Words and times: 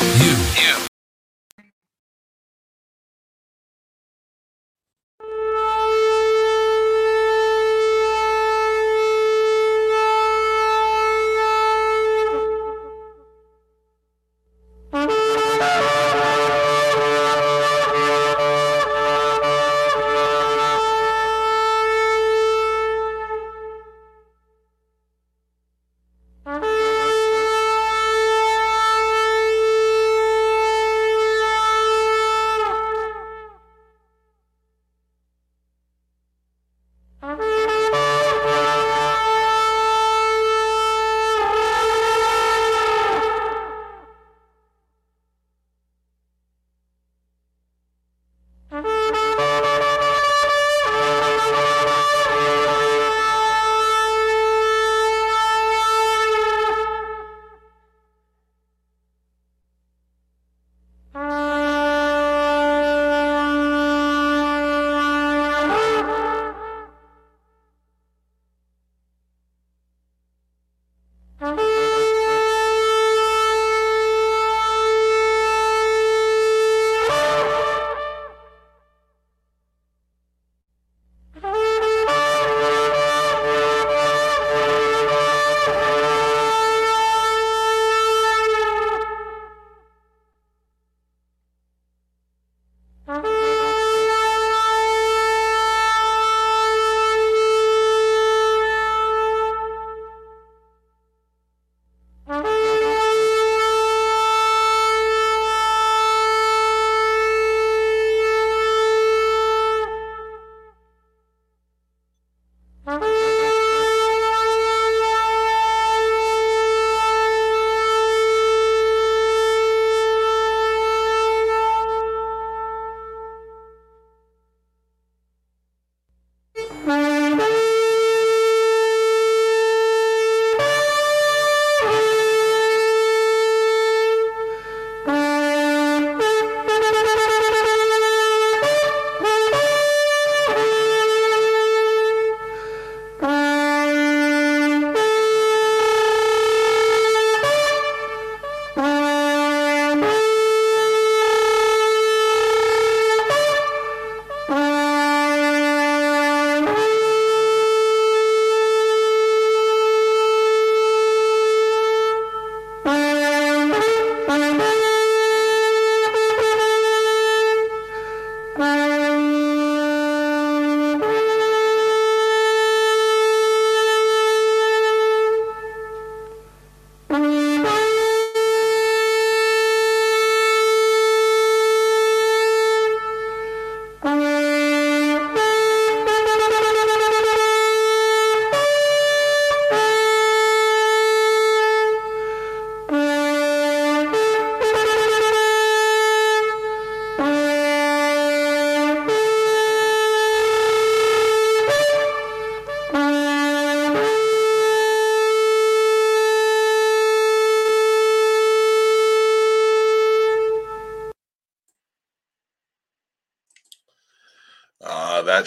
You. 0.00 0.36
You. 0.62 0.87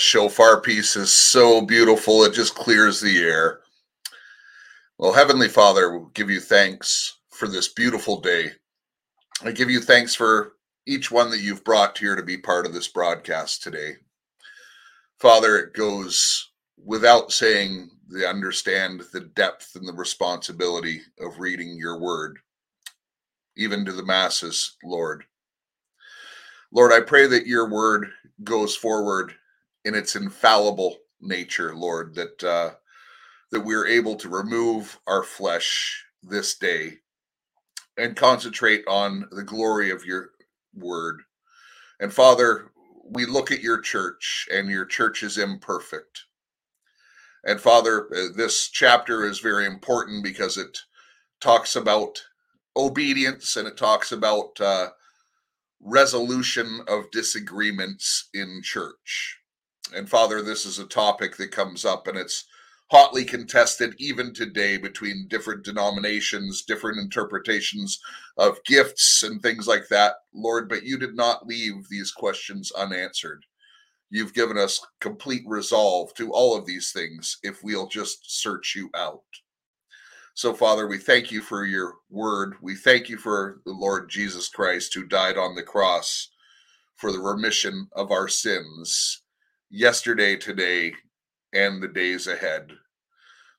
Shofar 0.01 0.59
piece 0.59 0.95
is 0.95 1.12
so 1.12 1.62
beautiful. 1.62 2.23
It 2.23 2.34
just 2.34 2.56
clears 2.56 3.00
the 3.00 3.19
air. 3.19 3.59
Well, 4.97 5.13
Heavenly 5.13 5.48
Father, 5.48 5.98
we 5.98 6.06
give 6.13 6.30
you 6.30 6.39
thanks 6.39 7.19
for 7.30 7.48
this 7.48 7.69
beautiful 7.69 8.19
day. 8.19 8.51
I 9.44 9.51
give 9.51 9.69
you 9.69 9.80
thanks 9.80 10.13
for 10.13 10.53
each 10.86 11.12
one 11.12 11.30
that 11.30 11.42
you've 11.42 11.63
brought 11.63 11.98
here 11.98 12.15
to 12.15 12.24
be 12.24 12.38
part 12.38 12.65
of 12.65 12.74
this 12.74 12.88
broadcast 12.88 13.63
today. 13.63 13.94
Father, 15.19 15.57
it 15.57 15.74
goes 15.74 16.50
without 16.83 17.31
saying 17.31 17.89
they 18.12 18.25
understand 18.25 19.04
the 19.13 19.21
depth 19.36 19.75
and 19.75 19.88
the 19.88 19.94
responsibility 19.94 21.01
of 21.19 21.39
reading 21.39 21.77
your 21.77 22.00
word, 22.00 22.39
even 23.56 23.86
to 23.86 23.92
the 23.92 24.06
masses, 24.06 24.77
Lord. 24.83 25.24
Lord, 26.71 26.92
I 26.92 27.01
pray 27.01 27.27
that 27.27 27.47
your 27.47 27.69
word 27.69 28.09
goes 28.44 28.75
forward 28.75 29.33
in 29.86 29.95
its 29.95 30.16
infallible 30.16 30.98
nature, 31.19 31.75
Lord, 31.75 32.16
that 32.16 32.44
uh, 32.44 32.72
that 33.51 33.62
we're 33.62 33.88
able 33.88 34.16
to 34.16 34.30
remove 34.30 35.00
our 35.07 35.24
flesh 35.24 36.06
this 36.24 36.56
day 36.57 37.00
and 37.98 38.16
concentrate 38.16 38.83
on 38.88 39.28
the 39.31 39.44
glory 39.44 39.92
of 39.92 40.06
your 40.06 40.30
word. 40.74 41.22
And 42.00 42.13
Father, 42.13 42.72
we 43.04 43.25
look 43.25 43.51
at 43.51 43.62
your 43.62 43.80
church, 43.80 44.48
and 44.51 44.69
your 44.69 44.86
church 44.86 45.24
is 45.24 45.38
imperfect. 45.38 46.25
And 47.44 47.60
Father, 47.60 48.07
uh, 48.16 48.28
this 48.36 48.69
chapter 48.69 49.25
is 49.25 49.39
very 49.39 49.66
important 49.66 50.24
because 50.24 50.57
it 50.57 50.78
talks 51.42 51.75
about 51.75 52.22
obedience 52.78 53.57
and 53.57 53.68
it 53.68 53.75
talks 53.75 54.12
about 54.12 54.60
uh, 54.62 54.89
resolution 55.81 56.81
of 56.88 57.12
disagreements 57.12 58.30
in 58.33 58.62
church. 58.63 59.41
And 59.94 60.10
Father, 60.10 60.42
this 60.42 60.66
is 60.66 60.80
a 60.80 60.86
topic 60.86 61.38
that 61.38 61.52
comes 61.52 61.86
up 61.86 62.08
and 62.08 62.18
it's 62.18 62.46
hotly 62.92 63.24
contested 63.24 63.96
even 63.98 64.34
today 64.34 64.78
between 64.78 65.28
different 65.30 65.64
denominations, 65.64 66.64
different 66.64 67.00
interpretations 67.00 68.00
of 68.38 68.64
gifts 68.66 69.24
and 69.24 69.42
things 69.42 69.68
like 69.68 69.88
that, 69.90 70.16
Lord. 70.34 70.68
But 70.68 70.84
you 70.84 70.98
did 70.98 71.16
not 71.16 71.48
leave 71.48 71.88
these 71.90 72.12
questions 72.12 72.72
unanswered. 72.72 73.46
You've 74.10 74.34
given 74.34 74.58
us 74.58 74.86
complete 75.00 75.44
resolve 75.48 76.14
to 76.16 76.34
all 76.34 76.58
of 76.58 76.66
these 76.66 76.92
things 76.92 77.38
if 77.44 77.64
we'll 77.64 77.88
just 77.88 78.42
search 78.42 78.76
you 78.76 78.90
out. 78.94 79.22
So, 80.34 80.54
Father, 80.54 80.88
we 80.88 80.98
thank 80.98 81.32
you 81.32 81.42
for 81.42 81.66
your 81.66 81.96
word. 82.10 82.56
We 82.62 82.76
thank 82.76 83.08
you 83.08 83.18
for 83.18 83.62
the 83.66 83.72
Lord 83.72 84.10
Jesus 84.10 84.50
Christ 84.50 84.94
who 84.94 85.06
died 85.06 85.38
on 85.38 85.56
the 85.56 85.64
cross 85.64 86.30
for 86.98 87.12
the 87.12 87.20
remission 87.20 87.88
of 87.94 88.12
our 88.12 88.28
sins 88.28 89.20
yesterday, 89.71 90.35
today, 90.35 90.94
and 91.53 91.81
the 91.81 91.88
days 91.88 92.27
ahead. 92.27 92.71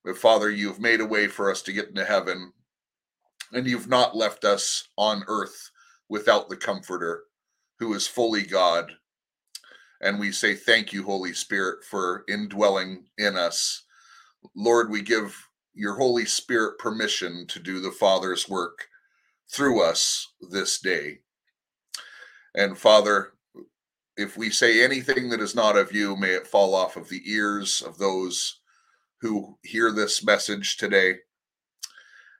But 0.04 0.18
Father, 0.18 0.50
you've 0.50 0.80
made 0.80 1.00
a 1.00 1.06
way 1.06 1.26
for 1.26 1.50
us 1.50 1.62
to 1.62 1.72
get 1.72 1.88
into 1.88 2.04
heaven, 2.04 2.52
and 3.52 3.66
you've 3.66 3.88
not 3.88 4.16
left 4.16 4.44
us 4.44 4.88
on 4.96 5.24
earth 5.26 5.70
without 6.08 6.48
the 6.48 6.56
Comforter, 6.56 7.24
who 7.78 7.94
is 7.94 8.06
fully 8.06 8.42
God. 8.42 8.92
And 10.02 10.18
we 10.18 10.32
say 10.32 10.54
thank 10.54 10.92
you, 10.92 11.02
Holy 11.04 11.32
Spirit, 11.32 11.84
for 11.84 12.24
indwelling 12.28 13.06
in 13.18 13.36
us. 13.36 13.84
Lord, 14.54 14.90
we 14.90 15.00
give 15.00 15.36
your 15.74 15.94
Holy 15.94 16.26
Spirit 16.26 16.78
permission 16.78 17.46
to 17.48 17.58
do 17.58 17.80
the 17.80 17.92
Father's 17.92 18.48
work 18.48 18.88
through 19.50 19.82
us 19.82 20.32
this 20.50 20.80
day. 20.80 21.20
And 22.54 22.76
Father, 22.76 23.31
if 24.16 24.36
we 24.36 24.50
say 24.50 24.84
anything 24.84 25.30
that 25.30 25.40
is 25.40 25.54
not 25.54 25.76
of 25.76 25.92
you, 25.92 26.16
may 26.16 26.30
it 26.30 26.46
fall 26.46 26.74
off 26.74 26.96
of 26.96 27.08
the 27.08 27.22
ears 27.24 27.82
of 27.82 27.98
those 27.98 28.60
who 29.20 29.56
hear 29.62 29.92
this 29.92 30.24
message 30.24 30.76
today. 30.76 31.16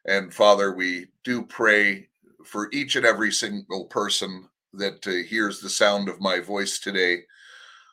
And 0.05 0.35
Father, 0.35 0.73
we 0.73 1.07
do 1.25 1.43
pray 1.43 2.09
for 2.45 2.69
each 2.73 2.97
and 2.97 3.07
every 3.07 3.33
single 3.33 3.87
person 3.87 4.49
that 4.75 5.07
uh, 5.07 5.29
hears 5.29 5.61
the 5.61 5.71
sound 5.71 6.09
of 6.09 6.21
my 6.21 6.41
voice 6.41 6.79
today. 6.79 7.23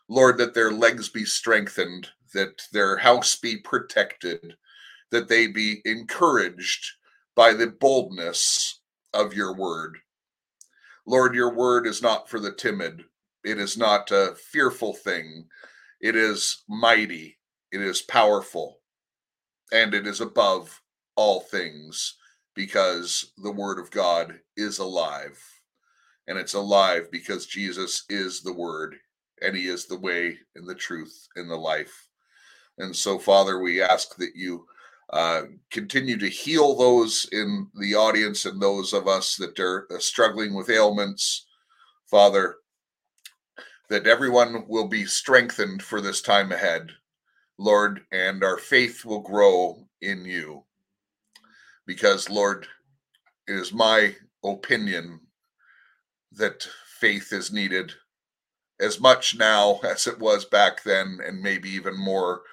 Lord, 0.07 0.37
that 0.39 0.53
their 0.53 0.71
legs 0.71 1.07
be 1.07 1.23
strengthened, 1.23 2.09
that 2.33 2.63
their 2.73 2.97
house 2.97 3.35
be 3.35 3.57
protected, 3.57 4.55
that 5.11 5.27
they 5.27 5.47
be 5.47 5.81
encouraged 5.85 6.93
by 7.35 7.53
the 7.53 7.67
boldness 7.67 8.81
of 9.13 9.33
your 9.33 9.55
word. 9.55 9.97
Lord, 11.05 11.35
your 11.35 11.53
word 11.53 11.85
is 11.87 12.01
not 12.01 12.27
for 12.27 12.39
the 12.39 12.51
timid, 12.51 13.03
it 13.49 13.59
is 13.59 13.77
not 13.77 14.11
a 14.11 14.35
fearful 14.51 14.93
thing, 14.93 15.45
it 16.01 16.15
is 16.15 16.63
mighty, 16.67 17.37
it 17.71 17.81
is 17.81 18.01
powerful 18.01 18.79
and 19.71 19.93
it 19.93 20.07
is 20.07 20.21
above 20.21 20.81
all 21.15 21.41
things 21.41 22.15
because 22.55 23.31
the 23.37 23.51
word 23.51 23.79
of 23.79 23.91
God 23.91 24.39
is 24.57 24.79
alive. 24.79 25.39
And 26.27 26.37
it's 26.37 26.53
alive 26.53 27.09
because 27.11 27.45
Jesus 27.45 28.03
is 28.09 28.41
the 28.41 28.53
word 28.53 28.95
and 29.41 29.55
he 29.55 29.67
is 29.67 29.85
the 29.85 29.99
way 29.99 30.37
and 30.55 30.67
the 30.67 30.75
truth 30.75 31.27
and 31.35 31.49
the 31.49 31.55
life. 31.55 32.07
And 32.77 32.95
so, 32.95 33.17
Father, 33.17 33.59
we 33.59 33.81
ask 33.81 34.15
that 34.17 34.35
you 34.35 34.65
uh, 35.11 35.43
continue 35.71 36.17
to 36.17 36.29
heal 36.29 36.75
those 36.75 37.27
in 37.31 37.67
the 37.79 37.95
audience 37.95 38.45
and 38.45 38.61
those 38.61 38.93
of 38.93 39.07
us 39.07 39.35
that 39.37 39.59
are 39.59 39.87
uh, 39.91 39.97
struggling 39.97 40.53
with 40.53 40.69
ailments. 40.69 41.47
Father, 42.09 42.57
that 43.89 44.07
everyone 44.07 44.65
will 44.67 44.87
be 44.87 45.05
strengthened 45.05 45.81
for 45.83 46.01
this 46.01 46.21
time 46.21 46.51
ahead 46.51 46.91
Lord, 47.59 48.05
and 48.13 48.41
our 48.41 48.57
faith 48.57 49.03
will 49.03 49.19
grow 49.19 49.85
in 50.01 50.23
you. 50.23 50.63
Because, 51.85 52.29
Lord, 52.29 52.65
it 53.47 53.55
is 53.55 53.73
my 53.73 54.15
opinion 54.45 55.19
that 56.31 56.65
faith 56.99 57.33
is 57.33 57.51
needed 57.51 57.91
as 58.79 59.01
much 59.01 59.35
now 59.35 59.79
as 59.83 60.07
it 60.07 60.17
was 60.19 60.45
back 60.45 60.83
then, 60.83 61.19
and 61.25 61.41
maybe 61.41 61.69
even 61.69 61.97
more 61.97 62.43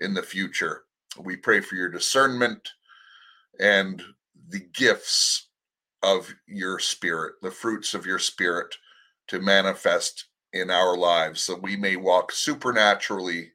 in 0.00 0.14
the 0.14 0.22
future. 0.22 0.82
We 1.16 1.36
pray 1.36 1.60
for 1.60 1.76
your 1.76 1.88
discernment 1.88 2.68
and 3.60 4.02
the 4.48 4.66
gifts 4.74 5.46
of 6.02 6.34
your 6.48 6.80
spirit, 6.80 7.34
the 7.40 7.52
fruits 7.52 7.94
of 7.94 8.04
your 8.04 8.18
spirit 8.18 8.74
to 9.28 9.38
manifest 9.38 10.24
in 10.56 10.70
our 10.70 10.96
lives 10.96 11.42
so 11.42 11.54
we 11.54 11.76
may 11.76 11.96
walk 11.96 12.32
supernaturally 12.32 13.52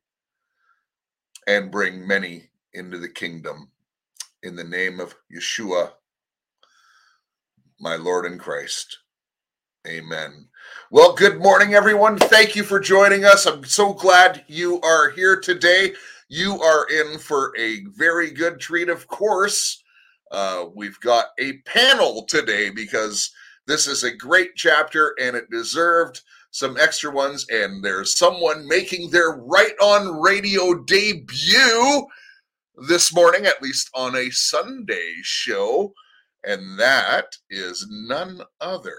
and 1.47 1.71
bring 1.71 2.07
many 2.07 2.49
into 2.73 2.97
the 2.97 3.09
kingdom. 3.09 3.69
In 4.43 4.55
the 4.55 4.63
name 4.63 4.99
of 4.99 5.15
Yeshua, 5.33 5.91
my 7.79 7.95
Lord 7.95 8.25
and 8.25 8.39
Christ. 8.39 8.99
Amen. 9.87 10.47
Well, 10.91 11.13
good 11.13 11.39
morning, 11.39 11.73
everyone. 11.73 12.17
Thank 12.17 12.55
you 12.55 12.63
for 12.63 12.79
joining 12.79 13.25
us. 13.25 13.45
I'm 13.45 13.63
so 13.63 13.93
glad 13.93 14.43
you 14.47 14.79
are 14.81 15.09
here 15.09 15.39
today. 15.39 15.93
You 16.29 16.61
are 16.61 16.87
in 16.89 17.17
for 17.17 17.51
a 17.57 17.83
very 17.85 18.31
good 18.31 18.59
treat, 18.59 18.89
of 18.89 19.07
course. 19.07 19.83
Uh, 20.31 20.65
we've 20.73 20.99
got 20.99 21.27
a 21.39 21.57
panel 21.65 22.25
today 22.25 22.69
because 22.69 23.31
this 23.67 23.87
is 23.87 24.03
a 24.03 24.15
great 24.15 24.55
chapter 24.55 25.15
and 25.19 25.35
it 25.35 25.49
deserved 25.49 26.21
some 26.51 26.77
extra 26.77 27.09
ones, 27.09 27.45
and 27.49 27.83
there's 27.83 28.17
someone 28.17 28.67
making 28.67 29.09
their 29.09 29.31
right 29.31 29.73
on 29.81 30.19
radio 30.19 30.75
debut 30.83 32.05
this 32.87 33.13
morning, 33.13 33.45
at 33.45 33.61
least 33.61 33.89
on 33.95 34.15
a 34.15 34.29
Sunday 34.29 35.13
show, 35.21 35.93
and 36.43 36.77
that 36.79 37.35
is 37.49 37.87
none 37.89 38.41
other 38.59 38.97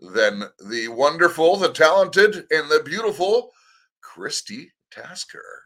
than 0.00 0.44
the 0.68 0.88
wonderful, 0.88 1.56
the 1.56 1.72
talented, 1.72 2.46
and 2.50 2.70
the 2.70 2.82
beautiful 2.84 3.52
Christy 4.00 4.72
Tasker. 4.90 5.62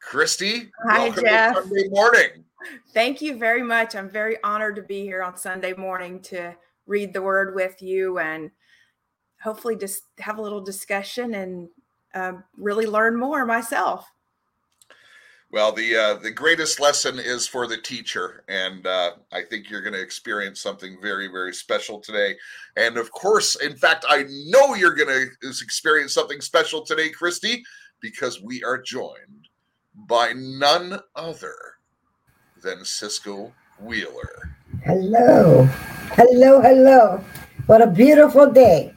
Christy, 0.00 0.70
Hi, 0.86 1.06
welcome 1.06 1.24
Jeff. 1.24 1.56
to 1.56 1.62
Sunday 1.62 1.88
morning. 1.88 2.44
Thank 2.92 3.20
you 3.20 3.36
very 3.38 3.62
much. 3.62 3.96
I'm 3.96 4.08
very 4.08 4.36
honored 4.44 4.76
to 4.76 4.82
be 4.82 5.02
here 5.02 5.22
on 5.22 5.36
Sunday 5.36 5.72
morning 5.72 6.20
to 6.22 6.54
read 6.86 7.12
the 7.12 7.22
word 7.22 7.54
with 7.54 7.82
you 7.82 8.18
and 8.18 8.50
hopefully 9.42 9.76
just 9.76 10.04
have 10.18 10.38
a 10.38 10.42
little 10.42 10.60
discussion 10.60 11.34
and 11.34 11.68
uh, 12.14 12.32
really 12.56 12.86
learn 12.86 13.18
more 13.18 13.44
myself. 13.46 14.10
Well, 15.52 15.72
the 15.72 15.96
uh, 15.96 16.14
the 16.14 16.30
greatest 16.30 16.78
lesson 16.78 17.18
is 17.18 17.48
for 17.48 17.66
the 17.66 17.76
teacher, 17.76 18.44
and 18.48 18.86
uh, 18.86 19.14
I 19.32 19.42
think 19.42 19.68
you're 19.68 19.80
going 19.80 19.94
to 19.94 20.00
experience 20.00 20.60
something 20.60 20.96
very, 21.02 21.26
very 21.26 21.52
special 21.52 21.98
today. 21.98 22.36
And 22.76 22.96
of 22.96 23.10
course, 23.10 23.56
in 23.56 23.76
fact, 23.76 24.04
I 24.08 24.26
know 24.46 24.74
you're 24.74 24.94
going 24.94 25.08
to 25.08 25.48
experience 25.48 26.14
something 26.14 26.40
special 26.40 26.84
today, 26.84 27.10
Christy, 27.10 27.64
because 28.00 28.40
we 28.40 28.62
are 28.62 28.80
joined 28.80 29.48
by 30.06 30.34
none 30.36 31.00
other 31.16 31.56
than 32.62 32.84
Cisco 32.84 33.52
Wheeler. 33.80 34.56
Hello. 34.84 35.64
Hello, 36.12 36.60
hello. 36.60 37.24
What 37.66 37.82
a 37.82 37.88
beautiful 37.88 38.48
day. 38.48 38.94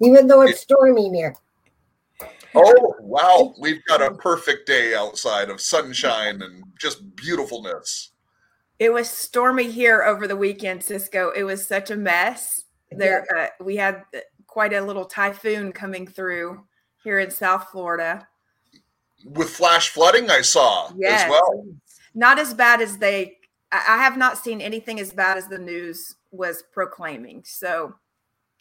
Even 0.00 0.26
though 0.26 0.42
it's 0.42 0.60
stormy 0.60 1.10
here. 1.10 1.34
Oh, 2.54 2.94
wow. 3.00 3.54
We've 3.58 3.84
got 3.86 4.00
a 4.00 4.14
perfect 4.14 4.66
day 4.66 4.94
outside 4.94 5.50
of 5.50 5.60
sunshine 5.60 6.42
and 6.42 6.64
just 6.78 7.14
beautifulness. 7.16 8.12
It 8.78 8.92
was 8.92 9.08
stormy 9.08 9.70
here 9.70 10.02
over 10.02 10.26
the 10.26 10.36
weekend, 10.36 10.82
Cisco. 10.82 11.30
It 11.36 11.44
was 11.44 11.66
such 11.66 11.90
a 11.90 11.96
mess. 11.96 12.64
There, 12.90 13.26
uh, 13.36 13.64
we 13.64 13.76
had 13.76 14.02
quite 14.46 14.72
a 14.72 14.80
little 14.80 15.04
typhoon 15.04 15.72
coming 15.72 16.06
through 16.06 16.64
here 17.02 17.18
in 17.18 17.30
South 17.30 17.68
Florida. 17.70 18.26
With 19.24 19.50
flash 19.50 19.90
flooding, 19.90 20.30
I 20.30 20.42
saw 20.42 20.90
Yes. 20.96 21.22
as 21.22 21.30
well. 21.30 21.66
Not 22.14 22.38
as 22.38 22.54
bad 22.54 22.80
as 22.80 22.98
they. 22.98 23.38
I 23.72 23.78
I 23.88 23.96
have 23.98 24.16
not 24.16 24.38
seen 24.38 24.60
anything 24.60 25.00
as 25.00 25.12
bad 25.12 25.36
as 25.38 25.48
the 25.48 25.58
news 25.58 26.16
was 26.30 26.62
proclaiming. 26.72 27.42
So, 27.44 27.94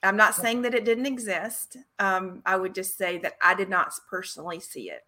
I'm 0.03 0.17
not 0.17 0.35
saying 0.35 0.63
that 0.63 0.75
it 0.75 0.83
didn't 0.83 1.05
exist. 1.05 1.77
Um, 1.97 2.41
I 2.45 2.57
would 2.57 2.75
just 2.75 2.97
say 2.97 3.17
that 3.19 3.33
I 3.41 3.55
did 3.55 3.69
not 3.69 3.93
personally 4.09 4.59
see 4.59 4.89
it. 4.89 5.05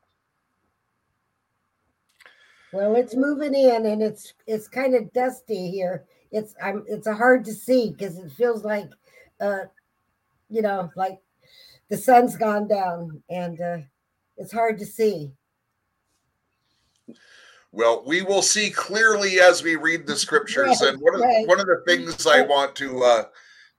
Well, 2.72 2.96
it's 2.96 3.16
moving 3.16 3.54
in 3.54 3.86
and 3.86 4.02
it's 4.02 4.34
it's 4.48 4.68
kind 4.68 4.96
of 4.96 5.12
dusty 5.14 5.70
here. 5.70 6.06
It's 6.32 6.56
I'm 6.62 6.84
it's 6.88 7.08
a 7.08 7.14
hard 7.14 7.46
to 7.46 7.54
see 7.54 7.92
because 7.92 8.18
it 8.18 8.32
feels 8.32 8.64
like 8.66 8.90
uh 9.40 9.66
you 10.50 10.62
know, 10.62 10.90
like 10.96 11.20
the 11.90 11.98
sun's 11.98 12.36
gone 12.36 12.68
down 12.68 13.22
and 13.30 13.62
uh 13.62 13.78
it's 14.38 14.52
hard 14.52 14.78
to 14.80 14.86
see. 14.86 15.32
Well, 17.72 18.04
we 18.06 18.22
will 18.22 18.42
see 18.42 18.70
clearly 18.70 19.40
as 19.40 19.62
we 19.62 19.76
read 19.76 20.08
the 20.08 20.16
scriptures. 20.16 20.82
Right, 20.82 20.94
and 20.94 21.02
one 21.02 21.16
of, 21.16 21.22
right. 21.22 21.48
one 21.48 21.60
of 21.60 21.66
the 21.66 21.84
things 21.86 22.26
I 22.26 22.42
want 22.42 22.76
to 22.78 23.04
uh, 23.04 23.24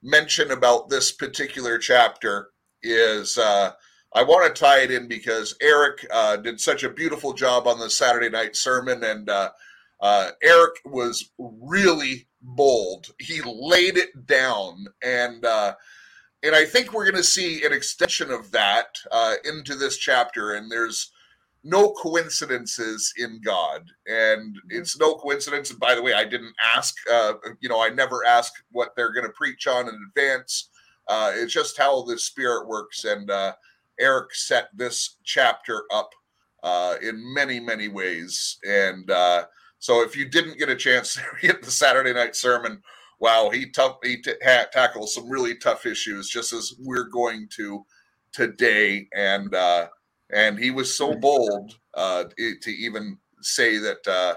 mention 0.07 0.51
about 0.51 0.89
this 0.89 1.11
particular 1.11 1.77
chapter 1.77 2.51
is 2.81 3.37
uh, 3.37 3.71
I 4.13 4.23
want 4.23 4.55
to 4.55 4.59
tie 4.59 4.79
it 4.79 4.91
in 4.91 5.07
because 5.07 5.55
Eric 5.61 6.07
uh, 6.09 6.37
did 6.37 6.61
such 6.61 6.83
a 6.83 6.89
beautiful 6.89 7.33
job 7.33 7.67
on 7.67 7.77
the 7.77 7.89
Saturday 7.89 8.29
night 8.29 8.55
sermon, 8.55 9.03
and 9.03 9.29
uh, 9.29 9.51
uh, 10.01 10.31
Eric 10.41 10.75
was 10.85 11.31
really 11.37 12.27
bold. 12.41 13.07
He 13.19 13.41
laid 13.45 13.97
it 13.97 14.25
down, 14.25 14.85
and 15.03 15.43
uh, 15.43 15.75
and 16.41 16.55
I 16.55 16.65
think 16.65 16.93
we're 16.93 17.05
going 17.05 17.15
to 17.15 17.23
see 17.23 17.65
an 17.65 17.73
extension 17.73 18.31
of 18.31 18.51
that 18.51 18.97
uh, 19.11 19.35
into 19.43 19.75
this 19.75 19.97
chapter. 19.97 20.53
And 20.53 20.71
there's 20.71 21.11
no 21.67 21.91
coincidences 21.91 23.13
in 23.17 23.41
God, 23.43 23.83
and 24.07 24.55
it's 24.69 24.97
no 24.97 25.15
coincidence. 25.15 25.69
And 25.69 25.79
by 25.79 25.95
the 25.95 26.01
way, 26.01 26.13
I 26.13 26.23
didn't 26.23 26.55
ask. 26.63 26.95
Uh, 27.11 27.33
you 27.59 27.67
know, 27.67 27.83
I 27.83 27.89
never 27.89 28.25
ask 28.25 28.53
what 28.71 28.95
they're 28.95 29.13
going 29.13 29.25
to 29.25 29.33
preach 29.33 29.67
on 29.67 29.89
in 29.89 29.99
advance. 30.09 30.69
Uh, 31.07 31.33
it's 31.35 31.53
just 31.53 31.77
how 31.77 32.03
the 32.03 32.17
Spirit 32.17 32.67
works, 32.67 33.03
and 33.03 33.29
uh, 33.29 33.53
Eric 33.99 34.33
set 34.33 34.69
this 34.75 35.17
chapter 35.23 35.83
up 35.93 36.09
uh, 36.63 36.95
in 37.01 37.21
many, 37.33 37.59
many 37.59 37.89
ways. 37.89 38.57
And 38.67 39.11
uh, 39.11 39.45
so, 39.79 40.01
if 40.01 40.15
you 40.15 40.29
didn't 40.29 40.57
get 40.57 40.69
a 40.69 40.75
chance 40.75 41.15
to 41.15 41.21
read 41.43 41.57
the 41.61 41.71
Saturday 41.71 42.13
night 42.13 42.35
sermon, 42.35 42.81
wow, 43.19 43.49
he 43.49 43.69
tough 43.69 43.97
he 44.03 44.21
t- 44.21 44.33
ha- 44.43 44.67
tackles 44.71 45.13
some 45.13 45.29
really 45.29 45.55
tough 45.55 45.85
issues, 45.85 46.29
just 46.29 46.53
as 46.53 46.75
we're 46.79 47.09
going 47.09 47.49
to 47.57 47.85
today. 48.31 49.07
And 49.13 49.53
uh, 49.53 49.87
and 50.31 50.57
he 50.59 50.71
was 50.71 50.95
so 50.95 51.15
bold 51.15 51.77
uh, 51.93 52.25
to 52.61 52.69
even 52.69 53.17
say 53.41 53.77
that 53.77 54.07
uh, 54.07 54.35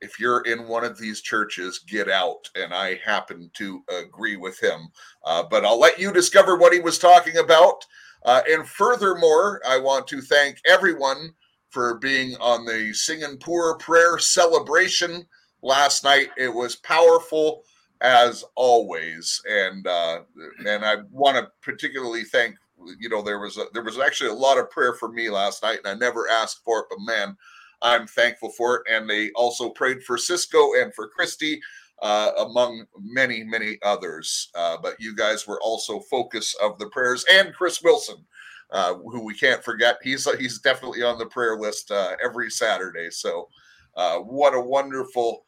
if 0.00 0.18
you're 0.20 0.42
in 0.42 0.68
one 0.68 0.84
of 0.84 0.98
these 0.98 1.20
churches, 1.20 1.80
get 1.80 2.08
out. 2.08 2.48
And 2.54 2.72
I 2.72 3.00
happen 3.04 3.50
to 3.54 3.82
agree 3.90 4.36
with 4.36 4.58
him. 4.60 4.88
Uh, 5.24 5.44
but 5.48 5.64
I'll 5.64 5.78
let 5.78 5.98
you 5.98 6.12
discover 6.12 6.56
what 6.56 6.72
he 6.72 6.80
was 6.80 6.98
talking 6.98 7.38
about. 7.38 7.84
Uh, 8.24 8.42
and 8.48 8.66
furthermore, 8.68 9.60
I 9.66 9.78
want 9.78 10.06
to 10.08 10.20
thank 10.20 10.58
everyone 10.66 11.32
for 11.70 11.98
being 11.98 12.36
on 12.40 12.64
the 12.64 12.92
Singing 12.92 13.36
Poor 13.38 13.76
prayer 13.76 14.18
celebration 14.18 15.26
last 15.62 16.04
night. 16.04 16.30
It 16.36 16.52
was 16.52 16.76
powerful 16.76 17.62
as 18.00 18.44
always, 18.54 19.40
and 19.48 19.86
uh, 19.86 20.20
and 20.66 20.84
I 20.84 20.96
want 21.10 21.36
to 21.36 21.50
particularly 21.62 22.24
thank. 22.24 22.56
You 22.98 23.08
know, 23.08 23.22
there 23.22 23.38
was 23.38 23.56
a, 23.56 23.64
there 23.72 23.82
was 23.82 23.98
actually 23.98 24.30
a 24.30 24.34
lot 24.34 24.58
of 24.58 24.70
prayer 24.70 24.94
for 24.94 25.10
me 25.10 25.30
last 25.30 25.62
night, 25.62 25.78
and 25.84 25.88
I 25.88 25.94
never 25.94 26.28
asked 26.28 26.62
for 26.64 26.80
it, 26.80 26.86
but 26.90 26.98
man, 27.00 27.36
I'm 27.82 28.06
thankful 28.06 28.50
for 28.50 28.76
it. 28.76 28.82
And 28.90 29.08
they 29.08 29.30
also 29.32 29.70
prayed 29.70 30.02
for 30.02 30.18
Cisco 30.18 30.74
and 30.74 30.94
for 30.94 31.08
Christy, 31.08 31.60
uh, 32.02 32.32
among 32.38 32.84
many, 32.98 33.44
many 33.44 33.78
others. 33.82 34.50
Uh, 34.54 34.76
but 34.82 34.94
you 34.98 35.14
guys 35.14 35.46
were 35.46 35.60
also 35.60 36.00
focus 36.00 36.54
of 36.62 36.78
the 36.78 36.88
prayers, 36.88 37.24
and 37.32 37.54
Chris 37.54 37.82
Wilson, 37.82 38.24
uh, 38.70 38.94
who 38.94 39.24
we 39.24 39.34
can't 39.34 39.64
forget. 39.64 39.98
He's 40.02 40.28
he's 40.38 40.58
definitely 40.58 41.02
on 41.02 41.18
the 41.18 41.26
prayer 41.26 41.56
list 41.56 41.90
uh, 41.90 42.16
every 42.24 42.50
Saturday. 42.50 43.10
So, 43.10 43.48
uh, 43.96 44.18
what 44.18 44.54
a 44.54 44.60
wonderful 44.60 45.44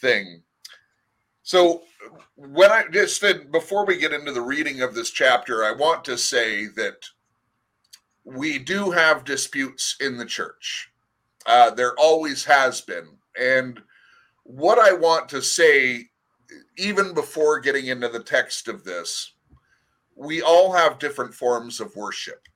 thing. 0.00 0.42
So, 1.42 1.82
when 2.36 2.70
I 2.70 2.84
just 2.90 3.20
did, 3.20 3.50
before 3.50 3.84
we 3.84 3.96
get 3.96 4.12
into 4.12 4.32
the 4.32 4.40
reading 4.40 4.82
of 4.82 4.94
this 4.94 5.10
chapter, 5.10 5.64
I 5.64 5.72
want 5.72 6.04
to 6.04 6.16
say 6.16 6.66
that 6.68 7.04
we 8.24 8.58
do 8.58 8.90
have 8.90 9.24
disputes 9.24 9.96
in 10.00 10.16
the 10.16 10.26
church. 10.26 10.90
Uh, 11.46 11.70
there 11.70 11.94
always 11.98 12.44
has 12.44 12.80
been. 12.80 13.08
And 13.38 13.80
what 14.44 14.78
I 14.78 14.92
want 14.92 15.28
to 15.30 15.42
say, 15.42 16.08
even 16.78 17.14
before 17.14 17.60
getting 17.60 17.86
into 17.86 18.08
the 18.08 18.22
text 18.22 18.68
of 18.68 18.84
this, 18.84 19.32
we 20.14 20.42
all 20.42 20.72
have 20.72 20.98
different 20.98 21.34
forms 21.34 21.80
of 21.80 21.96
worship, 21.96 22.46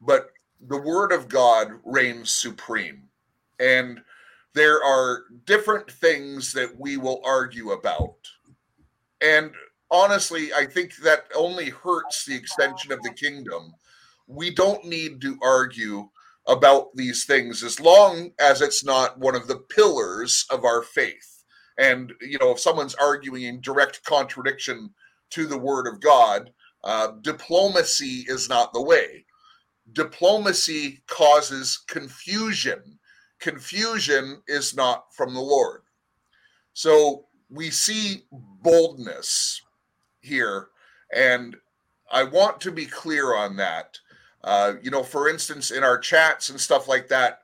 but 0.00 0.30
the 0.60 0.80
Word 0.80 1.12
of 1.12 1.28
God 1.28 1.68
reigns 1.84 2.32
supreme. 2.32 3.04
And 3.58 4.02
there 4.54 4.82
are 4.82 5.24
different 5.44 5.90
things 5.90 6.52
that 6.52 6.78
we 6.78 6.96
will 6.96 7.20
argue 7.24 7.70
about. 7.70 8.16
And 9.20 9.52
honestly, 9.90 10.52
I 10.52 10.66
think 10.66 10.96
that 10.96 11.24
only 11.34 11.70
hurts 11.70 12.24
the 12.24 12.34
extension 12.34 12.92
of 12.92 13.02
the 13.02 13.12
kingdom. 13.12 13.72
We 14.26 14.50
don't 14.50 14.84
need 14.84 15.20
to 15.22 15.38
argue 15.42 16.08
about 16.46 16.88
these 16.96 17.24
things 17.24 17.62
as 17.62 17.78
long 17.78 18.30
as 18.40 18.60
it's 18.60 18.84
not 18.84 19.18
one 19.18 19.36
of 19.36 19.46
the 19.46 19.58
pillars 19.58 20.44
of 20.50 20.64
our 20.64 20.82
faith. 20.82 21.44
And, 21.78 22.12
you 22.20 22.38
know, 22.38 22.50
if 22.50 22.60
someone's 22.60 22.94
arguing 22.96 23.44
in 23.44 23.60
direct 23.60 24.04
contradiction 24.04 24.90
to 25.30 25.46
the 25.46 25.58
word 25.58 25.86
of 25.86 26.00
God, 26.00 26.50
uh, 26.84 27.12
diplomacy 27.22 28.24
is 28.26 28.48
not 28.48 28.72
the 28.72 28.82
way. 28.82 29.24
Diplomacy 29.92 31.02
causes 31.06 31.82
confusion. 31.86 32.98
Confusion 33.42 34.40
is 34.46 34.74
not 34.74 35.12
from 35.12 35.34
the 35.34 35.40
Lord. 35.40 35.82
So 36.74 37.26
we 37.50 37.70
see 37.70 38.22
boldness 38.30 39.60
here. 40.20 40.68
And 41.12 41.56
I 42.10 42.22
want 42.22 42.60
to 42.60 42.70
be 42.70 42.86
clear 42.86 43.34
on 43.34 43.56
that. 43.56 43.98
Uh, 44.44 44.74
you 44.80 44.90
know, 44.90 45.02
for 45.02 45.28
instance, 45.28 45.72
in 45.72 45.82
our 45.82 45.98
chats 45.98 46.50
and 46.50 46.60
stuff 46.60 46.86
like 46.86 47.08
that, 47.08 47.40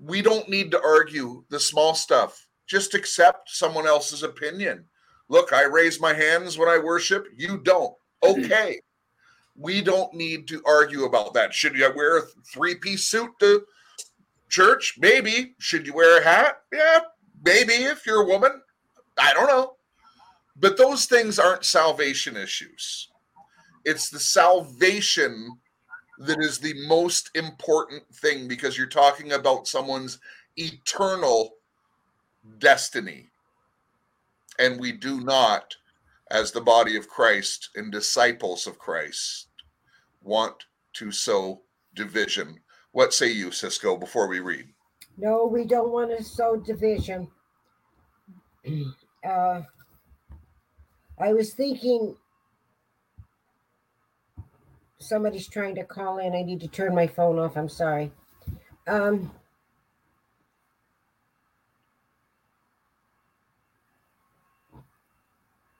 we 0.00 0.22
don't 0.22 0.48
need 0.48 0.70
to 0.70 0.82
argue 0.82 1.44
the 1.50 1.60
small 1.60 1.94
stuff. 1.94 2.48
Just 2.66 2.94
accept 2.94 3.50
someone 3.50 3.86
else's 3.86 4.22
opinion. 4.22 4.86
Look, 5.28 5.52
I 5.52 5.64
raise 5.64 6.00
my 6.00 6.14
hands 6.14 6.56
when 6.56 6.68
I 6.68 6.78
worship. 6.78 7.26
You 7.36 7.58
don't. 7.58 7.94
Okay. 8.24 8.78
We 9.56 9.82
don't 9.82 10.14
need 10.14 10.46
to 10.46 10.62
argue 10.64 11.04
about 11.06 11.34
that. 11.34 11.52
Should 11.52 11.74
you 11.74 11.90
wear 11.94 12.18
a 12.18 12.22
three 12.54 12.76
piece 12.76 13.02
suit 13.04 13.32
to 13.40 13.64
church? 14.52 14.96
Maybe. 14.98 15.54
Should 15.58 15.86
you 15.86 15.94
wear 15.94 16.20
a 16.20 16.24
hat? 16.24 16.60
Yeah, 16.72 17.00
maybe 17.44 17.72
if 17.72 18.06
you're 18.06 18.22
a 18.22 18.26
woman. 18.26 18.62
I 19.18 19.32
don't 19.32 19.48
know. 19.48 19.76
But 20.56 20.76
those 20.76 21.06
things 21.06 21.38
aren't 21.38 21.64
salvation 21.64 22.36
issues. 22.36 23.08
It's 23.84 24.10
the 24.10 24.20
salvation 24.20 25.58
that 26.18 26.38
is 26.40 26.58
the 26.58 26.74
most 26.86 27.30
important 27.34 28.02
thing 28.14 28.46
because 28.46 28.78
you're 28.78 28.86
talking 28.86 29.32
about 29.32 29.66
someone's 29.66 30.18
eternal 30.56 31.54
destiny. 32.58 33.30
And 34.58 34.78
we 34.78 34.92
do 34.92 35.20
not, 35.20 35.74
as 36.30 36.52
the 36.52 36.60
body 36.60 36.96
of 36.96 37.08
Christ 37.08 37.70
and 37.74 37.90
disciples 37.90 38.66
of 38.66 38.78
Christ, 38.78 39.48
want 40.22 40.66
to 40.94 41.10
sow 41.10 41.62
division. 41.94 42.60
What 42.92 43.14
say 43.14 43.30
you, 43.32 43.50
Cisco, 43.50 43.96
before 43.96 44.28
we 44.28 44.40
read? 44.40 44.68
No, 45.16 45.46
we 45.46 45.64
don't 45.64 45.90
want 45.90 46.16
to 46.16 46.22
sow 46.22 46.56
division. 46.56 47.28
Uh, 49.24 49.62
I 51.20 51.32
was 51.32 51.54
thinking 51.54 52.16
somebody's 54.98 55.46
trying 55.46 55.76
to 55.76 55.84
call 55.84 56.18
in. 56.18 56.34
I 56.34 56.42
need 56.42 56.60
to 56.60 56.66
turn 56.66 56.92
my 56.92 57.06
phone 57.06 57.38
off. 57.38 57.56
I'm 57.56 57.68
sorry. 57.68 58.10
Um, 58.88 59.30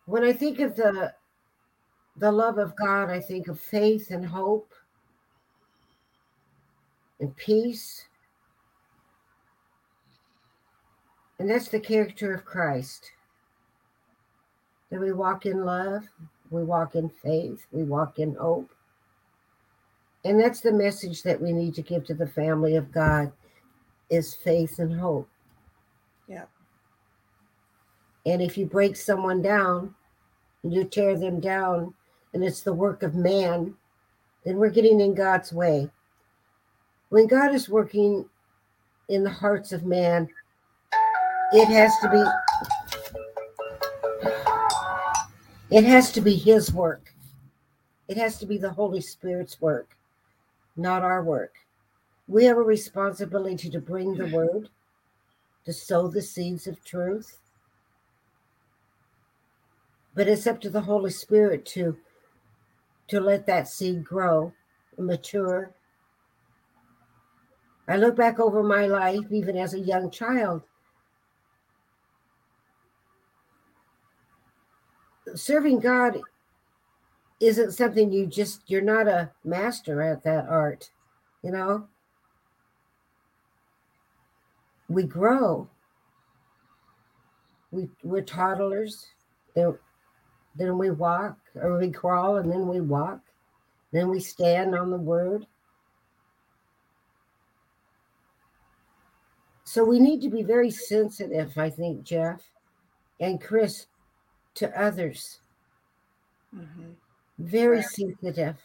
when 0.06 0.22
I 0.22 0.32
think 0.32 0.60
of 0.60 0.76
the 0.76 1.12
the 2.16 2.30
love 2.30 2.58
of 2.58 2.76
God, 2.76 3.10
I 3.10 3.18
think 3.18 3.48
of 3.48 3.58
faith 3.58 4.12
and 4.12 4.24
hope 4.24 4.71
and 7.22 7.34
peace. 7.36 8.08
And 11.38 11.48
that's 11.48 11.68
the 11.68 11.80
character 11.80 12.34
of 12.34 12.44
Christ. 12.44 13.12
That 14.90 15.00
we 15.00 15.12
walk 15.12 15.46
in 15.46 15.64
love, 15.64 16.02
we 16.50 16.64
walk 16.64 16.96
in 16.96 17.08
faith, 17.08 17.64
we 17.70 17.84
walk 17.84 18.18
in 18.18 18.34
hope. 18.34 18.70
And 20.24 20.38
that's 20.38 20.60
the 20.60 20.72
message 20.72 21.22
that 21.22 21.40
we 21.40 21.52
need 21.52 21.74
to 21.76 21.82
give 21.82 22.04
to 22.06 22.14
the 22.14 22.26
family 22.26 22.76
of 22.76 22.92
God 22.92 23.32
is 24.10 24.34
faith 24.34 24.78
and 24.78 24.92
hope. 24.92 25.28
Yeah. 26.28 26.44
And 28.26 28.42
if 28.42 28.58
you 28.58 28.66
break 28.66 28.96
someone 28.96 29.42
down, 29.42 29.94
and 30.62 30.72
you 30.72 30.84
tear 30.84 31.16
them 31.18 31.40
down, 31.40 31.94
and 32.34 32.44
it's 32.44 32.60
the 32.60 32.72
work 32.72 33.02
of 33.02 33.14
man, 33.14 33.74
then 34.44 34.56
we're 34.56 34.70
getting 34.70 35.00
in 35.00 35.14
God's 35.14 35.52
way. 35.52 35.90
When 37.12 37.26
God 37.26 37.54
is 37.54 37.68
working 37.68 38.24
in 39.10 39.22
the 39.22 39.28
hearts 39.28 39.72
of 39.72 39.84
man, 39.84 40.30
it 41.52 41.68
has 41.68 41.92
to 42.00 42.08
be 42.08 42.24
it 45.76 45.84
has 45.84 46.10
to 46.12 46.22
be 46.22 46.34
his 46.34 46.72
work. 46.72 47.12
It 48.08 48.16
has 48.16 48.38
to 48.38 48.46
be 48.46 48.56
the 48.56 48.70
Holy 48.70 49.02
Spirit's 49.02 49.60
work, 49.60 49.94
not 50.74 51.02
our 51.02 51.22
work. 51.22 51.52
We 52.28 52.46
have 52.46 52.56
a 52.56 52.62
responsibility 52.62 53.68
to 53.68 53.78
bring 53.78 54.14
the 54.14 54.28
word, 54.28 54.70
to 55.66 55.72
sow 55.74 56.08
the 56.08 56.22
seeds 56.22 56.66
of 56.66 56.82
truth. 56.82 57.40
But 60.14 60.28
it's 60.28 60.46
up 60.46 60.62
to 60.62 60.70
the 60.70 60.80
Holy 60.80 61.10
Spirit 61.10 61.66
to 61.74 61.94
to 63.08 63.20
let 63.20 63.44
that 63.44 63.68
seed 63.68 64.02
grow, 64.02 64.54
mature. 64.96 65.74
I 67.88 67.96
look 67.96 68.16
back 68.16 68.38
over 68.38 68.62
my 68.62 68.86
life, 68.86 69.30
even 69.30 69.56
as 69.56 69.74
a 69.74 69.80
young 69.80 70.10
child. 70.10 70.62
Serving 75.34 75.80
God 75.80 76.20
isn't 77.40 77.72
something 77.72 78.12
you 78.12 78.26
just, 78.26 78.62
you're 78.66 78.80
not 78.80 79.08
a 79.08 79.30
master 79.44 80.00
at 80.00 80.22
that 80.22 80.46
art, 80.48 80.90
you 81.42 81.50
know? 81.50 81.88
We 84.88 85.04
grow. 85.04 85.68
We, 87.72 87.88
we're 88.04 88.22
toddlers. 88.22 89.06
Then, 89.54 89.76
then 90.54 90.78
we 90.78 90.90
walk, 90.90 91.36
or 91.54 91.78
we 91.78 91.90
crawl, 91.90 92.36
and 92.36 92.50
then 92.50 92.68
we 92.68 92.80
walk. 92.80 93.20
Then 93.90 94.08
we 94.08 94.20
stand 94.20 94.74
on 94.74 94.90
the 94.90 94.98
word. 94.98 95.46
So 99.72 99.82
we 99.82 99.98
need 99.98 100.20
to 100.20 100.28
be 100.28 100.42
very 100.42 100.70
sensitive, 100.70 101.56
I 101.56 101.70
think, 101.70 102.02
Jeff 102.02 102.42
and 103.20 103.40
Chris, 103.40 103.86
to 104.56 104.68
others. 104.78 105.40
Mhm. 106.54 106.94
Very 107.38 107.80
sensitive. 107.80 108.58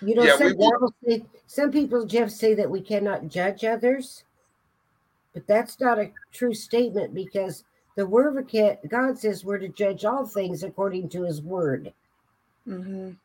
You 0.00 0.14
know, 0.14 0.24
Yeah, 0.24 0.36
some 0.38 0.46
we 0.46 0.56
people 0.56 0.94
say, 1.04 1.26
some 1.46 1.70
people, 1.70 2.06
Jeff, 2.06 2.30
say 2.30 2.54
that 2.54 2.70
we 2.70 2.80
cannot 2.80 3.28
judge 3.28 3.62
others, 3.62 4.24
but 5.34 5.46
that's 5.46 5.78
not 5.78 5.98
a 5.98 6.10
true 6.32 6.54
statement 6.54 7.12
because 7.12 7.64
the 7.96 8.06
word 8.06 8.38
of 8.38 8.88
God 8.88 9.18
says 9.18 9.44
we're 9.44 9.58
to 9.58 9.68
judge 9.68 10.06
all 10.06 10.24
things 10.24 10.62
according 10.62 11.10
to 11.10 11.24
His 11.24 11.42
word, 11.42 11.92
Mhm. 12.66 13.18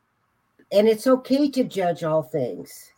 and 0.73 0.87
it's 0.89 1.07
okay 1.07 1.49
to 1.51 1.63
judge 1.63 2.03
all 2.03 2.23
things, 2.23 2.92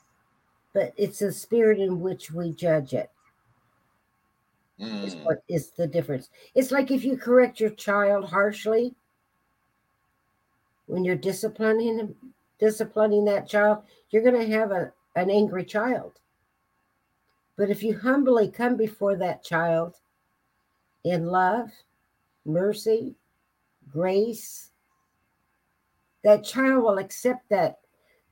but 0.76 0.94
it's 0.98 1.20
the 1.20 1.32
spirit 1.32 1.80
in 1.80 2.02
which 2.02 2.32
we 2.32 2.52
judge 2.52 2.94
it. 2.94 3.10
is 4.78 5.16
Mm. 5.16 5.24
what 5.24 5.42
is 5.48 5.72
the 5.72 5.88
difference. 5.88 6.30
It's 6.54 6.70
like 6.70 6.92
if 6.92 7.06
you 7.06 7.18
correct 7.18 7.62
your 7.62 7.70
child 7.70 8.26
harshly 8.26 8.94
when 10.88 11.06
you're 11.06 11.16
disciplining 11.16 12.14
disciplining 12.60 13.24
that 13.26 13.48
child, 13.48 13.84
you're 14.10 14.22
going 14.22 14.36
to 14.36 14.54
have 14.54 14.72
a, 14.72 14.92
an 15.16 15.30
angry 15.30 15.64
child. 15.64 16.20
But 17.56 17.70
if 17.70 17.82
you 17.82 17.98
humbly 17.98 18.50
come 18.50 18.76
before 18.76 19.16
that 19.16 19.44
child 19.44 19.96
in 21.06 21.28
love, 21.28 21.70
mercy, 22.46 23.16
grace, 23.90 24.72
that 26.24 26.44
child 26.44 26.84
will 26.84 26.98
accept 26.98 27.48
that 27.50 27.80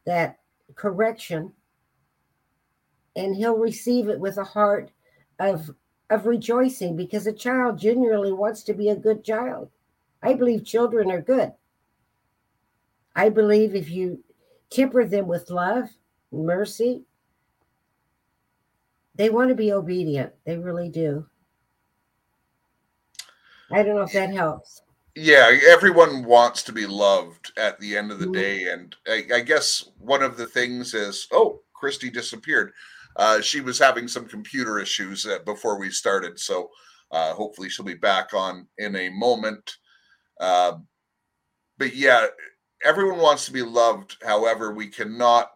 that 0.06 0.40
correction 0.76 1.54
and 3.16 3.36
he'll 3.36 3.58
receive 3.58 4.08
it 4.10 4.20
with 4.20 4.38
a 4.38 4.44
heart 4.44 4.92
of 5.40 5.70
of 6.10 6.26
rejoicing 6.26 6.96
because 6.96 7.26
a 7.26 7.34
child 7.34 7.80
genuinely 7.80 8.32
wants 8.34 8.64
to 8.64 8.74
be 8.74 8.90
a 8.90 8.96
good 8.96 9.24
child. 9.24 9.70
I 10.22 10.34
believe 10.34 10.66
children 10.66 11.10
are 11.12 11.22
good. 11.22 11.54
I 13.16 13.30
believe 13.30 13.76
if 13.76 13.90
you 13.90 14.24
temper 14.70 15.06
them 15.06 15.28
with 15.28 15.50
love, 15.50 15.90
mercy, 16.32 17.04
they 19.16 19.30
want 19.30 19.50
to 19.50 19.56
be 19.56 19.72
obedient. 19.72 20.34
They 20.46 20.58
really 20.58 20.90
do. 20.90 21.26
I 23.72 23.82
don't 23.84 23.96
know 23.96 24.02
if 24.04 24.14
that 24.14 24.32
helps. 24.34 24.82
yeah 25.16 25.52
everyone 25.68 26.26
wants 26.26 26.64
to 26.64 26.72
be 26.72 26.86
loved 26.88 27.52
at 27.58 27.80
the 27.80 27.96
end 27.96 28.12
of 28.12 28.20
the 28.20 28.26
Mhm. 28.28 28.34
day 28.34 28.68
and 28.72 28.96
I, 29.08 29.26
I 29.36 29.40
guess 29.42 29.90
one 30.00 30.24
of 30.24 30.38
the 30.38 30.48
things 30.48 30.94
is 30.96 31.28
oh 31.32 31.62
christy 31.74 32.10
disappeared 32.10 32.74
uh, 33.16 33.42
she 33.42 33.62
was 33.62 33.78
having 33.80 34.08
some 34.08 34.26
computer 34.26 34.80
issues 34.80 35.26
uh, 35.26 35.40
before 35.46 35.80
we 35.80 35.90
started 35.90 36.40
so 36.40 36.70
uh, 37.12 37.34
hopefully 37.34 37.70
she'll 37.70 37.86
be 37.86 37.94
back 37.94 38.34
on 38.34 38.68
in 38.80 38.96
a 38.96 39.10
moment. 39.10 39.78
Uh, 40.40 40.74
but 41.78 41.96
yeah 41.96 42.26
everyone 42.84 43.20
wants 43.20 43.46
to 43.46 43.52
be 43.52 43.62
loved 43.62 44.18
however 44.26 44.74
we 44.74 44.88
cannot 44.88 45.50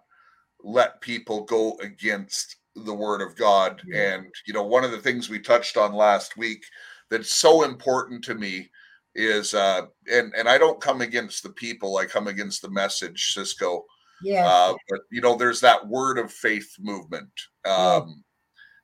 let 0.64 1.02
people 1.02 1.44
go 1.46 1.78
against 1.82 2.58
the 2.76 2.94
word 2.94 3.22
of 3.22 3.36
god. 3.36 3.82
And 3.94 4.28
you 4.46 4.54
know 4.54 4.64
one 4.64 4.84
of 4.84 4.92
the 4.92 5.00
things 5.00 5.30
we 5.30 5.40
touched 5.40 5.78
on 5.78 5.94
last 5.94 6.38
week 6.38 6.64
that's 7.10 7.34
so 7.36 7.64
important 7.64 8.24
to 8.26 8.36
me 8.36 8.70
is 9.16 9.54
uh 9.54 9.84
and 10.12 10.34
and 10.36 10.48
I 10.48 10.58
don't 10.58 10.82
come 10.82 11.02
against 11.02 11.44
the 11.44 11.50
people, 11.50 11.98
I 11.98 12.06
come 12.06 12.28
against 12.28 12.62
the 12.62 12.70
message, 12.70 13.34
Cisco. 13.34 13.86
Yeah. 14.24 14.48
Uh 14.48 14.74
but 14.90 15.02
you 15.12 15.22
know, 15.22 15.36
there's 15.36 15.62
that 15.62 15.88
word 15.88 16.18
of 16.18 16.32
faith 16.32 16.76
movement 16.80 17.30
um 17.66 18.24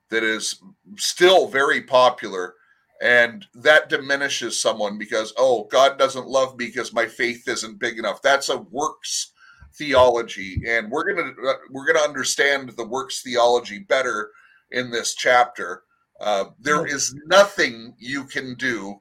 that 0.10 0.24
is 0.24 0.62
still 0.98 1.48
very 1.48 1.82
popular 1.82 2.54
and 3.02 3.46
that 3.56 3.90
diminishes 3.90 4.62
someone 4.62 4.98
because 4.98 5.34
oh 5.38 5.66
God 5.66 5.98
doesn't 5.98 6.28
love 6.28 6.58
me 6.58 6.68
because 6.68 6.94
my 6.94 7.08
faith 7.08 7.48
isn't 7.48 7.80
big 7.80 8.00
enough. 8.00 8.22
That's 8.22 8.50
a 8.50 8.58
works 8.58 9.32
theology 9.76 10.62
and 10.68 10.92
we're 10.92 11.12
going 11.12 11.36
to 11.36 11.54
we're 11.72 11.86
going 11.86 11.98
to 11.98 12.08
understand 12.08 12.70
the 12.78 12.88
works 12.88 13.22
theology 13.24 13.80
better 13.80 14.30
in 14.72 14.92
this 14.92 15.16
chapter. 15.16 15.84
Uh, 16.20 16.46
there 16.60 16.86
is 16.86 17.16
nothing 17.26 17.96
you 17.98 18.24
can 18.26 18.56
do 18.56 18.96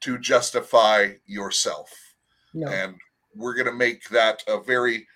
to 0.00 0.18
justify 0.18 1.12
yourself. 1.26 1.90
no. 2.52 2.68
And 2.68 2.94
we're 3.34 3.54
going 3.54 3.66
to 3.66 3.72
make 3.72 4.08
that 4.10 4.42
a 4.46 4.60
very 4.60 5.06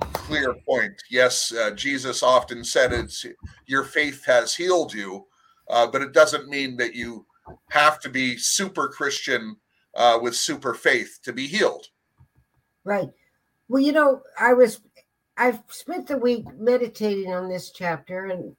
clear 0.00 0.54
point. 0.54 0.92
Yes, 1.10 1.52
uh, 1.52 1.70
Jesus 1.70 2.22
often 2.22 2.64
said 2.64 2.92
it's 2.92 3.24
your 3.66 3.84
faith 3.84 4.24
has 4.24 4.54
healed 4.54 4.92
you, 4.92 5.26
uh, 5.70 5.86
but 5.86 6.02
it 6.02 6.12
doesn't 6.12 6.48
mean 6.48 6.76
that 6.76 6.94
you 6.94 7.26
have 7.70 7.98
to 8.00 8.10
be 8.10 8.36
super 8.36 8.88
Christian 8.88 9.56
uh, 9.94 10.18
with 10.20 10.36
super 10.36 10.74
faith 10.74 11.18
to 11.22 11.32
be 11.32 11.46
healed. 11.46 11.86
Right. 12.84 13.08
Well, 13.68 13.82
you 13.82 13.92
know, 13.92 14.22
I 14.38 14.52
was 14.52 14.80
I've 15.36 15.60
spent 15.68 16.06
the 16.06 16.18
week 16.18 16.46
meditating 16.58 17.32
on 17.32 17.48
this 17.48 17.70
chapter 17.70 18.26
and 18.26 18.56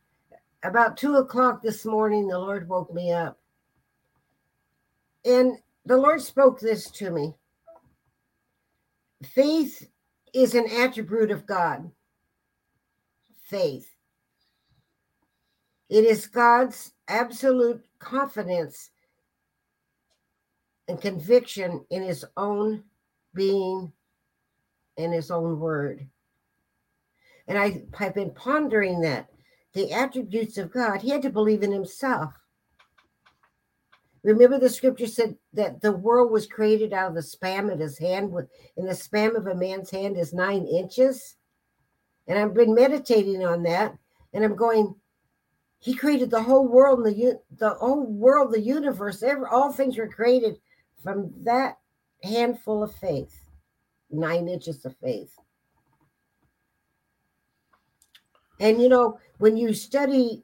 about 0.63 0.97
two 0.97 1.15
o'clock 1.17 1.61
this 1.61 1.85
morning 1.85 2.27
the 2.27 2.37
Lord 2.37 2.67
woke 2.67 2.93
me 2.93 3.11
up. 3.11 3.37
And 5.25 5.57
the 5.85 5.97
Lord 5.97 6.21
spoke 6.21 6.59
this 6.59 6.89
to 6.91 7.11
me. 7.11 7.33
Faith 9.23 9.89
is 10.33 10.55
an 10.55 10.67
attribute 10.69 11.31
of 11.31 11.45
God. 11.45 11.91
Faith. 13.43 13.89
It 15.89 16.05
is 16.05 16.27
God's 16.27 16.93
absolute 17.07 17.83
confidence 17.97 18.91
and 20.87 21.01
conviction 21.01 21.83
in 21.89 22.03
his 22.03 22.25
own 22.37 22.83
being 23.33 23.91
and 24.97 25.13
his 25.13 25.31
own 25.31 25.59
word. 25.59 26.07
And 27.47 27.57
I 27.57 27.83
have 27.97 28.13
been 28.13 28.31
pondering 28.31 29.01
that 29.01 29.29
the 29.73 29.91
attributes 29.91 30.57
of 30.57 30.71
God, 30.71 31.01
he 31.01 31.09
had 31.09 31.21
to 31.23 31.29
believe 31.29 31.63
in 31.63 31.71
himself. 31.71 32.33
Remember, 34.23 34.59
the 34.59 34.69
scripture 34.69 35.07
said 35.07 35.37
that 35.53 35.81
the 35.81 35.91
world 35.91 36.31
was 36.31 36.45
created 36.45 36.93
out 36.93 37.09
of 37.09 37.15
the 37.15 37.21
spam 37.21 37.71
of 37.71 37.79
his 37.79 37.97
hand, 37.97 38.31
with- 38.31 38.49
and 38.75 38.87
the 38.87 38.93
spam 38.93 39.35
of 39.35 39.47
a 39.47 39.55
man's 39.55 39.89
hand 39.89 40.17
is 40.17 40.33
nine 40.33 40.65
inches. 40.65 41.35
And 42.27 42.37
I've 42.37 42.53
been 42.53 42.73
meditating 42.73 43.45
on 43.45 43.63
that, 43.63 43.97
and 44.33 44.43
I'm 44.43 44.55
going, 44.55 44.95
he 45.79 45.95
created 45.95 46.29
the 46.29 46.43
whole 46.43 46.67
world 46.67 47.05
the 47.05 47.39
the 47.51 47.69
whole 47.75 48.05
world, 48.05 48.51
the 48.53 48.59
universe, 48.59 49.23
every, 49.23 49.47
all 49.49 49.71
things 49.71 49.97
were 49.97 50.09
created 50.09 50.59
from 51.01 51.33
that 51.43 51.77
handful 52.21 52.83
of 52.83 52.93
faith, 52.95 53.45
nine 54.11 54.49
inches 54.49 54.85
of 54.85 54.95
faith. 54.97 55.33
And 58.59 58.81
you 58.81 58.89
know, 58.89 59.19
when 59.37 59.55
you 59.55 59.73
study 59.73 60.43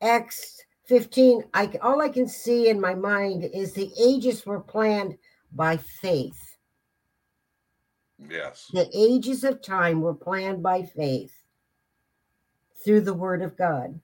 Acts 0.00 0.64
15, 0.86 1.44
I, 1.52 1.70
all 1.82 2.00
I 2.00 2.08
can 2.08 2.28
see 2.28 2.68
in 2.68 2.80
my 2.80 2.94
mind 2.94 3.44
is 3.52 3.72
the 3.72 3.90
ages 4.00 4.46
were 4.46 4.60
planned 4.60 5.18
by 5.52 5.76
faith. 5.76 6.56
Yes. 8.30 8.70
The 8.72 8.88
ages 8.94 9.44
of 9.44 9.62
time 9.62 10.00
were 10.00 10.14
planned 10.14 10.62
by 10.62 10.82
faith 10.82 11.34
through 12.84 13.02
the 13.02 13.14
word 13.14 13.42
of 13.42 13.56
God. 13.56 14.00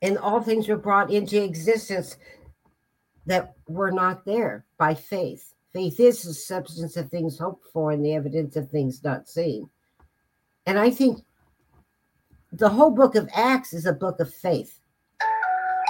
And 0.00 0.16
all 0.16 0.40
things 0.40 0.68
were 0.68 0.76
brought 0.76 1.10
into 1.10 1.42
existence 1.42 2.16
that 3.26 3.54
were 3.66 3.90
not 3.90 4.24
there 4.24 4.64
by 4.78 4.94
faith. 4.94 5.54
Faith 5.72 5.98
is 5.98 6.22
the 6.22 6.32
substance 6.32 6.96
of 6.96 7.10
things 7.10 7.38
hoped 7.38 7.66
for 7.72 7.90
and 7.90 8.04
the 8.04 8.14
evidence 8.14 8.54
of 8.54 8.70
things 8.70 9.02
not 9.02 9.28
seen. 9.28 9.68
And 10.66 10.78
I 10.78 10.90
think 10.90 11.18
the 12.52 12.68
whole 12.68 12.90
book 12.90 13.14
of 13.14 13.28
Acts 13.34 13.72
is 13.72 13.86
a 13.86 13.92
book 13.92 14.20
of 14.20 14.32
faith. 14.32 14.78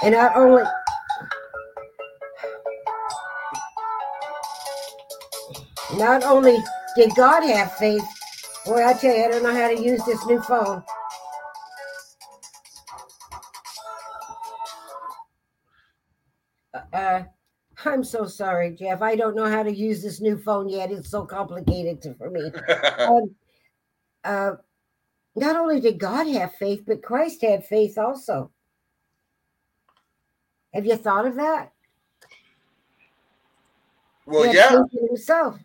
And 0.03 0.13
not 0.13 0.35
only 0.35 0.63
not 5.95 6.23
only 6.23 6.57
did 6.95 7.15
God 7.15 7.41
have 7.43 7.73
faith, 7.73 8.05
boy, 8.65 8.85
I 8.85 8.93
tell 8.93 9.15
you, 9.15 9.25
I 9.25 9.27
don't 9.29 9.43
know 9.43 9.53
how 9.53 9.67
to 9.69 9.81
use 9.81 10.03
this 10.05 10.25
new 10.25 10.39
phone. 10.41 10.83
Uh, 16.93 17.23
I'm 17.85 18.03
so 18.03 18.25
sorry, 18.25 18.75
Jeff. 18.75 19.01
I 19.01 19.15
don't 19.15 19.35
know 19.35 19.49
how 19.49 19.63
to 19.63 19.73
use 19.73 20.03
this 20.03 20.21
new 20.21 20.37
phone 20.37 20.69
yet. 20.69 20.91
It's 20.91 21.09
so 21.09 21.25
complicated 21.25 22.01
to, 22.03 22.13
for 22.15 22.29
me. 22.29 22.51
Um, 22.99 23.35
uh, 24.25 24.51
not 25.39 25.55
only 25.55 25.79
did 25.79 25.99
God 25.99 26.27
have 26.27 26.53
faith, 26.55 26.83
but 26.85 27.01
Christ 27.01 27.41
had 27.41 27.65
faith 27.65 27.97
also. 27.97 28.51
Have 30.73 30.85
you 30.85 30.95
thought 30.95 31.25
of 31.25 31.35
that? 31.35 31.71
well, 34.25 34.53
yeah, 34.53 34.77
in 34.93 35.07
himself. 35.07 35.57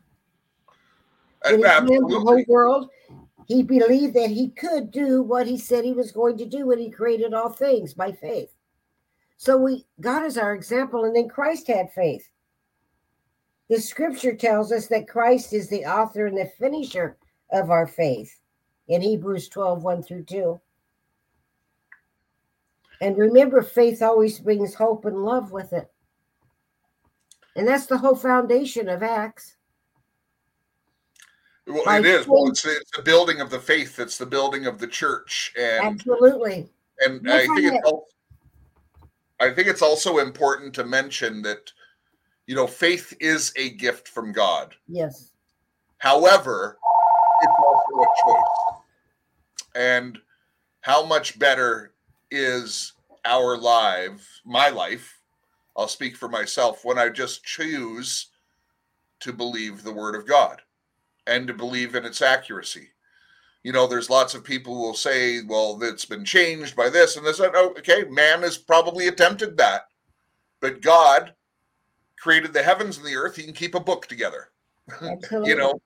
He 1.47 1.57
the 1.57 2.23
whole 2.25 2.45
world, 2.49 2.89
he 3.47 3.63
believed 3.63 4.15
that 4.15 4.31
he 4.31 4.49
could 4.51 4.91
do 4.91 5.23
what 5.23 5.47
he 5.47 5.59
said 5.59 5.85
he 5.85 5.93
was 5.93 6.13
going 6.13 6.39
to 6.39 6.47
do 6.47 6.67
when 6.67 6.79
he 6.79 6.91
created 6.91 7.35
all 7.35 7.51
things 7.51 7.93
by 7.93 8.13
faith. 8.13 8.55
So 9.37 9.59
we 9.59 9.85
God 10.01 10.25
is 10.25 10.39
our 10.39 10.55
example, 10.55 11.05
and 11.05 11.15
then 11.15 11.29
Christ 11.29 11.67
had 11.67 11.93
faith. 11.93 12.27
The 13.69 13.81
scripture 13.81 14.35
tells 14.35 14.73
us 14.73 14.87
that 14.87 15.09
Christ 15.09 15.53
is 15.53 15.69
the 15.69 15.85
author 15.85 16.27
and 16.27 16.39
the 16.39 16.51
finisher 16.59 17.19
of 17.53 17.71
our 17.71 17.87
faith 17.87 18.35
in 18.89 19.01
Hebrews 19.01 19.49
12, 19.49 19.83
1 19.83 20.03
through 20.03 20.25
2. 20.25 20.61
And 23.01 23.17
remember, 23.19 23.63
faith 23.63 24.03
always 24.03 24.39
brings 24.39 24.75
hope 24.75 25.05
and 25.05 25.25
love 25.25 25.53
with 25.53 25.73
it. 25.73 25.91
And 27.57 27.67
that's 27.67 27.87
the 27.87 27.99
whole 27.99 28.17
foundation 28.17 28.89
of 28.89 29.03
Acts. 29.03 29.57
Well, 31.67 31.85
by 31.85 31.99
it 31.99 32.07
is. 32.07 32.29
Well, 32.29 32.49
it's, 32.49 32.65
it's 32.67 32.91
the 32.97 33.03
building 33.03 33.41
of 33.41 33.51
the 33.51 33.59
faith. 33.59 33.99
It's 33.99 34.19
the 34.19 34.27
building 34.27 34.67
of 34.67 34.79
the 34.79 34.87
church, 34.87 35.53
and 35.59 35.87
Absolutely. 35.87 36.69
and 37.01 37.31
I 37.31 37.37
I 37.37 37.47
think 37.47 37.59
it's 37.59 37.75
have. 37.77 37.85
al- 37.87 38.07
I 39.41 39.51
think 39.51 39.69
it's 39.69 39.83
also 39.83 40.19
important 40.19 40.75
to 40.75 40.85
mention 40.85 41.41
that 41.43 41.73
you 42.47 42.55
know 42.55 42.67
faith 42.67 43.17
is 43.19 43.53
a 43.57 43.71
gift 43.71 44.09
from 44.09 44.31
God. 44.33 44.75
Yes. 44.89 45.33
However, 45.99 46.77
it's 47.41 47.55
also 47.59 48.03
a 48.03 48.07
choice. 48.27 48.74
And 49.75 50.19
how 50.81 51.05
much 51.05 51.39
better 51.39 51.93
is 52.31 52.93
our 53.25 53.57
life, 53.57 54.41
my 54.45 54.69
life, 54.69 55.21
I'll 55.77 55.89
speak 55.89 56.17
for 56.17 56.29
myself, 56.29 56.85
when 56.85 56.99
I 56.99 57.09
just 57.09 57.45
choose 57.45 58.29
to 59.21 59.33
believe 59.33 59.83
the 59.83 59.93
word 59.93 60.15
of 60.15 60.27
God 60.27 60.63
and 61.27 61.47
to 61.47 61.55
believe 61.55 61.95
in 61.95 62.05
its 62.05 62.23
accuracy. 62.23 62.91
You 63.63 63.73
know, 63.73 63.87
there's 63.87 64.11
lots 64.11 64.35
of 64.35 64.45
people 64.45 64.75
who 64.75 64.83
will 64.83 64.95
say, 64.95 65.41
well, 65.43 65.79
it's 65.83 66.05
been 66.05 66.25
changed 66.25 66.77
by 66.77 66.91
this 66.91 67.17
and 67.17 67.27
this. 67.27 67.41
Oh, 67.41 67.75
okay, 67.79 68.05
man 68.11 68.43
has 68.43 68.59
probably 68.59 69.09
attempted 69.09 69.57
that. 69.57 69.87
But 70.61 70.83
God 70.83 71.33
created 72.19 72.53
the 72.53 72.63
heavens 72.63 72.99
and 72.99 73.07
the 73.07 73.17
earth. 73.17 73.37
He 73.37 73.43
can 73.45 73.55
keep 73.55 73.75
a 73.75 73.81
book 73.81 74.07
together 74.07 74.51
you 75.45 75.57
know 75.57 75.81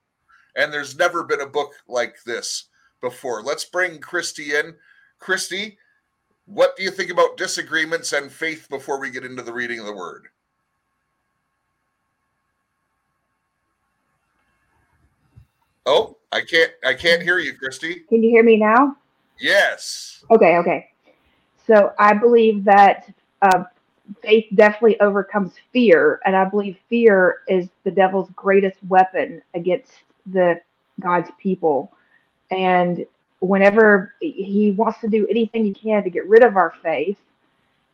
and 0.55 0.73
there's 0.73 0.97
never 0.97 1.23
been 1.23 1.41
a 1.41 1.47
book 1.47 1.73
like 1.87 2.21
this 2.25 2.68
before 3.01 3.41
let's 3.41 3.65
bring 3.65 3.99
christy 3.99 4.55
in 4.55 4.75
christy 5.19 5.77
what 6.45 6.75
do 6.75 6.83
you 6.83 6.91
think 6.91 7.11
about 7.11 7.37
disagreements 7.37 8.13
and 8.13 8.31
faith 8.31 8.67
before 8.69 8.99
we 8.99 9.09
get 9.09 9.25
into 9.25 9.41
the 9.43 9.53
reading 9.53 9.79
of 9.79 9.85
the 9.85 9.95
word 9.95 10.27
oh 15.85 16.17
i 16.31 16.41
can't 16.41 16.71
i 16.85 16.93
can't 16.93 17.21
hear 17.21 17.39
you 17.39 17.53
christy 17.53 18.01
Can 18.09 18.23
you 18.23 18.29
hear 18.29 18.43
me 18.43 18.57
now? 18.57 18.95
yes 19.39 20.19
Okay, 20.31 20.57
okay. 20.57 20.89
So 21.65 21.93
I 21.97 22.13
believe 22.13 22.63
that 22.65 23.11
uh, 23.41 23.63
faith 24.21 24.45
definitely 24.55 24.99
overcomes 25.01 25.53
fear, 25.71 26.19
and 26.25 26.35
I 26.35 26.45
believe 26.45 26.77
fear 26.87 27.39
is 27.47 27.67
the 27.83 27.91
devil's 27.91 28.29
greatest 28.35 28.77
weapon 28.87 29.41
against 29.53 29.91
the 30.27 30.61
God's 30.99 31.31
people. 31.39 31.91
And 32.51 33.05
whenever 33.39 34.13
he 34.21 34.71
wants 34.77 34.99
to 35.01 35.07
do 35.07 35.27
anything 35.27 35.65
he 35.65 35.73
can 35.73 36.03
to 36.03 36.09
get 36.09 36.27
rid 36.27 36.43
of 36.43 36.57
our 36.57 36.73
faith, 36.83 37.17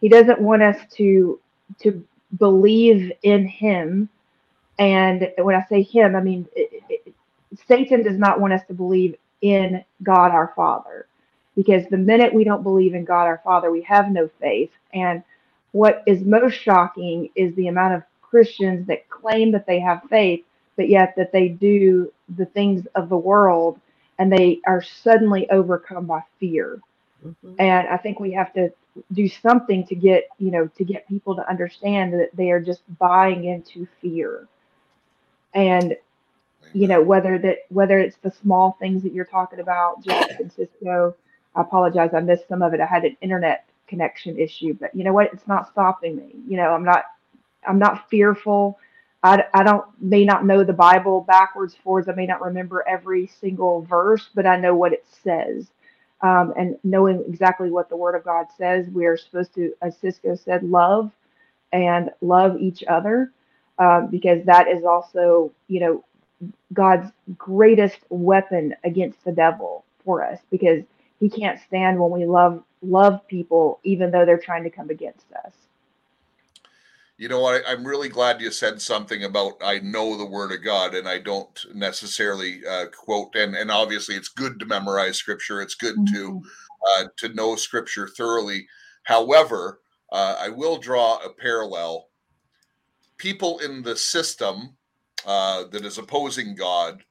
he 0.01 0.09
doesn't 0.09 0.41
want 0.41 0.63
us 0.63 0.77
to 0.95 1.39
to 1.81 2.03
believe 2.37 3.11
in 3.23 3.47
him. 3.47 4.09
And 4.79 5.31
when 5.37 5.55
I 5.55 5.65
say 5.69 5.83
him, 5.83 6.15
I 6.15 6.21
mean 6.21 6.47
it, 6.55 6.83
it, 6.89 7.15
Satan 7.67 8.03
does 8.03 8.17
not 8.17 8.39
want 8.39 8.53
us 8.53 8.65
to 8.67 8.73
believe 8.73 9.15
in 9.41 9.83
God 10.03 10.31
our 10.31 10.53
Father 10.55 11.07
because 11.55 11.85
the 11.89 11.97
minute 11.97 12.33
we 12.33 12.43
don't 12.43 12.63
believe 12.63 12.93
in 12.93 13.05
God 13.05 13.25
our 13.25 13.41
Father, 13.43 13.71
we 13.71 13.81
have 13.83 14.11
no 14.11 14.29
faith. 14.39 14.71
And 14.93 15.23
what 15.71 16.03
is 16.07 16.23
most 16.23 16.55
shocking 16.55 17.29
is 17.35 17.55
the 17.55 17.67
amount 17.67 17.95
of 17.95 18.03
Christians 18.21 18.87
that 18.87 19.09
claim 19.09 19.51
that 19.51 19.65
they 19.65 19.79
have 19.79 20.03
faith, 20.09 20.43
but 20.75 20.89
yet 20.89 21.15
that 21.17 21.31
they 21.31 21.49
do 21.49 22.11
the 22.37 22.45
things 22.47 22.87
of 22.95 23.09
the 23.09 23.17
world 23.17 23.79
and 24.19 24.31
they 24.31 24.61
are 24.67 24.81
suddenly 24.81 25.49
overcome 25.51 26.05
by 26.07 26.21
fear. 26.39 26.81
Mhm. 27.25 27.55
And 27.59 27.87
I 27.89 27.97
think 27.97 28.19
we 28.19 28.33
have 28.33 28.53
to 28.53 28.71
do 29.13 29.27
something 29.29 29.85
to 29.87 29.95
get, 29.95 30.25
you 30.39 30.51
know, 30.51 30.67
to 30.77 30.85
get 30.85 31.07
people 31.07 31.35
to 31.35 31.49
understand 31.49 32.13
that 32.13 32.35
they 32.35 32.51
are 32.51 32.61
just 32.61 32.83
buying 32.99 33.45
into 33.45 33.87
fear. 34.01 34.47
And 35.53 35.95
you 36.73 36.87
know 36.87 37.01
whether 37.01 37.37
that 37.39 37.59
whether 37.69 37.99
it's 37.99 38.17
the 38.17 38.31
small 38.31 38.77
things 38.79 39.03
that 39.03 39.13
you're 39.13 39.25
talking 39.25 39.59
about 39.59 40.03
jeff 40.03 40.39
and 40.39 40.51
cisco 40.51 41.15
i 41.55 41.61
apologize 41.61 42.11
i 42.13 42.19
missed 42.19 42.47
some 42.47 42.61
of 42.61 42.73
it 42.73 42.81
i 42.81 42.85
had 42.85 43.05
an 43.05 43.17
internet 43.21 43.67
connection 43.87 44.37
issue 44.37 44.75
but 44.79 44.93
you 44.95 45.03
know 45.03 45.13
what 45.13 45.33
it's 45.33 45.47
not 45.47 45.69
stopping 45.71 46.15
me 46.15 46.35
you 46.47 46.57
know 46.57 46.69
i'm 46.71 46.83
not 46.83 47.05
i'm 47.67 47.79
not 47.79 48.09
fearful 48.09 48.79
i, 49.25 49.45
I 49.55 49.63
don't 49.63 49.85
may 50.01 50.25
not 50.25 50.45
know 50.45 50.63
the 50.63 50.73
bible 50.73 51.21
backwards 51.21 51.75
forwards 51.83 52.09
i 52.09 52.13
may 52.13 52.27
not 52.27 52.41
remember 52.41 52.85
every 52.87 53.27
single 53.27 53.83
verse 53.83 54.29
but 54.35 54.47
i 54.47 54.57
know 54.57 54.75
what 54.75 54.93
it 54.93 55.05
says 55.23 55.67
um, 56.21 56.53
and 56.57 56.77
knowing 56.83 57.23
exactly 57.27 57.71
what 57.71 57.89
the 57.89 57.97
word 57.97 58.15
of 58.15 58.25
god 58.25 58.47
says 58.57 58.87
we 58.89 59.05
are 59.07 59.17
supposed 59.17 59.55
to 59.55 59.73
as 59.83 59.97
cisco 59.97 60.35
said 60.35 60.63
love 60.63 61.11
and 61.73 62.11
love 62.21 62.57
each 62.61 62.83
other 62.89 63.31
um, 63.79 64.09
because 64.11 64.45
that 64.45 64.67
is 64.69 64.85
also 64.85 65.51
you 65.69 65.81
know 65.81 66.03
God's 66.73 67.11
greatest 67.37 67.99
weapon 68.09 68.75
against 68.85 69.23
the 69.25 69.33
devil 69.33 69.85
for 70.05 70.23
us 70.23 70.39
because 70.51 70.83
he 71.19 71.29
can't 71.29 71.59
stand 71.61 71.99
when 71.99 72.11
we 72.11 72.25
love 72.25 72.63
love 72.83 73.27
people 73.27 73.79
even 73.83 74.11
though 74.11 74.25
they're 74.25 74.39
trying 74.39 74.63
to 74.65 74.71
come 74.71 74.91
against 74.91 75.27
us. 75.45 75.53
You 77.17 77.29
know 77.29 77.39
what? 77.39 77.63
I'm 77.65 77.85
really 77.85 78.09
glad 78.09 78.41
you 78.41 78.51
said 78.51 78.81
something 78.81 79.23
about 79.23 79.53
I 79.63 79.79
know 79.79 80.17
the 80.17 80.25
word 80.25 80.51
of 80.51 80.63
God 80.63 80.93
and 80.95 81.07
I 81.07 81.19
don't 81.19 81.65
necessarily 81.73 82.59
uh, 82.69 82.87
quote. 82.87 83.35
And 83.35 83.55
and 83.55 83.71
obviously, 83.71 84.15
it's 84.15 84.27
good 84.27 84.59
to 84.59 84.65
memorize 84.65 85.17
scripture. 85.17 85.61
It's 85.61 85.75
good 85.75 85.95
to 86.13 86.41
uh, 86.89 87.05
to 87.17 87.29
know 87.29 87.55
scripture 87.55 88.09
thoroughly. 88.09 88.67
However, 89.03 89.79
uh, 90.11 90.35
I 90.39 90.49
will 90.49 90.77
draw 90.77 91.17
a 91.23 91.29
parallel. 91.29 92.09
People 93.17 93.59
in 93.59 93.81
the 93.81 93.95
system 93.95 94.75
uh, 95.25 95.63
that 95.71 95.85
is 95.85 95.97
opposing 95.97 96.53
God 96.53 97.01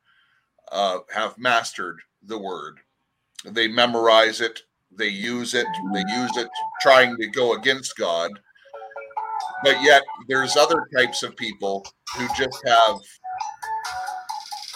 uh, 0.71 0.99
have 1.15 1.39
mastered 1.39 1.99
the 2.23 2.39
word. 2.39 2.79
They 3.47 3.69
memorize 3.69 4.43
it. 4.43 4.61
They 4.91 5.09
use 5.09 5.55
it. 5.55 5.67
They 5.95 6.05
use 6.15 6.37
it 6.37 6.49
trying 6.83 7.17
to 7.17 7.27
go 7.29 7.55
against 7.55 7.97
God 7.97 8.31
but 9.63 9.81
yet 9.83 10.03
there's 10.29 10.57
other 10.57 10.87
types 10.97 11.23
of 11.23 11.37
people 11.37 11.87
who 12.17 12.27
just 12.37 12.63
have 12.67 12.97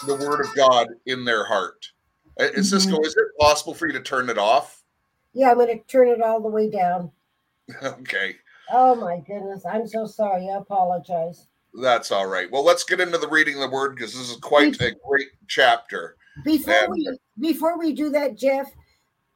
the 0.05 0.15
word 0.15 0.41
of 0.45 0.55
God 0.55 0.87
in 1.05 1.25
their 1.25 1.45
heart. 1.45 1.85
Uh, 2.39 2.45
Is 2.53 2.69
Cisco, 2.69 2.99
is 3.01 3.15
it 3.15 3.27
possible 3.39 3.73
for 3.73 3.87
you 3.87 3.93
to 3.93 4.01
turn 4.01 4.29
it 4.29 4.37
off? 4.37 4.81
Yeah, 5.33 5.51
I'm 5.51 5.57
going 5.57 5.77
to 5.77 5.83
turn 5.85 6.07
it 6.07 6.21
all 6.21 6.41
the 6.41 6.47
way 6.49 6.69
down. 6.69 7.11
okay, 7.83 8.35
Oh 8.71 8.93
my 8.95 9.17
goodness. 9.27 9.65
I'm 9.65 9.87
so 9.87 10.05
sorry. 10.05 10.47
I 10.49 10.57
apologize. 10.57 11.47
that's 11.81 12.11
all 12.11 12.27
right. 12.27 12.49
Well, 12.51 12.63
let's 12.63 12.83
get 12.83 12.99
into 12.99 13.17
the 13.17 13.27
reading 13.27 13.55
of 13.55 13.61
the 13.61 13.69
word 13.75 13.95
because 13.95 14.13
this 14.13 14.29
is 14.29 14.37
quite 14.37 14.79
a 14.81 14.95
great 15.07 15.27
chapter. 15.47 16.15
Before 16.45 16.73
And- 16.73 16.91
we 16.91 17.17
before 17.39 17.77
we 17.79 17.93
do 17.93 18.09
that, 18.11 18.37
Jeff, 18.37 18.67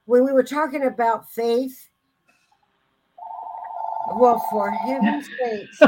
when 0.06 0.24
we 0.24 0.32
were 0.34 0.44
talking 0.44 0.84
about 0.84 1.32
faith, 1.32 1.90
well, 4.16 4.46
for 4.52 4.72
heaven's 4.72 5.28
sakes, 5.40 5.80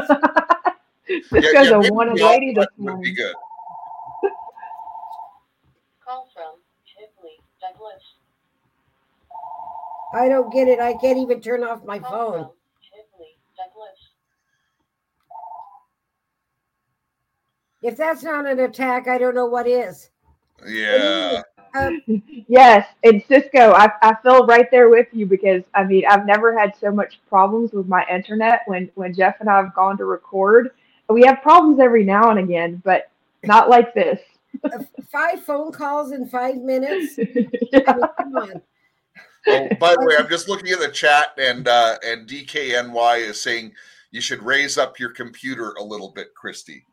Cisco's 1.29 1.69
a 1.69 1.79
maybe 1.79 1.91
wanted 1.91 2.17
the 2.17 2.23
off 2.23 2.31
lady 2.31 2.53
this 2.53 2.65
button 2.65 2.85
be 2.85 2.91
morning. 2.91 3.15
good. 3.15 3.35
Call 6.03 6.29
from 6.33 6.59
Tiffany 6.85 7.39
Douglas. 7.59 8.03
I 10.13 10.29
don't 10.29 10.51
get 10.53 10.67
it. 10.67 10.79
I 10.79 10.93
can't 10.93 11.17
even 11.17 11.41
turn 11.41 11.63
off 11.63 11.83
my 11.83 11.99
phone. 11.99 12.49
If 17.81 17.97
that's 17.97 18.23
not 18.23 18.47
an 18.47 18.59
attack, 18.59 19.07
I 19.07 19.17
don't 19.19 19.35
know 19.35 19.45
what 19.45 19.67
is. 19.67 20.09
Yeah. 20.65 21.41
Um, 21.75 22.01
Yes, 22.47 22.87
and 23.03 23.23
Cisco, 23.27 23.71
I, 23.71 23.89
I 24.01 24.15
feel 24.21 24.45
right 24.45 24.69
there 24.69 24.89
with 24.89 25.07
you 25.11 25.25
because 25.25 25.63
I 25.73 25.83
mean 25.83 26.03
I've 26.07 26.25
never 26.25 26.57
had 26.57 26.75
so 26.79 26.91
much 26.91 27.19
problems 27.27 27.71
with 27.73 27.87
my 27.87 28.05
internet 28.11 28.61
when 28.67 28.89
when 28.95 29.13
Jeff 29.13 29.39
and 29.39 29.49
I 29.49 29.57
have 29.57 29.73
gone 29.73 29.97
to 29.97 30.05
record. 30.05 30.71
We 31.09 31.23
have 31.23 31.41
problems 31.41 31.79
every 31.79 32.03
now 32.03 32.29
and 32.29 32.39
again, 32.39 32.81
but 32.83 33.09
not 33.43 33.69
like 33.69 33.93
this. 33.93 34.19
five 35.11 35.43
phone 35.43 35.71
calls 35.71 36.11
in 36.11 36.27
five 36.27 36.57
minutes. 36.57 37.19
I 37.19 37.23
mean, 37.35 37.49
come 38.17 38.35
on. 38.35 38.61
Oh, 39.47 39.67
by 39.79 39.93
the 39.93 40.05
way, 40.05 40.15
I'm 40.17 40.29
just 40.29 40.49
looking 40.49 40.71
at 40.71 40.79
the 40.79 40.89
chat, 40.89 41.33
and 41.37 41.67
uh, 41.67 41.97
and 42.05 42.27
DKNY 42.27 43.19
is 43.19 43.41
saying 43.41 43.73
you 44.11 44.21
should 44.21 44.41
raise 44.43 44.77
up 44.77 44.99
your 44.99 45.09
computer 45.09 45.71
a 45.71 45.83
little 45.83 46.09
bit, 46.09 46.33
Christy. 46.35 46.85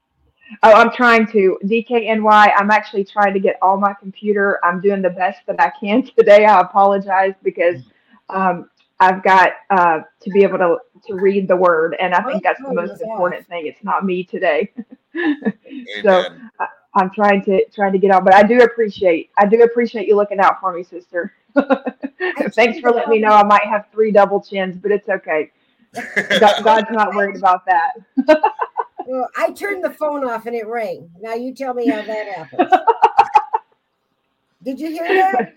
Oh, 0.62 0.72
I'm 0.72 0.90
trying 0.92 1.26
to 1.28 1.58
DKNY. 1.64 2.52
I'm 2.56 2.70
actually 2.70 3.04
trying 3.04 3.34
to 3.34 3.40
get 3.40 3.58
all 3.62 3.76
my 3.76 3.94
computer. 3.94 4.60
I'm 4.64 4.80
doing 4.80 5.02
the 5.02 5.10
best 5.10 5.40
that 5.46 5.60
I 5.60 5.70
can 5.78 6.02
today. 6.16 6.44
I 6.44 6.60
apologize 6.60 7.34
because 7.42 7.80
um, 8.28 8.70
I've 9.00 9.22
got 9.22 9.52
uh, 9.70 10.00
to 10.20 10.30
be 10.30 10.42
able 10.42 10.58
to 10.58 10.78
to 11.06 11.14
read 11.14 11.48
the 11.48 11.56
word, 11.56 11.96
and 11.98 12.14
I 12.14 12.22
think 12.22 12.42
that's 12.42 12.62
the 12.62 12.72
most 12.72 13.00
important 13.00 13.46
thing. 13.48 13.66
It's 13.66 13.82
not 13.82 14.04
me 14.04 14.22
today. 14.24 14.70
so 15.14 16.24
Amen. 16.24 16.50
I'm 16.94 17.10
trying 17.10 17.42
to 17.44 17.64
trying 17.70 17.92
to 17.92 17.98
get 17.98 18.10
on, 18.10 18.24
but 18.24 18.34
I 18.34 18.42
do 18.42 18.60
appreciate 18.60 19.30
I 19.38 19.46
do 19.46 19.62
appreciate 19.62 20.06
you 20.06 20.16
looking 20.16 20.38
out 20.38 20.60
for 20.60 20.72
me, 20.72 20.82
sister. 20.82 21.32
Thanks 22.54 22.80
for 22.80 22.90
letting 22.90 23.10
me 23.10 23.18
know 23.18 23.30
I 23.30 23.42
might 23.42 23.64
have 23.64 23.86
three 23.92 24.12
double 24.12 24.40
chins, 24.40 24.76
but 24.76 24.92
it's 24.92 25.08
okay. 25.08 25.50
God's 26.38 26.90
not 26.90 27.14
worried 27.14 27.36
about 27.36 27.64
that. 27.66 27.92
Well, 29.06 29.28
I 29.36 29.52
turned 29.52 29.84
the 29.84 29.90
phone 29.90 30.24
off 30.28 30.46
and 30.46 30.54
it 30.54 30.66
rang. 30.66 31.10
Now 31.20 31.34
you 31.34 31.54
tell 31.54 31.74
me 31.74 31.88
how 31.88 32.02
that 32.02 32.28
happened. 32.28 32.70
Did 34.62 34.78
you 34.80 34.90
hear 34.90 35.08
that? 35.08 35.54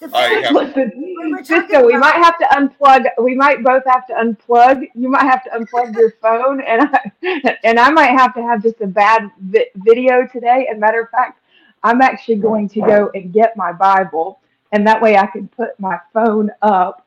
The 0.00 0.08
I 0.14 0.42
phone- 0.44 0.54
Listen, 0.54 0.92
We 0.96 1.44
Cisco, 1.44 1.84
we 1.86 1.96
might 1.96 2.14
have 2.14 2.38
to 2.38 2.46
unplug. 2.46 3.04
We 3.18 3.34
might 3.34 3.62
both 3.62 3.82
have 3.86 4.06
to 4.06 4.14
unplug. 4.14 4.88
You 4.94 5.10
might 5.10 5.24
have 5.24 5.44
to 5.44 5.50
unplug 5.50 5.94
your 5.94 6.12
phone, 6.22 6.62
and 6.62 6.88
I, 7.22 7.58
and 7.64 7.78
I 7.78 7.90
might 7.90 8.18
have 8.18 8.34
to 8.36 8.42
have 8.42 8.62
just 8.62 8.80
a 8.80 8.86
bad 8.86 9.30
vi- 9.38 9.66
video 9.76 10.26
today. 10.26 10.68
And 10.70 10.80
matter 10.80 11.02
of 11.02 11.10
fact, 11.10 11.40
I'm 11.82 12.00
actually 12.00 12.36
going 12.36 12.66
to 12.70 12.80
go 12.80 13.10
and 13.14 13.30
get 13.30 13.56
my 13.58 13.72
Bible, 13.72 14.40
and 14.72 14.86
that 14.86 15.02
way 15.02 15.16
I 15.18 15.26
can 15.26 15.48
put 15.48 15.78
my 15.78 15.98
phone 16.14 16.50
up 16.62 17.06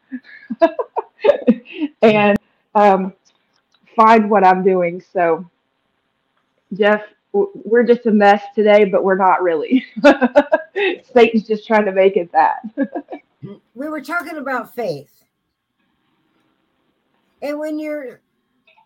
and 2.03 2.37
um, 2.75 3.13
find 3.95 4.29
what 4.29 4.45
I'm 4.45 4.63
doing. 4.63 5.03
So, 5.13 5.49
Jeff, 6.73 7.01
we're 7.33 7.83
just 7.83 8.05
a 8.05 8.11
mess 8.11 8.43
today, 8.53 8.85
but 8.85 9.03
we're 9.03 9.17
not 9.17 9.41
really. 9.41 9.85
Satan's 11.13 11.47
just 11.47 11.65
trying 11.65 11.85
to 11.85 11.91
make 11.91 12.15
it 12.15 12.31
that. 12.31 12.61
we 13.75 13.89
were 13.89 14.01
talking 14.01 14.37
about 14.37 14.73
faith. 14.75 15.23
And 17.41 17.59
when 17.59 17.79
you're 17.79 18.21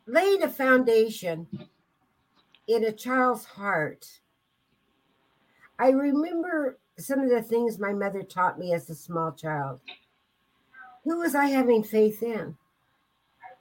laying 0.08 0.44
a 0.44 0.50
foundation 0.50 1.48
in 2.68 2.86
a 2.86 2.92
child's 2.92 3.46
heart, 3.46 4.08
I 5.78 5.90
remember 5.90 6.80
some 6.98 7.20
of 7.20 7.30
the 7.30 7.42
things 7.42 7.78
my 7.78 7.94
mother 7.94 8.24
taught 8.24 8.58
me 8.58 8.74
as 8.74 8.90
a 8.90 8.96
small 8.96 9.32
child. 9.32 9.80
Who 11.04 11.20
was 11.20 11.36
I 11.36 11.46
having 11.46 11.84
faith 11.84 12.24
in? 12.24 12.58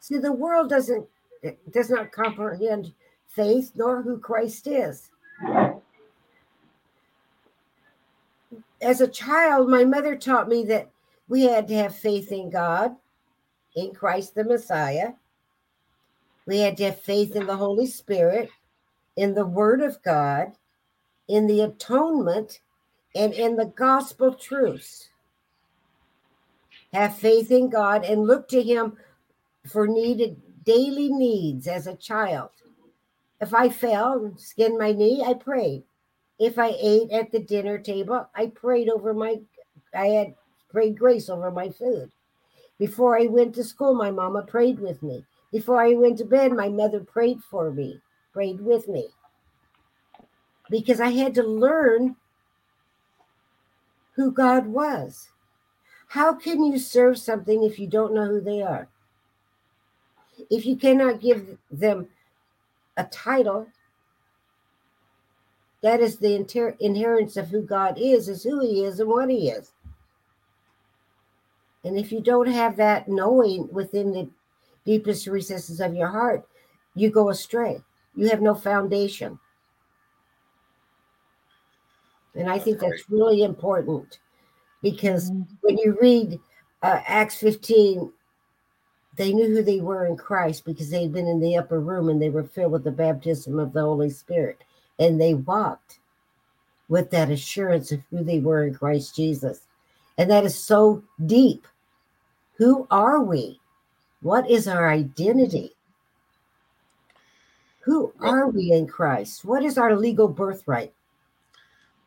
See, 0.01 0.19
the 0.19 0.33
world 0.33 0.71
doesn't 0.71 1.07
does 1.71 1.91
not 1.91 2.13
comprehend 2.13 2.93
faith 3.29 3.73
nor 3.75 4.03
who 4.03 4.19
Christ 4.19 4.67
is. 4.67 5.11
As 8.81 9.01
a 9.01 9.09
child, 9.09 9.69
my 9.69 9.85
mother 9.85 10.17
taught 10.17 10.49
me 10.49 10.65
that 10.67 10.91
we 11.29 11.43
had 11.43 11.67
to 11.69 11.75
have 11.75 11.95
faith 11.95 12.31
in 12.31 12.51
God, 12.51 12.95
in 13.75 13.93
Christ 13.93 14.35
the 14.35 14.45
Messiah. 14.45 15.13
We 16.47 16.61
had 16.61 16.77
to 16.79 16.85
have 16.85 17.01
faith 17.01 17.35
in 17.35 17.47
the 17.47 17.57
Holy 17.57 17.87
Spirit, 17.87 18.51
in 19.17 19.35
the 19.35 19.47
Word 19.47 19.81
of 19.81 20.03
God, 20.03 20.53
in 21.29 21.47
the 21.47 21.63
atonement, 21.63 22.61
and 23.15 23.33
in 23.33 23.57
the 23.57 23.67
gospel 23.67 24.35
truths. 24.35 25.09
Have 26.93 27.17
faith 27.17 27.51
in 27.51 27.69
God 27.69 28.05
and 28.05 28.27
look 28.27 28.49
to 28.49 28.63
Him 28.63 28.97
for 29.67 29.89
needed 29.89 30.41
daily 30.67 31.09
needs 31.11 31.67
as 31.67 31.87
a 31.87 31.97
child. 31.97 32.51
If 33.41 33.55
I 33.55 33.69
fell 33.69 34.25
and 34.25 34.39
skinned 34.39 34.79
my 34.79 34.93
knee, 34.93 35.23
I 35.25 35.35
prayed. 35.35 35.85
If 36.39 36.59
I 36.59 36.75
ate 36.79 37.11
at 37.13 37.33
the 37.33 37.39
dinner 37.39 37.79
table, 37.79 38.29
I 38.35 38.49
prayed 38.49 38.89
over 38.91 39.15
my, 39.15 39.37
I 39.95 40.09
had 40.09 40.35
prayed 40.69 40.99
grace 40.99 41.31
over 41.31 41.51
my 41.51 41.71
food. 41.71 42.11
Before 42.79 43.19
I 43.19 43.27
went 43.27 43.55
to 43.55 43.65
school, 43.65 43.95
my 43.95 44.11
mama 44.11 44.43
prayed 44.43 44.81
with 44.81 45.03
me. 45.03 45.25
Before 45.51 45.81
I 45.81 45.95
went 45.95 46.19
to 46.19 46.25
bed, 46.25 46.53
my 46.53 46.69
mother 46.69 47.01
prayed 47.01 47.43
for 47.43 47.71
me, 47.71 48.01
prayed 48.33 48.61
with 48.61 48.89
me. 48.89 49.09
Because 50.69 51.01
I 51.01 51.11
had 51.11 51.35
to 51.37 51.43
learn 51.43 52.17
who 54.15 54.33
God 54.33 54.67
was. 54.67 55.31
How 56.09 56.35
can 56.35 56.65
you 56.65 56.79
serve 56.79 57.19
something 57.19 57.63
if 57.63 57.79
you 57.79 57.87
don't 57.87 58.15
know 58.15 58.27
who 58.27 58.41
they 58.41 58.63
are? 58.63 58.89
If 60.51 60.67
you 60.67 60.77
cannot 60.77 61.21
give 61.21 61.59
them 61.71 62.09
a 62.97 63.05
title, 63.05 63.69
that 65.83 66.01
is 66.01 66.19
the 66.19 66.35
inter- 66.35 66.77
inheritance 66.81 67.37
of 67.37 67.49
who 67.49 67.63
God 67.63 67.99
is, 67.99 68.29
is 68.29 68.43
who 68.43 68.61
He 68.61 68.85
is 68.85 69.01
and 69.01 69.09
what 69.09 69.31
He 69.31 69.51
is. 69.51 69.73
And 71.85 71.99
if 71.99 72.11
you 72.11 72.21
don't 72.21 72.49
have 72.49 72.77
that 72.77 73.09
knowing 73.09 73.69
within 73.71 74.13
the 74.13 74.29
deepest 74.85 75.27
recesses 75.27 75.81
of 75.81 75.95
your 75.95 76.09
heart, 76.09 76.47
you 76.95 77.11
go 77.11 77.29
astray. 77.29 77.81
You 78.15 78.29
have 78.29 78.41
no 78.41 78.55
foundation. 78.55 79.39
And 82.35 82.51
I 82.51 82.59
think 82.59 82.81
That's 82.81 82.93
that's 82.93 83.11
really 83.11 83.43
important 83.43 84.19
because 84.83 85.31
when 85.61 85.79
you 85.79 85.97
read 86.01 86.39
uh, 86.83 87.01
Acts 87.07 87.37
15, 87.37 88.13
they 89.17 89.33
knew 89.33 89.49
who 89.49 89.63
they 89.63 89.81
were 89.81 90.07
in 90.07 90.17
Christ 90.17 90.65
because 90.65 90.91
they'd 90.91 91.13
been 91.13 91.27
in 91.27 91.41
the 91.41 91.57
upper 91.57 91.81
room 91.81 92.09
and 92.09 92.21
they 92.21 92.31
were 92.31 92.45
filled 92.45 92.73
with 92.73 92.85
the 92.85 92.91
baptism 92.91 93.59
of 93.59 93.73
the 93.73 93.81
Holy 93.81 94.11
Spirit. 94.11 94.63
And 94.99 95.21
they 95.21 95.35
walked 95.35 95.99
with 96.89 97.11
that 97.11 97.31
assurance 97.31 97.93
of 97.93 98.01
who 98.11 98.23
they 98.23 98.39
were 98.39 98.65
in 98.65 98.75
Christ 98.75 99.17
Jesus. 99.17 99.61
And 100.19 100.31
that 100.31 100.45
is 100.45 100.59
so 100.59 101.03
deep. 101.25 101.67
Who 102.59 102.87
are 102.91 103.23
we? 103.23 103.61
What 104.23 104.51
is 104.51 104.69
our 104.69 104.91
identity? 104.91 105.73
Who 107.81 108.13
are 108.21 108.49
we 108.49 108.73
in 108.73 108.87
Christ? 108.87 109.45
What 109.45 109.63
is 109.63 109.79
our 109.79 109.95
legal 109.95 110.27
birthright? 110.27 110.93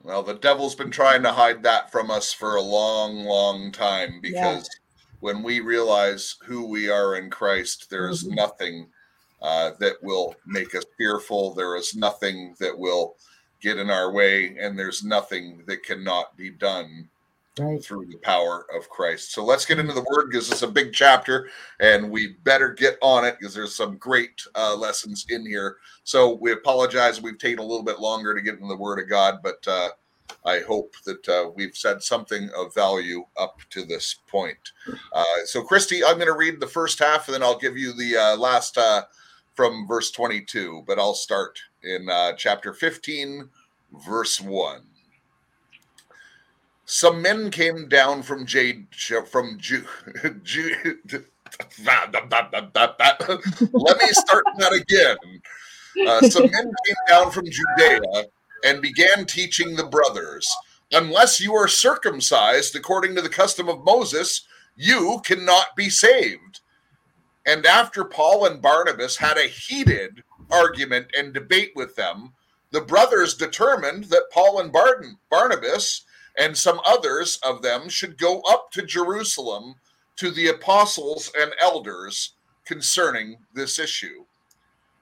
Well, 0.03 0.23
the 0.23 0.33
devil's 0.33 0.75
been 0.75 0.91
trying 0.91 1.23
to 1.23 1.31
hide 1.31 1.63
that 1.63 1.91
from 1.91 2.11
us 2.11 2.33
for 2.33 2.55
a 2.55 2.61
long, 2.61 3.23
long 3.23 3.71
time 3.71 4.19
because 4.21 4.69
when 5.19 5.43
we 5.43 5.59
realize 5.59 6.35
who 6.45 6.65
we 6.65 6.89
are 6.89 7.15
in 7.15 7.29
Christ, 7.29 7.89
there 7.89 8.09
is 8.09 8.23
Mhm. 8.23 8.35
nothing 8.35 8.91
uh, 9.41 9.71
that 9.79 10.03
will 10.03 10.35
make 10.45 10.75
us 10.75 10.83
fearful. 10.97 11.53
There 11.53 11.77
is 11.77 11.95
nothing 11.95 12.55
that 12.59 12.77
will 12.77 13.15
get 13.61 13.77
in 13.77 13.89
our 13.89 14.11
way, 14.11 14.57
and 14.57 14.77
there's 14.77 15.01
nothing 15.01 15.63
that 15.65 15.83
cannot 15.83 16.35
be 16.35 16.49
done 16.49 17.09
Right. 17.57 17.81
through 17.83 18.05
the 18.07 18.17
power 18.17 18.65
of 18.73 18.89
Christ. 18.89 19.31
So 19.33 19.43
let's 19.45 19.65
get 19.65 19.79
into 19.79 19.93
the 19.93 20.05
word 20.11 20.29
because 20.29 20.51
it's 20.51 20.61
a 20.61 20.67
big 20.67 20.93
chapter 20.93 21.49
and 21.79 22.09
we 22.09 22.33
better 22.43 22.69
get 22.69 22.97
on 23.01 23.25
it 23.25 23.37
because 23.39 23.53
there's 23.53 23.75
some 23.75 23.97
great 23.97 24.41
uh, 24.55 24.75
lessons 24.75 25.25
in 25.29 25.45
here. 25.45 25.77
So 26.03 26.35
we 26.35 26.51
apologize. 26.53 27.21
We've 27.21 27.37
taken 27.37 27.59
a 27.59 27.63
little 27.63 27.83
bit 27.83 27.99
longer 27.99 28.33
to 28.33 28.41
get 28.41 28.55
into 28.55 28.67
the 28.67 28.77
word 28.77 28.99
of 28.99 29.09
God, 29.09 29.39
but 29.43 29.65
uh, 29.67 29.89
I 30.45 30.59
hope 30.59 30.95
that 31.05 31.27
uh, 31.27 31.49
we've 31.55 31.75
said 31.75 32.01
something 32.01 32.49
of 32.57 32.73
value 32.73 33.25
up 33.37 33.59
to 33.71 33.83
this 33.83 34.15
point. 34.27 34.71
Uh, 35.13 35.23
so, 35.45 35.61
Christy, 35.61 36.03
I'm 36.03 36.15
going 36.15 36.27
to 36.27 36.33
read 36.33 36.59
the 36.59 36.67
first 36.67 36.99
half 36.99 37.27
and 37.27 37.35
then 37.35 37.43
I'll 37.43 37.57
give 37.57 37.77
you 37.77 37.93
the 37.93 38.17
uh, 38.17 38.37
last 38.37 38.77
uh, 38.77 39.03
from 39.55 39.87
verse 39.87 40.11
22, 40.11 40.83
but 40.87 40.99
I'll 40.99 41.13
start 41.13 41.59
in 41.83 42.09
uh, 42.09 42.33
chapter 42.33 42.73
15, 42.73 43.49
verse 44.07 44.39
1 44.39 44.81
some 46.91 47.21
men 47.21 47.51
came 47.51 47.87
down 47.87 48.23
from 48.23 48.47
Jade 48.47 48.87
from 49.27 49.59
Ju, 49.59 49.85
let 53.73 53.97
me 53.97 54.07
start 54.09 54.43
that 54.57 54.73
again. 54.73 55.17
Uh, 56.07 56.21
some 56.21 56.49
men 56.49 56.73
came 56.85 56.95
down 57.07 57.29
from 57.29 57.45
Judea 57.45 58.01
and 58.63 58.81
began 58.81 59.25
teaching 59.25 59.75
the 59.75 59.85
brothers. 59.85 60.47
unless 60.91 61.39
you 61.39 61.53
are 61.53 61.67
circumcised 61.67 62.75
according 62.75 63.13
to 63.15 63.21
the 63.21 63.29
custom 63.29 63.69
of 63.69 63.83
Moses, 63.83 64.47
you 64.75 65.21
cannot 65.23 65.75
be 65.75 65.87
saved. 65.87 66.61
And 67.45 67.65
after 67.65 68.03
Paul 68.03 68.45
and 68.45 68.61
Barnabas 68.61 69.17
had 69.17 69.37
a 69.37 69.47
heated 69.47 70.23
argument 70.49 71.11
and 71.17 71.33
debate 71.33 71.73
with 71.75 71.95
them, 71.95 72.33
the 72.71 72.81
brothers 72.81 73.35
determined 73.35 74.05
that 74.05 74.31
Paul 74.31 74.59
and 74.59 74.73
Barnabas 75.29 76.05
and 76.37 76.57
some 76.57 76.79
others 76.85 77.39
of 77.43 77.61
them 77.61 77.89
should 77.89 78.17
go 78.17 78.41
up 78.49 78.71
to 78.71 78.81
Jerusalem 78.81 79.75
to 80.17 80.31
the 80.31 80.47
apostles 80.47 81.31
and 81.39 81.53
elders 81.61 82.33
concerning 82.65 83.37
this 83.53 83.79
issue. 83.79 84.25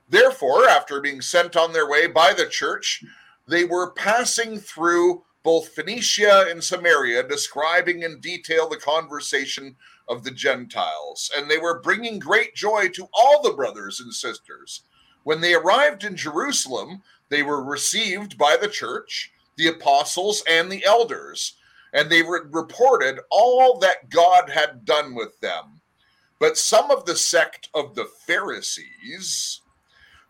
Therefore, 0.10 0.70
after 0.70 1.02
being 1.02 1.22
sent 1.22 1.58
on 1.58 1.74
their 1.74 1.90
way 1.90 2.08
by 2.08 2.34
the 2.34 2.46
church, 2.46 3.04
they 3.48 3.64
were 3.64 3.92
passing 3.94 4.58
through 4.60 5.24
both 5.44 5.70
Phoenicia 5.70 6.48
and 6.50 6.62
Samaria, 6.62 7.24
describing 7.24 8.04
in 8.04 8.20
detail 8.20 8.68
the 8.68 8.78
conversation 8.78 9.76
of 10.10 10.24
the 10.24 10.32
Gentiles. 10.32 11.32
And 11.36 11.50
they 11.50 11.58
were 11.58 11.82
bringing 11.82 12.20
great 12.20 12.54
joy 12.54 12.90
to 12.90 13.08
all 13.14 13.42
the 13.42 13.54
brothers 13.54 14.02
and 14.02 14.14
sisters. 14.14 14.82
When 15.24 15.40
they 15.40 15.54
arrived 15.54 16.04
in 16.04 16.18
Jerusalem, 16.18 17.02
they 17.30 17.44
were 17.44 17.64
received 17.64 18.38
by 18.38 18.58
the 18.58 18.68
church, 18.68 19.32
the 19.56 19.68
apostles, 19.68 20.44
and 20.50 20.70
the 20.70 20.86
elders, 20.86 21.54
and 21.94 22.10
they 22.10 22.22
re- 22.22 22.42
reported 22.52 23.20
all 23.32 23.80
that 23.80 24.10
God 24.10 24.50
had 24.50 24.86
done 24.86 25.16
with 25.16 25.40
them. 25.40 25.82
But 26.40 26.58
some 26.58 26.92
of 26.92 27.06
the 27.06 27.16
sect 27.16 27.70
of 27.74 27.96
the 27.96 28.06
Pharisees 28.06 29.62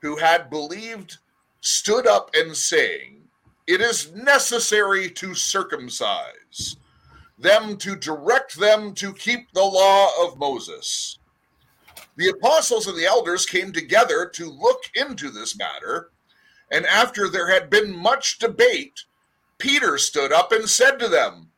who 0.02 0.18
had 0.18 0.50
believed 0.50 1.18
stood 1.62 2.08
up 2.08 2.30
and 2.34 2.56
saying, 2.56 3.24
It 3.68 3.82
is 3.82 4.14
necessary 4.14 5.10
to 5.12 5.34
circumcise 5.34 6.78
them 7.38 7.78
to 7.78 7.96
direct 7.96 8.60
them 8.60 8.94
to 8.96 9.14
keep 9.14 9.52
the 9.52 9.64
law 9.64 10.10
of 10.26 10.38
Moses. 10.38 11.20
The 12.16 12.30
apostles 12.30 12.88
and 12.88 12.98
the 12.98 13.06
elders 13.06 13.46
came 13.46 13.72
together 13.72 14.28
to 14.34 14.50
look 14.50 14.90
into 14.96 15.30
this 15.30 15.56
matter, 15.56 16.10
and 16.72 16.86
after 16.86 17.30
there 17.30 17.50
had 17.50 17.70
been 17.70 17.96
much 17.96 18.40
debate, 18.40 19.04
Peter 19.60 19.98
stood 19.98 20.32
up 20.32 20.52
and 20.52 20.68
said 20.68 20.98
to 20.98 21.08
them, 21.08 21.52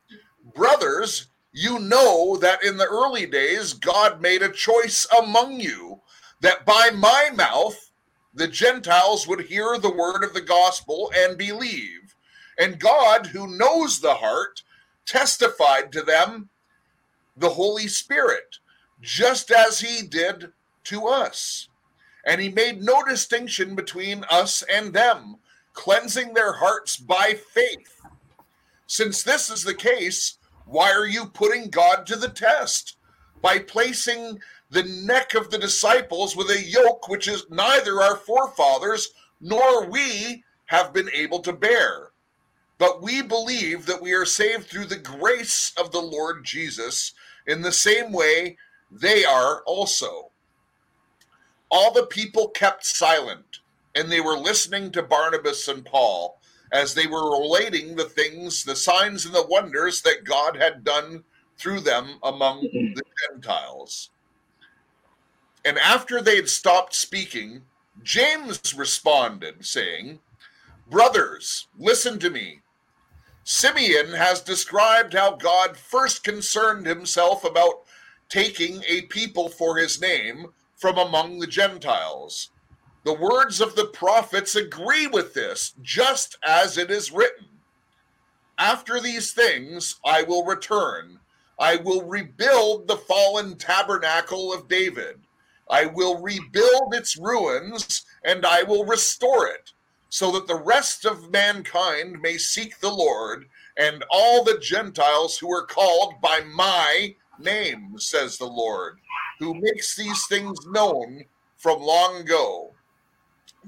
Brothers, 0.54 1.28
you 1.52 1.80
know 1.80 2.38
that 2.38 2.64
in 2.64 2.78
the 2.78 2.88
early 2.88 3.26
days 3.26 3.74
God 3.74 4.22
made 4.22 4.42
a 4.42 4.52
choice 4.52 5.08
among 5.18 5.60
you 5.60 6.02
that 6.42 6.66
by 6.66 6.90
my 6.94 7.30
mouth 7.34 7.89
the 8.34 8.48
Gentiles 8.48 9.28
would 9.28 9.42
hear 9.42 9.78
the 9.78 9.94
word 9.94 10.24
of 10.24 10.34
the 10.34 10.42
gospel 10.42 11.12
and 11.16 11.38
believe. 11.38 12.16
And 12.58 12.80
God, 12.80 13.28
who 13.28 13.58
knows 13.58 14.00
the 14.00 14.16
heart, 14.16 14.64
testified 15.06 15.92
to 15.92 16.02
them 16.02 16.50
the 17.36 17.50
Holy 17.50 17.88
Spirit, 17.88 18.58
just 19.02 19.50
as 19.50 19.80
he 19.80 20.06
did 20.06 20.52
to 20.86 21.08
us. 21.08 21.70
And 22.26 22.42
he 22.42 22.50
made 22.50 22.84
no 22.84 23.04
distinction 23.04 23.76
between 23.76 24.26
us 24.30 24.62
and 24.64 24.94
them, 24.94 25.38
cleansing 25.74 26.34
their 26.34 26.54
hearts 26.54 26.98
by 26.98 27.36
faith. 27.54 28.02
Since 28.88 29.24
this 29.24 29.50
is 29.50 29.64
the 29.64 29.74
case, 29.74 30.38
why 30.66 30.92
are 30.92 31.08
you 31.08 31.26
putting 31.28 31.70
God 31.70 32.06
to 32.08 32.16
the 32.16 32.30
test? 32.30 32.98
By 33.42 33.60
placing 33.60 34.40
the 34.70 34.84
neck 34.84 35.34
of 35.34 35.50
the 35.50 35.58
disciples 35.58 36.36
with 36.36 36.50
a 36.50 36.62
yoke 36.62 37.08
which 37.08 37.28
is 37.28 37.46
neither 37.50 38.02
our 38.02 38.16
forefathers 38.16 39.10
nor 39.42 39.90
we 39.90 40.44
have 40.66 40.94
been 40.94 41.10
able 41.14 41.40
to 41.40 41.54
bear. 41.54 42.12
But 42.78 43.02
we 43.02 43.22
believe 43.22 43.86
that 43.88 44.02
we 44.02 44.14
are 44.14 44.26
saved 44.26 44.68
through 44.68 44.86
the 44.86 44.98
grace 44.98 45.74
of 45.78 45.92
the 45.92 46.02
Lord 46.02 46.46
Jesus 46.46 47.14
in 47.48 47.62
the 47.62 47.72
same 47.72 48.12
way 48.12 48.58
they 48.92 49.26
are 49.26 49.62
also. 49.64 50.32
All 51.70 51.92
the 51.92 52.06
people 52.06 52.50
kept 52.50 52.86
silent, 52.86 53.60
and 53.96 54.12
they 54.12 54.22
were 54.22 54.38
listening 54.38 54.92
to 54.92 55.04
Barnabas 55.04 55.68
and 55.68 55.86
Paul 55.86 56.40
as 56.72 56.94
they 56.94 57.08
were 57.08 57.40
relating 57.40 57.96
the 57.96 58.06
things, 58.06 58.64
the 58.64 58.76
signs, 58.76 59.26
and 59.26 59.34
the 59.34 59.48
wonders 59.48 60.02
that 60.04 60.24
God 60.24 60.56
had 60.56 60.84
done 60.84 61.24
through 61.58 61.82
them 61.82 62.20
among 62.24 62.62
the 62.62 63.04
Gentiles. 63.28 64.12
And 65.66 65.78
after 65.78 66.22
they 66.22 66.38
had 66.38 66.50
stopped 66.50 66.94
speaking, 66.94 67.62
James 68.04 68.74
responded, 68.74 69.66
saying, 69.66 70.20
Brothers, 70.90 71.68
listen 71.78 72.18
to 72.20 72.30
me. 72.30 72.62
Simeon 73.44 74.14
has 74.14 74.42
described 74.42 75.14
how 75.14 75.36
God 75.36 75.76
first 75.76 76.24
concerned 76.24 76.86
himself 76.86 77.44
about 77.44 77.82
taking 78.30 78.84
a 78.88 79.02
people 79.04 79.50
for 79.50 79.78
his 79.78 80.00
name 80.00 80.48
from 80.78 80.98
among 80.98 81.40
the 81.40 81.48
Gentiles. 81.48 82.52
The 83.04 83.14
words 83.14 83.60
of 83.60 83.76
the 83.76 83.86
prophets 83.86 84.56
agree 84.56 85.08
with 85.08 85.34
this, 85.34 85.74
just 85.82 86.38
as 86.46 86.78
it 86.78 86.92
is 86.92 87.12
written. 87.12 87.48
After 88.58 89.00
these 89.00 89.32
things 89.32 89.96
I 90.06 90.24
will 90.24 90.46
return. 90.46 91.20
I 91.60 91.76
will 91.76 92.06
rebuild 92.06 92.88
the 92.88 92.98
fallen 92.98 93.56
tabernacle 93.58 94.54
of 94.54 94.70
David 94.70 95.20
I 95.70 95.86
will 95.86 96.22
rebuild 96.22 96.94
its 96.94 97.18
ruins 97.18 98.06
and 98.24 98.46
I 98.46 98.64
will 98.64 98.86
restore 98.86 99.48
it, 99.48 99.72
so 100.10 100.32
that 100.32 100.48
the 100.48 100.56
rest 100.56 101.06
of 101.06 101.32
mankind 101.32 102.20
may 102.22 102.38
seek 102.38 102.80
the 102.80 102.90
Lord 102.90 103.46
and 103.78 104.04
all 104.12 104.44
the 104.44 104.58
Gentiles 104.60 105.38
who 105.38 105.52
are 105.54 105.66
called 105.66 106.20
by 106.22 106.42
my 106.54 107.16
name, 107.40 107.94
says 107.98 108.38
the 108.38 108.46
Lord, 108.46 109.00
who 109.40 109.54
makes 109.54 109.96
these 109.96 110.26
things 110.28 110.60
known 110.68 111.24
from 111.58 111.82
long 111.82 112.18
ago. 112.18 112.74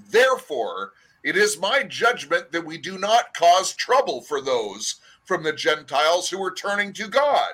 Therefore, 0.09 0.93
it 1.23 1.37
is 1.37 1.59
my 1.59 1.83
judgment 1.83 2.51
that 2.51 2.65
we 2.65 2.77
do 2.77 2.97
not 2.97 3.33
cause 3.33 3.73
trouble 3.73 4.21
for 4.21 4.41
those 4.41 4.95
from 5.25 5.43
the 5.43 5.53
Gentiles 5.53 6.29
who 6.29 6.43
are 6.43 6.53
turning 6.53 6.93
to 6.93 7.07
God, 7.07 7.53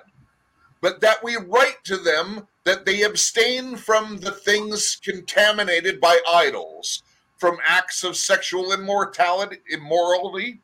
but 0.81 1.01
that 1.01 1.23
we 1.23 1.35
write 1.35 1.83
to 1.83 1.97
them 1.97 2.47
that 2.67 2.85
they 2.85 3.03
abstain 3.03 3.77
from 3.77 4.17
the 4.17 4.31
things 4.31 4.97
contaminated 5.01 6.01
by 6.01 6.19
idols, 6.29 7.01
from 7.37 7.57
acts 7.65 8.03
of 8.03 8.17
sexual 8.17 8.73
immortality, 8.73 9.59
immorality, 9.71 10.59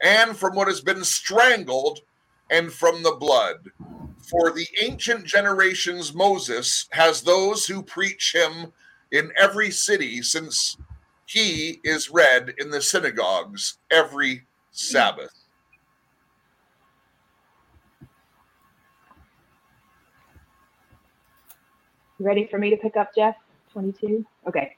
and 0.00 0.36
from 0.36 0.54
what 0.54 0.68
has 0.68 0.80
been 0.80 1.02
strangled, 1.02 1.98
and 2.50 2.72
from 2.72 3.02
the 3.02 3.16
blood. 3.18 3.56
For 4.30 4.52
the 4.52 4.68
ancient 4.80 5.24
generations, 5.24 6.14
Moses 6.14 6.86
has 6.92 7.22
those 7.22 7.66
who 7.66 7.82
preach 7.82 8.32
him 8.32 8.72
in 9.10 9.32
every 9.36 9.72
city, 9.72 10.22
since 10.22 10.76
he 11.26 11.80
is 11.82 12.10
read 12.10 12.54
in 12.58 12.70
the 12.70 12.80
synagogues 12.80 13.78
every 13.90 14.36
mm. 14.36 14.42
Sabbath. 14.70 15.43
Ready 22.18 22.46
for 22.46 22.58
me 22.58 22.70
to 22.70 22.76
pick 22.76 22.96
up, 22.96 23.14
Jeff? 23.14 23.36
22? 23.72 24.24
Okay. 24.46 24.76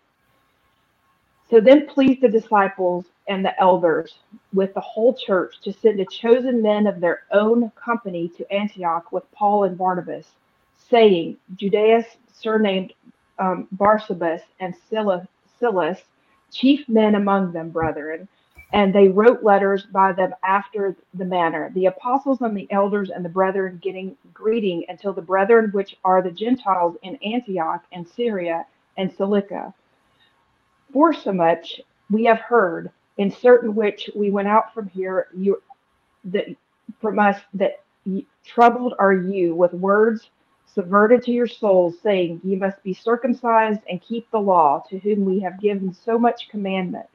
So 1.49 1.61
then 1.61 1.87
please 1.87 2.18
the 2.20 2.29
disciples 2.29 3.07
and 3.29 3.44
the 3.44 3.59
elders 3.61 4.18
with 4.53 4.75
the 4.75 4.81
whole 4.81 5.14
church 5.14 5.61
to 5.62 5.72
send 5.72 6.01
a 6.01 6.05
chosen 6.07 6.61
men 6.61 6.87
of 6.87 7.01
their 7.01 7.22
own 7.33 7.70
company 7.77 8.29
to 8.37 8.53
Antioch 8.53 9.12
with 9.12 9.31
Paul 9.33 9.64
and 9.64 9.79
Barnabas, 9.79 10.27
saying, 10.77 11.37
Judas, 11.57 12.05
surnamed 12.33 12.92
um, 13.38 13.68
Barsabas, 13.77 14.40
and 14.61 14.75
Silas, 14.88 16.03
chief 16.51 16.88
men 16.88 17.14
among 17.14 17.53
them, 17.53 17.70
brethren, 17.70 18.29
and 18.72 18.94
they 18.94 19.09
wrote 19.09 19.42
letters 19.42 19.85
by 19.92 20.12
them 20.12 20.35
after 20.44 20.96
the 21.14 21.25
manner. 21.25 21.71
The 21.75 21.87
apostles 21.87 22.40
and 22.40 22.56
the 22.56 22.71
elders 22.71 23.10
and 23.10 23.25
the 23.25 23.29
brethren 23.29 23.81
getting 23.83 24.17
greeting 24.35 24.85
until 24.88 25.12
the 25.12 25.23
brethren 25.23 25.71
which 25.73 25.96
are 26.04 26.23
the 26.23 26.31
gentiles 26.31 26.96
in 27.02 27.17
antioch 27.17 27.85
and 27.92 28.06
syria 28.08 28.67
and 28.96 29.12
cilicia. 29.12 29.73
For 30.92 31.12
so 31.12 31.33
much 31.33 31.81
we 32.10 32.25
have 32.25 32.40
heard 32.40 32.90
in 33.19 33.31
certain 33.31 33.75
which 33.75 34.10
we 34.14 34.31
went 34.31 34.48
out 34.48 34.75
from 34.75 34.88
here 34.88 35.29
you 35.35 35.62
that 36.25 36.46
from 37.00 37.19
us 37.19 37.40
that 37.54 37.81
troubled 38.44 38.94
are 38.98 39.12
you 39.12 39.54
with 39.54 39.73
words 39.73 40.31
subverted 40.75 41.23
to 41.23 41.33
your 41.33 41.46
souls 41.46 41.94
saying 42.02 42.40
ye 42.44 42.54
must 42.54 42.83
be 42.83 42.92
circumcised 42.92 43.81
and 43.88 44.02
keep 44.02 44.31
the 44.31 44.38
law 44.38 44.83
to 44.90 44.98
whom 44.98 45.25
we 45.25 45.40
have 45.40 45.60
given 45.60 45.94
so 46.04 46.19
much 46.19 46.48
commandment. 46.50 47.06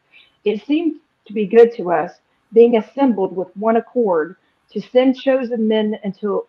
It 0.44 0.66
seemed 0.66 1.00
to 1.26 1.34
be 1.34 1.46
good 1.46 1.74
to 1.76 1.92
us, 1.92 2.12
being 2.54 2.78
assembled 2.78 3.36
with 3.36 3.56
one 3.56 3.78
accord, 3.78 4.36
to 4.72 4.82
send 4.82 5.16
chosen 5.16 5.68
men 5.68 5.98
unto, 6.04 6.42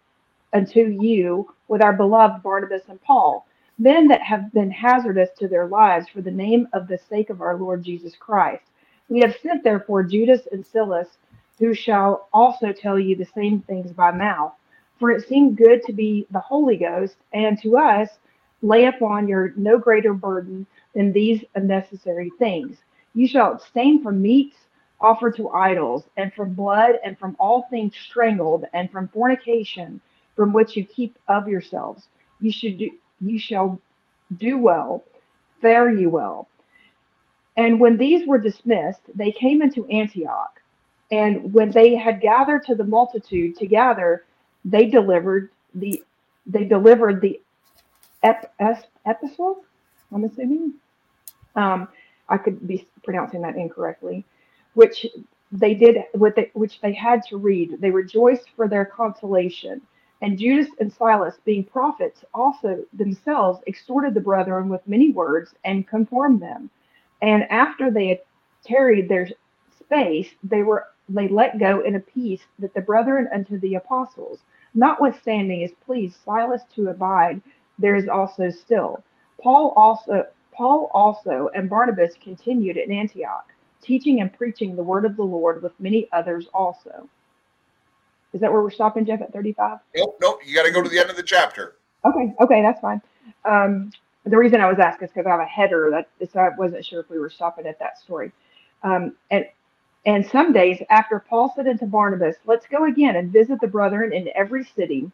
unto 0.52 0.80
you 0.80 1.52
with 1.68 1.82
our 1.82 1.92
beloved 1.92 2.42
Barnabas 2.42 2.82
and 2.88 3.00
Paul, 3.02 3.46
men 3.78 4.08
that 4.08 4.22
have 4.22 4.52
been 4.52 4.70
hazardous 4.70 5.30
to 5.38 5.48
their 5.48 5.66
lives 5.66 6.08
for 6.08 6.20
the 6.22 6.30
name 6.30 6.68
of 6.72 6.88
the 6.88 6.98
sake 6.98 7.30
of 7.30 7.40
our 7.40 7.56
Lord 7.56 7.82
Jesus 7.82 8.14
Christ. 8.16 8.64
We 9.08 9.20
have 9.20 9.36
sent 9.42 9.64
therefore 9.64 10.02
Judas 10.04 10.42
and 10.52 10.64
Silas, 10.64 11.08
who 11.58 11.74
shall 11.74 12.28
also 12.32 12.72
tell 12.72 12.98
you 12.98 13.16
the 13.16 13.24
same 13.24 13.60
things 13.60 13.92
by 13.92 14.10
mouth. 14.10 14.52
For 14.98 15.10
it 15.10 15.26
seemed 15.28 15.56
good 15.56 15.82
to 15.84 15.92
be 15.92 16.26
the 16.30 16.40
Holy 16.40 16.76
Ghost, 16.76 17.16
and 17.32 17.60
to 17.62 17.76
us 17.76 18.08
lay 18.62 18.86
upon 18.86 19.28
your 19.28 19.52
no 19.56 19.78
greater 19.78 20.14
burden 20.14 20.66
than 20.94 21.12
these 21.12 21.44
unnecessary 21.54 22.30
things. 22.38 22.78
You 23.14 23.28
shall 23.28 23.52
abstain 23.52 24.02
from 24.02 24.22
meats 24.22 24.56
offered 25.02 25.36
to 25.36 25.50
idols, 25.50 26.04
and 26.16 26.32
from 26.32 26.54
blood, 26.54 26.94
and 27.04 27.18
from 27.18 27.36
all 27.38 27.66
things 27.68 27.92
strangled, 28.08 28.64
and 28.72 28.90
from 28.90 29.08
fornication, 29.08 30.00
from 30.36 30.52
which 30.52 30.76
you 30.76 30.84
keep 30.84 31.18
of 31.28 31.48
yourselves. 31.48 32.06
You 32.40 32.52
should 32.52 32.78
do, 32.78 32.90
you 33.20 33.38
shall 33.38 33.80
do 34.38 34.58
well, 34.58 35.04
fare 35.60 35.90
you 35.92 36.08
well. 36.08 36.48
And 37.56 37.78
when 37.80 37.98
these 37.98 38.26
were 38.26 38.38
dismissed, 38.38 39.02
they 39.14 39.32
came 39.32 39.60
into 39.60 39.86
Antioch. 39.88 40.60
And 41.10 41.52
when 41.52 41.70
they 41.70 41.94
had 41.96 42.22
gathered 42.22 42.64
to 42.66 42.74
the 42.74 42.84
multitude 42.84 43.58
together, 43.58 44.24
they 44.64 44.86
delivered 44.86 45.50
the 45.74 46.02
they 46.46 46.64
delivered 46.64 47.20
the 47.20 47.40
ep, 48.22 48.52
es, 48.58 48.82
epistle. 49.06 49.64
I'm 50.12 50.24
assuming. 50.24 50.74
Um, 51.54 51.88
I 52.28 52.38
could 52.38 52.66
be 52.66 52.88
pronouncing 53.04 53.42
that 53.42 53.56
incorrectly, 53.56 54.24
which 54.74 55.06
they 55.50 55.74
did 55.74 56.04
with 56.14 56.38
it, 56.38 56.50
which 56.54 56.80
they 56.80 56.92
had 56.92 57.22
to 57.28 57.36
read. 57.36 57.80
They 57.80 57.90
rejoiced 57.90 58.50
for 58.56 58.68
their 58.68 58.84
consolation. 58.84 59.82
And 60.22 60.38
Judas 60.38 60.70
and 60.78 60.92
Silas, 60.92 61.34
being 61.44 61.64
prophets, 61.64 62.24
also 62.32 62.84
themselves 62.92 63.60
exhorted 63.66 64.14
the 64.14 64.20
brethren 64.20 64.68
with 64.68 64.86
many 64.86 65.10
words 65.10 65.54
and 65.64 65.86
conformed 65.86 66.40
them. 66.40 66.70
And 67.20 67.44
after 67.50 67.90
they 67.90 68.08
had 68.08 68.20
tarried 68.64 69.08
their 69.08 69.28
space, 69.78 70.30
they 70.42 70.62
were 70.62 70.86
they 71.08 71.28
let 71.28 71.58
go 71.58 71.80
in 71.80 71.96
a 71.96 72.00
peace 72.00 72.42
that 72.60 72.72
the 72.72 72.80
brethren 72.80 73.28
unto 73.34 73.58
the 73.58 73.74
apostles. 73.74 74.38
Notwithstanding 74.74 75.62
is 75.62 75.72
pleased 75.84 76.16
Silas 76.24 76.62
to 76.74 76.88
abide, 76.88 77.42
there 77.78 77.96
is 77.96 78.08
also 78.08 78.48
still. 78.48 79.02
Paul 79.40 79.74
also 79.76 80.26
Paul 80.52 80.90
also 80.92 81.50
and 81.54 81.68
Barnabas 81.68 82.14
continued 82.22 82.76
in 82.76 82.92
Antioch, 82.92 83.48
teaching 83.82 84.20
and 84.20 84.32
preaching 84.32 84.76
the 84.76 84.82
word 84.82 85.04
of 85.04 85.16
the 85.16 85.22
Lord 85.22 85.62
with 85.62 85.72
many 85.80 86.08
others 86.12 86.46
also. 86.54 87.08
Is 88.32 88.40
that 88.40 88.50
where 88.52 88.62
we're 88.62 88.70
stopping, 88.70 89.04
Jeff, 89.04 89.20
at 89.20 89.32
35? 89.32 89.78
Nope, 89.94 90.18
nope. 90.20 90.40
You 90.44 90.54
got 90.54 90.64
to 90.64 90.70
go 90.70 90.82
to 90.82 90.88
the 90.88 90.98
end 90.98 91.10
of 91.10 91.16
the 91.16 91.22
chapter. 91.22 91.76
Okay, 92.04 92.34
okay, 92.40 92.62
that's 92.62 92.80
fine. 92.80 93.00
Um, 93.44 93.92
the 94.24 94.36
reason 94.36 94.60
I 94.60 94.68
was 94.68 94.78
asking 94.78 95.08
is 95.08 95.12
because 95.12 95.26
I 95.26 95.30
have 95.30 95.40
a 95.40 95.44
header 95.44 95.90
that 95.90 96.30
so 96.30 96.40
I 96.40 96.50
wasn't 96.56 96.84
sure 96.84 97.00
if 97.00 97.10
we 97.10 97.18
were 97.18 97.30
stopping 97.30 97.66
at 97.66 97.78
that 97.78 97.98
story. 97.98 98.32
Um, 98.82 99.14
and 99.30 99.44
and 100.04 100.26
some 100.26 100.52
days 100.52 100.82
after 100.90 101.20
Paul 101.20 101.52
said 101.54 101.68
unto 101.68 101.86
Barnabas, 101.86 102.36
Let's 102.44 102.66
go 102.66 102.86
again 102.86 103.16
and 103.16 103.32
visit 103.32 103.60
the 103.60 103.68
brethren 103.68 104.12
in 104.12 104.28
every 104.34 104.64
city, 104.64 105.10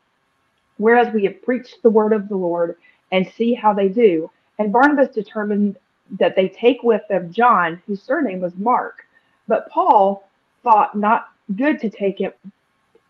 whereas 0.76 1.12
we 1.12 1.24
have 1.24 1.42
preached 1.42 1.82
the 1.82 1.90
word 1.90 2.12
of 2.12 2.28
the 2.28 2.36
Lord, 2.36 2.76
and 3.12 3.30
see 3.36 3.54
how 3.54 3.72
they 3.74 3.88
do. 3.88 4.30
And 4.58 4.72
Barnabas 4.72 5.14
determined 5.14 5.78
that 6.18 6.36
they 6.36 6.48
take 6.48 6.82
with 6.82 7.02
them 7.08 7.32
John, 7.32 7.82
whose 7.86 8.02
surname 8.02 8.40
was 8.40 8.54
Mark. 8.56 9.06
But 9.46 9.70
Paul 9.70 10.28
thought 10.62 10.96
not 10.96 11.28
good 11.56 11.80
to 11.80 11.90
take 11.90 12.20
him 12.20 12.32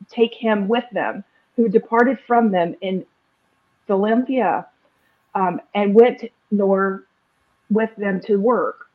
take 0.09 0.35
him 0.35 0.69
with 0.69 0.85
them, 0.93 1.23
who 1.55 1.69
departed 1.69 2.19
from 2.27 2.51
them 2.51 2.75
in 2.81 3.05
Philippi, 3.87 4.41
um, 5.35 5.61
and 5.75 5.95
went 5.95 6.25
nor 6.51 7.05
with 7.71 7.95
them 7.97 8.21
to 8.23 8.37
work. 8.37 8.89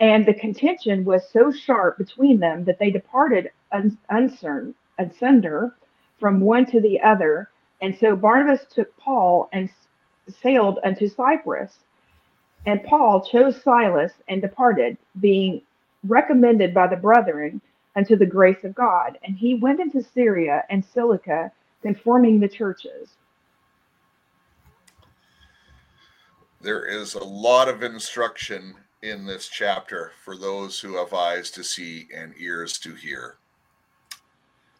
And 0.00 0.24
the 0.24 0.34
contention 0.34 1.04
was 1.04 1.28
so 1.28 1.50
sharp 1.50 1.98
between 1.98 2.38
them 2.38 2.64
that 2.64 2.78
they 2.78 2.90
departed 2.90 3.50
un- 3.72 3.98
asunder 4.98 5.74
from 6.18 6.40
one 6.40 6.64
to 6.66 6.80
the 6.80 7.00
other. 7.00 7.50
And 7.82 7.96
so 7.98 8.16
Barnabas 8.16 8.64
took 8.72 8.96
Paul 8.96 9.48
and 9.52 9.68
sailed 10.42 10.78
unto 10.84 11.08
Cyprus. 11.08 11.78
And 12.66 12.82
Paul 12.84 13.24
chose 13.24 13.60
Silas 13.62 14.12
and 14.28 14.42
departed, 14.42 14.98
being 15.20 15.62
recommended 16.04 16.74
by 16.74 16.86
the 16.86 16.96
brethren 16.96 17.60
unto 17.96 18.16
the 18.16 18.26
grace 18.26 18.64
of 18.64 18.74
God. 18.74 19.18
And 19.24 19.36
he 19.36 19.54
went 19.54 19.80
into 19.80 20.02
Syria 20.02 20.64
and 20.70 20.84
Cilicia, 20.84 21.52
conforming 21.82 22.40
the 22.40 22.48
churches. 22.48 23.10
There 26.60 26.84
is 26.84 27.14
a 27.14 27.24
lot 27.24 27.68
of 27.68 27.82
instruction 27.82 28.74
in 29.02 29.24
this 29.24 29.48
chapter 29.48 30.12
for 30.24 30.36
those 30.36 30.80
who 30.80 30.96
have 30.96 31.14
eyes 31.14 31.50
to 31.52 31.62
see 31.62 32.08
and 32.14 32.34
ears 32.36 32.78
to 32.78 32.94
hear. 32.94 33.36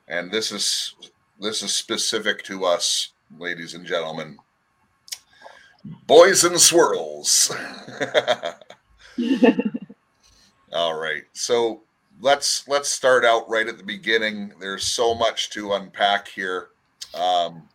And 0.08 0.30
this 0.32 0.50
is 0.50 0.94
this 1.40 1.62
is 1.62 1.72
specific 1.72 2.42
to 2.44 2.64
us, 2.64 3.12
ladies 3.38 3.74
and 3.74 3.86
gentlemen. 3.86 4.38
Boys 5.84 6.44
and 6.44 6.60
swirls. 6.60 7.54
All 10.72 10.98
right. 10.98 11.22
So 11.32 11.82
let's 12.20 12.66
let's 12.68 12.88
start 12.88 13.24
out 13.24 13.48
right 13.48 13.68
at 13.68 13.78
the 13.78 13.84
beginning. 13.84 14.52
There's 14.60 14.84
so 14.84 15.14
much 15.14 15.50
to 15.50 15.72
unpack 15.74 16.28
here. 16.28 16.68
Um, 17.14 17.68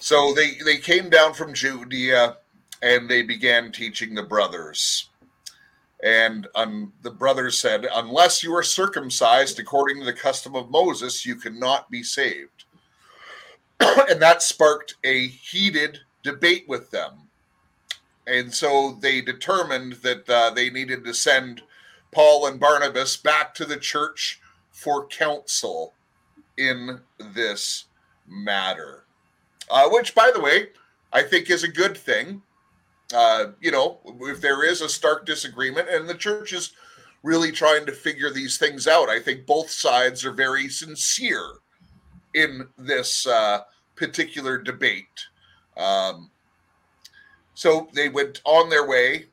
so 0.00 0.32
they 0.34 0.54
they 0.64 0.78
came 0.78 1.10
down 1.10 1.34
from 1.34 1.54
Judea 1.54 2.38
and 2.82 3.08
they 3.08 3.22
began 3.22 3.72
teaching 3.72 4.14
the 4.14 4.22
brothers. 4.22 5.10
And 6.02 6.46
um, 6.54 6.92
the 7.02 7.10
brothers 7.10 7.58
said, 7.58 7.86
Unless 7.94 8.42
you 8.42 8.54
are 8.54 8.62
circumcised 8.62 9.58
according 9.58 9.98
to 10.00 10.04
the 10.04 10.12
custom 10.12 10.54
of 10.54 10.70
Moses, 10.70 11.24
you 11.24 11.36
cannot 11.36 11.90
be 11.90 12.02
saved. 12.02 12.64
and 13.80 14.20
that 14.20 14.42
sparked 14.42 14.96
a 15.04 15.28
heated 15.28 16.00
debate 16.26 16.66
with 16.68 16.90
them. 16.90 17.28
And 18.26 18.52
so 18.52 18.98
they 19.00 19.22
determined 19.22 19.94
that 20.02 20.28
uh, 20.28 20.50
they 20.50 20.68
needed 20.68 21.04
to 21.04 21.14
send 21.14 21.62
Paul 22.12 22.46
and 22.46 22.60
Barnabas 22.60 23.16
back 23.16 23.54
to 23.54 23.64
the 23.64 23.78
church 23.78 24.40
for 24.70 25.06
counsel 25.06 25.94
in 26.58 27.00
this 27.34 27.86
matter. 28.26 29.04
Uh, 29.70 29.88
which, 29.88 30.14
by 30.14 30.30
the 30.34 30.40
way, 30.40 30.68
I 31.12 31.22
think 31.22 31.48
is 31.48 31.64
a 31.64 31.68
good 31.68 31.96
thing 31.96 32.42
uh, 33.14 33.46
you 33.60 33.70
know, 33.70 33.98
if 34.22 34.40
there 34.40 34.64
is 34.64 34.80
a 34.80 34.88
stark 34.88 35.26
disagreement, 35.26 35.88
and 35.88 36.08
the 36.08 36.14
church 36.14 36.52
is 36.52 36.72
really 37.22 37.52
trying 37.52 37.86
to 37.86 37.92
figure 37.92 38.30
these 38.30 38.58
things 38.58 38.86
out, 38.86 39.08
I 39.08 39.20
think 39.20 39.46
both 39.46 39.70
sides 39.70 40.24
are 40.24 40.32
very 40.32 40.68
sincere 40.68 41.46
in 42.34 42.68
this 42.76 43.26
uh, 43.26 43.60
particular 43.94 44.58
debate. 44.58 45.26
Um, 45.76 46.30
so 47.54 47.88
they 47.92 48.08
went 48.08 48.40
on 48.44 48.68
their 48.68 48.86
way, 48.86 49.26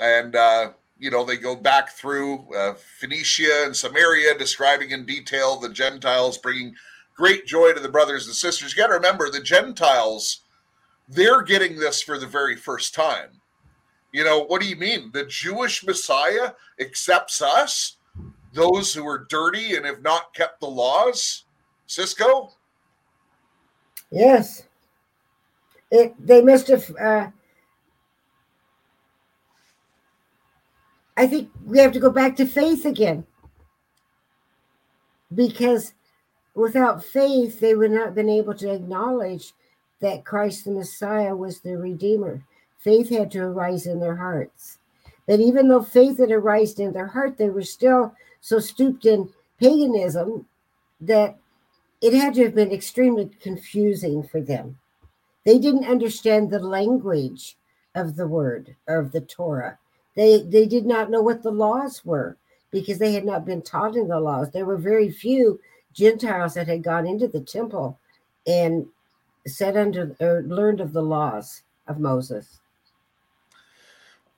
and 0.00 0.36
uh, 0.36 0.72
you 0.98 1.10
know 1.10 1.24
they 1.24 1.36
go 1.36 1.56
back 1.56 1.90
through 1.90 2.46
uh, 2.54 2.74
Phoenicia 2.74 3.64
and 3.64 3.76
Samaria, 3.76 4.38
describing 4.38 4.90
in 4.90 5.06
detail 5.06 5.58
the 5.58 5.68
Gentiles 5.70 6.38
bringing 6.38 6.74
great 7.16 7.46
joy 7.46 7.72
to 7.72 7.80
the 7.80 7.88
brothers 7.88 8.26
and 8.26 8.34
sisters. 8.34 8.72
You 8.72 8.82
got 8.82 8.88
to 8.88 8.94
remember 8.94 9.30
the 9.30 9.40
Gentiles 9.40 10.40
they're 11.08 11.42
getting 11.42 11.78
this 11.78 12.02
for 12.02 12.18
the 12.18 12.26
very 12.26 12.56
first 12.56 12.94
time. 12.94 13.40
You 14.12 14.24
know, 14.24 14.44
what 14.44 14.60
do 14.62 14.68
you 14.68 14.76
mean? 14.76 15.10
The 15.12 15.26
Jewish 15.26 15.84
Messiah 15.84 16.52
accepts 16.80 17.42
us, 17.42 17.96
those 18.52 18.94
who 18.94 19.06
are 19.06 19.26
dirty 19.28 19.76
and 19.76 19.84
have 19.84 20.02
not 20.02 20.32
kept 20.34 20.60
the 20.60 20.68
laws? 20.68 21.44
Cisco? 21.86 22.52
Yes. 24.10 24.62
It, 25.94 26.12
they 26.18 26.42
must 26.42 26.66
have. 26.66 26.90
Uh, 27.00 27.28
I 31.16 31.28
think 31.28 31.50
we 31.64 31.78
have 31.78 31.92
to 31.92 32.00
go 32.00 32.10
back 32.10 32.34
to 32.36 32.46
faith 32.46 32.84
again. 32.84 33.24
Because 35.32 35.94
without 36.56 37.04
faith, 37.04 37.60
they 37.60 37.76
would 37.76 37.92
not 37.92 38.06
have 38.06 38.14
been 38.16 38.28
able 38.28 38.54
to 38.54 38.74
acknowledge 38.74 39.52
that 40.00 40.24
Christ 40.24 40.64
the 40.64 40.72
Messiah 40.72 41.36
was 41.36 41.60
the 41.60 41.78
Redeemer. 41.78 42.42
Faith 42.78 43.10
had 43.10 43.30
to 43.30 43.44
arise 43.44 43.86
in 43.86 44.00
their 44.00 44.16
hearts. 44.16 44.78
But 45.28 45.38
even 45.38 45.68
though 45.68 45.82
faith 45.82 46.18
had 46.18 46.32
arisen 46.32 46.86
in 46.86 46.92
their 46.92 47.06
heart, 47.06 47.38
they 47.38 47.50
were 47.50 47.62
still 47.62 48.12
so 48.40 48.58
stooped 48.58 49.06
in 49.06 49.32
paganism 49.60 50.46
that 51.00 51.36
it 52.00 52.14
had 52.14 52.34
to 52.34 52.42
have 52.42 52.54
been 52.56 52.72
extremely 52.72 53.30
confusing 53.40 54.24
for 54.24 54.40
them. 54.40 54.76
They 55.44 55.58
didn't 55.58 55.86
understand 55.86 56.50
the 56.50 56.58
language 56.60 57.56
of 57.94 58.16
the 58.16 58.26
word 58.26 58.76
or 58.86 58.98
of 58.98 59.12
the 59.12 59.20
Torah. 59.20 59.78
They 60.16 60.42
they 60.42 60.66
did 60.66 60.86
not 60.86 61.10
know 61.10 61.22
what 61.22 61.42
the 61.42 61.50
laws 61.52 62.04
were 62.04 62.36
because 62.70 62.98
they 62.98 63.12
had 63.12 63.24
not 63.24 63.44
been 63.44 63.62
taught 63.62 63.96
in 63.96 64.08
the 64.08 64.20
laws. 64.20 64.50
There 64.50 64.66
were 64.66 64.76
very 64.76 65.10
few 65.10 65.60
Gentiles 65.92 66.54
that 66.54 66.66
had 66.68 66.82
gone 66.82 67.06
into 67.06 67.28
the 67.28 67.40
temple 67.40 67.98
and 68.46 68.86
said 69.46 69.76
under 69.76 70.16
or 70.20 70.42
learned 70.42 70.80
of 70.80 70.92
the 70.92 71.02
laws 71.02 71.62
of 71.86 71.98
Moses. 72.00 72.60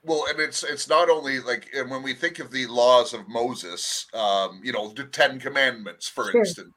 well, 0.03 0.27
and 0.29 0.39
it's 0.41 0.63
it's 0.63 0.89
not 0.89 1.11
only 1.11 1.41
like 1.41 1.69
and 1.75 1.91
when 1.91 2.03
we 2.03 2.15
think 2.15 2.39
of 2.39 2.51
the 2.51 2.67
laws 2.67 3.13
of 3.13 3.29
Moses, 3.29 4.07
um, 4.15 4.61
you 4.63 4.73
know, 4.73 4.93
the 4.93 5.05
Ten 5.05 5.41
Commandments, 5.41 6.09
for 6.09 6.31
Sure. 6.31 6.41
instance, 6.41 6.75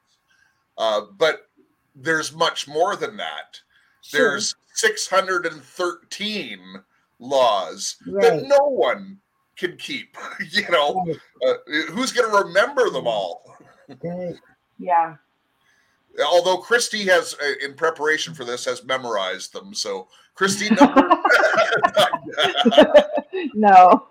uh, 0.77 1.01
but 1.17 1.49
there's 1.95 2.33
much 2.33 2.67
more 2.67 2.95
than 2.95 3.17
that. 3.17 3.61
Sure. 4.09 4.31
There's 4.31 4.55
613 4.73 6.59
laws 7.19 7.97
Right. 8.07 8.23
that 8.23 8.43
no 8.47 8.63
one 8.69 9.19
can 9.55 9.77
keep. 9.77 10.17
You 10.51 10.67
know, 10.69 11.05
Right, 11.05 11.19
uh, 11.47 11.53
who's 11.91 12.11
going 12.11 12.27
to 12.29 12.37
remember 12.45 12.89
them 12.89 13.05
all? 13.07 13.43
right. 14.03 14.35
Yeah. 14.79 15.15
Although 16.25 16.57
Christy 16.57 17.05
has, 17.05 17.35
uh, 17.35 17.53
in 17.63 17.75
preparation 17.75 18.33
for 18.33 18.43
this, 18.45 18.65
has 18.65 18.83
memorized 18.83 19.53
them. 19.53 19.75
So, 19.75 20.07
Christy, 20.33 20.69
number. 20.75 21.03
no. 23.53 24.07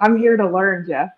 I'm 0.00 0.16
here 0.16 0.36
to 0.38 0.48
learn, 0.48 0.86
Jeff. 0.86 1.10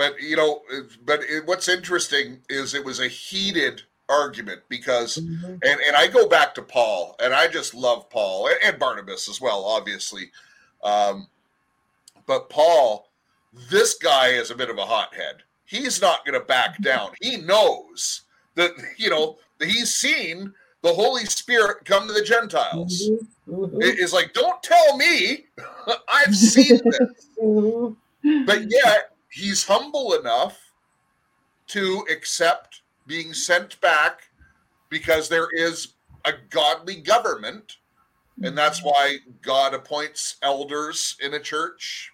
But 0.00 0.18
you 0.18 0.34
know, 0.34 0.62
but 1.04 1.20
it, 1.24 1.46
what's 1.46 1.68
interesting 1.68 2.38
is 2.48 2.72
it 2.72 2.82
was 2.82 3.00
a 3.00 3.06
heated 3.06 3.82
argument 4.08 4.62
because, 4.70 5.18
Mhm. 5.18 5.60
and 5.62 5.80
and 5.86 5.94
I 5.94 6.06
go 6.06 6.26
back 6.26 6.54
to 6.54 6.62
Paul, 6.62 7.16
and 7.20 7.34
I 7.34 7.48
just 7.48 7.74
love 7.74 8.08
Paul 8.08 8.46
and, 8.46 8.56
and 8.64 8.78
Barnabas 8.78 9.28
as 9.28 9.42
well, 9.42 9.62
obviously. 9.62 10.30
Um, 10.82 11.28
but 12.26 12.48
Paul, 12.48 13.10
this 13.68 13.92
guy 13.92 14.28
is 14.28 14.50
a 14.50 14.54
bit 14.54 14.70
of 14.70 14.78
a 14.78 14.86
hothead. 14.86 15.42
He's 15.66 16.00
not 16.00 16.24
going 16.24 16.40
to 16.40 16.46
back 16.46 16.80
down. 16.80 17.10
He 17.20 17.36
knows 17.36 18.22
that 18.54 18.70
you 18.96 19.10
know 19.10 19.36
that 19.58 19.68
he's 19.68 19.94
seen 19.94 20.54
the 20.80 20.94
Holy 20.94 21.26
Spirit 21.26 21.84
come 21.84 22.06
to 22.08 22.14
the 22.14 22.22
Gentiles. 22.24 23.10
Mhm. 23.10 23.26
Mhm. 23.50 23.82
It 23.84 23.98
is 23.98 24.14
like, 24.14 24.32
don't 24.32 24.62
tell 24.62 24.96
me, 24.96 25.44
I've 26.08 26.34
seen 26.34 26.80
this. 26.86 27.26
Mhm. 27.42 27.96
but 28.46 28.70
yet 28.70 29.09
he's 29.30 29.64
humble 29.64 30.14
enough 30.14 30.58
to 31.68 32.04
accept 32.10 32.82
being 33.06 33.32
sent 33.32 33.80
back 33.80 34.22
because 34.88 35.28
there 35.28 35.48
is 35.54 35.94
a 36.24 36.32
godly 36.50 36.96
government 36.96 37.76
and 38.42 38.56
that's 38.56 38.82
why 38.82 39.16
god 39.42 39.72
appoints 39.74 40.36
elders 40.42 41.16
in 41.22 41.34
a 41.34 41.38
church 41.38 42.12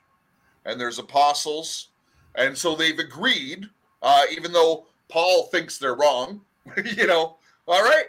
and 0.64 0.81
there's 0.81 0.99
apostles. 0.99 1.91
And 2.35 2.57
so 2.59 2.75
they've 2.75 2.99
agreed 2.99 3.67
uh, 4.03 4.23
even 4.31 4.53
though 4.53 4.87
paul 5.09 5.45
thinks 5.45 5.79
they're 5.79 5.95
wrong 5.97 6.41
you 6.97 7.07
know 7.07 7.37
all 7.67 7.83
right 7.83 8.07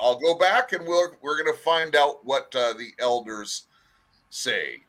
i'll 0.00 0.18
go 0.18 0.36
back 0.36 0.72
and 0.72 0.84
we're, 0.86 1.12
we're 1.22 1.42
going 1.42 1.54
to 1.54 1.62
find 1.62 1.94
out 1.94 2.24
what 2.24 2.54
uh, 2.56 2.72
the 2.72 2.90
elders 2.98 3.66
say. 4.30 4.82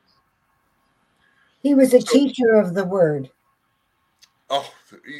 He 1.62 1.76
was 1.76 1.94
a 1.94 2.02
So- 2.02 2.12
teacher 2.12 2.56
of 2.56 2.74
the 2.74 2.86
word. 2.86 3.30
Oh, 4.50 4.72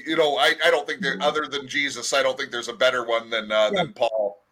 you 0.06 0.18
know, 0.18 0.38
I, 0.38 0.56
I 0.66 0.72
don't 0.72 0.88
think 0.88 1.02
there 1.02 1.18
other 1.22 1.46
than 1.48 1.68
Jesus, 1.68 2.14
I 2.14 2.24
don't 2.24 2.38
think 2.38 2.52
there's 2.52 2.68
a 2.68 2.74
better 2.74 3.06
one 3.06 3.30
than 3.30 3.52
uh, 3.52 3.70
than 3.70 3.94
Paul. 3.94 4.44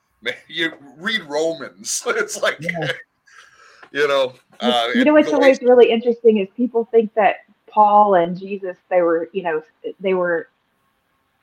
You 0.47 0.73
read 0.97 1.23
Romans, 1.23 2.03
it's 2.07 2.41
like 2.41 2.57
Yeah. 2.59 2.91
you 3.91 4.07
know, 4.07 4.33
uh, 4.59 4.89
you 4.93 5.03
know 5.03 5.13
what's 5.13 5.33
always 5.33 5.61
really 5.61 5.89
interesting 5.89 6.37
is 6.37 6.47
people 6.55 6.85
think 6.91 7.13
that 7.15 7.37
Paul 7.67 8.15
and 8.15 8.37
Jesus 8.37 8.77
they 8.89 9.01
were 9.01 9.29
you 9.33 9.43
know 9.43 9.63
they 9.99 10.13
were 10.13 10.49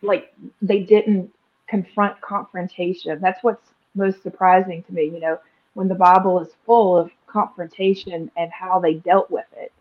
like 0.03 0.33
they 0.63 0.81
didn't 0.81 1.33
confront 1.67 2.21
confrontation. 2.21 3.21
That's 3.21 3.43
what's 3.43 3.71
most 3.95 4.23
surprising 4.23 4.83
to 4.85 4.93
me. 4.93 5.05
You 5.07 5.21
know 5.21 5.39
when 5.75 5.89
the 5.89 5.95
Bible 5.95 6.41
is 6.41 6.49
full 6.65 6.97
of 6.97 7.11
confrontation 7.27 8.31
and 8.37 8.53
how 8.53 8.79
they 8.79 8.95
dealt 8.95 9.31
with 9.31 9.47
it. 9.57 9.73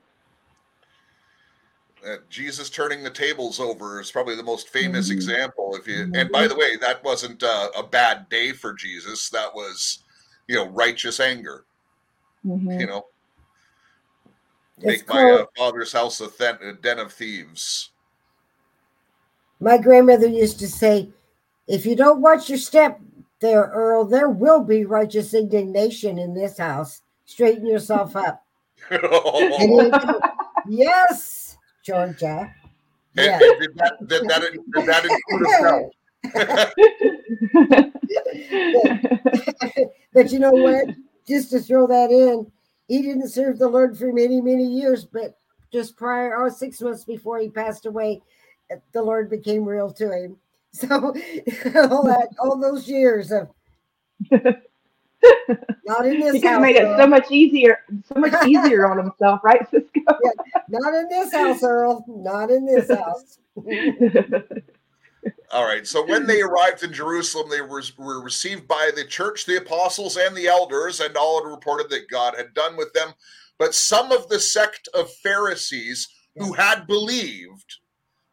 Uh, 2.07 2.17
Jesus 2.29 2.69
turning 2.69 3.03
the 3.03 3.09
tables 3.09 3.59
over 3.59 3.99
is 3.99 4.11
probably 4.11 4.35
the 4.35 4.43
most 4.43 4.69
famous 4.69 5.09
Mhm. 5.09 5.13
example. 5.13 5.75
If 5.75 5.87
you 5.87 6.11
and 6.13 6.31
by 6.31 6.47
the 6.47 6.55
way, 6.55 6.75
that 6.77 7.03
wasn't 7.03 7.43
uh, 7.43 7.69
a 7.75 7.83
bad 7.83 8.29
day 8.29 8.51
for 8.51 8.73
Jesus. 8.73 9.29
That 9.29 9.53
was, 9.53 9.99
you 10.47 10.55
know, 10.55 10.67
righteous 10.69 11.19
anger. 11.19 11.65
Mhm. 12.45 12.79
You 12.79 12.87
know, 12.87 13.05
It's 14.77 14.85
make 14.85 15.07
my 15.07 15.31
uh, 15.31 15.45
father's 15.57 15.93
house 15.93 16.19
a, 16.21 16.29
th- 16.29 16.61
a 16.61 16.73
den 16.73 16.99
of 16.99 17.13
thieves. 17.13 17.91
My 19.59 19.77
grandmother 19.77 20.27
used 20.27 20.59
to 20.59 20.67
say, 20.67 21.09
if 21.67 21.85
you 21.85 21.95
don't 21.95 22.21
watch 22.21 22.49
your 22.49 22.57
step 22.57 22.99
there, 23.39 23.71
Earl, 23.73 24.05
there 24.05 24.29
will 24.29 24.61
be 24.61 24.83
righteous 24.83 25.33
indignation 25.33 26.19
in 26.19 26.33
this 26.33 26.57
house. 26.57 27.01
Straighten 27.25 27.65
yourself 27.65 28.15
up. 28.15 28.43
He 28.89 29.89
yes, 30.67 31.52
Georgia. 31.83 32.51
And- 33.15 33.25
Yeah. 33.25 33.39
and 33.41 33.61
did 33.61 33.75
that, 33.75 34.07
did 34.07 34.23
that, 34.27 34.41
did 34.73 34.85
that 34.87 35.05
include 35.05 35.47
belt? 35.61 35.93
but 40.13 40.31
you 40.31 40.39
know 40.39 40.51
what? 40.51 40.87
Just 41.27 41.51
to 41.51 41.59
throw 41.59 41.87
that 41.87 42.11
in, 42.11 42.51
he 42.87 43.01
didn't 43.01 43.29
serve 43.29 43.59
the 43.59 43.67
Lord 43.67 43.97
for 43.97 44.11
many, 44.11 44.41
many 44.41 44.65
years, 44.65 45.05
but 45.05 45.37
just 45.71 45.97
prior 45.97 46.35
or 46.35 46.49
six 46.49 46.81
months 46.81 47.03
before 47.03 47.39
he 47.39 47.49
passed 47.49 47.85
away, 47.85 48.21
the 48.93 49.01
Lord 49.01 49.29
became 49.29 49.65
real 49.65 49.91
to 49.93 50.11
him. 50.11 50.37
So 50.75 50.87
all 50.89 52.03
that, 52.03 52.29
all 52.39 52.57
those 52.57 52.89
years 52.89 53.31
of 53.31 53.47
not 55.85 56.05
in 56.05 56.15
he 56.15 56.23
this 56.23 56.31
could 56.33 56.43
have 56.43 56.53
house, 56.53 56.61
made 56.61 56.75
it 56.75 56.97
so 56.97 57.07
much 57.07 57.31
easier, 57.31 57.79
so 58.03 58.19
much 58.19 58.33
easier 58.47 58.89
on 58.89 58.97
himself, 58.97 59.41
right, 59.43 59.67
Cisco? 59.69 60.01
not 60.69 60.93
in 60.93 61.09
this 61.09 61.33
house, 61.33 61.63
Earl. 61.63 62.05
Not 62.07 62.51
in 62.51 62.65
this 62.65 62.89
house. 62.89 63.39
All 65.51 65.65
right. 65.65 65.85
So 65.85 66.05
when 66.05 66.25
they 66.25 66.41
arrived 66.41 66.83
in 66.83 66.91
Jerusalem, 66.91 67.49
they 67.49 67.61
were, 67.61 67.83
were 67.97 68.21
received 68.21 68.67
by 68.67 68.91
the 68.95 69.05
church, 69.05 69.45
the 69.45 69.57
apostles, 69.57 70.17
and 70.17 70.35
the 70.35 70.47
elders, 70.47 70.99
and 70.99 71.15
all 71.15 71.43
had 71.43 71.49
reported 71.49 71.89
that 71.91 72.09
God 72.09 72.35
had 72.35 72.53
done 72.53 72.75
with 72.75 72.91
them. 72.93 73.13
But 73.59 73.75
some 73.75 74.11
of 74.11 74.27
the 74.29 74.39
sect 74.39 74.89
of 74.93 75.13
Pharisees 75.23 76.09
who 76.35 76.53
had 76.53 76.87
believed 76.87 77.77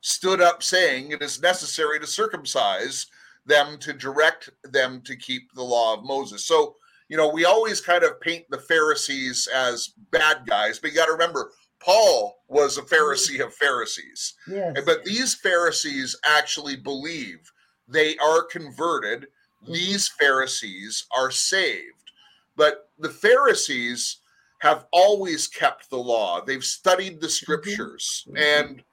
stood 0.01 0.41
up, 0.41 0.62
saying, 0.62 1.11
It 1.11 1.22
is 1.22 1.43
necessary 1.43 2.01
to 2.01 2.07
circumcise 2.07 3.07
them 3.47 3.78
to 3.78 3.93
direct 3.93 4.51
them 4.64 5.03
to 5.03 5.16
keep 5.16 5.53
the 5.53 5.62
law 5.62 5.95
of 5.95 6.05
Moses. 6.05 6.47
So, 6.47 6.76
you 7.11 7.16
know, 7.16 7.28
we 7.28 7.44
always 7.44 7.80
kind 7.80 8.04
of 8.04 8.20
paint 8.20 8.44
the 8.50 8.58
Pharisees 8.58 9.48
as 9.52 9.94
bad 10.12 10.46
guys, 10.46 10.78
but 10.78 10.90
you 10.90 10.96
got 10.96 11.06
to 11.06 11.12
remember, 11.12 11.50
Paul 11.80 12.36
was 12.46 12.78
a 12.78 12.82
Pharisee 12.82 13.44
of 13.44 13.52
Pharisees. 13.52 14.34
Yes. 14.46 14.78
But 14.86 15.04
these 15.04 15.34
Pharisees 15.34 16.16
actually 16.24 16.76
believe 16.76 17.40
they 17.88 18.16
are 18.18 18.44
converted. 18.44 19.26
Mm-hmm. 19.64 19.72
These 19.72 20.08
Pharisees 20.20 21.06
are 21.16 21.32
saved. 21.32 22.12
But 22.56 22.88
the 23.00 23.11
Pharisees 23.11 24.18
have 24.61 24.86
always 24.92 25.48
kept 25.48 25.90
the 25.90 25.98
law. 25.98 26.40
They've 26.40 26.62
studied 26.62 27.20
the 27.20 27.26
mm-hmm. 27.26 27.32
scriptures. 27.32 28.24
Mm-hmm. 28.28 28.36
And, 28.36 28.84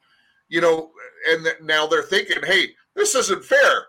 you 0.49 0.61
know, 0.61 0.89
and 1.29 1.47
now 1.61 1.85
they're 1.85 2.01
thinking, 2.01 2.41
hey, 2.43 2.69
this 2.95 3.13
isn't 3.13 3.45
fair. 3.45 3.85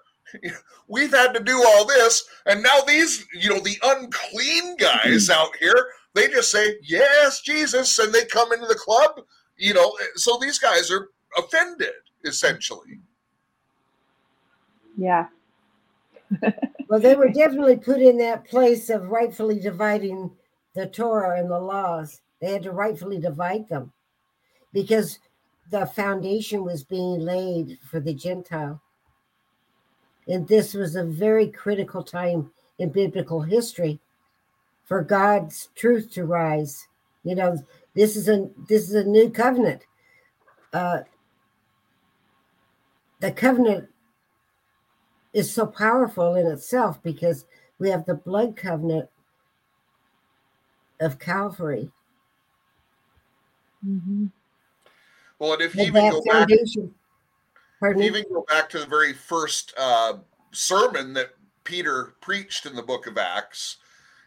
We've 0.89 1.11
had 1.11 1.33
to 1.35 1.41
do 1.41 1.63
all 1.67 1.85
this. 1.85 2.25
And 2.47 2.63
now 2.63 2.81
these, 2.87 3.27
you 3.35 3.51
know, 3.51 3.61
the 3.61 3.79
unclean 3.83 4.77
guys 4.77 5.29
mm-hmm. 5.29 5.41
out 5.41 5.55
here, 5.61 5.89
they 6.15 6.29
just 6.29 6.51
say, 6.51 6.77
yes, 6.83 7.41
Jesus. 7.41 7.99
And 7.99 8.13
they 8.13 8.25
come 8.25 8.53
into 8.53 8.67
the 8.67 8.75
club, 8.75 9.21
you 9.57 9.75
know. 9.75 9.97
So 10.17 10.39
these 10.41 10.59
guys 10.59 10.91
are 10.91 11.09
offended 11.37 11.93
essentially. 12.25 13.01
yeah. 14.97 15.27
Well, 16.89 17.01
they 17.01 17.17
were 17.17 17.29
definitely 17.29 17.77
put 17.77 18.01
in 18.01 18.17
that 18.19 18.47
place 18.47 18.89
of 18.89 19.11
rightfully 19.11 19.61
dividing 19.61 20.31
the 20.75 20.87
Torah 20.87 21.39
and 21.39 21.51
the 21.51 21.59
laws. 21.59 22.23
They 22.41 22.51
had 22.51 22.63
to 22.63 22.73
rightfully 22.73 23.19
divide 23.19 23.69
them 23.69 23.93
because 24.73 25.19
the 25.71 25.85
foundation 25.85 26.65
was 26.65 26.85
being 26.85 27.21
laid 27.21 27.79
for 27.91 28.01
the 28.01 28.15
Gentile. 28.15 28.81
And 30.29 30.47
this 30.47 30.75
was 30.75 30.95
a 30.95 31.05
very 31.05 31.49
critical 31.49 32.03
time 32.03 32.51
in 32.79 32.91
biblical 32.91 33.41
history 33.43 33.99
for 34.85 35.03
God's 35.03 35.71
truth 35.75 36.11
to 36.13 36.25
rise. 36.25 36.87
You 37.25 37.35
know, 37.35 37.59
this 37.95 38.17
is 38.17 38.29
a 38.29 38.49
this 38.69 38.89
is 38.89 38.95
a 38.95 39.05
new 39.05 39.31
covenant. 39.31 39.83
Uh, 40.73 41.01
the 43.21 43.33
covenant 43.33 43.89
is 45.33 45.53
so 45.53 45.67
powerful 45.67 46.35
in 46.35 46.47
itself 46.47 47.03
because 47.03 47.45
we 47.79 47.91
have 47.91 48.07
the 48.07 48.15
blood 48.15 48.57
covenant 48.57 49.09
of 51.01 51.19
Calvary. 51.19 51.91
hmm 53.85 54.27
Well, 55.39 55.55
and 55.55 55.63
if 55.63 55.75
you 55.75 55.81
And 55.81 55.97
even 55.97 56.11
go 56.11 56.23
back, 56.25 56.49
Pardon 57.81 58.01
me? 58.01 58.07
even 58.07 58.25
go 58.33 58.45
back 58.49 58.69
to 58.71 58.79
the 58.79 58.87
very 58.87 59.13
first 59.13 59.73
uh, 59.79 60.15
sermon 60.53 61.13
that 61.15 61.31
Peter 61.65 62.15
preached 62.21 62.67
in 62.67 62.75
the 62.75 62.83
book 62.83 63.07
of 63.07 63.19
Acts, 63.19 63.77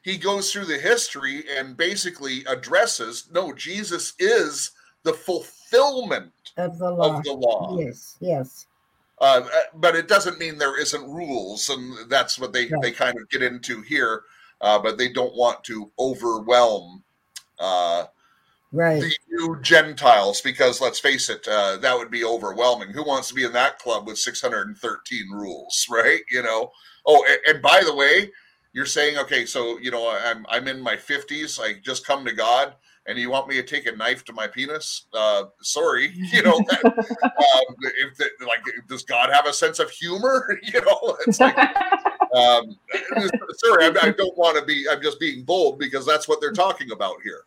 he 0.03 0.17
goes 0.17 0.51
through 0.51 0.65
the 0.65 0.77
history 0.77 1.43
and 1.57 1.75
basically 1.77 2.43
addresses 2.45 3.27
no, 3.31 3.53
Jesus 3.53 4.13
is 4.19 4.71
the 5.03 5.13
fulfillment 5.13 6.31
Of 6.57 6.77
the 6.77 6.89
law. 6.91 7.17
of 7.17 7.23
the 7.23 7.33
law. 7.33 7.77
Yes, 7.79 8.17
yes. 8.19 8.67
Uh, 9.19 9.41
but 9.75 9.95
it 9.95 10.07
doesn't 10.07 10.39
mean 10.39 10.57
there 10.57 10.79
isn't 10.79 11.03
rules, 11.03 11.69
and 11.69 12.09
that's 12.09 12.39
what 12.39 12.53
they, 12.53 12.67
Right. 12.67 12.81
they 12.81 12.91
kind 12.91 13.15
of 13.19 13.29
get 13.29 13.43
into 13.43 13.81
here. 13.81 14.23
Uh, 14.61 14.77
but 14.79 14.97
they 14.97 15.09
don't 15.11 15.35
want 15.35 15.63
to 15.63 15.91
overwhelm 15.99 17.03
uh, 17.59 18.05
Right. 18.73 19.01
the 19.01 19.13
new 19.29 19.59
Gentiles 19.61 20.39
because 20.39 20.79
let's 20.79 20.99
face 20.99 21.29
it, 21.29 21.45
uh, 21.47 21.77
that 21.77 21.97
would 21.97 22.09
be 22.09 22.23
overwhelming. 22.23 22.89
Who 22.89 23.03
wants 23.03 23.27
to 23.27 23.33
be 23.33 23.43
in 23.43 23.51
that 23.53 23.79
club 23.79 24.07
with 24.07 24.17
613 24.17 25.31
rules, 25.31 25.87
right? 25.91 26.21
You 26.31 26.43
know. 26.43 26.71
Oh, 27.05 27.25
and, 27.27 27.55
and 27.55 27.61
by 27.61 27.81
the 27.83 27.95
way, 27.95 28.31
you're 28.73 28.85
saying 28.85 29.17
okay, 29.17 29.45
so 29.45 29.77
you 29.79 29.91
know 29.91 30.09
I'm 30.09 30.45
I'm 30.49 30.67
in 30.67 30.79
my 30.79 30.95
50s. 30.95 31.59
I 31.59 31.79
just 31.83 32.05
come 32.05 32.23
to 32.25 32.31
God, 32.31 32.75
and 33.07 33.17
you 33.17 33.29
want 33.29 33.47
me 33.47 33.55
to 33.55 33.63
take 33.63 33.87
a 33.87 33.91
knife 33.95 34.23
to 34.25 34.33
my 34.33 34.47
penis? 34.47 35.07
Uh, 35.13 35.45
sorry, 35.61 36.11
you 36.13 36.43
know. 36.43 36.57
That, 36.69 36.85
um, 36.85 37.75
if 37.81 38.17
the, 38.17 38.29
like, 38.47 38.63
does 38.87 39.03
God 39.03 39.31
have 39.33 39.47
a 39.47 39.53
sense 39.53 39.79
of 39.79 39.89
humor? 39.89 40.59
You 40.73 40.81
know, 40.81 41.17
it's 41.27 41.39
like. 41.39 41.57
Um, 42.33 42.77
sorry, 43.57 43.85
I, 43.85 43.93
I 44.03 44.11
don't 44.11 44.37
want 44.37 44.57
to 44.57 44.63
be. 44.63 44.85
I'm 44.89 45.01
just 45.01 45.19
being 45.19 45.43
bold 45.43 45.79
because 45.79 46.05
that's 46.05 46.29
what 46.29 46.39
they're 46.39 46.53
talking 46.53 46.91
about 46.91 47.17
here. 47.23 47.43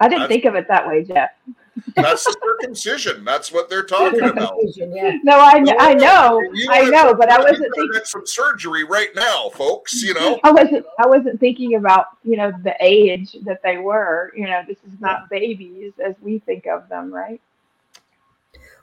I 0.00 0.08
didn't 0.08 0.22
That's- 0.22 0.28
think 0.28 0.44
of 0.46 0.54
it 0.54 0.66
that 0.68 0.86
way, 0.88 1.04
Jeff. 1.04 1.30
That's 1.94 2.26
circumcision. 2.42 3.24
That's 3.24 3.52
what 3.52 3.70
they're 3.70 3.84
talking 3.84 4.22
about. 4.22 4.54
Yeah. 4.74 5.16
No, 5.22 5.38
I 5.40 5.62
kn- 5.62 5.76
I 5.78 5.94
know, 5.94 6.42
I 6.68 6.84
know, 6.90 7.14
but 7.14 7.30
I 7.30 7.38
wasn't 7.38 7.72
thinking. 7.74 7.92
get 7.92 8.06
some 8.06 8.26
surgery 8.26 8.84
right 8.84 9.08
now, 9.14 9.48
folks. 9.50 10.02
You 10.02 10.12
know, 10.14 10.38
I 10.42 10.50
wasn't. 10.50 10.84
I 10.98 11.06
wasn't 11.06 11.40
thinking 11.40 11.76
about 11.76 12.06
you 12.22 12.36
know 12.36 12.52
the 12.64 12.74
age 12.80 13.34
that 13.44 13.62
they 13.62 13.78
were. 13.78 14.32
You 14.36 14.46
know, 14.46 14.62
this 14.66 14.78
is 14.78 15.00
not 15.00 15.30
babies 15.30 15.92
as 16.04 16.16
we 16.20 16.40
think 16.40 16.66
of 16.66 16.88
them, 16.88 17.12
right? 17.14 17.40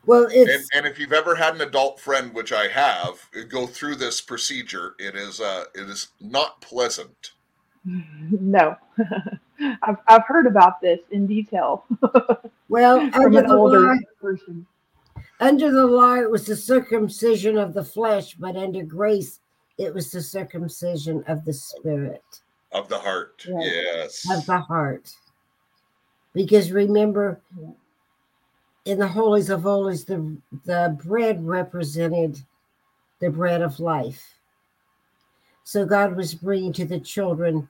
Well, 0.06 0.28
and, 0.34 0.50
and 0.74 0.86
if 0.86 0.98
you've 0.98 1.14
ever 1.14 1.36
had 1.36 1.54
an 1.56 1.62
adult 1.62 2.00
friend, 2.00 2.34
which 2.34 2.54
I 2.54 2.68
have, 2.70 3.20
go 3.50 3.68
through 3.68 3.96
this 3.96 4.22
procedure, 4.22 4.96
it 4.98 5.16
is 5.16 5.42
uh, 5.42 5.66
it 5.76 5.90
is 5.90 6.08
not 6.22 6.62
pleasant. 6.62 7.32
No, 8.32 8.76
I've 9.60 9.98
I've 10.08 10.26
heard 10.26 10.46
about 10.48 10.82
this 10.82 11.00
in 11.12 11.26
detail 11.28 11.86
well 12.70 13.00
from 13.12 13.26
under 13.26 13.40
an 13.40 13.48
the 13.48 13.54
older 13.56 13.80
law. 13.82 13.96
person. 14.22 14.66
Under 15.40 15.72
the 15.72 15.86
law, 15.86 16.16
it 16.16 16.30
was 16.30 16.46
the 16.46 16.56
circumcision 16.56 17.58
of 17.58 17.74
the 17.74 17.84
flesh, 17.84 18.34
but 18.36 18.56
under 18.56 18.84
grace, 18.84 19.40
it 19.78 19.94
was 19.94 20.12
the 20.12 20.22
circumcision 20.22 21.24
of 21.28 21.46
the 21.46 21.54
spirit, 21.54 22.24
Of 22.72 22.90
the 22.90 22.98
heart, 22.98 23.46
Right. 23.48 23.66
yes. 23.66 24.26
of 24.32 24.46
the 24.48 24.60
heart. 24.60 25.12
Because 26.34 26.72
remember, 26.72 27.40
in 28.86 28.98
the 29.00 29.08
holies 29.08 29.50
of 29.50 29.62
holies, 29.64 30.06
the 30.06 30.38
the 30.66 30.98
bread 31.04 31.46
represented 31.46 32.40
the 33.20 33.30
bread 33.30 33.62
of 33.62 33.80
life. 33.80 34.24
So 35.64 35.86
God 35.86 36.16
was 36.16 36.34
bringing 36.34 36.74
to 36.74 36.86
the 36.86 37.00
children 37.00 37.68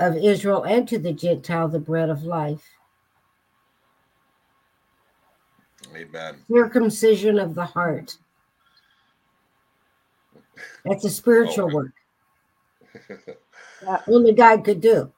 of 0.00 0.16
Israel 0.16 0.64
and 0.64 0.88
to 0.88 0.98
the 0.98 1.12
Gentile 1.12 1.68
the 1.68 1.78
bread 1.78 2.08
of 2.10 2.24
life. 2.24 2.64
Amen. 5.94 6.36
circumcision 6.50 7.38
of 7.38 7.54
the 7.54 7.64
heart. 7.64 8.16
That's 10.84 11.04
a 11.04 11.10
spiritual 11.10 11.64
Okay. 11.66 11.74
work. 11.74 11.92
that 13.82 14.04
Only 14.08 14.32
God 14.32 14.64
could 14.64 14.80
do. 14.80 15.10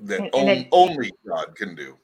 That 0.00 0.20
And- 0.20 0.34
and 0.34 0.48
on- 0.50 0.56
it- 0.56 0.68
only 0.72 1.12
God 1.26 1.54
can 1.56 1.74
do. 1.74 1.96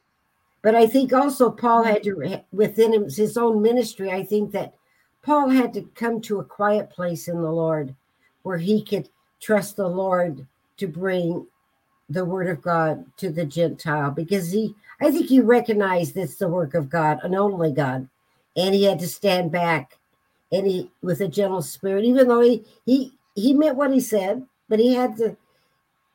But 0.62 0.74
I 0.74 0.86
think 0.86 1.12
also 1.12 1.50
Paul 1.50 1.82
had 1.82 2.02
to, 2.04 2.42
within 2.52 2.92
him, 2.92 3.04
his 3.04 3.36
own 3.38 3.62
ministry, 3.62 4.10
I 4.12 4.22
think 4.22 4.52
that 4.52 4.74
Paul 5.22 5.48
had 5.48 5.72
to 5.74 5.82
come 5.94 6.20
to 6.22 6.38
a 6.38 6.44
quiet 6.44 6.90
place 6.90 7.26
in 7.28 7.40
the 7.42 7.50
Lord 7.50 7.94
where 8.42 8.58
he 8.58 8.82
could 8.84 9.08
trust 9.40 9.76
the 9.76 9.88
Lord 9.88 10.46
to 10.80 10.88
bring 10.88 11.46
the 12.08 12.24
word 12.24 12.48
of 12.48 12.60
God 12.60 13.06
to 13.18 13.30
the 13.30 13.44
Gentile 13.44 14.10
because 14.10 14.50
he, 14.50 14.74
I 15.00 15.10
think 15.10 15.26
he 15.26 15.40
recognized 15.40 16.16
it's 16.16 16.36
the 16.36 16.48
work 16.48 16.74
of 16.74 16.90
God 16.90 17.20
and 17.22 17.34
only 17.34 17.72
God. 17.72 18.08
And 18.56 18.74
he 18.74 18.84
had 18.84 18.98
to 18.98 19.08
stand 19.08 19.52
back 19.52 19.96
and 20.50 20.66
he, 20.66 20.90
with 21.02 21.20
a 21.20 21.28
gentle 21.28 21.62
spirit, 21.62 22.04
even 22.04 22.26
though 22.26 22.40
he, 22.40 22.64
he, 22.84 23.12
he 23.34 23.54
meant 23.54 23.76
what 23.76 23.92
he 23.92 24.00
said, 24.00 24.44
but 24.68 24.80
he 24.80 24.94
had 24.94 25.16
to, 25.18 25.36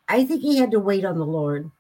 I 0.09 0.26
think 0.26 0.41
he 0.41 0.57
had 0.57 0.72
to 0.72 0.80
wait 0.80 1.05
on 1.05 1.18
the 1.18 1.26
Lord. 1.26 1.72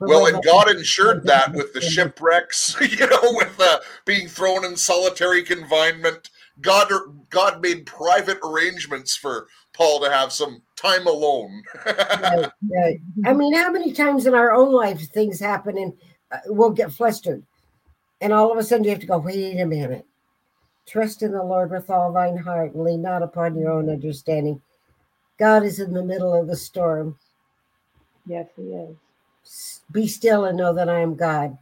Well, 0.00 0.26
and 0.26 0.42
God 0.42 0.68
ensured 0.68 1.24
that 1.24 1.52
with 1.52 1.72
the 1.72 1.80
shipwrecks, 1.92 2.76
you 2.80 3.06
know, 3.06 3.20
with 3.22 3.54
uh, 3.60 3.78
being 4.04 4.26
thrown 4.26 4.64
in 4.64 4.76
solitary 4.76 5.44
confinement. 5.44 6.30
God, 6.60 6.90
God 7.30 7.62
made 7.62 7.86
private 7.86 8.38
arrangements 8.44 9.16
for 9.16 9.48
Paul 9.72 10.00
to 10.00 10.10
have 10.10 10.32
some 10.32 10.62
time 10.76 11.06
alone. 11.06 11.62
right, 11.86 12.50
right. 12.70 13.00
I 13.24 13.32
mean, 13.32 13.54
how 13.54 13.70
many 13.70 13.92
times 13.92 14.26
in 14.26 14.34
our 14.34 14.52
own 14.52 14.72
life 14.72 15.00
things 15.12 15.40
happen 15.40 15.78
and 15.78 15.92
uh, 16.30 16.38
we'll 16.46 16.70
get 16.70 16.92
flustered, 16.92 17.42
and 18.20 18.32
all 18.32 18.52
of 18.52 18.58
a 18.58 18.62
sudden 18.62 18.84
you 18.84 18.90
have 18.90 19.00
to 19.00 19.06
go, 19.06 19.18
wait 19.18 19.58
a 19.60 19.66
minute. 19.66 20.06
Trust 20.86 21.22
in 21.22 21.32
the 21.32 21.42
Lord 21.42 21.70
with 21.70 21.90
all 21.90 22.12
thine 22.12 22.36
heart 22.36 22.74
and 22.74 22.84
lean 22.84 23.02
not 23.02 23.22
upon 23.22 23.56
your 23.56 23.70
own 23.72 23.88
understanding. 23.88 24.60
God 25.38 25.64
is 25.64 25.80
in 25.80 25.92
the 25.92 26.04
middle 26.04 26.34
of 26.34 26.48
the 26.48 26.56
storm. 26.56 27.16
Yes, 28.26 28.48
he 28.56 28.62
is. 28.62 29.82
Be 29.90 30.06
still 30.06 30.44
and 30.44 30.56
know 30.56 30.72
that 30.72 30.88
I 30.88 31.00
am 31.00 31.14
God. 31.14 31.56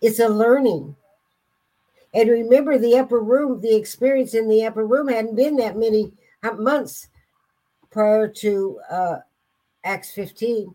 It's 0.00 0.18
a 0.18 0.28
learning. 0.28 0.94
And 2.16 2.30
remember, 2.30 2.78
the 2.78 2.96
upper 2.96 3.20
room, 3.20 3.60
the 3.60 3.76
experience 3.76 4.32
in 4.32 4.48
the 4.48 4.64
upper 4.64 4.86
room 4.86 5.06
hadn't 5.08 5.36
been 5.36 5.54
that 5.56 5.76
many 5.76 6.12
uh, 6.42 6.52
months 6.54 7.08
prior 7.90 8.26
to 8.26 8.80
uh, 8.90 9.16
Acts 9.84 10.12
15. 10.12 10.74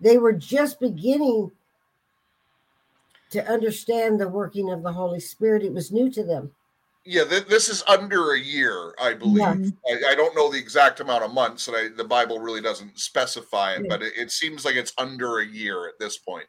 They 0.00 0.18
were 0.18 0.32
just 0.32 0.80
beginning 0.80 1.52
to 3.30 3.46
understand 3.48 4.20
the 4.20 4.28
working 4.28 4.72
of 4.72 4.82
the 4.82 4.92
Holy 4.92 5.20
Spirit. 5.20 5.62
It 5.62 5.72
was 5.72 5.92
new 5.92 6.10
to 6.10 6.24
them. 6.24 6.50
yeah, 7.04 7.22
th- 7.22 7.46
this 7.46 7.68
is 7.68 7.84
under 7.86 8.32
a 8.32 8.40
year, 8.40 8.94
I 9.00 9.14
believe. 9.14 9.36
Yeah. 9.86 9.98
I, 10.08 10.12
I 10.12 10.14
don't 10.16 10.34
know 10.34 10.50
the 10.50 10.58
exact 10.58 10.98
amount 10.98 11.22
of 11.22 11.32
months, 11.32 11.68
and 11.68 11.76
I, 11.76 11.86
the 11.96 12.02
Bible 12.04 12.40
really 12.40 12.60
doesn't 12.60 12.98
specify 12.98 13.74
it, 13.74 13.82
Yeah. 13.82 13.86
but 13.90 14.02
it, 14.02 14.14
it 14.16 14.32
seems 14.32 14.64
like 14.64 14.74
it's 14.74 14.92
under 14.98 15.38
a 15.38 15.46
year 15.46 15.86
at 15.86 16.00
this 16.00 16.18
point. 16.18 16.48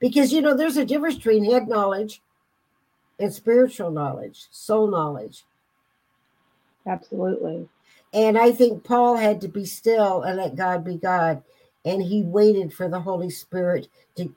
Because, 0.00 0.32
you 0.32 0.40
know, 0.40 0.56
there's 0.56 0.78
a 0.78 0.86
difference 0.86 1.16
between 1.16 1.44
head 1.44 1.68
knowledge 1.68 2.22
and 3.22 3.32
spiritual 3.32 3.92
knowledge, 3.92 4.48
soul 4.50 4.88
knowledge. 4.90 5.44
Absolutely. 6.86 7.68
And 8.12 8.36
I 8.36 8.50
think 8.50 8.82
Paul 8.82 9.16
had 9.16 9.40
to 9.42 9.48
be 9.48 9.64
still 9.64 10.22
and 10.22 10.36
let 10.36 10.56
God 10.56 10.84
be 10.84 10.96
God. 10.96 11.42
And 11.84 12.02
he 12.02 12.22
waited 12.22 12.74
for 12.74 12.88
the 12.88 13.00
Holy 13.00 13.30
Spirit 13.30 13.88
to, 14.16 14.34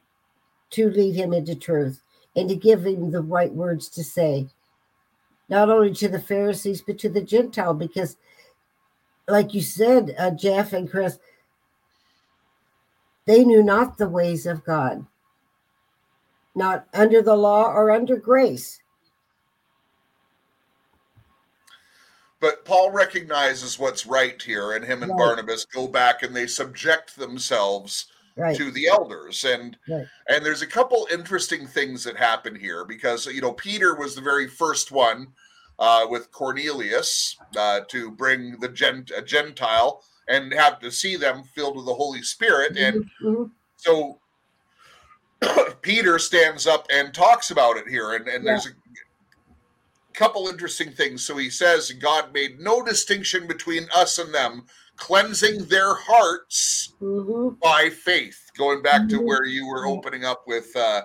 to 0.72 0.90
lead 0.90 1.16
him 1.16 1.34
into 1.34 1.56
truth 1.56 2.02
and 2.36 2.48
to 2.48 2.56
give 2.56 2.86
him 2.86 3.12
the 3.12 3.22
right 3.22 3.52
words 3.52 3.90
to 3.90 4.04
say, 4.04 4.48
not 5.50 5.70
only 5.70 5.94
to 5.96 6.08
the 6.08 6.22
Pharisees, 6.22 6.82
but 6.82 7.00
to 7.00 7.10
the 7.10 7.22
Gentile. 7.22 7.74
Because, 7.74 8.18
like 9.28 9.54
you 9.54 9.62
said, 9.62 10.16
uh, 10.18 10.32
Jeff 10.32 10.74
and 10.74 10.90
Chris, 10.90 11.18
they 13.26 13.44
knew 13.44 13.64
not 13.64 13.98
the 13.98 14.10
ways 14.10 14.46
of 14.46 14.64
God, 14.64 15.06
not 16.56 16.88
under 16.94 17.22
the 17.22 17.36
law 17.36 17.66
or 17.72 17.92
under 17.92 18.16
grace. 18.18 18.80
But 22.40 22.66
Paul 22.66 22.92
recognizes 22.92 23.80
what's 23.80 24.06
right 24.06 24.40
here, 24.42 24.74
and 24.74 24.84
him 24.86 25.04
and 25.04 25.12
Right. 25.12 25.18
Barnabas 25.18 25.66
go 25.66 25.88
back 25.88 26.22
and 26.24 26.36
they 26.36 26.48
subject 26.48 27.16
themselves 27.16 28.08
Right. 28.38 28.56
to 28.58 28.70
the 28.72 28.88
elders 28.88 29.46
and 29.46 29.78
Right. 29.88 30.06
and 30.28 30.46
there's 30.46 30.62
a 30.62 30.68
couple 30.68 31.08
interesting 31.10 31.66
things 31.66 32.04
that 32.04 32.18
happen 32.18 32.54
here 32.54 32.84
because 32.84 33.26
you 33.28 33.40
know 33.40 33.54
peter 33.54 33.96
was 33.96 34.14
the 34.14 34.20
very 34.22 34.46
first 34.46 34.92
one 34.92 35.28
uh, 35.80 36.06
with 36.10 36.32
cornelius 36.34 37.38
uh, 37.56 37.80
to 37.88 38.12
bring 38.12 38.60
the 38.60 38.68
gent- 38.68 39.12
a 39.16 39.22
gentile 39.22 40.04
and 40.28 40.52
have 40.54 40.80
to 40.80 40.92
see 40.92 41.16
them 41.16 41.44
filled 41.56 41.78
with 41.78 41.86
the 41.86 41.94
holy 41.94 42.22
spirit 42.22 42.78
and 42.78 43.10
Mhm. 43.24 43.52
so 43.78 44.20
peter 45.82 46.18
stands 46.20 46.66
up 46.68 46.86
and 46.92 47.14
talks 47.14 47.52
about 47.52 47.78
it 47.78 47.88
here 47.88 48.14
and, 48.14 48.28
and 48.28 48.46
there's 48.46 48.66
a 48.68 48.70
couple 50.14 50.48
interesting 50.48 50.92
things 50.92 51.26
so 51.26 51.36
he 51.38 51.50
says 51.50 51.92
god 51.94 52.34
made 52.34 52.60
no 52.60 52.82
distinction 52.84 53.48
between 53.48 53.88
us 53.96 54.18
and 54.18 54.34
them 54.34 54.66
cleansing 54.96 55.66
their 55.66 55.94
hearts 55.96 56.94
Mhm. 57.02 57.60
by 57.60 57.90
faith 57.90 58.50
going 58.58 58.82
back 58.82 59.10
to 59.10 59.20
Mhm. 59.20 59.26
where 59.26 59.44
you 59.44 59.68
were 59.68 59.86
opening 59.86 60.24
up 60.24 60.48
with 60.48 60.74
uh 60.76 61.02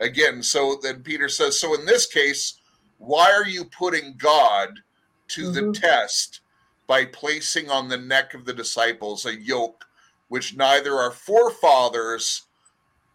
again 0.00 0.42
so 0.42 0.78
then 0.82 1.02
peter 1.02 1.28
says 1.28 1.60
so 1.60 1.74
in 1.74 1.84
this 1.84 2.06
case 2.06 2.54
why 2.98 3.30
are 3.32 3.46
you 3.46 3.64
putting 3.66 4.16
god 4.16 4.80
to 5.28 5.50
the 5.50 5.60
Mhm. 5.60 5.78
test 5.80 6.40
by 6.86 7.04
placing 7.04 7.70
on 7.70 7.88
the 7.88 7.96
neck 7.98 8.32
of 8.34 8.46
the 8.46 8.52
disciples 8.54 9.26
a 9.26 9.34
yoke 9.38 9.84
which 10.28 10.54
neither 10.56 10.98
our 10.98 11.10
forefathers 11.10 12.42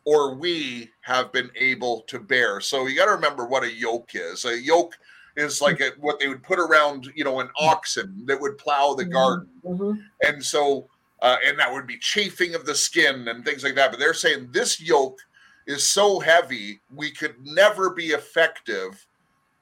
or 0.06 0.36
we 0.36 0.90
have 1.02 1.32
been 1.32 1.50
able 1.56 2.02
to 2.08 2.20
bear. 2.20 2.60
So 2.62 2.88
you 2.88 2.96
got 2.96 3.06
to 3.06 3.12
remember 3.12 3.46
what 3.46 3.64
a 3.64 3.72
yoke 3.72 4.12
is. 4.14 4.46
A 4.46 4.60
yoke 4.60 4.98
is 5.36 5.62
like 5.62 5.80
a, 5.82 5.92
what 6.00 6.20
they 6.20 6.28
would 6.28 6.44
put 6.44 6.60
around, 6.60 7.12
you 7.16 7.24
know, 7.24 7.40
an 7.40 7.50
oxen 7.58 8.26
that 8.26 8.40
would 8.40 8.58
plow 8.58 8.94
the 8.94 9.06
garden. 9.06 9.50
Mhm. 9.66 10.04
And 10.24 10.44
so, 10.44 10.90
uh, 11.22 11.38
and 11.46 11.60
that 11.60 11.72
would 11.72 11.88
be 11.88 11.98
chafing 11.98 12.56
of 12.56 12.66
the 12.66 12.76
skin 12.76 13.28
and 13.28 13.46
things 13.46 13.64
like 13.64 13.76
that. 13.76 13.92
But 13.92 14.00
they're 14.00 14.14
saying 14.14 14.50
this 14.52 14.82
yoke 14.82 15.20
is 15.68 15.88
so 15.88 16.20
heavy, 16.20 16.82
we 16.94 17.12
could 17.12 17.36
never 17.46 17.92
be 17.92 18.08
effective 18.08 19.06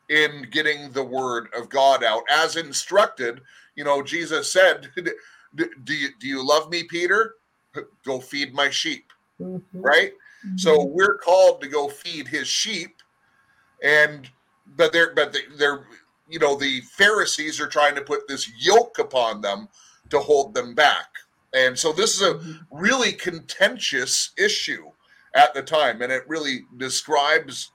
in 0.09 0.47
getting 0.51 0.91
the 0.91 1.03
word 1.03 1.49
of 1.53 1.69
God 1.69 2.03
out 2.03 2.23
as 2.31 2.55
instructed. 2.55 3.41
You 3.75 3.83
know, 3.83 4.01
Jesus 4.01 4.51
said, 4.51 4.89
"Do 5.55 5.93
you 5.93 6.09
do 6.19 6.27
you 6.27 6.45
love 6.45 6.69
me, 6.69 6.83
Peter? 6.83 7.35
Go 8.05 8.19
feed 8.19 8.53
my 8.53 8.69
sheep." 8.69 9.11
Mhm. 9.41 9.61
Right. 9.73 10.13
So 10.55 10.83
we're 10.83 11.17
called 11.17 11.61
to 11.61 11.67
go 11.67 11.87
feed 11.89 12.27
his 12.27 12.47
sheep, 12.47 13.01
and 13.83 14.29
but 14.75 14.91
they're 14.93 15.13
but 15.13 15.33
they- 15.33 15.45
they're 15.57 15.87
you 16.29 16.39
know 16.39 16.55
the 16.55 16.81
Pharisees 16.81 17.59
are 17.59 17.67
trying 17.67 17.95
to 17.95 18.01
put 18.01 18.27
this 18.27 18.49
yoke 18.57 18.99
upon 18.99 19.41
them 19.41 19.69
to 20.09 20.19
hold 20.19 20.53
them 20.53 20.73
back, 20.73 21.09
and 21.53 21.77
so 21.77 21.91
this 21.91 22.15
is 22.15 22.21
a 22.21 22.39
really 22.71 23.13
contentious 23.13 24.31
issue 24.37 24.91
at 25.33 25.53
the 25.53 25.61
time, 25.61 26.01
and 26.01 26.11
it 26.11 26.27
really 26.27 26.65
describes 26.77 27.71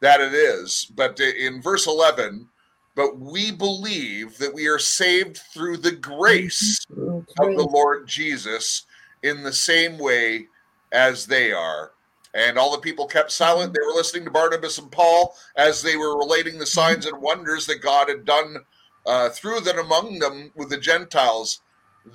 that 0.00 0.20
it 0.20 0.32
is. 0.34 0.86
But 0.94 1.18
in 1.20 1.60
verse 1.60 1.86
eleven, 1.86 2.48
but 2.94 3.18
we 3.18 3.50
believe 3.50 4.38
that 4.38 4.52
we 4.54 4.66
are 4.66 4.78
saved 4.78 5.38
through 5.52 5.78
the 5.78 5.92
grace 5.92 6.78
Mhm. 6.90 7.24
of 7.38 7.56
the 7.56 7.68
Lord 7.70 8.06
Jesus 8.06 8.86
in 9.22 9.42
the 9.42 9.52
same 9.52 9.98
way 9.98 10.48
as 10.92 11.26
they 11.26 11.52
are. 11.52 11.92
And 12.34 12.58
all 12.58 12.70
the 12.70 12.78
people 12.78 13.06
kept 13.06 13.32
silent. 13.32 13.72
They 13.72 13.84
were 13.84 13.94
listening 13.94 14.24
to 14.24 14.30
Barnabas 14.30 14.78
and 14.78 14.90
Paul 14.90 15.34
as 15.56 15.82
they 15.82 15.96
were 15.96 16.16
relating 16.18 16.58
the 16.58 16.66
signs 16.66 17.06
and 17.06 17.20
wonders 17.20 17.66
that 17.66 17.82
God 17.82 18.08
had 18.08 18.24
done 18.24 18.58
uh, 19.06 19.30
through 19.30 19.60
them 19.60 19.78
among 19.78 20.18
them 20.18 20.52
with 20.54 20.70
the 20.70 20.78
Gentiles. 20.78 21.60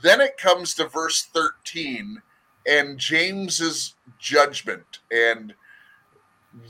Then 0.01 0.21
it 0.21 0.37
comes 0.37 0.73
to 0.75 0.87
verse 0.87 1.23
13 1.33 2.21
and 2.67 2.97
James's 2.97 3.95
judgment. 4.17 4.99
And 5.11 5.53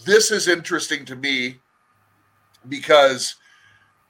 this 0.05 0.31
is 0.31 0.47
interesting 0.47 1.05
to 1.05 1.15
me 1.15 1.59
because 2.67 3.35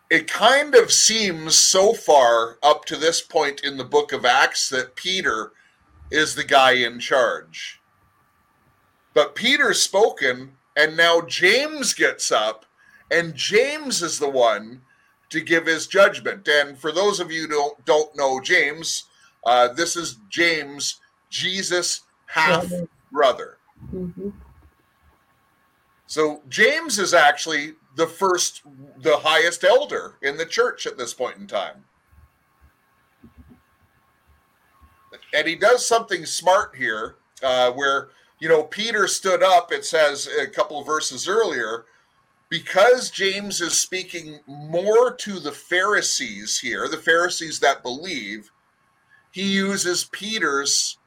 it 0.10 0.28
kind 0.28 0.76
of 0.76 0.92
seems 0.92 1.56
so 1.56 1.94
far 1.94 2.58
up 2.64 2.86
to 2.86 2.96
this 2.96 3.22
point 3.22 3.62
in 3.64 3.78
the 3.78 3.84
book 3.84 4.14
of 4.14 4.26
Acts 4.26 4.70
that 4.70 4.96
Peter 4.96 5.52
is 6.12 6.36
the 6.36 6.44
guy 6.44 6.74
in 6.74 7.00
charge. 7.00 7.82
But 9.16 9.34
Peter's 9.34 9.82
spoken, 9.82 10.58
and 10.76 10.96
now 10.96 11.22
James 11.22 11.96
gets 11.96 12.32
up, 12.32 12.66
and 13.10 13.34
James 13.34 14.04
is 14.04 14.20
the 14.20 14.30
one 14.30 14.82
to 15.30 15.42
give 15.42 15.66
his 15.66 15.88
judgment. 15.88 16.48
And 16.48 16.78
for 16.78 16.92
those 16.92 17.20
of 17.20 17.32
you 17.32 17.44
who 17.44 17.48
don't, 17.48 17.86
don't 17.86 18.16
know 18.16 18.40
James, 18.40 19.06
uh, 19.46 19.70
this 19.70 19.96
is 19.96 20.20
James, 20.30 21.00
Jesus' 21.30 22.02
half 22.28 22.70
Brother. 23.12 23.58
Mhm. 23.94 24.34
So 26.08 26.44
James 26.50 27.00
is 27.00 27.14
actually 27.14 27.76
the 27.96 28.08
first, 28.08 28.62
the 28.98 29.18
highest 29.18 29.64
elder 29.64 30.18
in 30.22 30.38
the 30.38 30.46
church 30.46 30.86
at 30.86 30.98
this 30.98 31.14
point 31.14 31.38
in 31.38 31.48
time. 31.48 31.86
And 35.34 35.48
he 35.48 35.56
does 35.56 35.86
something 35.86 36.26
smart 36.26 36.76
here, 36.76 37.16
uh, 37.42 37.72
where, 37.72 38.10
you 38.46 38.52
know, 38.52 38.62
Peter 38.62 39.08
stood 39.08 39.42
up, 39.42 39.72
it 39.72 39.84
says 39.84 40.30
a 40.40 40.46
couple 40.46 40.80
of 40.80 40.86
verses 40.86 41.28
earlier, 41.28 41.86
because 42.48 43.10
James 43.10 43.60
is 43.60 43.74
speaking 43.74 44.40
more 44.46 45.16
to 45.16 45.40
the 45.40 45.52
Pharisees 45.52 46.60
here, 46.60 46.88
the 46.88 46.96
Pharisees 46.96 47.60
that 47.62 47.82
believe, 47.82 48.52
he 49.32 49.52
uses 49.52 50.08
Peter's 50.12 51.00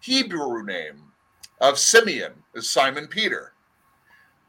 Hebrew 0.00 0.62
name 0.66 1.04
of 1.62 1.78
Simeon, 1.78 2.32
as 2.54 2.68
Simon 2.68 3.06
Peter. 3.06 3.54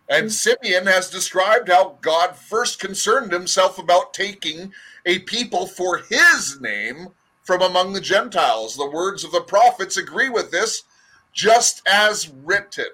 And 0.10 0.26
hmm. 0.26 0.30
Simeon 0.30 0.86
has 0.86 1.10
described 1.10 1.70
how 1.70 1.98
God 2.02 2.36
first 2.36 2.78
concerned 2.78 3.32
himself 3.32 3.80
about 3.80 4.14
taking 4.14 4.74
a 5.06 5.20
people 5.20 5.66
for 5.66 6.00
his 6.10 6.60
name 6.60 7.08
from 7.44 7.62
among 7.62 7.94
the 7.94 8.02
Gentiles. 8.02 8.76
The 8.76 8.92
words 8.92 9.24
of 9.24 9.32
the 9.32 9.40
prophets 9.40 9.96
agree 9.96 10.28
with 10.28 10.52
this, 10.52 10.84
just 11.38 11.84
as 11.88 12.30
written. 12.44 12.90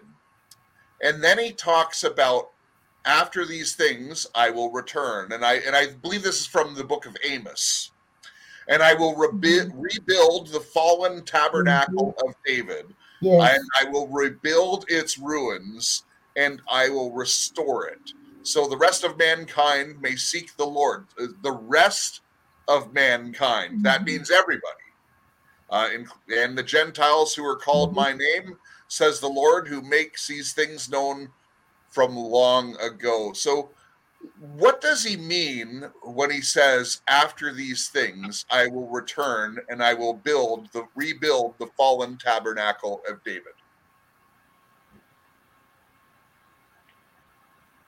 And 1.02 1.24
then 1.24 1.40
he 1.40 1.54
talks 1.54 2.04
about 2.04 2.50
after 3.06 3.46
these 3.46 3.74
things 3.74 4.28
I 4.36 4.50
will 4.50 4.72
return. 4.72 5.32
And 5.32 5.44
I 5.46 5.56
and 5.56 5.76
I 5.76 5.88
believe 5.88 6.24
this 6.24 6.42
is 6.42 6.46
from 6.46 6.76
the 6.76 6.84
book 6.84 7.06
of 7.06 7.18
Amos. 7.24 7.92
And 8.68 8.84
I 8.84 8.94
will 8.94 9.16
rebu- 9.16 9.70
mm-hmm. 9.70 9.80
rebuild 9.80 10.48
the 10.48 10.60
fallen 10.60 11.24
tabernacle 11.24 12.14
mm-hmm. 12.18 12.30
of 12.30 12.36
David 12.46 12.94
Yes. 13.22 13.56
and 13.56 13.68
I 13.80 13.90
will 13.90 14.08
rebuild 14.08 14.86
its 14.90 15.18
ruins 15.18 16.04
and 16.36 16.62
I 16.70 16.90
will 16.90 17.12
restore 17.12 17.88
it. 17.88 18.12
So 18.44 18.68
the 18.68 18.78
rest 18.78 19.06
of 19.06 19.18
mankind 19.18 20.02
may 20.02 20.18
seek 20.18 20.56
the 20.58 20.66
Lord. 20.66 21.06
Uh, 21.18 21.28
The 21.42 21.52
rest 21.54 22.22
of 22.68 22.94
mankind, 22.94 23.84
that 23.86 24.00
mm-hmm. 24.00 24.06
means 24.06 24.32
everybody. 24.32 24.83
Uh, 25.74 25.90
and, 25.92 26.08
and 26.32 26.56
the 26.56 26.62
Gentiles 26.62 27.34
who 27.34 27.44
are 27.44 27.56
called 27.56 27.96
my 27.96 28.14
name, 28.14 28.56
says 28.90 29.20
the 29.20 29.28
Lord, 29.28 29.68
who 29.68 29.82
makes 29.82 30.28
these 30.28 30.54
things 30.54 30.88
known 30.88 31.30
from 31.90 32.16
long 32.16 32.76
ago. 32.80 33.34
So, 33.34 33.72
what 34.56 34.82
does 34.82 35.04
he 35.04 35.18
mean 35.18 35.90
when 36.04 36.30
he 36.30 36.42
says, 36.42 37.02
"After 37.08 37.52
these 37.52 37.90
things, 37.90 38.46
I 38.52 38.68
will 38.68 38.88
return 38.88 39.58
and 39.68 39.82
I 39.84 39.96
will 39.96 40.14
build 40.14 40.72
the 40.74 40.88
rebuild 40.94 41.56
the 41.58 41.68
fallen 41.76 42.20
tabernacle 42.20 43.02
of 43.10 43.24
David"? 43.24 43.54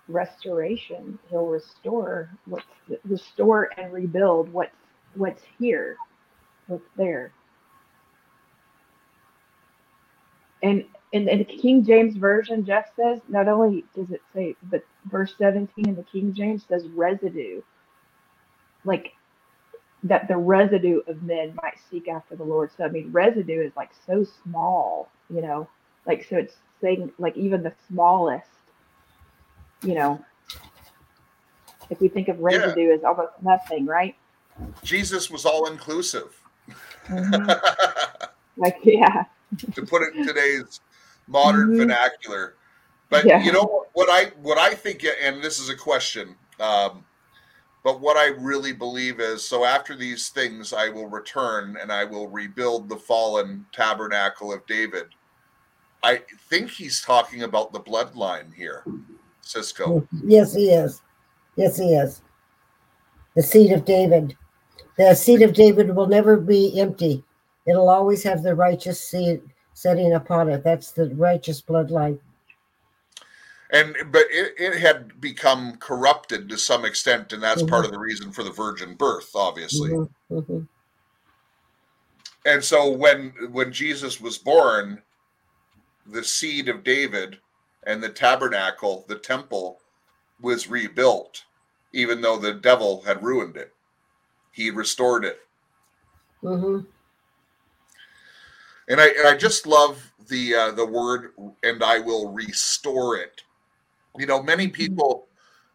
restoration. 0.07 1.17
He'll 1.29 1.47
restore 1.47 2.29
what's 2.45 2.65
restore 3.03 3.69
and 3.77 3.93
rebuild 3.93 4.51
what's 4.51 4.75
what's 5.15 5.43
here, 5.59 5.97
what's 6.67 6.89
there. 6.95 7.31
And 10.65 10.83
in, 11.11 11.29
in 11.29 11.37
the 11.37 11.45
King 11.45 11.85
James 11.85 12.17
version, 12.17 12.65
Jeff 12.65 12.87
says 12.95 13.21
not 13.29 13.47
only 13.47 13.85
does 13.95 14.09
it 14.09 14.21
say, 14.33 14.55
but 14.63 14.83
verse 15.05 15.35
17 15.37 15.87
in 15.87 15.95
the 15.95 16.03
King 16.03 16.33
James 16.33 16.65
says 16.67 16.87
residue, 16.89 17.61
like 18.83 19.13
that 20.03 20.27
the 20.27 20.35
residue 20.37 21.01
of 21.07 21.21
men 21.21 21.55
might 21.61 21.77
seek 21.91 22.07
after 22.07 22.35
the 22.35 22.43
Lord. 22.43 22.71
So 22.75 22.83
I 22.83 22.89
mean, 22.89 23.11
residue 23.11 23.61
is 23.61 23.73
like 23.75 23.91
so 24.07 24.25
small, 24.43 25.09
you 25.29 25.41
know, 25.43 25.69
like 26.07 26.25
so 26.27 26.37
it's 26.37 26.55
saying 26.81 27.11
like 27.19 27.37
even 27.37 27.61
the 27.61 27.73
smallest 27.87 28.47
you 29.83 29.93
know, 29.93 30.25
if 31.91 32.01
we 32.01 32.07
think 32.07 32.27
of 32.27 32.39
Yeah. 32.39 32.43
residue 32.43 32.91
as 32.91 33.03
almost 33.03 33.33
nothing, 33.43 33.85
right? 33.85 34.15
Jesus 34.83 35.29
was 35.29 35.45
all 35.45 35.67
inclusive. 35.67 36.41
Mhm. 37.07 37.61
Like, 38.57 38.77
yeah, 38.83 39.25
to 39.73 39.81
put 39.85 40.01
it 40.01 40.15
in 40.15 40.25
today's 40.25 40.81
modern 41.27 41.69
Mhm. 41.69 41.77
vernacular. 41.77 42.55
But 43.09 43.25
Yeah. 43.25 43.43
you 43.43 43.51
know 43.51 43.85
what 43.93 44.09
I 44.09 44.31
what 44.41 44.57
I 44.57 44.73
think, 44.73 45.05
and 45.21 45.41
this 45.43 45.59
is 45.59 45.69
a 45.69 45.75
question. 45.75 46.35
Um, 46.59 47.05
but 47.83 47.99
what 47.99 48.17
I 48.17 48.27
really 48.27 48.73
believe 48.73 49.19
is, 49.19 49.47
so 49.47 49.63
after 49.63 49.95
these 49.95 50.29
things, 50.29 50.73
I 50.73 50.89
will 50.89 51.07
return 51.07 51.77
and 51.79 51.91
I 51.91 52.03
will 52.03 52.27
rebuild 52.27 52.89
the 52.89 52.97
fallen 52.97 53.65
tabernacle 53.71 54.51
of 54.51 54.65
David. 54.65 55.07
I 56.03 56.21
think 56.49 56.69
he's 56.71 57.01
talking 57.01 57.43
about 57.43 57.73
the 57.73 57.79
bloodline 57.79 58.53
here, 58.53 58.83
Cisco. 59.41 60.07
Yes, 60.23 60.53
he 60.53 60.71
is. 60.71 61.01
Yes, 61.55 61.77
he 61.77 61.93
is. 61.93 62.21
The 63.35 63.43
seed 63.43 63.71
of 63.71 63.85
David. 63.85 64.35
The 64.97 65.13
seed 65.13 65.41
of 65.41 65.53
David 65.53 65.95
will 65.95 66.07
never 66.07 66.37
be 66.37 66.79
empty. 66.79 67.23
It'll 67.67 67.89
always 67.89 68.23
have 68.23 68.43
the 68.43 68.55
righteous 68.55 69.01
seed 69.03 69.41
setting 69.73 70.13
upon 70.13 70.49
it. 70.49 70.63
That's 70.63 70.91
the 70.91 71.09
righteous 71.15 71.61
bloodline. 71.61 72.19
And 73.71 73.95
but 74.11 74.25
it, 74.31 74.53
it 74.57 74.79
had 74.79 75.21
become 75.21 75.77
corrupted 75.77 76.49
to 76.49 76.57
some 76.57 76.85
extent, 76.85 77.33
and 77.33 77.43
that's 77.43 77.63
part 77.63 77.85
Mhm. 77.85 77.85
of 77.85 77.91
the 77.91 77.99
reason 77.99 78.31
for 78.31 78.43
the 78.43 78.51
virgin 78.51 78.95
birth, 78.95 79.31
obviously. 79.35 79.91
Mhm, 79.91 80.09
mhm. 80.31 80.67
And 82.45 82.63
so 82.63 82.89
when 82.91 83.31
when 83.51 83.73
Jesus 83.73 84.21
was 84.21 84.37
born, 84.37 85.03
the 86.05 86.23
seed 86.23 86.69
of 86.69 86.83
David 86.83 87.39
and 87.85 88.03
the 88.03 88.09
tabernacle, 88.09 89.05
the 89.07 89.19
temple, 89.19 89.81
was 90.41 90.69
rebuilt, 90.69 91.43
even 91.93 92.21
though 92.21 92.37
the 92.37 92.53
devil 92.53 93.01
had 93.03 93.23
ruined 93.23 93.57
it. 93.57 93.71
he 94.51 94.69
restored 94.71 95.25
it. 95.25 95.39
hmm 96.41 96.79
And 98.87 99.01
I 99.01 99.07
and 99.07 99.27
I 99.27 99.35
just 99.35 99.65
love 99.65 100.11
the 100.27 100.55
uh, 100.55 100.71
the 100.71 100.85
word 100.85 101.33
and 101.63 101.83
I 101.83 101.99
will 101.99 102.31
restore 102.31 103.17
it. 103.17 103.43
You 104.17 104.25
know, 104.25 104.41
many 104.41 104.67
people 104.67 105.27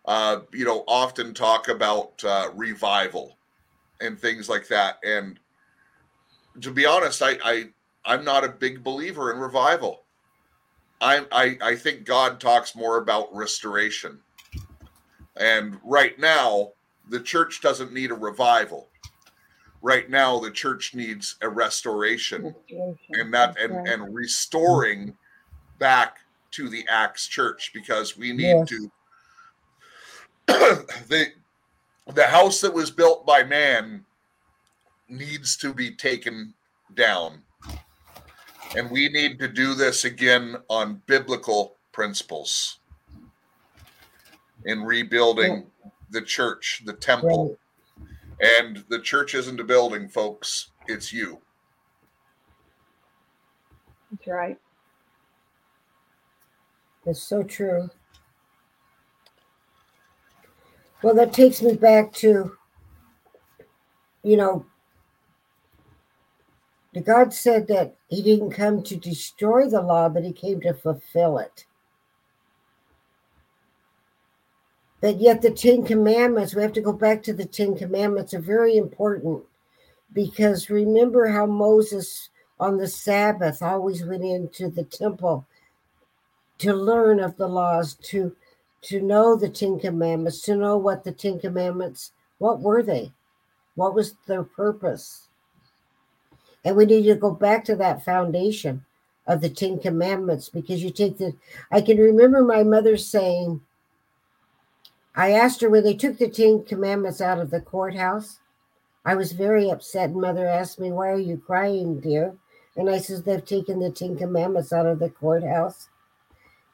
uh, 0.06 0.40
you 0.52 0.64
know 0.64 0.84
often 0.86 1.34
talk 1.34 1.68
about 1.68 2.22
uh, 2.24 2.50
revival 2.54 3.36
and 4.00 4.18
things 4.18 4.48
like 4.48 4.68
that. 4.68 4.98
And 5.04 5.38
to 6.60 6.70
be 6.70 6.86
honest, 6.86 7.22
I, 7.22 7.38
I 7.44 7.64
I'm 8.04 8.24
not 8.24 8.44
a 8.44 8.48
big 8.48 8.82
believer 8.82 9.32
in 9.32 9.38
revival. 9.38 10.02
I, 11.00 11.24
I 11.32 11.58
I 11.62 11.76
think 11.76 12.04
God 12.04 12.40
talks 12.40 12.74
more 12.76 12.98
about 12.98 13.34
restoration. 13.34 14.20
And 15.36 15.78
right 15.82 16.18
now, 16.18 16.72
the 17.08 17.20
church 17.20 17.60
doesn't 17.62 17.92
need 17.92 18.10
a 18.10 18.14
revival. 18.14 18.88
Right 19.82 20.10
now, 20.10 20.38
the 20.38 20.50
church 20.50 20.94
needs 20.94 21.36
a 21.40 21.48
restoration 21.48 22.54
and 23.12 23.32
that 23.32 23.58
and, 23.58 23.88
and 23.88 24.14
restoring 24.14 25.16
back 25.78 26.18
to 26.52 26.68
the 26.68 26.84
Acts 26.88 27.26
church 27.26 27.70
because 27.72 28.16
we 28.16 28.32
need 28.32 28.42
Yes. 28.42 28.68
to 28.68 28.90
the 31.08 31.26
the 32.14 32.26
house 32.26 32.60
that 32.60 32.74
was 32.74 32.90
built 32.90 33.24
by 33.24 33.42
man 33.44 34.04
needs 35.08 35.56
to 35.56 35.72
be 35.72 35.90
taken 35.94 36.54
down. 36.94 37.42
And 38.76 38.90
we 38.90 39.08
need 39.08 39.38
to 39.38 39.48
do 39.48 39.74
this 39.74 40.04
again 40.04 40.56
on 40.68 41.02
biblical 41.06 41.76
principles 41.92 42.78
in 44.64 44.82
rebuilding 44.82 45.66
the 46.10 46.22
church, 46.22 46.82
the 46.84 46.92
temple. 46.92 47.58
And 48.40 48.84
the 48.88 49.00
church 49.00 49.34
isn't 49.34 49.60
a 49.60 49.64
building, 49.64 50.08
folks. 50.08 50.70
It's 50.88 51.12
you. 51.12 51.40
That's 54.10 54.26
right. 54.26 54.58
That's 57.04 57.22
so 57.22 57.42
true. 57.42 57.90
Well, 61.02 61.14
that 61.14 61.32
takes 61.32 61.62
me 61.62 61.74
back 61.74 62.12
to, 62.14 62.56
you 64.22 64.36
know, 64.36 64.66
the 66.92 67.00
God 67.00 67.32
said 67.32 67.68
that 67.68 67.96
He 68.08 68.22
didn't 68.22 68.50
come 68.50 68.82
to 68.82 68.96
destroy 68.96 69.68
the 69.68 69.80
law, 69.80 70.08
but 70.08 70.24
He 70.24 70.32
came 70.32 70.60
to 70.62 70.74
fulfill 70.74 71.38
it. 71.38 71.66
But 75.00 75.18
yet, 75.18 75.40
the 75.40 75.50
Ten 75.50 75.84
Commandments, 75.84 76.54
we 76.54 76.62
have 76.62 76.74
to 76.74 76.80
go 76.80 76.92
back 76.92 77.22
to 77.22 77.32
the 77.32 77.46
Ten 77.46 77.74
Commandments, 77.76 78.34
are 78.34 78.40
very 78.40 78.76
important 78.76 79.42
because 80.12 80.68
remember 80.68 81.28
how 81.28 81.46
Moses 81.46 82.28
on 82.58 82.76
the 82.76 82.88
Sabbath 82.88 83.62
always 83.62 84.04
went 84.04 84.24
into 84.24 84.68
the 84.68 84.84
temple 84.84 85.46
to 86.58 86.74
learn 86.74 87.20
of 87.20 87.36
the 87.36 87.48
laws, 87.48 87.94
to 87.94 88.36
to 88.82 89.00
know 89.00 89.36
the 89.36 89.48
Ten 89.48 89.78
Commandments, 89.78 90.40
to 90.42 90.56
know 90.56 90.76
what 90.76 91.04
the 91.04 91.12
Ten 91.12 91.38
Commandments, 91.38 92.12
what 92.38 92.60
were 92.60 92.82
they? 92.82 93.12
What 93.74 93.94
was 93.94 94.14
their 94.26 94.42
purpose? 94.42 95.28
And 96.64 96.76
we 96.76 96.86
need 96.86 97.04
to 97.04 97.14
go 97.14 97.30
back 97.30 97.64
to 97.64 97.76
that 97.76 98.04
foundation 98.04 98.84
of 99.26 99.40
the 99.40 99.50
Ten 99.50 99.78
Commandments 99.78 100.48
because 100.48 100.82
you 100.82 100.90
take 100.90 101.18
the 101.18 101.34
I 101.70 101.80
can 101.80 101.96
remember 101.96 102.42
my 102.42 102.62
mother 102.62 102.96
saying, 102.96 103.62
I 105.20 105.32
asked 105.32 105.60
her 105.60 105.68
when 105.68 105.84
they 105.84 105.94
took 105.94 106.16
the 106.16 106.28
Ten 106.28 106.64
Commandments 106.64 107.20
out 107.20 107.38
of 107.38 107.50
the 107.50 107.60
courthouse. 107.60 108.40
I 109.04 109.14
was 109.14 109.32
very 109.32 109.68
upset. 109.68 110.12
Mother 110.12 110.46
asked 110.46 110.80
me, 110.80 110.90
Why 110.92 111.08
are 111.10 111.18
you 111.18 111.36
crying, 111.36 112.00
dear? 112.00 112.34
And 112.76 112.88
I 112.88 112.98
says, 112.98 113.22
They've 113.22 113.44
taken 113.44 113.80
the 113.80 113.90
Ten 113.90 114.16
Commandments 114.16 114.72
out 114.72 114.86
of 114.86 114.98
the 114.98 115.10
courthouse 115.10 115.90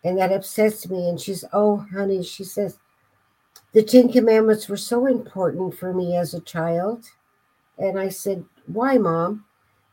and 0.07 0.17
that 0.19 0.31
upsets 0.31 0.89
me. 0.89 1.09
And 1.09 1.21
she's, 1.21 1.45
oh, 1.53 1.85
honey, 1.93 2.23
she 2.23 2.45
says, 2.45 2.79
the 3.73 3.83
Ten 3.83 4.11
Commandments 4.11 4.69
were 4.69 4.77
so 4.77 5.07
important 5.07 5.77
for 5.77 5.93
me 5.93 6.17
as 6.17 6.33
a 6.33 6.41
child. 6.41 7.07
And 7.77 7.99
I 7.99 8.11
said, 8.11 8.45
why, 8.67 8.99
mom? 8.99 9.45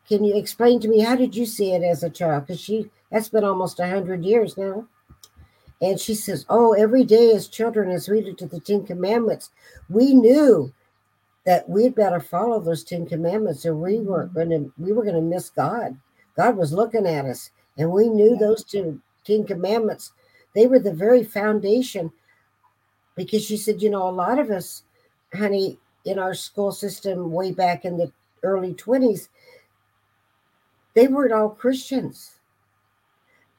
Can 0.07 0.23
you 0.23 0.37
explain 0.37 0.79
to 0.81 0.87
me 0.87 0.99
how 0.99 1.15
did 1.15 1.35
you 1.35 1.47
see 1.47 1.73
it 1.73 1.81
as 1.81 2.03
a 2.03 2.09
child? 2.09 2.45
Because 2.45 2.61
she 2.61 2.91
that's 3.09 3.29
been 3.29 3.43
almost 3.43 3.79
a 3.79 3.87
hundred 3.87 4.23
years 4.23 4.57
now. 4.57 4.85
And 5.81 5.99
she 5.99 6.15
says, 6.15 6.45
Oh, 6.49 6.73
every 6.73 7.03
day 7.03 7.31
as 7.31 7.47
children, 7.47 7.89
as 7.89 8.07
we 8.07 8.21
looked 8.21 8.41
at 8.41 8.51
the 8.51 8.59
Ten 8.59 8.85
Commandments, 8.85 9.49
we 9.89 10.13
knew 10.13 10.73
that 11.45 11.67
we'd 11.67 11.95
better 11.95 12.19
follow 12.19 12.59
those 12.59 12.83
Ten 12.83 13.05
Commandments, 13.05 13.65
or 13.65 13.75
we 13.75 13.99
weren't 13.99 14.33
mm-hmm. 14.33 14.49
going 14.49 14.65
to 14.65 14.73
we 14.77 14.93
were 14.93 15.03
going 15.03 15.15
to 15.15 15.21
miss 15.21 15.49
God. 15.49 15.97
God 16.37 16.55
was 16.55 16.73
looking 16.73 17.05
at 17.05 17.25
us, 17.25 17.51
and 17.77 17.91
we 17.91 18.07
knew 18.09 18.37
those 18.37 18.63
two 18.63 19.01
Ten 19.23 19.45
Commandments, 19.45 20.11
they 20.55 20.67
were 20.67 20.79
the 20.79 20.93
very 20.93 21.23
foundation. 21.23 22.11
Because 23.15 23.43
she 23.45 23.57
said, 23.57 23.81
you 23.81 23.91
know, 23.91 24.07
a 24.07 24.09
lot 24.09 24.39
of 24.39 24.49
us, 24.49 24.83
honey, 25.33 25.77
in 26.03 26.17
our 26.17 26.33
school 26.33 26.71
system 26.71 27.31
way 27.31 27.51
back 27.51 27.85
in 27.85 27.97
the 27.97 28.11
early 28.41 28.73
20s, 28.73 29.29
they 30.95 31.07
weren't 31.07 31.31
all 31.31 31.49
Christians. 31.49 32.39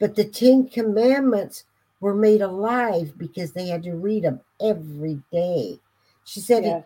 But 0.01 0.17
the 0.17 0.25
Ten 0.25 0.69
Commandments 0.69 1.65
were 2.05 2.15
made 2.15 2.43
alive 2.43 3.15
because 3.17 3.53
they 3.53 3.67
had 3.67 3.83
to 3.83 3.95
read 3.97 4.25
them 4.25 4.39
every 4.61 5.23
day. 5.33 5.81
She 6.25 6.39
said 6.41 6.67
it 6.67 6.77
Yes. 6.77 6.85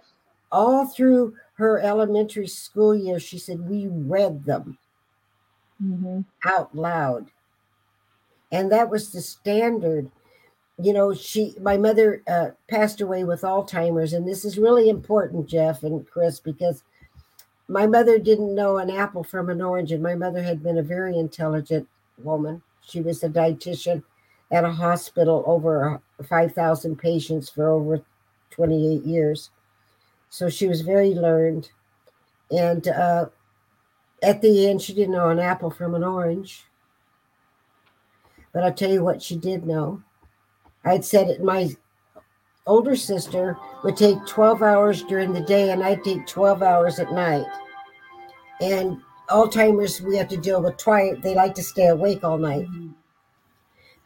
all 0.53 0.87
through 0.87 1.35
her 1.55 1.81
elementary 1.81 2.47
school 2.47 2.95
year, 2.95 3.19
she 3.19 3.37
said, 3.37 3.69
we 3.69 3.89
read 3.89 4.45
them 4.45 4.79
hmm 5.81 6.21
out 6.45 6.73
loud. 6.73 7.33
And 8.53 8.71
that 8.71 8.91
was 8.91 9.11
the 9.11 9.21
standard. 9.21 10.09
You 10.81 10.93
know, 10.93 11.13
she, 11.13 11.57
my 11.61 11.77
mother 11.77 12.23
uh, 12.29 12.51
passed 12.71 13.01
away 13.01 13.25
with 13.25 13.43
Alzheimer's. 13.43 14.13
And 14.13 14.27
this 14.27 14.45
is 14.45 14.57
really 14.57 14.89
important, 14.89 15.49
Jeff 15.49 15.83
and 15.83 16.09
Chris, 16.09 16.39
because 16.39 16.85
my 17.67 17.89
mother 17.89 18.21
didn't 18.21 18.55
know 18.55 18.77
an 18.77 18.89
apple 18.89 19.25
from 19.25 19.51
an 19.51 19.61
orange. 19.61 19.91
And 19.91 20.01
my 20.03 20.15
mother 20.15 20.45
had 20.45 20.63
been 20.63 20.79
a 20.79 20.83
very 20.85 21.19
intelligent 21.19 21.89
woman. 22.19 22.63
She 22.83 23.01
was 23.01 23.25
a 23.25 23.29
dietitian 23.29 24.05
at 24.51 24.65
a 24.65 24.71
hospital 24.71 25.45
over 25.47 26.01
5,000 26.27 26.97
patients 26.97 27.49
for 27.49 27.69
over 27.69 28.01
28 28.51 29.05
years. 29.05 29.51
So 30.31 30.49
she 30.49 30.67
was 30.67 30.81
very 30.81 31.15
learned. 31.15 31.71
And 32.51 32.89
uh, 32.89 33.27
at 34.23 34.41
the 34.41 34.69
end, 34.69 34.83
she 34.83 34.95
didn't 34.95 35.15
know 35.15 35.29
an 35.29 35.39
apple 35.39 35.71
from 35.71 35.95
an 35.95 36.05
orange. 36.05 36.65
But 38.53 38.65
I'll 38.65 38.73
tell 38.73 38.91
you 38.91 39.05
what 39.05 39.23
she 39.23 39.37
did 39.37 39.67
know. 39.67 40.03
I'd 40.85 41.05
said 41.05 41.29
it, 41.29 41.43
my 41.43 41.77
older 42.67 42.97
sister 42.97 43.57
would 43.85 43.97
take 43.97 44.25
12 44.27 44.63
hours 44.63 45.03
during 45.03 45.33
the 45.33 45.41
day, 45.41 45.71
and 45.71 45.83
I'd 45.83 46.05
take 46.05 46.27
12 46.27 46.63
hours 46.63 46.99
at 46.99 47.13
night. 47.13 47.47
And 48.61 49.01
Alzheimer's, 49.29 50.01
we 50.01 50.17
have 50.17 50.29
to 50.29 50.37
deal 50.37 50.63
with 50.63 50.77
twice. 50.79 51.17
They 51.23 51.35
like 51.35 51.55
to 51.55 51.63
stay 51.63 51.89
awake 51.89 52.25
all 52.25 52.39
night. 52.39 52.67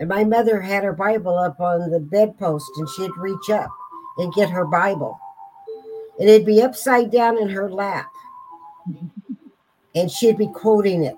And 0.02 0.08
my 0.08 0.24
mother 0.24 0.60
had 0.60 0.82
her 0.82 0.92
Bible 0.92 1.38
up 1.38 1.60
on 1.60 1.88
the 1.88 2.00
bedpost, 2.00 2.68
and 2.76 2.88
she'd 2.88 3.16
reach 3.16 3.50
up 3.50 3.70
and 4.18 4.34
get 4.34 4.50
her 4.50 4.64
Bible. 4.64 5.16
And 6.18 6.28
it'd 6.28 6.44
be 6.44 6.60
upside 6.60 7.12
down 7.12 7.38
in 7.38 7.48
her 7.48 7.70
lap. 7.70 8.10
And 9.94 10.10
she'd 10.10 10.38
be 10.38 10.48
quoting 10.48 11.04
it 11.04 11.14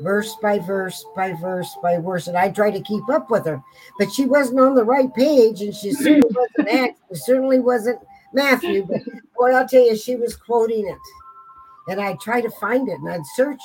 verse 0.00 0.34
by 0.40 0.58
verse 0.60 1.04
by 1.14 1.34
verse 1.34 1.76
by 1.82 1.98
verse. 1.98 2.26
And 2.26 2.38
I 2.38 2.48
tried 2.48 2.70
to 2.70 2.80
keep 2.80 3.06
up 3.10 3.30
with 3.30 3.44
her, 3.44 3.62
but 3.98 4.10
she 4.10 4.24
wasn't 4.24 4.60
on 4.60 4.74
the 4.74 4.82
right 4.82 5.12
page, 5.12 5.60
and 5.60 5.74
she 5.74 5.92
certainly 5.92 6.30
wasn't 6.34 6.68
Acts, 6.70 7.00
she 7.10 7.16
certainly 7.16 7.60
wasn't 7.60 8.00
Matthew. 8.32 8.82
But 8.82 9.02
boy, 9.36 9.52
I'll 9.52 9.68
tell 9.68 9.84
you, 9.84 9.94
she 9.94 10.16
was 10.16 10.36
quoting 10.36 10.88
it. 10.88 11.92
And 11.92 12.00
I'd 12.00 12.20
try 12.20 12.40
to 12.40 12.50
find 12.52 12.88
it, 12.88 12.98
and 12.98 13.10
I'd 13.10 13.26
search, 13.36 13.60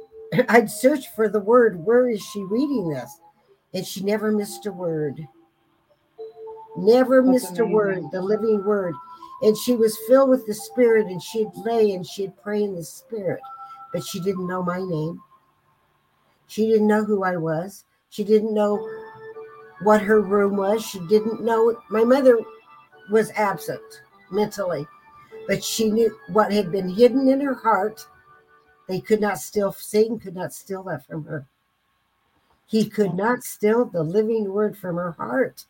I'd 0.50 0.70
search 0.70 1.06
for 1.16 1.30
the 1.30 1.40
word. 1.40 1.82
Where 1.82 2.10
is 2.10 2.20
she 2.20 2.42
reading 2.42 2.90
this? 2.90 3.18
And 3.74 3.86
she 3.86 4.02
never 4.02 4.32
missed 4.32 4.66
a 4.66 4.72
word. 4.72 5.26
Never 6.76 7.22
That's 7.22 7.42
missed 7.42 7.58
a 7.58 7.66
word, 7.66 8.04
the 8.12 8.22
living 8.22 8.64
word. 8.64 8.94
And 9.42 9.56
she 9.56 9.74
was 9.74 9.98
filled 10.08 10.30
with 10.30 10.46
the 10.46 10.54
Spirit, 10.54 11.06
and 11.06 11.22
she'd 11.22 11.50
lay 11.54 11.92
and 11.92 12.06
she'd 12.06 12.32
pray 12.42 12.62
in 12.62 12.74
the 12.74 12.84
Spirit, 12.84 13.40
but 13.92 14.04
she 14.04 14.20
didn't 14.20 14.46
know 14.46 14.62
my 14.62 14.78
name. 14.78 15.20
She 16.46 16.66
didn't 16.66 16.86
know 16.88 17.04
who 17.04 17.24
I 17.24 17.36
was. 17.36 17.84
She 18.10 18.24
didn't 18.24 18.54
know 18.54 18.84
what 19.82 20.02
her 20.02 20.20
room 20.20 20.56
was. 20.56 20.84
She 20.84 20.98
didn't 21.06 21.42
know. 21.42 21.80
My 21.90 22.04
mother 22.04 22.38
was 23.10 23.30
absent 23.32 23.82
mentally, 24.30 24.86
but 25.46 25.62
she 25.62 25.90
knew 25.90 26.16
what 26.28 26.52
had 26.52 26.72
been 26.72 26.88
hidden 26.88 27.28
in 27.28 27.40
her 27.40 27.54
heart. 27.54 28.06
They 28.88 29.00
could 29.00 29.20
not 29.20 29.38
steal, 29.38 29.72
Satan 29.72 30.18
could 30.18 30.34
not 30.34 30.52
steal 30.52 30.82
that 30.84 31.06
from 31.06 31.24
her. 31.24 31.46
He 32.68 32.88
could 32.88 33.14
not 33.14 33.44
steal 33.44 33.86
the 33.86 34.02
living 34.02 34.52
word 34.52 34.76
from 34.76 34.96
her 34.96 35.12
heart. 35.12 35.64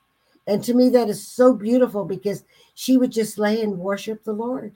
And 0.49 0.65
to 0.65 0.75
me, 0.75 0.89
that 0.91 1.09
is 1.09 1.25
so 1.25 1.55
beautiful 1.55 2.05
because 2.05 2.43
she 2.75 2.97
would 2.97 3.13
just 3.13 3.39
lay 3.39 3.63
and 3.63 3.79
worship 3.79 4.25
the 4.25 4.33
Lord. 4.33 4.73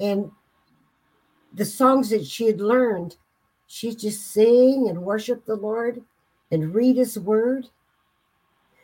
And 0.00 0.32
the 1.52 1.64
songs 1.64 2.10
that 2.10 2.26
she 2.26 2.46
had 2.46 2.60
learned, 2.60 3.16
she'd 3.68 4.00
just 4.00 4.32
sing 4.32 4.88
and 4.88 5.02
worship 5.02 5.44
the 5.44 5.54
Lord 5.54 6.02
and 6.50 6.74
read 6.74 6.96
his 6.96 7.16
word. 7.16 7.68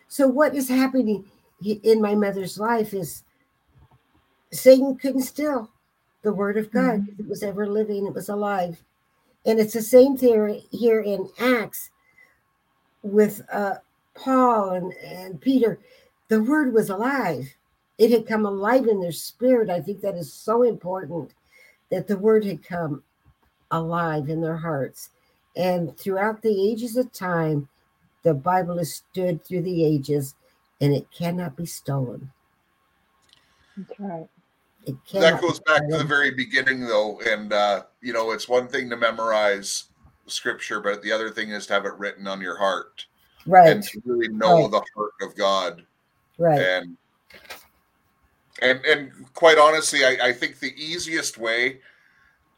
So, 0.07 0.29
what 0.29 0.55
is 0.55 0.69
happening 0.69 1.25
in 1.65 2.01
my 2.01 2.15
mother's 2.15 2.61
life 2.61 2.95
is 2.95 3.25
Satan 4.53 4.97
couldn't 4.97 5.23
steal 5.23 5.69
the 6.23 6.33
word 6.33 6.57
of 6.59 6.71
God. 6.71 7.01
Mhm. 7.01 7.19
It 7.19 7.29
was 7.29 7.43
ever 7.43 7.67
living, 7.67 8.07
it 8.07 8.15
was 8.15 8.29
alive. 8.29 8.85
And 9.45 9.59
it's 9.59 9.73
the 9.73 9.83
same 9.83 10.17
theory 10.17 10.69
here 10.71 11.01
in 11.01 11.29
Acts 11.41 11.91
with 13.07 13.43
uh, 13.53 13.77
Paul 14.15 14.71
and, 14.71 14.93
and 15.05 15.41
Peter. 15.41 15.79
The 16.29 16.43
word 16.43 16.73
was 16.75 16.91
alive, 16.91 17.55
it 17.99 18.11
had 18.11 18.27
come 18.27 18.45
alive 18.47 18.87
in 18.87 19.01
their 19.01 19.13
spirit. 19.13 19.71
I 19.71 19.81
think 19.81 20.01
that 20.01 20.17
is 20.17 20.33
so 20.33 20.63
important 20.63 21.33
that 21.91 22.07
the 22.07 22.19
word 22.19 22.45
had 22.45 22.63
come 22.63 23.03
alive 23.71 24.29
in 24.29 24.41
their 24.41 24.57
hearts. 24.57 25.11
And 25.57 25.97
throughout 25.97 26.43
the 26.43 26.71
ages 26.71 26.97
of 26.97 27.13
time, 27.13 27.69
the 28.23 28.35
Bible 28.35 28.79
has 28.79 28.93
stood 28.95 29.45
through 29.45 29.63
the 29.63 29.85
ages 29.85 30.35
and 30.81 30.93
it 30.93 31.07
cannot 31.17 31.57
be 31.57 31.65
stolen. 31.65 32.31
That's 33.77 34.01
right. 34.01 34.29
It 34.85 34.97
that 35.15 35.41
goes 35.41 35.59
back 35.61 35.89
to 35.89 35.99
the 35.99 36.05
very 36.05 36.31
beginning 36.31 36.87
though 36.87 37.21
and 37.27 37.53
uh 37.53 37.83
you 38.01 38.13
know 38.13 38.31
it's 38.31 38.49
one 38.49 38.69
thing 38.69 38.89
to 38.91 38.97
memorize 38.97 39.87
scripture 40.27 40.81
but 40.81 41.03
the 41.03 41.13
other 41.13 41.31
thing 41.31 41.51
is 41.51 41.67
to 41.67 41.73
have 41.73 41.85
it 41.87 41.95
written 41.99 42.27
on 42.27 42.41
your 42.41 42.57
heart 42.59 43.07
right, 43.47 43.71
and 43.71 43.83
to 43.83 44.01
really 44.05 44.29
know 44.29 44.63
Right. 44.63 44.71
the 44.71 44.85
heart 44.95 45.13
of 45.23 45.37
god 45.37 45.85
right. 46.39 46.61
and 46.61 46.97
and 48.63 48.85
and 48.85 49.13
quite 49.35 49.59
honestly 49.59 50.05
I, 50.05 50.29
I 50.29 50.33
think 50.33 50.59
the 50.59 50.75
easiest 50.77 51.39
way 51.39 51.81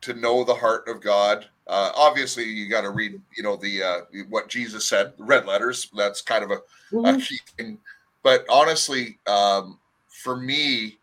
to 0.01 0.15
know 0.15 0.45
the 0.45 0.55
heart 0.55 0.89
of 0.89 1.01
god 1.01 1.47
uh 1.67 1.93
obviously 1.97 2.45
you 2.45 2.69
got 2.69 2.83
to 2.83 2.91
read 2.91 3.21
you 3.37 3.43
know 3.43 3.57
the 3.57 3.83
uh 3.83 4.01
what 4.29 4.49
jesus 4.49 4.89
said 4.89 5.13
the 5.19 5.25
red 5.25 5.47
letters 5.47 5.91
that's 5.97 6.23
kind 6.23 6.45
of 6.45 6.51
a, 6.51 6.61
a 7.05 7.13
Mhm. 7.15 7.27
key 7.27 7.41
thing 7.57 7.79
but 8.23 8.47
honestly 8.49 9.19
um 9.27 9.79
for 10.09 10.37
me 10.37 10.99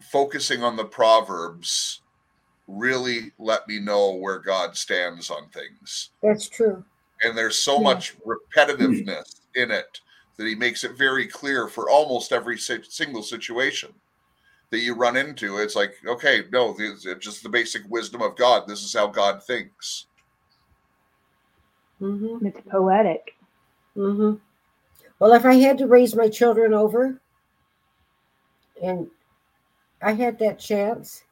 focusing 0.00 0.62
on 0.62 0.76
the 0.76 0.84
proverbs 0.84 2.00
really 2.66 3.32
let 3.38 3.66
me 3.68 3.78
know 3.78 4.14
where 4.14 4.38
god 4.38 4.76
stands 4.76 5.30
on 5.30 5.48
things 5.50 6.10
That's 6.22 6.48
true. 6.48 6.84
and 7.22 7.36
there's 7.36 7.58
so 7.62 7.76
Yeah. 7.76 7.82
much 7.84 8.14
repetitiveness 8.26 9.40
in 9.54 9.70
it 9.70 10.00
that 10.36 10.46
he 10.46 10.54
makes 10.54 10.82
it 10.84 10.96
very 10.98 11.26
clear 11.26 11.68
for 11.68 11.88
almost 11.90 12.32
every 12.32 12.58
single 12.58 13.22
situation 13.22 13.92
that 14.70 14.80
you 14.80 14.94
run 14.94 15.16
into 15.16 15.58
it's 15.58 15.76
like 15.76 15.94
okay 16.06 16.44
no 16.50 16.72
this 16.72 17.06
it's 17.06 17.24
just 17.24 17.42
the 17.42 17.48
basic 17.48 17.82
wisdom 17.88 18.22
of 18.22 18.36
god 18.36 18.66
this 18.66 18.82
is 18.82 18.94
how 18.94 19.06
god 19.06 19.42
thinks 19.44 20.06
hmm 21.98 22.44
It's 22.44 22.60
poetic. 22.68 23.36
hmm 23.94 24.34
Well, 25.20 25.32
if 25.32 25.44
I 25.44 25.54
had 25.54 25.78
to 25.78 25.86
raise 25.86 26.16
my 26.16 26.28
children 26.28 26.74
over, 26.74 27.20
and 28.82 29.08
I 30.02 30.12
had 30.12 30.38
that 30.40 30.58
chance, 30.58 31.22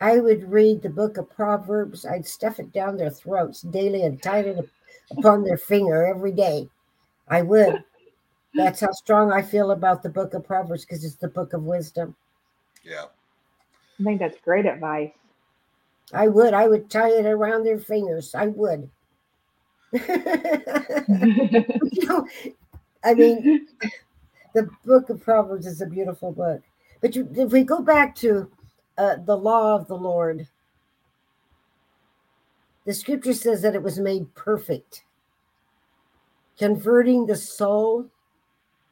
I 0.00 0.18
would 0.18 0.50
read 0.50 0.82
the 0.82 0.88
book 0.88 1.16
of 1.16 1.30
Proverbs. 1.30 2.06
I'd 2.06 2.26
stuff 2.26 2.60
it 2.60 2.72
down 2.72 2.96
their 2.96 3.10
throats 3.10 3.62
daily 3.62 4.02
and 4.02 4.22
tie 4.22 4.40
it 4.40 4.70
upon 5.10 5.42
their 5.42 5.58
finger 5.58 6.06
every 6.06 6.32
day. 6.32 6.68
I 7.28 7.42
would. 7.42 7.82
That's 8.54 8.80
how 8.80 8.92
strong 8.92 9.32
I 9.32 9.42
feel 9.42 9.72
about 9.72 10.02
the 10.02 10.08
book 10.08 10.34
of 10.34 10.46
Proverbs 10.46 10.84
because 10.84 11.04
it's 11.04 11.16
the 11.16 11.28
book 11.28 11.52
of 11.52 11.64
wisdom. 11.64 12.14
yeah 12.84 13.06
I 14.00 14.04
think 14.04 14.20
that's 14.20 14.40
great 14.40 14.66
advice. 14.66 15.10
I 16.12 16.28
would. 16.28 16.54
I 16.54 16.68
would 16.68 16.88
tie 16.88 17.10
it 17.10 17.26
around 17.26 17.64
their 17.64 17.78
fingers. 17.78 18.34
I 18.34 18.46
would. 18.46 18.88
you 19.92 20.00
know, 22.06 22.26
I 23.04 23.14
mean, 23.14 23.66
the 24.54 24.70
book 24.84 25.10
of 25.10 25.20
Proverbs 25.20 25.66
is 25.66 25.82
a 25.82 25.86
beautiful 25.86 26.32
book. 26.32 26.62
But 27.00 27.16
you, 27.16 27.28
if 27.34 27.52
we 27.52 27.64
go 27.64 27.82
back 27.82 28.14
to 28.16 28.50
uh, 28.98 29.16
the 29.24 29.36
law 29.36 29.76
of 29.76 29.86
the 29.86 29.96
Lord, 29.96 30.48
the 32.84 32.92
scripture 32.92 33.32
says 33.32 33.62
that 33.62 33.76
it 33.76 33.82
was 33.82 33.98
made 33.98 34.34
perfect, 34.34 35.04
converting 36.58 37.26
the 37.26 37.36
soul. 37.36 38.06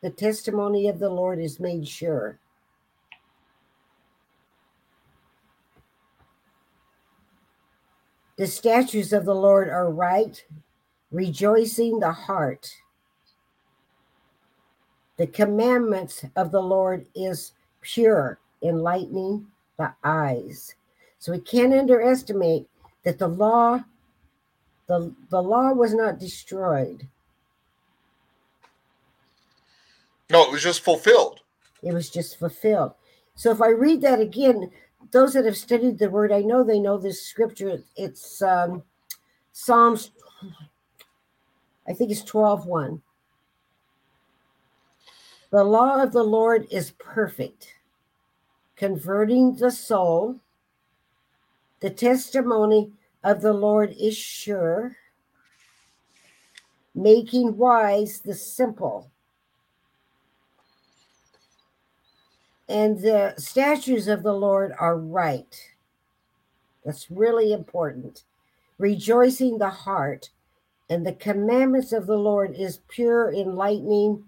The 0.02 0.10
testimony 0.10 0.88
of 0.88 1.00
the 1.00 1.08
Lord 1.10 1.40
is 1.40 1.58
made 1.58 1.88
sure. 1.88 2.38
The 8.36 8.46
statutes 8.46 9.12
of 9.12 9.24
the 9.24 9.34
Lord 9.34 9.68
are 9.68 9.90
right, 9.90 10.44
rejoicing 11.10 11.98
the 11.98 12.12
heart. 12.12 12.70
The 15.16 15.26
commandments 15.26 16.24
of 16.36 16.52
the 16.52 16.60
Lord 16.60 17.06
is 17.14 17.52
pure, 17.80 18.38
enlightening 18.62 19.46
the 19.78 19.92
eyes. 20.04 20.74
So 21.18 21.32
we 21.32 21.40
can't 21.40 21.74
underestimate 21.74 22.66
that 23.04 23.18
the 23.18 23.28
law, 23.28 23.84
the, 24.86 25.14
the 25.30 25.42
law 25.42 25.72
was 25.72 25.94
not 25.94 26.18
destroyed. 26.18 27.08
no 30.30 30.44
it 30.44 30.52
was 30.52 30.62
just 30.62 30.80
fulfilled 30.80 31.40
It 31.82 31.92
was 31.92 32.10
just 32.10 32.38
fulfilled. 32.38 32.92
So 33.34 33.50
if 33.50 33.60
I 33.60 33.68
read 33.68 34.00
that 34.00 34.20
again, 34.20 34.70
those 35.12 35.34
that 35.34 35.44
have 35.44 35.56
studied 35.56 35.98
the 35.98 36.10
word, 36.10 36.32
I 36.32 36.40
know 36.40 36.64
they 36.64 36.80
know 36.80 36.98
this 36.98 37.22
scripture. 37.22 37.82
It's 37.96 38.42
um, 38.42 38.82
Psalms, 39.52 40.10
I 41.88 41.92
think 41.92 42.10
it's 42.10 42.22
12 42.24 42.66
1. 42.66 43.02
The 45.50 45.64
law 45.64 46.02
of 46.02 46.12
the 46.12 46.24
Lord 46.24 46.66
is 46.70 46.90
perfect, 46.98 47.75
converting 48.76 49.56
the 49.56 49.70
soul. 49.70 50.40
The 51.80 51.90
testimony 51.90 52.92
of 53.24 53.40
the 53.40 53.52
Lord 53.52 53.94
is 53.98 54.16
sure, 54.16 54.96
making 56.94 57.56
wise 57.56 58.20
the 58.20 58.34
simple. 58.34 59.10
and 62.68 62.98
the 63.00 63.34
statutes 63.36 64.08
of 64.08 64.22
the 64.22 64.32
Lord 64.32 64.72
are 64.78 64.98
right. 64.98 65.56
That's 66.84 67.10
really 67.10 67.52
important. 67.52 68.24
Rejoicing 68.78 69.58
the 69.58 69.70
heart, 69.70 70.30
and 70.90 71.06
the 71.06 71.12
commandments 71.12 71.92
of 71.92 72.06
the 72.06 72.16
Lord 72.16 72.54
is 72.54 72.80
pure, 72.88 73.32
enlightening 73.32 74.24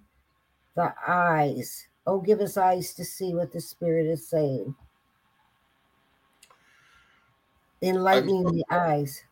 the 0.75 0.95
eyes. 1.07 1.88
Oh, 2.09 2.23
give 2.23 2.41
us 2.41 2.57
eyes 2.57 2.95
to 2.95 3.05
see 3.05 3.35
what 3.35 3.53
the 3.53 3.61
Spirit 3.61 4.07
is 4.07 4.27
saying. 4.27 4.75
Enlightening 7.83 8.45
the 8.45 8.65
eyes. 8.71 9.23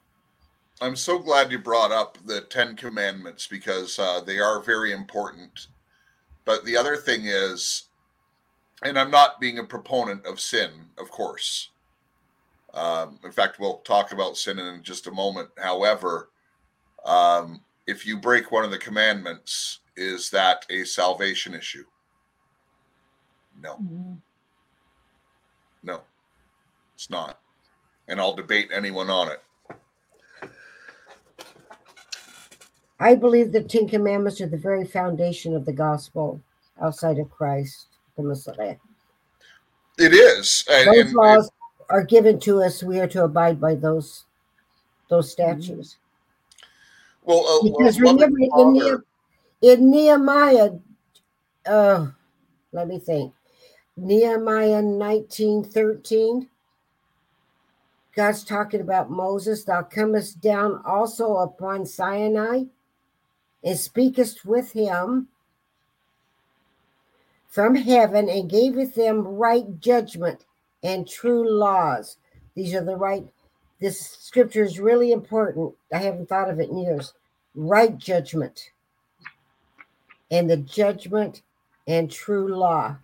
i'm 0.83 0.95
so 0.95 1.18
glad 1.18 1.51
you 1.51 1.59
brought 1.59 1.91
up 1.91 2.18
the 2.27 2.43
10 2.43 2.77
commandments 2.77 3.47
because 3.47 3.99
uh, 3.99 4.20
they 4.20 4.39
are 4.39 4.61
very 4.61 4.93
important 4.93 5.68
but 6.45 6.64
the 6.66 6.77
other 6.77 6.97
thing 6.97 7.22
is 7.24 7.85
and 8.85 8.99
i'm 8.99 9.11
not 9.11 9.41
being 9.41 9.59
a 9.59 9.64
proponent 9.64 10.24
of 10.27 10.39
sin 10.39 10.70
of 10.99 11.11
course 11.11 11.70
um, 12.74 13.18
in 13.24 13.33
fact 13.33 13.59
we'll 13.59 13.79
talk 13.79 14.12
about 14.12 14.37
sin 14.37 14.59
in 14.59 14.83
just 14.83 15.07
a 15.07 15.11
moment 15.11 15.49
however 15.57 16.29
um, 17.07 17.64
if 17.87 18.07
you 18.07 18.18
break 18.18 18.53
one 18.53 18.64
of 18.64 18.70
the 18.70 18.79
commandments 18.79 19.81
is 19.97 20.29
that 20.31 20.66
a 20.68 20.85
salvation 20.85 21.55
issue 21.55 21.85
no 23.63 23.77
Mhm. 23.77 24.17
no 25.83 26.01
it's 26.95 27.11
not 27.11 27.41
and 28.09 28.21
i'll 28.21 28.35
debate 28.35 28.71
anyone 28.73 29.11
on 29.11 29.29
it 29.31 29.43
I 32.99 33.15
believe 33.15 33.53
the 33.53 33.63
Ten 33.63 33.87
Commandments 33.87 34.41
are 34.41 34.47
the 34.49 34.57
very 34.57 34.87
foundation 34.87 35.55
of 35.55 35.67
the 35.67 35.73
gospel 35.73 36.41
outside 36.81 37.19
of 37.19 37.31
Christ, 37.31 37.89
the 38.17 38.23
Messiah. 38.23 38.77
it 39.99 40.15
is 40.15 40.65
and, 40.71 40.87
Those 40.89 40.97
and- 41.09 41.13
laws 41.15 41.51
are 41.91 42.03
given 42.05 42.41
to 42.41 42.63
us. 42.63 42.83
We 42.83 42.99
are 43.01 43.07
to 43.09 43.25
abide 43.25 43.61
by 43.61 43.75
those 43.75 44.25
those 45.09 45.31
statutes. 45.31 45.99
well 47.23 47.47
uh, 47.47 47.63
Because 47.63 48.01
loving 48.01 48.19
remember 48.19 48.39
in, 48.41 48.51
Father- 48.51 49.05
Nehe- 49.63 49.75
in 49.75 49.91
Nehemiah, 49.91 50.71
uh, 51.67 52.07
let 52.73 52.89
me 52.89 52.99
think. 52.99 53.35
Nehemiah 53.97 54.83
nineteen 54.83 55.65
thirteen. 55.65 56.49
God's 58.15 58.45
talking 58.45 58.81
about 58.81 59.11
Moses. 59.11 59.65
Thou 59.65 59.83
comest 59.83 60.41
down 60.41 60.83
also 60.85 61.37
upon 61.37 61.87
Sinai, 61.87 62.65
and 63.65 63.79
speakest 63.79 64.45
with 64.45 64.73
him 64.73 65.29
from 67.49 67.75
heaven, 67.75 68.29
and 68.29 68.51
gaveth 68.51 68.95
them 68.95 69.27
right 69.27 69.81
judgment 69.81 70.45
and 70.83 71.09
true 71.09 71.49
laws. 71.49 72.19
These 72.55 72.75
are 72.75 72.85
the 72.85 72.97
right, 72.97 73.27
this 73.81 74.01
scripture 74.01 74.63
is 74.63 74.79
really 74.79 75.13
important. 75.13 75.75
I 75.93 75.99
haven't 75.99 76.29
thought 76.29 76.51
of 76.51 76.61
it 76.61 76.71
in 76.71 76.79
years. 76.79 77.15
Right 77.55 77.97
judgment 77.97 78.71
and 80.31 80.51
the 80.51 80.59
judgment 80.59 81.43
and 81.87 82.11
true 82.11 82.55
law. 82.55 82.97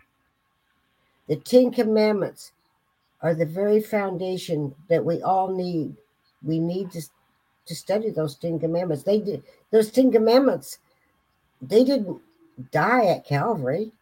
The 1.32 1.38
Ten 1.38 1.70
Commandments 1.70 2.52
are 3.22 3.32
the 3.34 3.46
very 3.46 3.80
foundation 3.80 4.74
that 4.90 5.02
we 5.02 5.22
all 5.22 5.48
need. 5.48 5.96
We 6.42 6.58
need 6.58 6.90
to, 6.90 7.00
to 7.64 7.74
study 7.74 8.10
those 8.10 8.34
Ten 8.34 8.58
Commandments. 8.58 9.02
They 9.02 9.18
did 9.18 9.42
those 9.70 9.90
Ten 9.90 10.12
Commandments, 10.12 10.76
they 11.62 11.84
didn't 11.84 12.20
die 12.70 13.06
at 13.06 13.24
Calvary. 13.24 13.92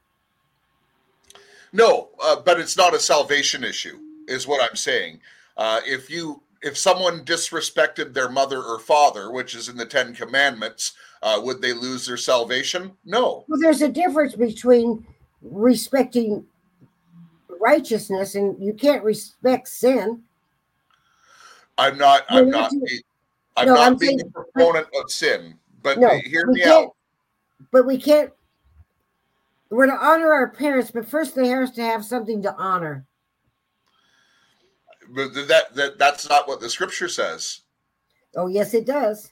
No, 1.72 2.08
uh, 2.20 2.40
but 2.44 2.58
it's 2.58 2.76
not 2.76 2.94
a 2.94 2.98
salvation 2.98 3.62
issue, 3.62 4.00
is 4.26 4.48
what 4.48 4.68
I'm 4.68 4.74
saying. 4.74 5.20
Uh, 5.56 5.82
if 5.86 6.10
you 6.10 6.42
if 6.62 6.76
someone 6.76 7.24
disrespected 7.24 8.12
their 8.12 8.28
mother 8.28 8.60
or 8.60 8.80
father, 8.80 9.30
which 9.30 9.54
is 9.54 9.68
in 9.68 9.76
the 9.76 9.86
Ten 9.86 10.16
Commandments, 10.16 10.94
uh, 11.22 11.40
would 11.40 11.62
they 11.62 11.74
lose 11.74 12.06
their 12.06 12.16
salvation? 12.16 12.90
No. 13.04 13.44
Well, 13.46 13.60
there's 13.60 13.82
a 13.82 13.88
difference 13.88 14.34
between 14.34 15.06
respecting 15.42 16.44
righteousness 17.61 18.34
and 18.34 18.61
you 18.62 18.72
can't 18.72 19.04
respect 19.04 19.68
sin. 19.68 20.22
I'm 21.78 21.96
not. 21.98 22.24
I'm 22.28 22.46
you 22.46 22.52
not. 22.52 22.70
do- 22.70 22.86
I'm 23.56 23.66
No, 23.66 23.74
not 23.74 23.86
I'm 23.86 23.96
being 23.96 24.18
saying- 24.18 24.32
a 24.34 24.42
proponent 24.42 24.88
of 24.94 25.11
sin, 25.11 25.58
but 25.82 25.98
No, 25.98 26.18
hear 26.18 26.46
me 26.46 26.62
out. 26.64 26.94
But 27.70 27.86
we 27.86 27.98
can't. 27.98 28.32
We're 29.70 29.86
to 29.86 29.92
honor 29.92 30.32
our 30.32 30.50
parents, 30.50 30.90
but 30.90 31.06
first 31.06 31.34
they 31.36 31.46
have 31.48 31.72
to 31.74 31.82
have 31.82 32.04
something 32.04 32.42
to 32.42 32.54
honor. 32.56 33.06
But 35.11 35.34
that 35.34 35.74
that 35.74 35.98
that's 35.98 36.28
not 36.28 36.48
what 36.48 36.61
the 36.61 36.68
scripture 36.70 37.08
says. 37.08 37.61
Oh, 38.36 38.46
yes, 38.46 38.74
it 38.74 38.86
does. 38.86 39.30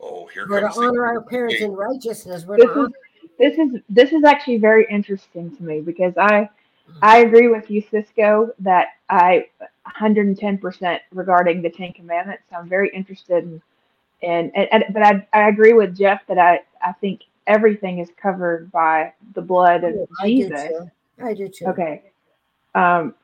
Oh, 0.00 0.26
here 0.26 0.46
We're 0.48 0.60
to 0.60 0.66
comes 0.66 0.76
the 0.76 0.82
honor 0.82 1.06
our 1.06 1.22
parents 1.22 1.56
Okay. 1.56 1.64
in 1.64 1.72
righteousness. 1.72 2.44
We're 2.44 2.56
This 2.58 2.66
to 2.66 2.70
is 2.72 2.76
honor. 2.76 2.92
This 3.38 3.58
is 3.58 3.80
this 3.88 4.12
is 4.12 4.24
actually 4.24 4.58
very 4.58 4.86
interesting 4.90 5.56
to 5.56 5.62
me 5.62 5.80
because 5.80 6.14
I 6.16 6.48
I 7.02 7.18
agree 7.18 7.48
with 7.48 7.70
you, 7.70 7.82
Cisco, 7.90 8.52
that 8.60 8.88
I 9.08 9.46
110% 9.86 11.00
regarding 11.12 11.62
the 11.62 11.70
Ten 11.70 11.92
Commandments. 11.92 12.44
I'm 12.56 12.68
very 12.68 12.90
interested 12.90 13.44
in, 13.44 13.62
in 14.22 14.52
and, 14.54 14.68
and 14.72 14.84
but 14.92 15.02
I, 15.02 15.26
I 15.32 15.48
agree 15.48 15.74
with 15.74 15.96
Jeff 15.96 16.26
that 16.28 16.38
I, 16.38 16.60
I 16.82 16.92
think 16.92 17.22
everything 17.46 17.98
is 17.98 18.10
covered 18.20 18.70
by 18.72 19.12
the 19.34 19.42
blood 19.42 19.84
of 19.84 19.94
I 20.20 20.28
do 20.28 20.36
Jesus. 20.48 20.68
too. 20.68 20.90
I 21.22 21.34
do 21.34 21.48
too. 21.48 21.66
Okay. 21.66 22.02
Um, 22.74 23.14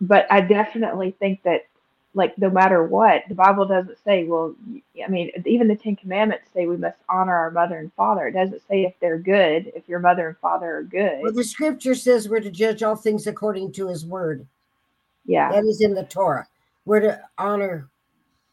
but 0.00 0.30
I 0.30 0.40
definitely 0.40 1.16
think 1.18 1.42
that, 1.42 1.62
like, 2.18 2.36
no 2.36 2.50
matter 2.50 2.82
what, 2.84 3.22
the 3.28 3.34
Bible 3.34 3.64
doesn't 3.66 3.96
say, 4.04 4.24
well, 4.24 4.54
i 5.02 5.08
mean, 5.08 5.30
even 5.46 5.68
the 5.68 5.76
Ten 5.76 5.96
Commandments 5.96 6.44
say 6.52 6.66
we 6.66 6.76
must 6.76 6.98
honor 7.08 7.34
our 7.34 7.50
mother 7.50 7.78
and 7.78 7.92
father. 7.94 8.26
It 8.28 8.32
doesn't 8.32 8.60
say 8.68 8.82
if 8.84 8.92
they're 9.00 9.18
good, 9.18 9.72
if 9.74 9.88
your 9.88 10.00
mother 10.00 10.28
and 10.28 10.36
father 10.38 10.76
are 10.78 10.82
good. 10.82 11.20
Well, 11.22 11.32
the 11.32 11.44
scripture 11.44 11.94
says 11.94 12.28
we're 12.28 12.40
to 12.40 12.50
judge 12.50 12.82
all 12.82 12.96
things 12.96 13.26
according 13.26 13.72
to 13.72 13.88
his 13.88 14.04
word. 14.04 14.46
yeah. 15.24 15.50
That 15.52 15.64
is 15.64 15.80
in 15.80 15.94
the 15.94 16.04
Torah. 16.04 16.46
We're 16.84 17.00
to 17.00 17.20
honor 17.38 17.88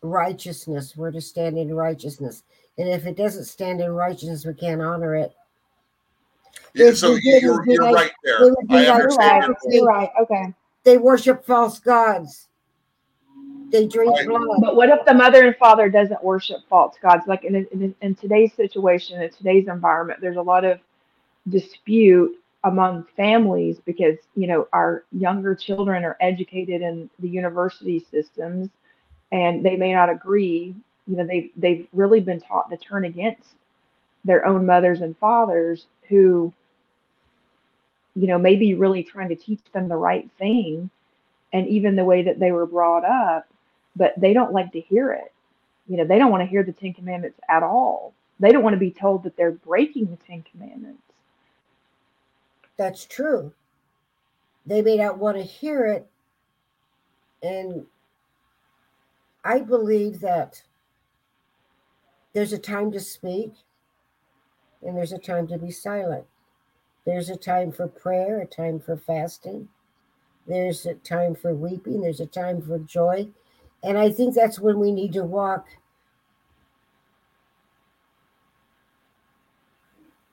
righteousness. 0.01 0.95
We're 0.95 1.11
to 1.11 1.22
stand 1.22 1.57
in 1.57 1.74
righteousness. 1.74 2.43
And 2.78 2.88
if 2.89 3.05
it 3.05 3.18
doesn't 3.18 3.45
stand 3.45 3.82
in 3.82 3.91
righteousness, 3.91 4.45
we 4.45 4.53
can't 4.53 4.82
honor 4.82 5.16
it. 5.16 5.34
Yeah, 6.74 6.88
If 6.89 6.97
so 6.97 7.13
we 7.13 7.22
did, 7.22 7.36
it 7.36 7.41
you're 7.43 7.63
you're 7.66 7.84
like- 7.84 7.95
right 7.95 8.11
there. 8.24 8.38
I 8.70 8.86
understand. 8.88 9.47
right. 9.47 9.57
You're 9.70 9.86
right. 9.86 10.09
Okay. 10.22 10.53
They 10.84 10.97
worship 10.97 11.45
false 11.45 11.80
gods. 11.80 12.47
They 13.72 13.88
drink 13.88 14.16
Right. 14.16 14.28
blood. 14.28 14.61
But 14.61 14.76
what 14.76 14.89
if 14.89 15.05
the 15.05 15.13
mother 15.13 15.45
and 15.47 15.55
father 15.57 15.89
doesn't 15.89 16.24
worship 16.24 16.59
false 16.70 16.95
gods? 17.01 17.28
Like 17.28 17.43
in, 17.43 17.55
in, 17.55 17.95
in 18.01 18.16
today's 18.16 18.53
situation, 18.53 19.22
in 19.22 19.30
today's 19.32 19.68
environment, 19.68 20.22
there's 20.22 20.38
a 20.38 20.41
lot 20.41 20.63
of 20.66 20.80
dispute 21.49 22.36
among 22.63 23.05
families 23.16 23.80
because 23.86 24.18
you 24.36 24.47
know 24.47 24.68
our 24.74 25.03
younger 25.11 25.55
children 25.55 26.03
are 26.03 26.18
educated 26.20 26.82
in 26.82 27.09
the 27.20 27.30
university 27.30 28.05
systems, 28.11 28.70
and 29.32 29.63
they 29.66 29.76
may 29.76 29.93
not 29.93 30.09
agree. 30.09 30.76
You 31.07 31.18
know, 31.18 31.26
they 31.26 31.51
they've 31.55 31.88
really 31.93 32.20
been 32.22 32.41
taught 32.41 32.70
to 32.70 32.78
turn 32.78 33.05
against 33.05 33.55
their 34.24 34.45
own 34.45 34.66
mothers 34.66 35.01
and 35.01 35.18
fathers 35.18 35.86
who, 36.09 36.51
you 38.16 38.28
know, 38.28 38.38
may 38.39 38.55
be 38.55 38.74
really 38.74 39.03
trying 39.03 39.30
to 39.30 39.36
teach 39.36 39.61
them 39.74 39.88
the 39.88 39.95
right 39.95 40.30
thing, 40.39 40.89
and 41.53 41.68
even 41.68 41.95
the 41.95 42.05
way 42.05 42.24
that 42.24 42.39
they 42.39 42.51
were 42.51 42.66
brought 42.66 43.05
up 43.05 43.47
but 43.95 44.13
they 44.17 44.33
don't 44.33 44.53
like 44.53 44.71
to 44.73 44.79
hear 44.79 45.11
it. 45.11 45.33
You 45.87 45.97
know, 45.97 46.05
they 46.05 46.17
don't 46.17 46.31
want 46.31 46.41
to 46.41 46.47
hear 46.47 46.63
the 46.63 46.71
Ten 46.71 46.93
Commandments 46.93 47.39
at 47.49 47.63
all. 47.63 48.13
They 48.39 48.51
don't 48.51 48.63
want 48.63 48.73
to 48.73 48.79
be 48.79 48.91
told 48.91 49.23
that 49.23 49.37
they're 49.37 49.51
breaking 49.51 50.07
the 50.07 50.17
Ten 50.17 50.43
Commandments. 50.51 51.01
That's 52.77 53.05
true. 53.05 53.53
They 54.65 54.81
may 54.81 54.97
not 54.97 55.17
want 55.17 55.37
to 55.37 55.43
hear 55.43 55.85
it. 55.85 56.07
And 57.43 57.85
I 59.43 59.59
believe 59.59 60.19
that 60.21 60.61
there's 62.33 62.51
a 62.51 62.57
time 62.57 62.91
to 62.91 62.99
speak 62.99 63.53
and 64.81 64.97
there's 64.97 65.13
a 65.13 65.17
time 65.17 65.47
to 65.47 65.57
be 65.57 65.71
silent. 65.71 66.25
There's 67.05 67.29
a 67.29 67.37
time 67.37 67.71
for 67.71 67.87
prayer, 67.87 68.41
a 68.41 68.47
time 68.47 68.79
for 68.79 68.97
fasting. 68.97 69.69
There's 70.47 70.85
a 70.85 70.95
time 70.95 71.35
for 71.35 71.53
weeping, 71.53 72.01
there's 72.01 72.19
a 72.19 72.25
time 72.25 72.61
for 72.61 72.79
joy. 72.79 73.27
And 73.86 73.97
I 73.97 74.09
think 74.11 74.33
that's 74.33 74.59
when 74.59 74.79
we 74.79 74.91
need 74.91 75.13
to 75.13 75.23
walk 75.23 75.67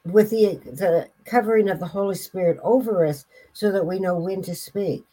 with 0.05 0.30
the 0.30 0.57
the 0.64 1.09
covering 1.24 1.68
of 1.68 1.78
the 1.78 1.86
Holy 1.86 2.14
Spirit 2.14 2.59
over 2.62 3.07
us 3.07 3.26
so 3.53 3.70
that 3.70 3.86
we 3.86 3.98
know 3.98 4.18
when 4.18 4.42
to 4.42 4.55
speak. 4.55 5.05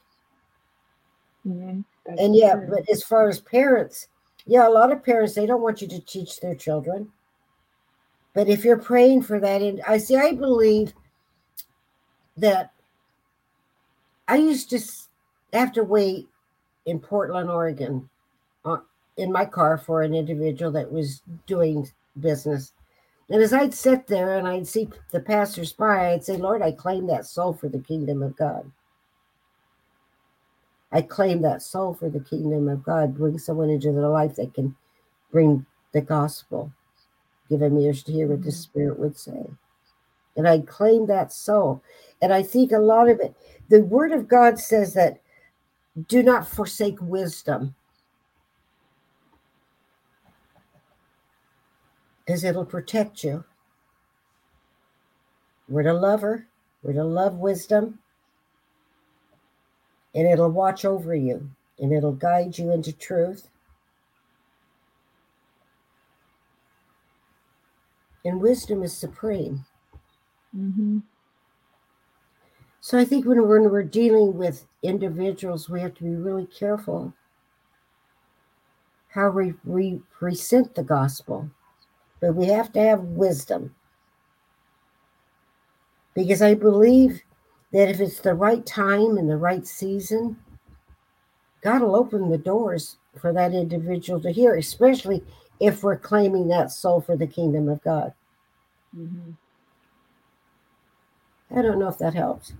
Mhm. 1.45 1.83
And 2.05 2.35
yeah, 2.35 2.55
true. 2.55 2.67
but 2.69 2.89
as 2.89 3.03
far 3.03 3.27
as 3.27 3.39
parents, 3.41 4.07
yeah, 4.45 4.67
a 4.67 4.69
lot 4.69 4.91
of 4.91 5.03
parents 5.03 5.35
they 5.35 5.45
don't 5.45 5.61
want 5.61 5.81
you 5.81 5.87
to 5.89 5.99
teach 5.99 6.39
their 6.39 6.55
children. 6.55 7.11
But 8.33 8.47
if 8.47 8.63
you're 8.63 8.79
praying 8.79 9.23
for 9.23 9.39
that, 9.39 9.61
and 9.61 9.81
I 9.87 9.97
see, 9.97 10.15
I 10.15 10.31
believe 10.31 10.93
that 12.37 12.71
I 14.27 14.38
used 14.38 14.69
to 14.69 14.80
have 15.53 15.73
to 15.73 15.84
wait 15.84 16.30
in 16.85 16.99
Portland, 16.99 17.49
Oregon, 17.49 18.09
in 19.18 19.31
my 19.31 19.45
car 19.45 19.77
for 19.77 20.02
an 20.02 20.14
individual 20.14 20.72
that 20.72 20.91
was 20.91 21.22
doing 21.45 21.88
business. 22.19 22.73
And 23.30 23.41
as 23.41 23.53
I'd 23.53 23.73
sit 23.73 24.07
there 24.07 24.38
and 24.38 24.48
I'd 24.48 24.68
see 24.68 24.90
the 25.11 25.19
passersby, 25.19 25.84
I'd 25.84 26.23
say, 26.23 26.38
Lord, 26.38 26.61
I 26.61 26.72
claim 26.72 27.07
that 27.07 27.26
soul 27.26 27.53
for 27.53 27.69
the 27.69 27.80
kingdom 27.80 28.23
of 28.23 28.36
God. 28.36 28.72
I 30.91 31.02
claim 31.03 31.41
that 31.44 31.61
soul 31.61 31.94
for 31.94 32.10
the 32.10 32.19
kingdom 32.19 32.68
of 32.68 32.84
God. 32.84 33.15
Bring 33.15 33.38
someone 33.38 33.69
into 33.69 33.91
their 33.91 34.07
life 34.07 34.36
that 34.38 34.56
can 34.56 34.76
bring 35.31 35.65
the 35.94 36.02
gospel. 36.02 36.72
Give 37.48 37.60
them 37.60 37.77
ears 37.77 38.03
to 38.03 38.11
hear 38.11 38.27
what 38.27 38.41
the 38.41 38.49
Mhm. 38.49 38.53
Spirit 38.53 38.99
would 38.99 39.18
say. 39.18 39.48
And 40.36 40.48
I 40.48 40.60
claim 40.60 41.06
that 41.06 41.31
soul. 41.31 41.84
And 42.22 42.34
I 42.34 42.41
think 42.41 42.72
a 42.72 42.80
lot 42.80 43.10
of 43.10 43.19
it, 43.19 43.36
the 43.69 43.84
Word 43.84 44.11
of 44.11 44.27
God 44.27 44.57
says 44.57 44.94
that 44.94 45.19
do 46.07 46.23
not 46.23 46.48
forsake 46.48 46.99
wisdom 47.02 47.76
because 52.30 52.43
it'll 52.43 52.64
protect 52.64 53.23
you. 53.23 53.43
We're 55.68 55.81
to 55.81 55.95
love 55.95 56.22
her, 56.22 56.45
we're 56.84 56.93
to 56.93 57.03
love 57.03 57.34
wisdom, 57.38 57.97
and 60.14 60.27
it'll 60.27 60.51
watch 60.51 60.85
over 60.85 61.15
you 61.15 61.49
and 61.80 61.91
it'll 61.91 62.11
guide 62.11 62.56
you 62.56 62.72
into 62.72 62.93
truth. 62.93 63.47
And 68.23 68.39
wisdom 68.39 68.84
is 68.84 68.95
supreme. 68.95 69.65
Mhm. 70.56 71.01
So 72.80 72.99
I 72.99 73.06
think 73.06 73.26
when 73.26 73.41
we're, 73.41 73.60
when 73.60 73.72
we're 73.72 73.81
dealing 73.81 74.38
with 74.38 74.68
individuals, 74.84 75.68
we 75.68 75.81
have 75.81 75.95
to 75.95 76.03
be 76.03 76.15
really 76.15 76.45
careful 76.45 77.11
how 79.07 79.31
we, 79.31 79.56
we 79.65 80.03
present 80.11 80.76
the 80.76 80.84
gospel. 80.84 81.49
But 82.21 82.35
we 82.35 82.47
have 82.47 82.71
to 82.73 82.81
have 82.81 83.01
wisdom. 83.01 83.75
Because 86.13 86.41
I 86.41 86.53
believe 86.53 87.21
that 87.71 87.89
if 87.89 87.99
it's 87.99 88.19
the 88.19 88.33
right 88.33 88.65
time 88.65 89.17
and 89.17 89.29
the 89.29 89.37
right 89.37 89.65
season, 89.65 90.37
God 91.61 91.81
will 91.81 91.95
open 91.95 92.29
the 92.29 92.37
doors 92.37 92.97
for 93.17 93.31
that 93.33 93.53
individual 93.53 94.19
to 94.21 94.31
hear, 94.31 94.55
especially 94.55 95.23
if 95.59 95.83
we're 95.83 95.97
claiming 95.97 96.47
that 96.47 96.71
soul 96.71 97.01
for 97.01 97.17
the 97.17 97.27
kingdom 97.27 97.67
of 97.69 97.81
God. 97.83 98.13
Mhm. 98.95 99.35
I 101.51 101.61
don't 101.61 101.79
know 101.79 101.89
if 101.89 101.97
that 101.97 102.13
helps. 102.13 102.53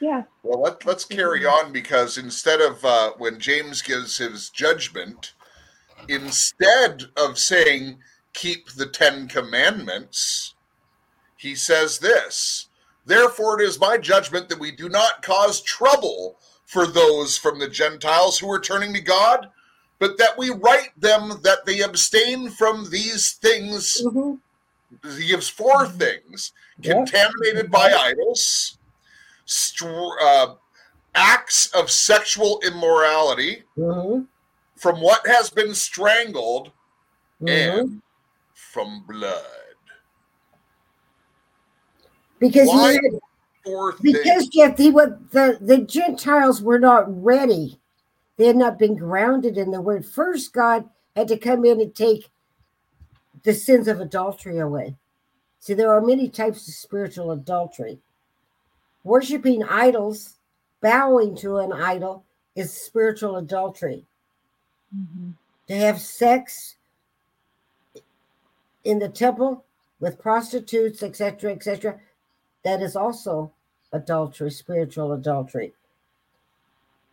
Yeah. 0.00 0.24
Well, 0.42 0.60
let, 0.60 0.84
let's 0.84 1.04
carry 1.04 1.46
on 1.46 1.72
because 1.72 2.18
instead 2.18 2.60
of 2.60 2.84
uh, 2.84 3.12
when 3.18 3.38
James 3.38 3.82
gives 3.82 4.18
his 4.18 4.50
judgment, 4.50 5.34
instead 6.08 7.04
of 7.16 7.38
saying, 7.38 8.00
keep 8.32 8.70
the 8.72 8.86
Ten 8.86 9.28
Commandments, 9.28 10.54
he 11.36 11.54
says 11.54 11.98
this 11.98 12.68
Therefore, 13.04 13.60
it 13.60 13.64
is 13.64 13.80
my 13.80 13.98
judgment 13.98 14.48
that 14.48 14.60
we 14.60 14.70
do 14.70 14.88
not 14.88 15.22
cause 15.22 15.60
trouble 15.60 16.36
for 16.66 16.86
those 16.86 17.36
from 17.36 17.58
the 17.58 17.68
Gentiles 17.68 18.38
who 18.38 18.50
are 18.50 18.60
turning 18.60 18.94
to 18.94 19.00
God, 19.00 19.48
but 19.98 20.16
that 20.18 20.38
we 20.38 20.50
write 20.50 20.98
them 20.98 21.40
that 21.42 21.66
they 21.66 21.80
abstain 21.80 22.48
from 22.48 22.88
these 22.90 23.32
things. 23.32 24.02
Mhm. 24.02 24.38
He 25.16 25.26
gives 25.26 25.48
four 25.48 25.88
things 25.88 26.52
Yeah. 26.78 26.92
contaminated 26.94 27.70
by 27.70 27.92
idols, 27.92 28.78
str- 29.46 30.18
uh, 30.20 30.54
acts 31.14 31.66
of 31.72 31.90
sexual 31.90 32.60
immorality 32.64 33.64
Mhm. 33.76 34.26
from 34.76 35.00
what 35.00 35.26
has 35.26 35.50
been 35.50 35.74
strangled, 35.74 36.70
Mhm. 37.42 37.78
and 37.78 38.02
from 38.72 39.04
blood. 39.06 39.36
Because 42.40 42.68
Why? 42.68 42.92
he 42.92 42.96
had, 42.96 43.20
because 44.00 44.22
things. 44.22 44.48
Jeff, 44.48 44.78
he 44.78 44.90
would 44.90 45.30
the 45.30 45.58
the 45.60 45.78
Gentiles 45.78 46.62
were 46.62 46.78
not 46.78 47.04
ready. 47.22 47.78
They 48.38 48.46
had 48.46 48.56
not 48.56 48.78
been 48.78 48.96
grounded 48.96 49.58
in 49.58 49.70
the 49.70 49.80
word. 49.80 50.06
First, 50.06 50.52
God 50.52 50.88
had 51.14 51.28
to 51.28 51.36
come 51.36 51.64
in 51.64 51.80
and 51.80 51.94
take 51.94 52.30
the 53.44 53.52
sins 53.52 53.86
of 53.88 54.00
adultery 54.00 54.58
away. 54.58 54.96
See, 55.60 55.74
there 55.74 55.92
are 55.92 56.00
many 56.00 56.28
types 56.28 56.66
of 56.66 56.74
spiritual 56.74 57.30
adultery. 57.30 58.00
Worshipping 59.04 59.62
idols, 59.64 60.36
bowing 60.80 61.36
to 61.36 61.58
an 61.58 61.72
idol, 61.72 62.24
is 62.56 62.72
spiritual 62.72 63.36
adultery. 63.36 64.06
Mhm. 64.96 65.34
To 65.68 65.76
have 65.76 66.00
sex 66.00 66.76
in 68.84 68.98
the 68.98 69.08
temple 69.08 69.64
with 70.00 70.20
prostitutes, 70.20 71.02
etc., 71.02 71.52
etc., 71.52 72.00
that 72.64 72.82
is 72.82 72.96
also 72.96 73.52
adultery, 73.92 74.50
spiritual 74.50 75.12
adultery. 75.12 75.72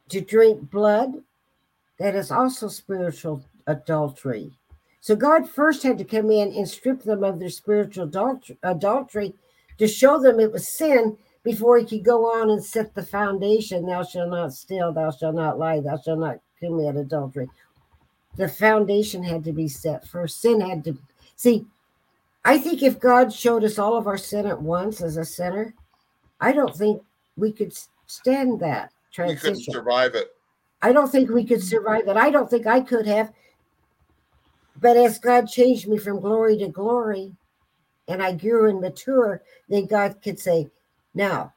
To 0.10 0.22
drink 0.22 0.70
blood, 0.72 1.24
that 2.00 2.16
is 2.16 2.32
also 2.32 2.68
spiritual 2.68 3.44
adultery. 3.68 4.52
So 5.02 5.16
God 5.16 5.50
first 5.50 5.84
had 5.84 5.98
to 6.00 6.04
come 6.04 6.32
in 6.32 6.52
and 6.54 6.68
strip 6.68 7.04
them 7.04 7.24
of 7.24 7.40
their 7.40 7.50
spiritual 7.50 8.12
adultery, 8.64 9.34
to 9.78 9.88
show 9.88 10.20
them 10.22 10.40
it 10.40 10.52
was 10.52 10.68
sin 10.68 11.18
before 11.44 11.78
he 11.78 11.86
could 11.86 12.04
go 12.04 12.26
on 12.26 12.50
and 12.50 12.64
set 12.64 12.94
the 12.94 13.04
foundation 13.04 13.86
thou 13.86 14.04
shalt 14.04 14.30
not 14.30 14.54
steal, 14.54 14.92
thou 14.92 15.10
shalt 15.12 15.36
not 15.36 15.58
lie, 15.58 15.80
thou 15.80 15.98
shalt 15.98 16.20
not 16.20 16.40
commit 16.60 16.98
adultery. 16.98 17.50
The 18.36 18.50
foundation 18.50 19.24
had 19.24 19.44
to 19.46 19.54
be 19.54 19.68
set 19.68 20.08
first. 20.08 20.42
Sin 20.42 20.62
had 20.62 20.84
to 20.84 20.98
see. 21.40 21.66
I 22.44 22.58
think 22.58 22.84
if 22.84 23.00
God 23.00 23.32
showed 23.32 23.64
us 23.64 23.80
all 23.80 23.96
of 23.98 24.08
our 24.08 24.18
sin 24.18 24.46
at 24.46 24.62
once 24.62 25.02
as 25.02 25.16
a 25.18 25.24
sinner, 25.24 25.74
I 26.42 26.52
don't 26.52 26.76
think 26.76 27.02
we 27.38 27.52
could 27.52 27.74
stand 28.08 28.60
that 28.60 28.92
You 29.18 29.26
couldn't 29.26 29.42
transition. 29.42 29.74
survive 29.74 30.16
it. 30.16 30.32
I 30.82 30.92
don't 30.92 31.10
think 31.10 31.30
we 31.30 31.46
could 31.46 31.64
survive 31.64 32.08
it. 32.08 32.18
I 32.18 32.30
don't 32.30 32.50
think 32.50 32.68
I 32.68 32.82
could 32.82 33.08
have. 33.08 33.32
But 34.82 34.98
as 34.98 35.20
God 35.20 35.48
changed 35.48 35.88
me 35.88 35.98
from 35.98 36.20
glory 36.20 36.58
to 36.58 36.68
glory 36.68 37.32
and 38.08 38.22
I 38.22 38.34
grew 38.34 38.70
and 38.70 38.82
mature, 38.82 39.42
then 39.70 39.86
God 39.86 40.22
could 40.22 40.40
say, 40.40 40.70
Now, 41.14 41.54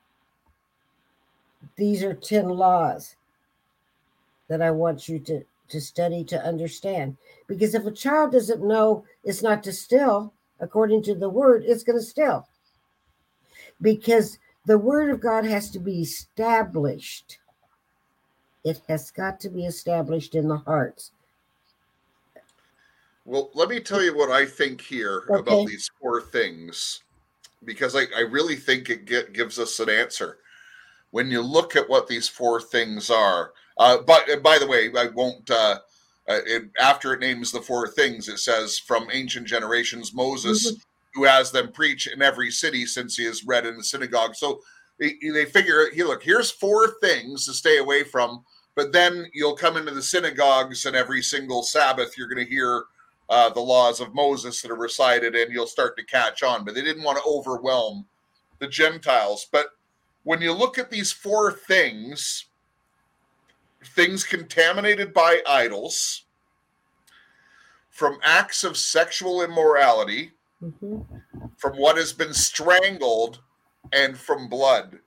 these 1.77 2.03
are 2.03 2.15
10 2.15 2.49
laws 2.49 3.17
that 4.49 4.63
I 4.63 4.71
want 4.71 5.09
you 5.09 5.19
to, 5.21 5.45
to 5.73 5.81
study 5.81 6.25
to 6.25 6.45
understand. 6.45 7.17
Because 7.47 7.75
if 7.75 7.85
a 7.85 7.91
child 7.91 8.33
doesn't 8.33 8.67
know 8.67 9.05
it's 9.25 9.43
not 9.43 9.63
to 9.65 9.73
steal, 9.73 10.33
according 10.61 11.03
to 11.05 11.15
the 11.15 11.29
word, 11.29 11.65
it's 11.67 11.83
going 11.83 11.99
to 11.99 12.05
steal. 12.05 12.49
Because 13.81 14.39
the 14.67 14.79
word 14.79 15.11
of 15.11 15.21
God 15.21 15.45
has 15.45 15.71
to 15.71 15.81
be 15.81 16.01
established 16.01 17.39
it 18.65 18.81
has 18.89 19.11
got 19.11 19.41
to 19.41 19.49
be 19.49 19.67
established 19.67 20.35
in 20.35 20.49
the 20.49 20.57
hearts. 20.57 21.13
Well, 23.25 23.51
let 23.55 23.69
me 23.69 23.81
tell 23.81 24.03
you 24.03 24.17
what 24.17 24.31
I 24.31 24.47
think 24.47 24.81
here 24.81 25.25
Okay. 25.31 25.41
about 25.41 25.67
these 25.67 25.91
four 26.01 26.21
things, 26.21 27.03
because 27.65 27.95
I, 27.95 28.05
I 28.17 28.21
really 28.21 28.57
think 28.57 28.91
it 28.91 29.05
get, 29.05 29.33
gives 29.33 29.59
us 29.59 29.79
an 29.81 29.91
answer. 29.91 30.39
When 31.11 31.31
you 31.31 31.41
look 31.41 31.77
at 31.77 31.89
what 31.89 32.09
these 32.09 32.29
four 32.29 32.61
things 32.61 33.11
are, 33.11 33.53
uh, 33.79 33.99
but 34.07 34.29
and 34.29 34.43
by 34.43 34.59
the 34.59 34.67
way, 34.67 34.91
I 34.97 35.09
won't. 35.09 35.51
Uh, 35.51 35.79
uh, 36.29 36.39
it, 36.47 36.71
after 36.79 37.13
it 37.13 37.21
names 37.21 37.51
the 37.51 37.61
four 37.61 37.89
things, 37.89 38.29
it 38.29 38.39
says 38.39 38.79
from 38.79 39.09
ancient 39.13 39.47
generations, 39.47 40.15
Moses, 40.15 40.77
who 41.15 41.25
has 41.25 41.51
them 41.51 41.73
preach 41.73 42.07
in 42.07 42.23
every 42.23 42.51
city 42.51 42.87
since 42.87 43.17
he 43.17 43.25
is 43.25 43.45
read 43.45 43.67
in 43.67 43.77
the 43.77 43.83
synagogue. 43.83 44.37
So 44.37 44.61
they, 44.99 45.17
they 45.21 45.47
figure, 45.47 45.91
hey, 45.93 46.05
look, 46.05 46.23
here's 46.23 46.51
four 46.51 46.95
things 47.01 47.45
to 47.47 47.53
stay 47.53 47.79
away 47.79 48.05
from. 48.05 48.45
But 48.75 48.93
then 48.93 49.27
you'll 49.35 49.57
come 49.57 49.77
into 49.77 49.91
the 49.91 50.03
synagogues, 50.03 50.87
and 50.87 50.97
every 50.97 51.23
single 51.23 51.63
Sabbath, 51.63 52.17
you're 52.17 52.29
going 52.29 52.45
to 52.45 52.51
hear 52.51 52.85
uh, 53.29 53.51
the 53.51 53.61
laws 53.61 54.01
of 54.01 54.15
Moses 54.15 54.63
that 54.63 54.71
are 54.71 54.77
recited, 54.77 55.35
and 55.35 55.53
you'll 55.53 55.67
start 55.67 55.97
to 55.99 56.05
catch 56.05 56.43
on. 56.43 56.65
But 56.65 56.75
they 56.75 56.83
didn't 56.83 57.03
want 57.03 57.19
to 57.19 57.25
overwhelm 57.25 58.07
the 58.61 58.69
Gentiles. 58.69 59.47
But 59.51 59.67
when 60.23 60.41
you 60.41 60.53
look 60.53 60.79
at 60.79 60.91
these 60.91 61.13
four 61.13 61.53
things, 61.53 62.47
things 63.85 64.25
contaminated 64.25 65.13
by 65.13 65.43
idols, 65.47 66.23
from 67.91 68.19
acts 68.23 68.65
of 68.65 68.77
sexual 68.77 69.43
immorality, 69.43 70.33
Mhm, 70.63 71.05
from 71.57 71.77
what 71.77 71.97
has 71.97 72.13
been 72.13 72.33
strangled, 72.33 73.41
and 73.93 74.17
from 74.19 74.49
blood. 74.49 75.01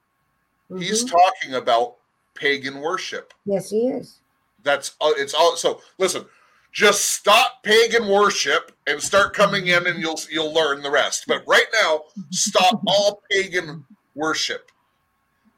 He's 0.78 1.04
mhm. 1.06 1.12
talking 1.12 1.54
about 1.56 1.96
pagan 2.34 2.82
worship. 2.82 3.34
yes, 3.46 3.70
he 3.70 3.88
is. 3.88 4.20
That's 4.64 4.96
uh, 5.00 5.14
it's 5.16 5.34
all. 5.34 5.56
So 5.56 5.82
listen, 5.98 6.26
just 6.74 7.06
stop 7.06 7.64
pagan 7.64 8.08
worship 8.08 8.72
and 8.88 9.02
start 9.02 9.34
coming 9.34 9.68
in, 9.68 9.88
and 9.88 10.00
you'll 10.00 10.20
you'll 10.30 10.54
learn 10.54 10.82
the 10.82 10.92
rest. 10.92 11.26
But 11.28 11.44
right 11.48 11.68
now, 11.82 12.02
stop 12.32 12.82
all 12.88 13.22
pagan 13.32 13.86
worship. 14.16 14.72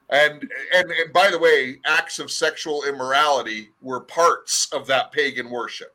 And 0.10 0.50
and 0.74 0.92
and 0.92 1.14
by 1.14 1.30
the 1.30 1.40
way, 1.40 1.80
acts 1.86 2.20
of 2.20 2.32
sexual 2.32 2.84
immorality 2.86 3.70
were 3.82 4.00
parts 4.00 4.72
of 4.72 4.88
that 4.88 5.12
pagan 5.12 5.50
worship. 5.50 5.94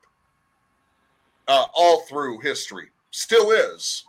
Uh, 1.48 1.64
all 1.74 2.02
through 2.02 2.40
history, 2.40 2.90
still 3.10 3.50
is. 3.50 4.04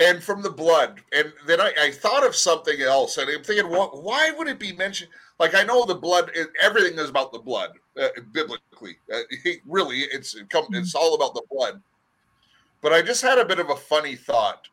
And 0.00 0.22
from 0.22 0.42
the 0.42 0.50
blood, 0.50 1.00
and 1.12 1.32
then 1.46 1.60
I, 1.60 1.72
I 1.78 1.90
thought 1.90 2.26
of 2.26 2.34
something 2.34 2.80
else, 2.80 3.18
and 3.18 3.28
I'm 3.30 3.42
thinking, 3.42 3.68
what? 3.68 4.02
Why 4.02 4.30
would 4.36 4.48
it 4.48 4.58
be 4.58 4.72
mentioned? 4.72 5.10
Like 5.38 5.54
I 5.54 5.62
know 5.62 5.84
the 5.84 5.94
blood, 5.94 6.30
everything 6.60 6.98
is 6.98 7.10
about 7.10 7.32
the 7.32 7.38
blood 7.38 7.70
uh, 8.00 8.08
biblically. 8.32 8.98
Uh, 9.12 9.20
really, 9.66 9.98
it's 9.98 10.34
it 10.34 10.50
come, 10.50 10.66
it's 10.72 10.94
all 10.94 11.14
about 11.14 11.34
the 11.34 11.42
blood. 11.50 11.80
But 12.82 12.92
I 12.92 13.02
just 13.02 13.22
had 13.22 13.38
a 13.38 13.44
bit 13.44 13.58
of 13.58 13.70
a 13.70 13.76
funny 13.76 14.16
thought 14.16 14.68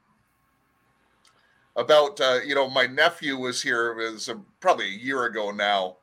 about 1.77 2.19
uh, 2.19 2.39
you 2.45 2.55
know 2.55 2.69
my 2.69 2.87
nephew 2.87 3.37
was 3.37 3.61
here 3.61 3.93
was 3.93 4.27
uh, 4.27 4.35
probably 4.59 4.87
a 4.87 4.99
year 4.99 5.25
ago 5.25 5.51
now, 5.51 5.97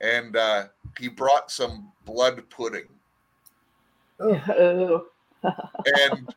and 0.00 0.36
uh, 0.36 0.64
he 0.98 1.08
brought 1.08 1.50
some 1.50 1.92
blood 2.04 2.42
pudding, 2.50 2.88
Oh. 4.18 5.06
and 5.44 6.34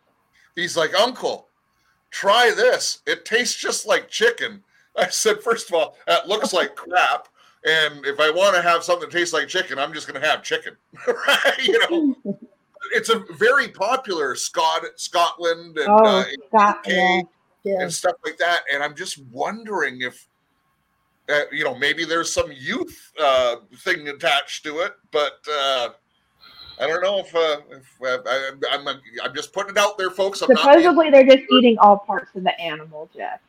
he's 0.55 0.77
like, 0.77 0.93
"Uncle, 0.93 1.47
try 2.11 2.51
this. 2.55 3.01
It 3.07 3.25
tastes 3.25 3.55
just 3.55 3.87
like 3.87 4.09
chicken." 4.09 4.63
I 4.95 5.07
said, 5.07 5.41
first 5.41 5.69
of 5.69 5.75
all, 5.75 5.95
that 6.05 6.27
looks 6.27 6.51
like 6.51 6.75
crap. 6.75 7.29
And 7.63 8.05
if 8.05 8.19
I 8.19 8.29
want 8.29 8.55
to 8.55 8.61
have 8.61 8.83
something 8.83 9.07
that 9.09 9.17
tastes 9.17 9.33
like 9.33 9.47
chicken, 9.47 9.79
I'm 9.79 9.93
just 9.93 10.05
going 10.05 10.21
to 10.21 10.27
have 10.27 10.43
chicken, 10.43 10.75
right? 11.07 11.63
You 11.63 11.79
know, 11.89 12.15
it's 12.91 13.09
a 13.09 13.23
very 13.37 13.69
popular 13.69 14.35
Scot 14.35 14.83
Scotland 14.97 15.77
and 15.77 15.87
oh, 15.87 16.03
uh, 16.03 16.25
Scott, 16.49 16.85
UK 16.87 17.27
yeah. 17.63 17.81
And 17.81 17.93
stuff 17.93 18.15
like 18.25 18.37
that. 18.37 18.61
And 18.73 18.83
I'm 18.83 18.95
just 18.95 19.19
wondering 19.31 20.01
if, 20.01 20.27
uh, 21.29 21.41
you 21.51 21.63
know, 21.63 21.75
maybe 21.77 22.05
there's 22.05 22.33
some 22.33 22.51
youth 22.51 23.11
uh, 23.19 23.57
thing 23.77 24.07
attached 24.07 24.63
to 24.63 24.79
it, 24.79 24.93
but 25.11 25.39
uh, 25.51 25.89
I 26.79 26.87
don't 26.87 27.01
know 27.03 27.19
if, 27.19 27.35
uh, 27.35 27.61
if 27.69 28.01
uh, 28.01 28.17
I, 28.27 28.51
I'm, 28.71 28.87
I'm 28.87 29.35
just 29.35 29.53
putting 29.53 29.71
it 29.71 29.77
out 29.77 29.97
there, 29.97 30.09
folks. 30.09 30.41
I'm 30.41 30.47
Supposedly, 30.55 31.11
they're 31.11 31.25
just 31.25 31.43
eating 31.51 31.77
all 31.79 31.99
parts 31.99 32.35
of 32.35 32.43
the 32.43 32.59
animal, 32.59 33.09
Jeff. 33.15 33.39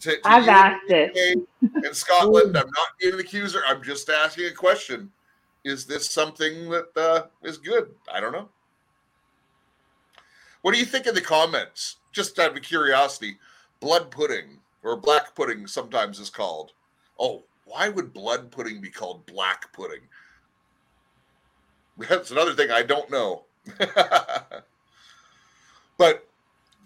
to, 0.00 0.10
to 0.10 0.20
I've 0.24 0.48
asked 0.48 0.90
in 0.90 1.10
it. 1.14 1.38
and 1.74 1.94
Scotland. 1.94 2.56
I'm 2.58 2.66
not 2.66 2.88
being 3.00 3.14
an 3.14 3.20
accuser. 3.20 3.62
I'm 3.66 3.82
just 3.82 4.10
asking 4.10 4.46
a 4.46 4.52
question. 4.52 5.10
Is 5.64 5.86
this 5.86 6.10
something 6.10 6.70
that 6.70 6.96
uh, 6.96 7.26
is 7.42 7.58
good? 7.58 7.90
I 8.12 8.18
don't 8.18 8.32
know. 8.32 8.48
What 10.62 10.72
do 10.72 10.78
you 10.78 10.84
think 10.84 11.06
in 11.06 11.14
the 11.14 11.20
comments? 11.20 11.96
Just 12.12 12.38
out 12.38 12.56
of 12.56 12.62
curiosity, 12.62 13.36
blood 13.80 14.10
pudding. 14.10 14.58
or 14.82 14.96
black 14.96 15.34
pudding 15.34 15.66
sometimes 15.66 16.18
is 16.18 16.30
called. 16.30 16.72
Oh, 17.18 17.42
why 17.64 17.88
would 17.88 18.12
blood 18.12 18.50
pudding 18.50 18.80
be 18.80 18.90
called 18.90 19.26
black 19.26 19.72
pudding? 19.72 20.00
That's 21.98 22.30
another 22.30 22.54
thing 22.54 22.70
I 22.70 22.82
don't 22.82 23.10
know. 23.10 23.44
but 25.98 26.26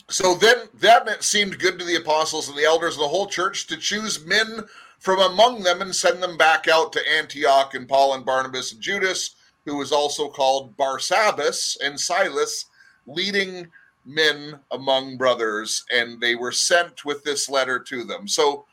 so 0.08 0.34
then 0.34 0.68
that 0.74 1.22
seemed 1.22 1.58
good 1.58 1.78
to 1.78 1.84
the 1.84 1.96
apostles 1.96 2.48
and 2.48 2.58
the 2.58 2.64
elders 2.64 2.94
of 2.94 3.00
the 3.00 3.08
whole 3.08 3.26
church 3.26 3.66
to 3.68 3.76
choose 3.76 4.24
men 4.26 4.64
from 4.98 5.20
among 5.20 5.62
them 5.62 5.82
and 5.82 5.94
send 5.94 6.22
them 6.22 6.36
back 6.36 6.66
out 6.68 6.92
to 6.92 7.08
Antioch 7.08 7.74
and 7.74 7.88
Paul 7.88 8.14
and 8.14 8.24
Barnabas 8.24 8.72
and 8.72 8.80
Judas, 8.80 9.36
who 9.64 9.76
was 9.76 9.92
also 9.92 10.28
called 10.28 10.76
Barsabbas 10.76 11.76
and 11.82 11.98
Silas, 11.98 12.66
leading 13.06 13.70
men 14.04 14.58
among 14.70 15.16
brothers, 15.16 15.84
and 15.92 16.20
they 16.20 16.34
were 16.34 16.52
sent 16.52 17.04
with 17.04 17.24
this 17.24 17.48
letter 17.48 17.78
to 17.78 18.04
them. 18.04 18.28
So 18.28 18.66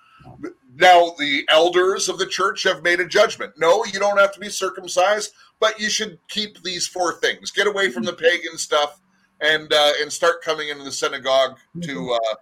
now 0.75 1.13
the 1.17 1.45
elders 1.49 2.09
of 2.09 2.17
the 2.19 2.25
church 2.25 2.63
have 2.63 2.83
made 2.83 2.99
a 2.99 3.07
judgment. 3.07 3.53
No, 3.57 3.83
you 3.85 3.99
don't 3.99 4.19
have 4.19 4.33
to 4.33 4.39
be 4.39 4.49
circumcised, 4.49 5.33
but 5.59 5.79
you 5.79 5.89
should 5.89 6.19
keep 6.27 6.61
these 6.63 6.87
four 6.87 7.13
things. 7.13 7.51
Get 7.51 7.67
away 7.67 7.89
from 7.91 8.03
the 8.03 8.13
pagan 8.13 8.57
stuff 8.57 9.01
and 9.41 9.71
uh, 9.73 9.91
and 10.01 10.11
start 10.11 10.43
coming 10.43 10.69
into 10.69 10.83
the 10.83 10.91
synagogue 10.91 11.57
to 11.81 11.95
mm-hmm. 11.95 12.11
uh, 12.11 12.35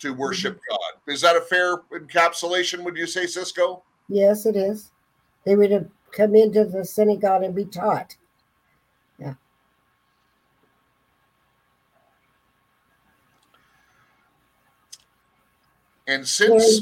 to 0.00 0.14
worship 0.14 0.54
mm-hmm. 0.54 0.76
God. 0.76 1.12
Is 1.12 1.20
that 1.20 1.36
a 1.36 1.40
fair 1.40 1.78
encapsulation? 1.92 2.82
Would 2.84 2.96
you 2.96 3.06
say, 3.06 3.26
Cisco? 3.26 3.82
Yes, 4.08 4.46
it 4.46 4.56
is. 4.56 4.90
They 5.44 5.56
would 5.56 5.70
have 5.70 5.88
come 6.12 6.34
into 6.34 6.64
the 6.64 6.84
synagogue 6.84 7.42
and 7.42 7.54
be 7.54 7.64
taught. 7.64 8.16
And 16.06 16.26
since 16.26 16.80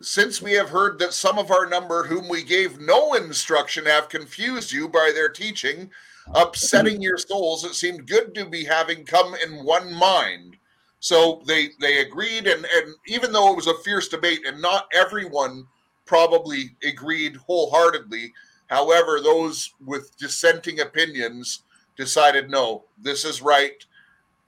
since 0.00 0.42
we 0.42 0.52
have 0.52 0.68
heard 0.68 0.98
that 0.98 1.14
some 1.14 1.38
of 1.38 1.50
our 1.50 1.66
number 1.66 2.04
whom 2.04 2.28
we 2.28 2.42
gave 2.42 2.78
no 2.78 3.14
instruction 3.14 3.86
have 3.86 4.10
confused 4.10 4.70
you 4.70 4.86
by 4.86 5.10
their 5.14 5.30
teaching, 5.30 5.90
upsetting 6.34 7.00
your 7.00 7.16
souls, 7.16 7.64
it 7.64 7.74
seemed 7.74 8.06
good 8.06 8.34
to 8.34 8.44
be 8.44 8.64
having 8.64 9.04
come 9.04 9.34
in 9.34 9.64
one 9.64 9.94
mind. 9.94 10.56
So 11.00 11.42
they 11.46 11.70
they 11.80 11.98
agreed, 11.98 12.46
and 12.46 12.66
and 12.66 12.94
even 13.06 13.32
though 13.32 13.52
it 13.52 13.56
was 13.56 13.66
a 13.66 13.78
fierce 13.78 14.08
debate, 14.08 14.46
and 14.46 14.60
not 14.60 14.88
everyone 14.92 15.66
probably 16.06 16.76
agreed 16.82 17.36
wholeheartedly, 17.36 18.32
however, 18.66 19.20
those 19.20 19.72
with 19.84 20.16
dissenting 20.18 20.80
opinions 20.80 21.62
decided 21.96 22.50
no, 22.50 22.84
this 22.98 23.24
is 23.24 23.40
right. 23.40 23.84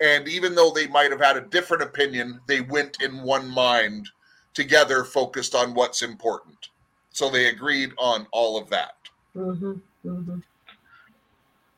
And 0.00 0.28
even 0.28 0.54
though 0.54 0.70
they 0.70 0.86
might 0.86 1.10
have 1.10 1.20
had 1.20 1.36
a 1.36 1.48
different 1.48 1.82
opinion, 1.82 2.40
they 2.46 2.60
went 2.60 3.00
in 3.02 3.22
one 3.22 3.48
mind 3.48 4.08
together, 4.54 5.04
focused 5.04 5.54
on 5.54 5.74
what's 5.74 6.02
important. 6.02 6.68
So 7.10 7.30
they 7.30 7.48
agreed 7.48 7.92
on 7.98 8.26
all 8.32 8.58
of 8.60 8.68
that. 8.70 8.96
Mm-hmm. 9.34 9.72
Mm-hmm 10.04 10.38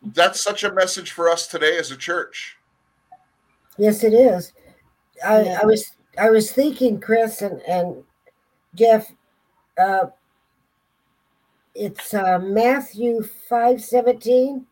that's 0.02 0.40
such 0.40 0.64
a 0.64 0.72
message 0.72 1.12
for 1.12 1.28
us 1.28 1.46
today 1.46 1.76
as 1.76 1.90
a 1.90 1.96
church. 1.96 2.56
Yes, 3.76 4.04
it 4.04 4.12
is. 4.12 4.52
I, 5.24 5.58
I 5.62 5.64
was 5.64 5.92
I 6.18 6.30
was 6.30 6.50
thinking, 6.52 7.00
Chris 7.00 7.42
and 7.42 7.60
and 7.62 8.04
Jeff, 8.74 9.12
uh, 9.80 10.06
it's 11.74 12.14
uh, 12.14 12.38
Matthew 12.38 13.22
five 13.22 13.82
seventeen. 13.82 14.66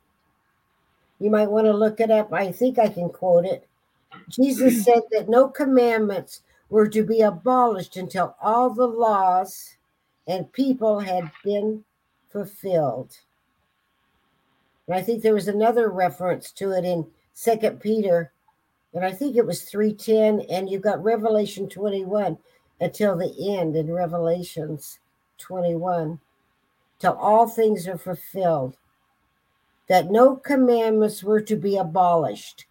You 1.18 1.30
might 1.30 1.51
want 1.51 1.66
to 1.66 1.72
look 1.72 2.01
it 2.01 2.10
up. 2.10 2.32
I 2.32 2.52
think 2.52 2.78
I 2.78 2.88
can 2.88 3.09
quote 3.09 3.44
it. 3.44 3.66
Jesus 4.28 4.84
said 4.84 5.02
that 5.10 5.28
no 5.28 5.48
commandments 5.48 6.43
were 6.68 6.88
to 6.88 7.05
be 7.05 7.20
abolished 7.20 7.97
until 7.97 8.36
all 8.43 8.70
the 8.70 8.86
laws 8.86 9.76
and 10.26 10.52
people 10.52 11.01
had 11.01 11.30
been 11.44 11.84
fulfilled. 12.30 13.16
And 14.86 14.97
I 14.97 15.02
think 15.02 15.22
there 15.22 15.34
was 15.34 15.48
another 15.48 15.88
reference 15.90 16.51
to 16.52 16.72
it 16.72 16.84
in 16.84 17.06
Second 17.32 17.80
Peter, 17.80 18.32
and 18.94 19.05
I 19.05 19.12
think 19.12 19.36
it 19.36 19.47
was 19.47 19.62
310, 19.62 20.47
and 20.48 20.70
you've 20.70 20.82
got 20.82 21.02
Revelation 21.02 21.68
21 21.68 22.38
until 22.80 23.16
the 23.16 23.56
end 23.56 23.76
in 23.76 23.93
Revelations 23.93 24.98
21, 25.38 26.18
till 26.98 27.12
all 27.14 27.48
things 27.48 27.86
are 27.88 27.98
fulfilled, 27.98 28.76
that 29.88 30.10
no 30.10 30.36
commandments 30.36 31.22
were 31.22 31.40
to 31.40 31.56
be 31.56 31.76
abolished. 31.76 32.66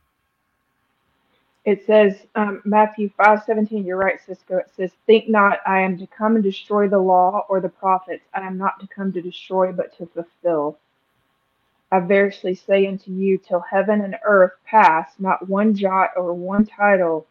It 1.63 1.83
says, 1.85 2.27
um, 2.35 2.61
Matthew 2.63 3.09
5 3.17 3.43
17, 3.43 3.85
you're 3.85 3.97
right, 3.97 4.19
Cisco. 4.23 4.57
It 4.57 4.69
says, 4.77 4.91
Think 5.07 5.29
not 5.29 5.59
I 5.65 5.81
am 5.81 5.97
to 5.97 6.05
come 6.07 6.35
and 6.35 6.43
destroy 6.43 6.87
the 6.87 6.99
law 6.99 7.45
or 7.49 7.59
the 7.59 7.69
prophets. 7.69 8.23
I 8.33 8.41
am 8.41 8.57
not 8.57 8.79
to 8.81 8.87
come 8.87 9.11
to 9.13 9.21
destroy, 9.21 9.71
but 9.71 9.97
to 9.97 10.05
fulfill. 10.05 10.77
I 11.91 12.01
verily 12.01 12.55
say 12.55 12.85
unto 12.87 13.11
you, 13.11 13.37
till 13.37 13.61
heaven 13.61 14.01
and 14.01 14.15
earth 14.23 14.51
pass, 14.65 15.13
not 15.17 15.47
one 15.47 15.73
jot 15.73 16.11
or 16.15 16.33
one 16.33 16.65
tittle 16.65 17.25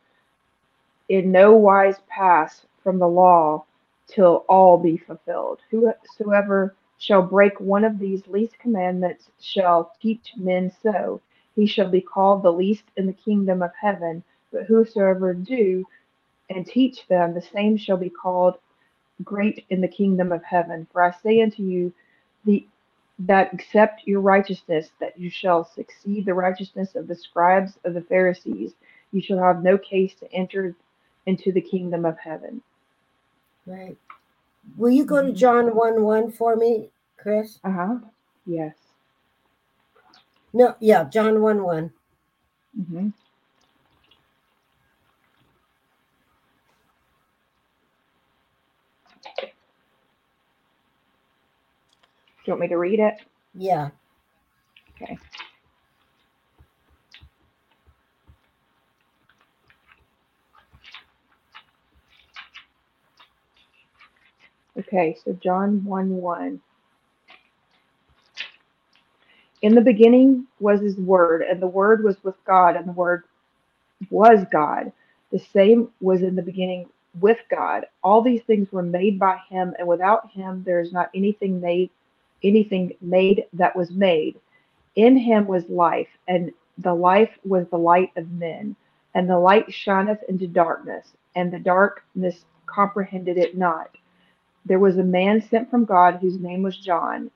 in 1.08 1.30
no 1.30 1.52
wise 1.52 2.00
pass 2.08 2.66
from 2.82 2.98
the 2.98 3.08
law 3.08 3.64
till 4.08 4.44
all 4.48 4.78
be 4.78 4.96
fulfilled. 4.96 5.60
Whosoever 5.70 6.74
shall 6.98 7.22
break 7.22 7.58
one 7.60 7.84
of 7.84 7.98
these 7.98 8.26
least 8.26 8.58
commandments 8.58 9.28
shall 9.40 9.94
teach 10.00 10.32
men 10.36 10.72
so. 10.82 11.20
He 11.54 11.66
shall 11.66 11.88
be 11.88 12.00
called 12.00 12.42
the 12.42 12.52
least 12.52 12.84
in 12.96 13.06
the 13.06 13.12
kingdom 13.12 13.62
of 13.62 13.72
heaven. 13.80 14.22
But 14.52 14.64
whosoever 14.64 15.34
do 15.34 15.84
and 16.50 16.66
teach 16.66 17.06
them, 17.08 17.34
the 17.34 17.42
same 17.42 17.76
shall 17.76 17.96
be 17.96 18.10
called 18.10 18.58
great 19.22 19.64
in 19.70 19.80
the 19.80 19.88
kingdom 19.88 20.32
of 20.32 20.42
heaven. 20.44 20.86
For 20.92 21.02
I 21.02 21.12
say 21.22 21.42
unto 21.42 21.62
you, 21.62 21.92
the 22.44 22.66
that 23.20 23.54
accept 23.54 24.02
your 24.06 24.20
righteousness, 24.20 24.90
that 24.98 25.18
you 25.18 25.30
shall 25.30 25.64
succeed 25.64 26.26
the 26.26 26.34
righteousness 26.34 26.96
of 26.96 27.06
the 27.06 27.14
scribes 27.14 27.78
of 27.84 27.94
the 27.94 28.02
Pharisees. 28.02 28.74
You 29.12 29.22
shall 29.22 29.38
have 29.38 29.62
no 29.62 29.78
case 29.78 30.14
to 30.16 30.32
enter 30.32 30.74
into 31.26 31.52
the 31.52 31.60
kingdom 31.60 32.04
of 32.04 32.18
heaven. 32.18 32.60
Right. 33.66 33.96
Will 34.76 34.90
you 34.90 35.04
go 35.04 35.22
to. 35.22 35.32
John 35.32 35.74
1 35.76 36.02
1 36.02 36.32
for 36.32 36.56
me, 36.56 36.90
Chris? 37.16 37.58
Uh 37.64 37.72
huh. 37.72 37.94
Yes. 38.46 38.74
No, 40.52 40.74
yeah, 40.80 41.04
John 41.04 41.42
1 41.42 41.62
one 41.62 41.92
Mm-hmm. 42.78 43.08
Do 43.08 43.12
you 52.46 52.52
want 52.52 52.60
me 52.60 52.68
to 52.68 52.78
read 52.78 53.00
it? 53.00 53.14
Yeah. 53.54 53.90
Okay. 54.96 55.18
Okay, 64.78 65.16
so 65.24 65.32
John 65.34 65.84
1 65.84 66.10
1. 66.10 66.60
In 69.62 69.74
the 69.74 69.80
beginning 69.80 70.46
was 70.60 70.80
his 70.80 70.96
word, 70.96 71.42
and 71.42 71.60
the 71.62 71.66
word 71.66 72.04
was 72.04 72.16
with 72.22 72.34
God, 72.44 72.76
and 72.76 72.86
the 72.86 72.92
word 72.92 73.24
was 74.10 74.44
God. 74.52 74.92
The 75.32 75.38
same 75.38 75.88
was 76.00 76.22
in 76.22 76.34
the 76.34 76.42
beginning 76.42 76.88
with 77.20 77.38
God. 77.50 77.86
All 78.02 78.20
these 78.20 78.42
things 78.42 78.70
were 78.72 78.82
made 78.82 79.18
by 79.18 79.38
him, 79.48 79.74
and 79.78 79.86
without 79.86 80.30
him 80.32 80.62
there 80.64 80.80
is 80.80 80.92
not 80.92 81.10
anything 81.14 81.60
made 81.60 81.90
anything 82.44 82.92
made 83.00 83.46
that 83.54 83.74
was 83.74 83.90
made. 83.90 84.38
In 84.96 85.16
him 85.16 85.46
was 85.46 85.68
life, 85.68 86.08
and 86.28 86.52
the 86.78 86.94
life 86.94 87.30
was 87.44 87.66
the 87.68 87.78
light 87.78 88.10
of 88.16 88.30
men. 88.30 88.76
And 89.14 89.28
the 89.28 89.38
light 89.38 89.72
shineth 89.72 90.22
into 90.28 90.46
darkness, 90.46 91.14
and 91.34 91.52
the 91.52 91.58
darkness 91.58 92.44
comprehended 92.66 93.38
it 93.38 93.56
not. 93.56 93.96
There 94.64 94.78
was 94.78 94.98
a 94.98 95.04
man 95.04 95.42
sent 95.42 95.70
from 95.70 95.84
God 95.84 96.16
whose 96.16 96.38
name 96.38 96.62
was 96.62 96.76
John. 96.76 97.30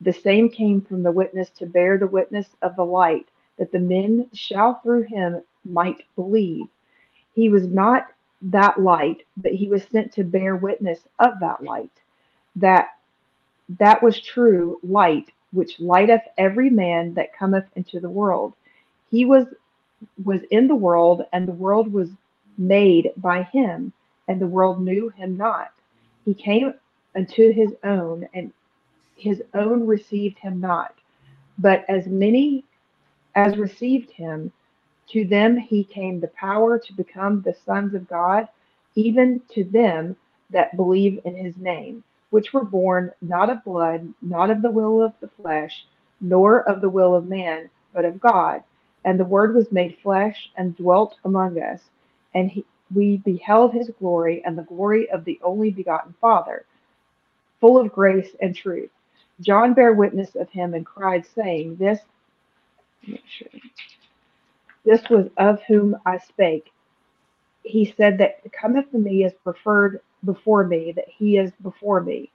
The 0.00 0.12
same 0.12 0.48
came 0.48 0.80
from 0.80 1.02
the 1.02 1.12
witness 1.12 1.50
to 1.50 1.66
bear 1.66 1.98
the 1.98 2.06
witness 2.06 2.48
of 2.62 2.76
the 2.76 2.84
light, 2.84 3.28
that 3.58 3.70
the 3.70 3.78
men 3.78 4.30
shall 4.32 4.74
through 4.82 5.02
him 5.02 5.42
might 5.64 6.04
believe. 6.16 6.66
He 7.34 7.48
was 7.50 7.66
not 7.66 8.08
that 8.42 8.80
light, 8.80 9.24
but 9.36 9.52
he 9.52 9.68
was 9.68 9.84
sent 9.84 10.12
to 10.14 10.24
bear 10.24 10.56
witness 10.56 11.00
of 11.18 11.38
that 11.40 11.62
light, 11.62 11.90
that 12.56 12.88
that 13.78 14.02
was 14.02 14.20
true 14.20 14.80
light, 14.82 15.30
which 15.52 15.78
lighteth 15.80 16.22
every 16.38 16.70
man 16.70 17.14
that 17.14 17.36
cometh 17.36 17.66
into 17.76 18.00
the 18.00 18.08
world. 18.10 18.54
He 19.10 19.26
was 19.26 19.46
was 20.24 20.42
in 20.50 20.66
the 20.66 20.74
world, 20.74 21.26
and 21.32 21.46
the 21.46 21.52
world 21.52 21.92
was 21.92 22.08
made 22.56 23.12
by 23.18 23.42
him, 23.42 23.92
and 24.28 24.40
the 24.40 24.46
world 24.46 24.80
knew 24.80 25.10
him 25.10 25.36
not. 25.36 25.72
He 26.30 26.34
came 26.34 26.74
unto 27.16 27.50
his 27.52 27.74
own, 27.82 28.28
and 28.32 28.52
his 29.16 29.42
own 29.52 29.84
received 29.84 30.38
him 30.38 30.60
not. 30.60 30.94
But 31.58 31.84
as 31.88 32.06
many 32.06 32.64
as 33.34 33.58
received 33.58 34.12
him, 34.12 34.52
To 35.08 35.24
them 35.24 35.56
he 35.56 35.82
came 35.82 36.20
the 36.20 36.28
power 36.28 36.78
to 36.78 36.92
become 36.92 37.42
the 37.42 37.52
sons 37.52 37.94
of 37.94 38.06
God, 38.06 38.46
even 38.94 39.40
to 39.48 39.64
them 39.64 40.14
that 40.50 40.76
believe 40.76 41.20
in 41.24 41.34
his 41.34 41.56
name, 41.56 42.04
which 42.30 42.52
were 42.52 42.64
born 42.64 43.10
not 43.20 43.50
of 43.50 43.64
blood, 43.64 44.14
not 44.22 44.50
of 44.50 44.62
the 44.62 44.70
will 44.70 45.02
of 45.02 45.14
the 45.18 45.26
flesh, 45.30 45.84
nor 46.20 46.60
of 46.60 46.80
the 46.80 46.90
will 46.90 47.12
of 47.16 47.26
man, 47.26 47.68
but 47.92 48.04
of 48.04 48.20
God. 48.20 48.62
And 49.04 49.18
the 49.18 49.24
Word 49.24 49.52
was 49.52 49.72
made 49.72 49.98
flesh 49.98 50.52
and 50.56 50.76
dwelt 50.76 51.18
among 51.24 51.60
us, 51.60 51.90
and 52.34 52.52
he, 52.52 52.64
we 52.94 53.18
beheld 53.18 53.72
his 53.72 53.90
glory 53.98 54.42
and 54.44 54.56
the 54.56 54.62
glory 54.62 55.10
of 55.10 55.24
the 55.24 55.38
only 55.42 55.70
begotten 55.70 56.14
Father, 56.20 56.64
full 57.60 57.78
of 57.78 57.92
grace 57.92 58.30
and 58.40 58.54
truth. 58.54 58.90
John 59.40 59.74
bare 59.74 59.94
witness 59.94 60.34
of 60.34 60.50
him 60.50 60.74
and 60.74 60.84
cried, 60.84 61.24
saying, 61.26 61.76
This, 61.76 62.00
make 63.06 63.22
sure, 63.26 63.48
this 64.84 65.08
was 65.08 65.28
of 65.36 65.62
whom 65.62 65.96
I 66.04 66.18
spake. 66.18 66.72
He 67.62 67.94
said 67.96 68.18
that 68.18 68.40
cometh 68.52 68.90
to 68.90 68.98
me 68.98 69.24
is 69.24 69.32
preferred 69.44 70.00
before 70.24 70.66
me, 70.66 70.92
that 70.92 71.08
he 71.08 71.38
is 71.38 71.52
before 71.62 72.00
me, 72.00 72.30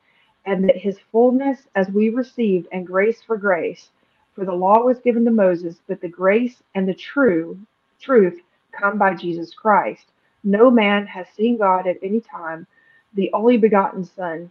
and 0.46 0.68
that 0.68 0.78
his 0.78 1.00
fullness 1.12 1.68
as 1.76 1.90
we 1.90 2.10
received, 2.10 2.68
and 2.72 2.86
grace 2.86 3.22
for 3.22 3.38
grace. 3.38 3.90
For 4.34 4.46
the 4.46 4.54
law 4.54 4.84
was 4.84 5.00
given 5.00 5.26
to 5.26 5.32
Moses, 5.32 5.80
but 5.88 6.02
the 6.02 6.10
grace 6.10 6.62
and 6.76 6.88
the 6.88 6.94
true 6.94 7.58
truth 8.00 8.42
come 8.72 8.98
by 8.98 9.14
Jesus 9.14 9.54
Christ. 9.54 10.08
No 10.46 10.70
man 10.70 11.08
has 11.08 11.28
seen 11.36 11.58
God 11.58 11.88
at 11.88 11.98
any 12.02 12.22
time, 12.22 12.68
the 13.16 13.34
only 13.34 13.58
begotten 13.58 14.06
Son, 14.06 14.50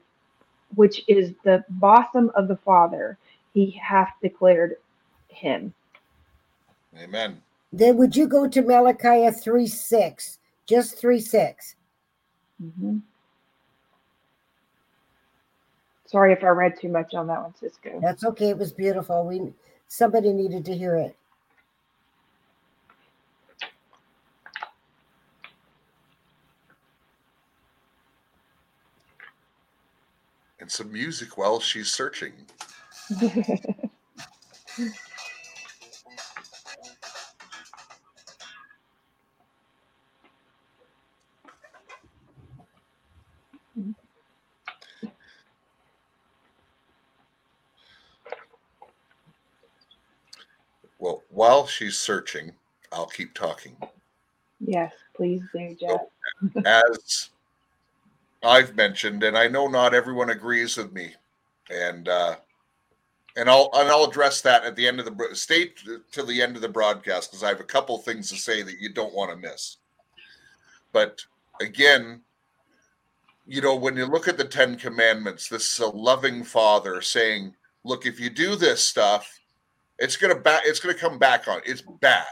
which 0.75 1.05
is 1.09 1.33
the 1.45 1.65
bosom 1.71 2.31
of 2.35 2.49
the 2.49 2.57
Father, 2.57 3.17
he 3.55 3.71
hath 3.71 4.13
declared 4.21 4.77
him. 5.29 5.73
Amen. 7.01 7.41
Then 7.73 7.97
would 7.97 8.17
you 8.17 8.27
go 8.27 8.49
to 8.49 8.63
Malachi 8.63 9.31
3 9.31 9.67
6? 9.67 10.39
Just 10.67 10.99
3 10.99 11.21
6. 11.21 11.77
Mm-hmm. 12.63 12.99
Sorry 16.07 16.33
if 16.33 16.43
I 16.43 16.49
read 16.49 16.79
too 16.81 16.89
much 16.89 17.15
on 17.15 17.27
that 17.29 17.43
one, 17.43 17.55
Cisco. 17.55 18.01
That's 18.01 18.25
okay. 18.25 18.51
It 18.51 18.59
was 18.59 18.73
beautiful. 18.73 19.27
We 19.27 19.53
somebody 19.89 20.33
needed 20.33 20.65
to 20.67 20.77
hear 20.77 20.97
it. 20.97 21.17
And 30.65 30.73
some 30.73 30.91
music 30.91 31.37
while 31.37 31.61
she's 31.61 31.93
searching. 31.93 32.33
Well, 50.99 51.25
while 51.29 51.67
she's 51.67 51.99
searching, 51.99 52.53
I'll 52.91 53.05
keep 53.05 53.35
talking. 53.35 53.77
yes, 54.61 54.95
please 55.15 55.43
do, 55.53 55.77
Jeff. 55.79 56.01
As 56.65 57.29
I've 58.45 58.77
mentioned, 58.77 59.23
and 59.23 59.37
I 59.37 59.49
know 59.49 59.67
not 59.67 59.95
everyone 59.95 60.31
agrees 60.31 60.77
with 60.77 60.93
me, 60.93 61.15
and 61.71 62.09
uh, 62.09 62.37
and 63.37 63.49
I'll 63.49 63.71
and 63.75 63.89
I'll 63.89 64.05
address 64.05 64.41
that 64.43 64.65
at 64.65 64.77
the 64.77 64.87
end 64.87 65.01
of 65.01 65.07
the 65.07 65.35
stay 65.35 65.73
till 66.13 66.27
the 66.27 66.43
end 66.43 66.57
of 66.57 66.63
the 66.63 66.69
broadcast 66.69 67.31
because 67.31 67.43
I 67.43 67.49
have 67.49 67.61
a 67.61 67.65
couple 67.65 67.97
things 67.99 68.31
to 68.31 68.37
say 68.37 68.63
that 68.63 68.81
you 68.81 68.93
don't 68.93 69.15
want 69.15 69.31
to 69.31 69.37
miss. 69.37 69.79
But 70.93 71.23
again, 71.61 72.23
you 73.47 73.61
know, 73.61 73.75
when 73.75 73.97
you 73.97 74.07
look 74.07 74.29
at 74.29 74.39
the 74.39 74.45
Ten 74.45 74.77
Commandments, 74.77 75.49
this 75.49 75.73
is 75.73 75.79
a 75.81 75.89
loving 75.89 76.45
father 76.45 77.01
saying, 77.03 77.55
"Look, 77.85 78.07
if 78.07 78.21
you 78.21 78.31
do 78.31 78.57
this 78.57 78.83
stuff, 78.85 79.41
it's 79.99 80.17
gonna 80.17 80.35
back. 80.35 80.63
It's 80.65 80.81
gonna 80.81 80.95
come 80.95 81.19
back 81.19 81.49
on. 81.49 81.61
It's 81.65 81.83
bad." 82.01 82.27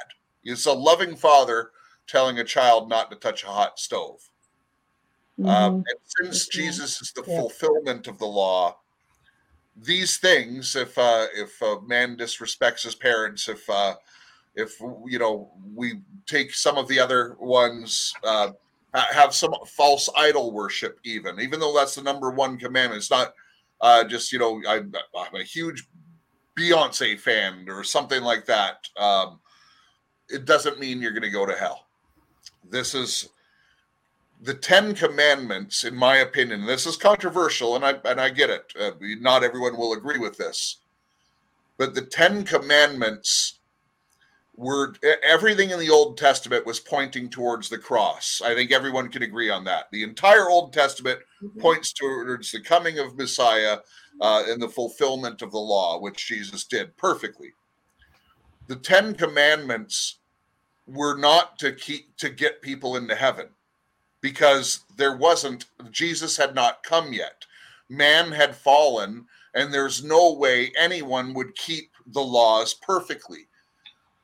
It's 0.44 0.66
a 0.66 0.72
loving 0.72 1.16
father 1.16 1.70
telling 2.06 2.38
a 2.38 2.44
child 2.44 2.88
not 2.88 3.10
to 3.10 3.16
touch 3.16 3.44
a 3.44 3.48
hot 3.48 3.78
stove. 3.78 4.28
Um, 5.38 5.46
Mhm. 5.46 5.84
and 5.88 5.98
since. 6.04 6.46
Jesus 6.46 7.00
is 7.00 7.12
the 7.12 7.22
Yeah. 7.22 7.36
fulfillment 7.36 8.06
of 8.06 8.18
the 8.18 8.26
law, 8.26 8.78
these 9.76 10.18
things, 10.18 10.76
if 10.76 10.96
uh, 10.98 11.26
if 11.34 11.60
a 11.62 11.80
man 11.82 12.16
disrespects 12.16 12.82
his 12.82 12.94
parents, 12.94 13.48
if 13.48 13.68
uh, 13.70 13.96
if 14.54 14.78
you 15.06 15.18
know 15.18 15.50
we 15.74 16.02
take 16.26 16.52
some 16.54 16.76
of 16.76 16.88
the 16.88 16.98
other 16.98 17.36
ones, 17.40 18.12
uh, 18.22 18.50
have 18.92 19.34
some 19.34 19.54
false 19.66 20.10
idol 20.16 20.52
worship, 20.52 20.98
even 21.04 21.40
even 21.40 21.58
though 21.58 21.74
that's 21.74 21.94
the 21.94 22.02
number 22.02 22.30
one 22.30 22.58
commandment, 22.58 22.98
it's 22.98 23.10
not 23.10 23.32
uh, 23.80 24.04
just 24.04 24.32
you 24.32 24.38
know 24.38 24.60
I, 24.68 24.76
I'm 25.18 25.34
a 25.34 25.42
huge 25.42 25.88
Beyonce 26.58 27.18
fan 27.18 27.66
or 27.68 27.82
something 27.82 28.22
like 28.22 28.44
that. 28.46 28.86
Um, 28.98 29.40
it 30.28 30.44
doesn't 30.44 30.78
mean 30.78 31.00
you're 31.00 31.12
going 31.12 31.22
to 31.22 31.30
go 31.30 31.46
to 31.46 31.54
hell. 31.54 31.86
This 32.68 32.94
is 32.94 33.30
the 34.42 34.54
Ten 34.54 34.94
Commandments, 34.94 35.84
in 35.84 35.94
my 35.94 36.16
opinion. 36.16 36.66
This 36.66 36.84
is 36.84 36.96
controversial, 36.96 37.76
and 37.76 37.84
I 37.84 37.94
and 38.04 38.20
I 38.20 38.28
get 38.28 38.50
it. 38.50 38.72
Uh, 38.78 38.90
not 39.20 39.44
everyone 39.44 39.76
will 39.76 39.92
agree 39.92 40.18
with 40.18 40.36
this, 40.36 40.78
but 41.78 41.94
the 41.94 42.02
Ten 42.02 42.44
Commandments 42.44 43.60
were 44.56 44.94
everything 45.22 45.70
in 45.70 45.78
the 45.78 45.90
Old 45.90 46.18
Testament 46.18 46.66
was 46.66 46.80
pointing 46.80 47.30
towards 47.30 47.68
the 47.68 47.78
cross. 47.78 48.42
I 48.44 48.54
think 48.54 48.72
everyone 48.72 49.08
can 49.08 49.22
agree 49.22 49.48
on 49.48 49.64
that. 49.64 49.84
The 49.92 50.02
entire 50.02 50.50
Old 50.50 50.72
Testament 50.72 51.20
points 51.60 51.92
towards 51.92 52.50
the 52.50 52.60
coming 52.60 52.98
of 52.98 53.16
Messiah 53.16 53.78
uh, 54.20 54.42
and 54.48 54.60
the 54.60 54.68
fulfillment 54.68 55.40
of 55.40 55.52
the 55.52 55.58
law, 55.58 56.00
which 56.00 56.26
Jesus 56.26 56.64
did 56.64 56.96
perfectly. 56.96 57.52
The 58.66 58.76
Ten 58.76 59.14
Commandments 59.14 60.18
were 60.86 61.16
not 61.16 61.60
to 61.60 61.72
keep 61.72 62.16
to 62.16 62.28
get 62.28 62.60
people 62.60 62.96
into 62.96 63.14
heaven 63.14 63.48
because 64.22 64.84
there 64.96 65.16
wasn't 65.16 65.66
Jesus 65.90 66.36
had 66.36 66.54
not 66.54 66.82
come 66.82 67.12
yet. 67.12 67.44
Man 67.90 68.32
had 68.32 68.56
fallen, 68.56 69.26
and 69.54 69.74
there's 69.74 70.02
no 70.02 70.32
way 70.32 70.72
anyone 70.78 71.34
would 71.34 71.54
keep 71.56 71.90
the 72.06 72.22
laws 72.22 72.72
perfectly. 72.72 73.48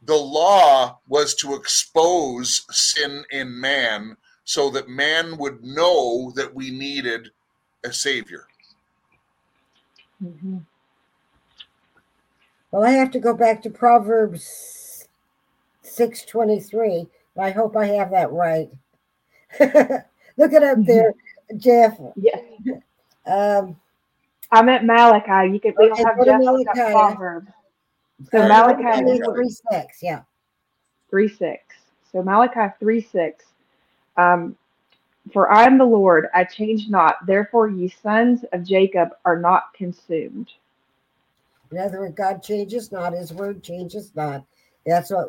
The 0.03 0.17
law 0.17 1.01
was 1.09 1.35
to 1.37 1.55
expose 1.55 2.65
sin 2.71 3.25
in 3.31 3.61
man 3.61 4.17
so 4.45 4.71
that 4.71 4.89
man 4.89 5.37
would 5.37 5.63
know 5.63 6.33
that 6.37 6.55
we 6.55 6.71
needed 6.71 7.31
a 7.85 7.93
savior. 7.93 8.47
Mhm. 10.23 10.65
Well, 12.71 12.85
I 12.85 12.91
have 12.93 13.11
to 13.11 13.19
go 13.19 13.35
back 13.35 13.63
to 13.63 13.71
Proverbs 13.71 15.09
623. 15.83 17.09
I 17.37 17.51
hope 17.51 17.77
I 17.77 17.87
have 17.87 18.11
that 18.11 18.33
right. 18.33 18.71
Look 19.61 20.53
it 20.53 20.63
up 20.63 20.79
there, 20.85 21.15
Jeff. 21.57 21.99
Yeah. 22.17 22.39
Um, 23.27 23.77
I'm 24.51 24.69
at 24.69 24.85
Malachi. 24.85 25.53
You 25.53 25.61
could 25.61 25.75
we 25.79 25.89
don't 25.89 25.99
have 25.99 26.25
Jeff 26.25 26.41
Malachi. 26.41 26.93
Proverbs. 26.93 27.49
So 28.33 28.43
uh, 28.43 28.49
Malachi 28.49 29.21
3 29.23 29.51
6, 29.73 30.03
yeah. 30.03 30.23
three 31.11 31.29
six. 31.29 31.63
So 32.11 32.23
Malachi 32.23 32.75
three 32.81 33.01
six. 33.01 33.45
Um, 34.17 34.57
for 35.33 35.53
I 35.53 35.65
am 35.65 35.79
the 35.79 35.85
Lord, 35.85 36.29
I 36.35 36.45
change 36.45 36.89
not. 36.89 37.27
Therefore, 37.27 37.69
ye 37.69 37.89
sons 37.89 38.45
of 38.53 38.65
Jacob 38.65 39.11
are 39.25 39.39
not 39.39 39.75
consumed. 39.75 40.51
In 41.71 41.79
other 41.79 42.01
words, 42.01 42.15
God 42.15 42.43
changes 42.43 42.91
not, 42.91 43.13
his 43.13 43.33
word 43.33 43.63
changes 43.63 44.13
not. 44.15 44.45
That's 44.87 45.11
what 45.11 45.29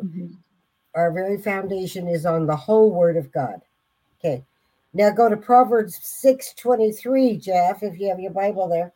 our 0.96 1.12
very 1.12 1.38
foundation 1.38 2.08
is 2.08 2.26
on 2.26 2.46
the 2.46 2.56
whole 2.56 2.92
word 2.92 3.18
of 3.18 3.32
God. 3.34 3.62
Okay. 4.20 4.44
Now 4.94 5.12
go 5.12 5.30
to 5.30 5.38
Proverbs 5.38 6.00
623, 6.02 7.38
Jeff, 7.38 7.84
if 7.84 8.00
you 8.00 8.10
have 8.10 8.20
your 8.20 8.32
Bible 8.32 8.68
there. 8.68 8.94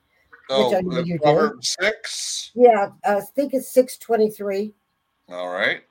Oh, 0.50 0.76
I 0.76 0.82
know 0.82 0.98
uh, 0.98 1.04
you 1.04 1.18
do. 1.18 1.24
Proverbs 1.24 1.76
6. 1.80 2.52
Yeah, 2.56 2.90
I 3.06 3.22
think 3.22 3.54
it's 3.54 3.72
623. 3.74 4.74
All 5.30 5.50
right. 5.50 5.82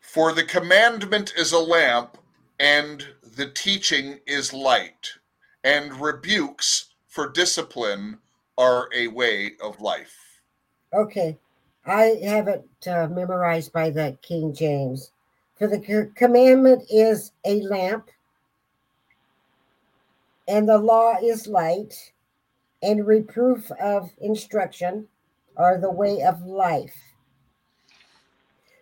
For 0.00 0.32
the 0.32 0.42
commandment 0.42 1.34
is 1.36 1.52
a 1.52 1.58
lamp, 1.58 2.18
and 2.58 3.06
the 3.36 3.48
teaching 3.50 4.18
is 4.26 4.52
light, 4.52 5.12
and 5.62 6.00
rebukes 6.00 6.86
for 7.06 7.28
discipline 7.28 8.18
are 8.58 8.88
a 8.94 9.06
way 9.08 9.52
of 9.62 9.80
life. 9.80 10.16
Okay. 10.92 11.38
I 11.86 12.18
have 12.24 12.48
it 12.48 12.68
uh, 12.86 13.08
memorized 13.08 13.72
by 13.72 13.90
the 13.90 14.18
King 14.20 14.52
James. 14.52 15.12
For 15.60 15.68
the 15.68 16.10
commandment 16.16 16.84
is 16.88 17.32
a 17.44 17.60
lamp, 17.60 18.08
and 20.48 20.66
the 20.66 20.78
law 20.78 21.16
is 21.22 21.46
light, 21.46 22.14
and 22.82 23.06
reproof 23.06 23.70
of 23.72 24.10
instruction 24.22 25.06
are 25.58 25.76
the 25.76 25.90
way 25.90 26.22
of 26.22 26.40
life. 26.46 26.96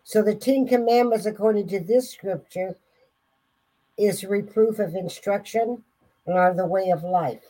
So 0.05 0.23
the 0.23 0.37
Ten 0.37 0.69
Commandments, 0.69 1.27
according 1.27 1.67
to 1.71 1.81
this 1.81 2.13
scripture, 2.13 2.77
is 3.97 4.23
reproof 4.23 4.79
of 4.79 4.95
instruction 4.95 5.83
and 6.27 6.39
are 6.39 6.55
the 6.55 6.65
way 6.65 6.91
of 6.91 7.03
life. 7.03 7.43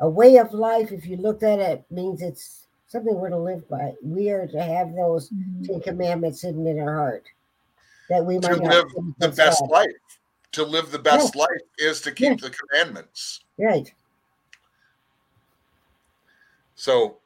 A 0.00 0.08
way 0.08 0.38
of 0.38 0.54
life, 0.54 0.90
if 0.90 1.04
you 1.04 1.18
look 1.18 1.42
at 1.42 1.58
it, 1.58 1.84
means 1.90 2.22
it's 2.22 2.66
something 2.86 3.14
we're 3.14 3.28
to 3.28 3.36
live 3.36 3.68
by. 3.68 3.92
We 4.02 4.30
are 4.30 4.46
to 4.46 4.62
have 4.62 4.94
those 4.94 5.28
Mhm. 5.28 5.66
Ten 5.66 5.80
Commandments 5.82 6.40
hidden 6.40 6.66
in 6.66 6.78
our 6.78 6.94
heart 6.94 7.28
that 8.10 8.24
we 8.24 8.38
To 8.38 8.48
might 8.50 8.62
not 8.62 8.72
live 8.74 8.86
the 9.18 9.28
best 9.28 9.60
God. 9.60 9.70
life. 9.70 9.90
To 10.52 10.64
live 10.64 10.90
the 10.90 10.98
best 10.98 11.36
life 11.36 11.48
is 11.78 12.00
to 12.02 12.10
keep 12.12 12.40
the 12.40 12.50
commandments. 12.50 13.40
Right. 13.58 13.92
So, 16.74 17.18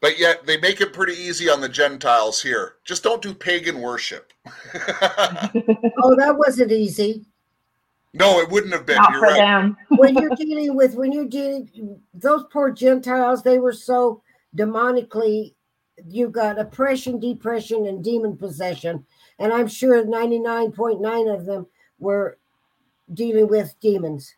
but 0.00 0.18
yet 0.18 0.46
they 0.46 0.58
make 0.58 0.80
it 0.80 0.92
pretty 0.92 1.12
easy 1.14 1.48
on 1.48 1.60
the 1.60 1.68
Gentiles 1.68 2.42
here. 2.42 2.76
Just 2.84 3.02
don't 3.02 3.22
do 3.22 3.32
pagan 3.34 3.80
worship. 3.80 4.32
Oh, 6.02 6.16
that 6.16 6.34
wasn't 6.36 6.72
easy. 6.72 7.24
no, 8.14 8.40
it 8.40 8.48
wouldn't 8.48 8.72
have 8.72 8.86
been. 8.86 8.96
Not 8.96 9.10
You're 9.12 9.20
for 9.20 9.26
right. 9.26 9.36
them. 9.36 9.76
when 9.90 10.14
you're 10.16 10.34
dealing 10.34 10.74
with 10.74 10.94
when 10.94 11.12
you're 11.12 11.26
dealing 11.26 12.00
those 12.14 12.44
poor 12.50 12.70
Gentiles, 12.70 13.42
they 13.42 13.58
were 13.58 13.72
so 13.74 14.22
demonically 14.56 15.54
you 16.06 16.30
got 16.30 16.58
oppression, 16.58 17.20
depression, 17.20 17.86
and 17.86 18.02
demon 18.02 18.36
possession. 18.36 19.04
And 19.40 19.52
I'm 19.52 19.66
sure 19.66 20.04
99.9 20.04 21.34
of 21.34 21.46
them 21.46 21.66
were 21.98 22.38
dealing 23.12 23.48
with 23.48 23.74
demons. 23.80 24.34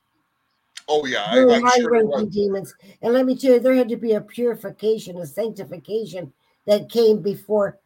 Oh 0.88 1.04
yeah, 1.04 1.24
I, 1.26 1.40
I'm 1.40 1.62
high 1.62 1.80
sure. 1.80 1.90
ranking 1.90 2.30
demons. 2.30 2.74
And 3.02 3.12
let 3.12 3.26
me 3.26 3.36
tell 3.36 3.52
you, 3.52 3.60
there 3.60 3.74
had 3.74 3.88
to 3.88 3.96
be 3.96 4.12
a 4.12 4.20
purification, 4.20 5.18
a 5.18 5.26
sanctification 5.26 6.32
that 6.66 6.88
came 6.88 7.20
before 7.20 7.78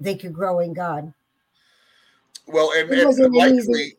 they 0.00 0.16
could 0.16 0.32
grow 0.32 0.60
in 0.60 0.72
God. 0.72 1.12
Well, 2.46 2.72
and, 2.74 2.90
It 2.90 3.04
wasn't 3.04 3.34
likely, 3.34 3.58
easy. 3.58 3.96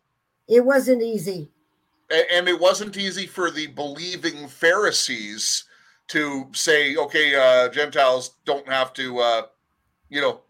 It 0.47 0.65
wasn't 0.65 1.03
easy. 1.03 1.49
And 2.09 2.47
it 2.47 2.59
wasn't 2.59 2.97
easy 2.97 3.27
for 3.27 3.51
the 3.51 3.67
believing 3.67 4.47
Pharisees 4.47 5.65
to 6.07 6.47
say, 6.53 6.95
okay, 6.95 7.35
uh, 7.35 7.69
Gentiles 7.69 8.37
don't 8.45 8.67
have 8.67 8.93
to, 8.93 9.19
uh, 9.19 9.41
you 10.09 10.21
know, 10.21 10.41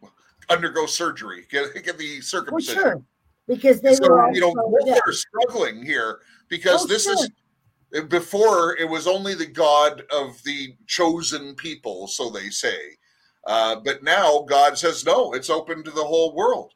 undergo 0.50 0.86
surgery, 0.86 1.46
get, 1.50 1.74
get 1.84 1.98
the 1.98 2.18
For 2.18 2.24
circumcision. 2.24 2.82
sure. 2.82 3.04
Because 3.48 3.82
they 3.82 3.96
so, 3.96 4.10
were 4.10 4.32
you 4.32 4.42
know, 4.42 4.54
so 4.54 4.70
both 4.70 4.86
deaf. 4.86 5.00
are 5.08 5.14
struggling 5.14 5.84
here 5.84 6.20
because 6.50 6.84
Oh, 6.84 6.88
this 6.88 7.04
sure. 7.06 7.16
is 7.92 8.04
before 8.04 8.78
it 8.78 8.88
was 8.88 9.08
only 9.08 9.34
the 9.34 9.48
God 9.48 10.04
of 10.12 10.42
the 10.44 10.76
chosen 10.86 11.56
people, 11.56 12.08
so 12.08 12.30
they 12.30 12.50
say. 12.50 12.78
Uh, 13.48 13.78
but 13.84 14.04
now 14.04 14.46
God 14.48 14.78
says, 14.78 15.04
no, 15.06 15.34
it's 15.34 15.50
open 15.50 15.84
to 15.84 15.90
the 15.92 16.04
whole 16.04 16.36
world 16.36 16.74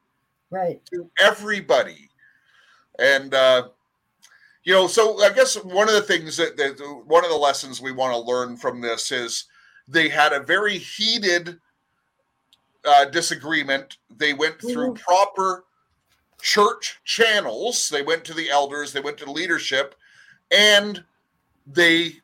right. 0.50 0.82
to 0.92 1.10
everybody. 1.20 2.10
And 2.98 3.34
uh, 3.34 3.68
you 4.64 4.74
know, 4.74 4.88
so 4.88 5.22
I 5.22 5.32
guess 5.32 5.56
one 5.56 5.88
of 5.90 5.94
the 5.94 6.02
things 6.02 6.38
that, 6.38 6.58
that 6.58 7.04
one 7.06 7.24
of 7.24 7.30
the 7.30 7.38
lessons 7.38 7.82
we 7.82 7.92
want 7.92 8.14
to 8.14 8.20
learn 8.20 8.56
from 8.58 8.82
this 8.82 9.12
is 9.12 9.46
they 9.88 10.10
had 10.10 10.34
a 10.34 10.40
very 10.40 10.78
heated 10.78 11.60
uh, 12.86 13.06
disagreement. 13.06 13.98
They 14.18 14.34
went 14.34 14.60
through 14.60 14.96
proper 14.96 15.66
church 16.42 17.00
channels. 17.06 17.90
They 17.90 18.02
went 18.02 18.26
to 18.26 18.34
the 18.34 18.50
elders. 18.50 18.92
They 18.92 19.00
went 19.00 19.18
to 19.20 19.32
leadership, 19.32 19.96
and 20.52 21.04
they 21.66 22.18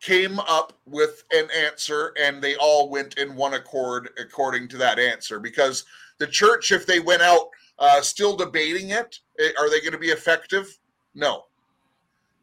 came 0.00 0.38
up 0.40 0.72
with 0.86 1.24
an 1.32 1.46
answer 1.54 2.14
and 2.18 2.40
they 2.40 2.56
all 2.56 2.88
went 2.88 3.18
in 3.18 3.36
one 3.36 3.54
accord 3.54 4.08
according 4.18 4.66
to 4.66 4.78
that 4.78 4.98
answer 4.98 5.38
because 5.38 5.84
the 6.18 6.26
church 6.26 6.72
if 6.72 6.86
they 6.86 7.00
went 7.00 7.20
out 7.20 7.50
uh, 7.78 8.00
still 8.00 8.34
debating 8.34 8.90
it 8.90 9.18
eh, 9.38 9.50
are 9.58 9.68
they 9.68 9.80
going 9.80 9.92
to 9.92 9.98
be 9.98 10.08
effective 10.08 10.78
no 11.14 11.44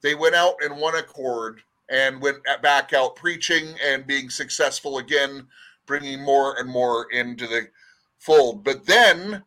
they 0.01 0.13
went 0.13 0.35
out 0.35 0.55
in 0.63 0.77
one 0.77 0.95
accord 0.95 1.61
and 1.89 2.21
went 2.21 2.38
back 2.61 2.93
out 2.93 3.15
preaching 3.15 3.73
and 3.84 4.05
being 4.05 4.29
successful 4.29 4.99
again 4.99 5.47
bringing 5.88 6.22
more 6.23 6.59
and 6.59 6.69
more 6.69 7.07
into 7.11 7.47
the 7.47 7.68
fold 8.19 8.64
but 8.64 8.85
then 8.85 9.43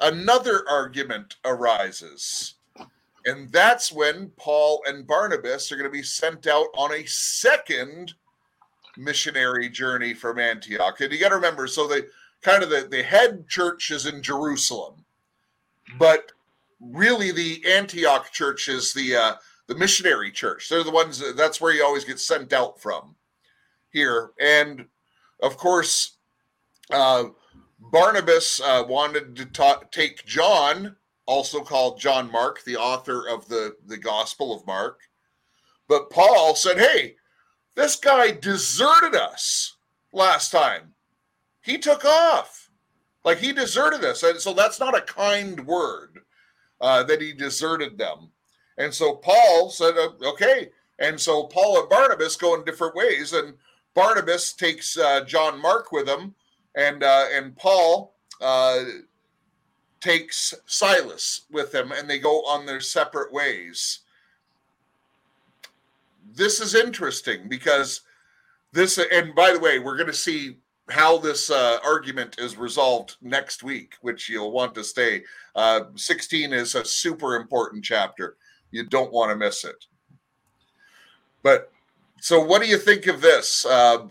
another 0.00 0.64
argument 0.68 1.36
arises 1.44 2.56
and 3.26 3.50
that's 3.50 3.90
when 3.90 4.30
Paul 4.36 4.82
and 4.86 5.04
Barnabas 5.06 5.70
are 5.70 5.76
going 5.76 5.90
to 5.90 5.92
be 5.92 6.04
sent 6.04 6.46
out 6.46 6.68
on 6.76 6.94
a 6.94 7.04
second 7.06 8.14
missionary 8.96 9.68
journey 9.68 10.14
from 10.14 10.38
Antioch. 10.38 11.00
And 11.00 11.12
you 11.12 11.18
got 11.18 11.30
to 11.30 11.34
remember, 11.34 11.66
so 11.66 11.88
the 11.88 12.08
kind 12.40 12.62
of 12.62 12.70
the, 12.70 12.86
the 12.88 13.02
head 13.02 13.48
church 13.48 13.90
is 13.90 14.06
in 14.06 14.22
Jerusalem, 14.22 15.04
but 15.98 16.30
really 16.80 17.32
the 17.32 17.62
Antioch 17.66 18.32
church 18.32 18.68
is 18.68 18.92
the 18.92 19.16
uh, 19.16 19.34
the 19.66 19.74
missionary 19.74 20.30
church. 20.30 20.68
They're 20.68 20.84
the 20.84 20.92
ones 20.92 21.18
that, 21.18 21.36
that's 21.36 21.60
where 21.60 21.72
you 21.72 21.84
always 21.84 22.04
get 22.04 22.20
sent 22.20 22.52
out 22.52 22.80
from 22.80 23.16
here. 23.90 24.30
And 24.40 24.86
of 25.40 25.56
course, 25.56 26.16
uh, 26.90 27.24
Barnabas 27.78 28.60
uh, 28.60 28.84
wanted 28.86 29.36
to 29.36 29.46
ta- 29.46 29.82
take 29.90 30.24
John 30.24 30.96
also 31.26 31.60
called 31.60 32.00
John 32.00 32.30
Mark, 32.30 32.62
the 32.62 32.76
author 32.76 33.28
of 33.28 33.48
the, 33.48 33.76
the 33.86 33.96
Gospel 33.96 34.54
of 34.54 34.66
Mark. 34.66 35.00
But 35.88 36.10
Paul 36.10 36.54
said, 36.54 36.78
Hey, 36.78 37.16
this 37.74 37.96
guy 37.96 38.30
deserted 38.30 39.14
us 39.14 39.76
last 40.12 40.50
time. 40.50 40.94
He 41.62 41.78
took 41.78 42.04
off. 42.04 42.70
Like 43.24 43.38
he 43.38 43.52
deserted 43.52 44.04
us. 44.04 44.22
And 44.22 44.40
so 44.40 44.52
that's 44.52 44.78
not 44.78 44.96
a 44.96 45.02
kind 45.02 45.66
word 45.66 46.20
uh, 46.80 47.02
that 47.04 47.20
he 47.20 47.32
deserted 47.32 47.98
them. 47.98 48.30
And 48.78 48.94
so 48.94 49.16
Paul 49.16 49.70
said, 49.70 49.94
Okay. 50.22 50.70
And 50.98 51.20
so 51.20 51.44
Paul 51.44 51.80
and 51.80 51.90
Barnabas 51.90 52.36
go 52.36 52.54
in 52.54 52.64
different 52.64 52.94
ways. 52.94 53.32
And 53.32 53.54
Barnabas 53.96 54.52
takes 54.52 54.98
uh, 54.98 55.24
John 55.24 55.60
Mark 55.60 55.90
with 55.90 56.06
him. 56.06 56.34
And, 56.76 57.02
uh, 57.02 57.24
and 57.32 57.56
Paul 57.56 58.14
uh, 58.40 58.84
takes 60.00 60.52
Silas 60.66 61.46
with 61.50 61.74
him, 61.74 61.90
and 61.90 62.08
they 62.08 62.18
go 62.18 62.42
on 62.42 62.66
their 62.66 62.80
separate 62.80 63.32
ways. 63.32 64.00
This 66.34 66.60
is 66.60 66.74
interesting 66.74 67.48
because 67.48 68.02
this, 68.72 68.98
and 68.98 69.34
by 69.34 69.52
the 69.52 69.58
way, 69.58 69.78
we're 69.78 69.96
going 69.96 70.06
to 70.06 70.12
see 70.12 70.58
how 70.90 71.16
this 71.16 71.50
uh, 71.50 71.78
argument 71.82 72.38
is 72.38 72.58
resolved 72.58 73.16
next 73.22 73.62
week, 73.62 73.94
which 74.02 74.28
you'll 74.28 74.52
want 74.52 74.74
to 74.74 74.84
stay. 74.84 75.22
Uh, 75.54 75.84
16 75.94 76.52
is 76.52 76.74
a 76.74 76.84
super 76.84 77.36
important 77.36 77.82
chapter. 77.82 78.36
You 78.70 78.84
don't 78.84 79.12
want 79.12 79.30
to 79.30 79.36
miss 79.36 79.64
it. 79.64 79.86
But 81.42 81.72
so, 82.20 82.40
what 82.40 82.62
do 82.62 82.68
you 82.68 82.78
think 82.78 83.06
of 83.06 83.20
this? 83.20 83.66
Uh, 83.66 84.06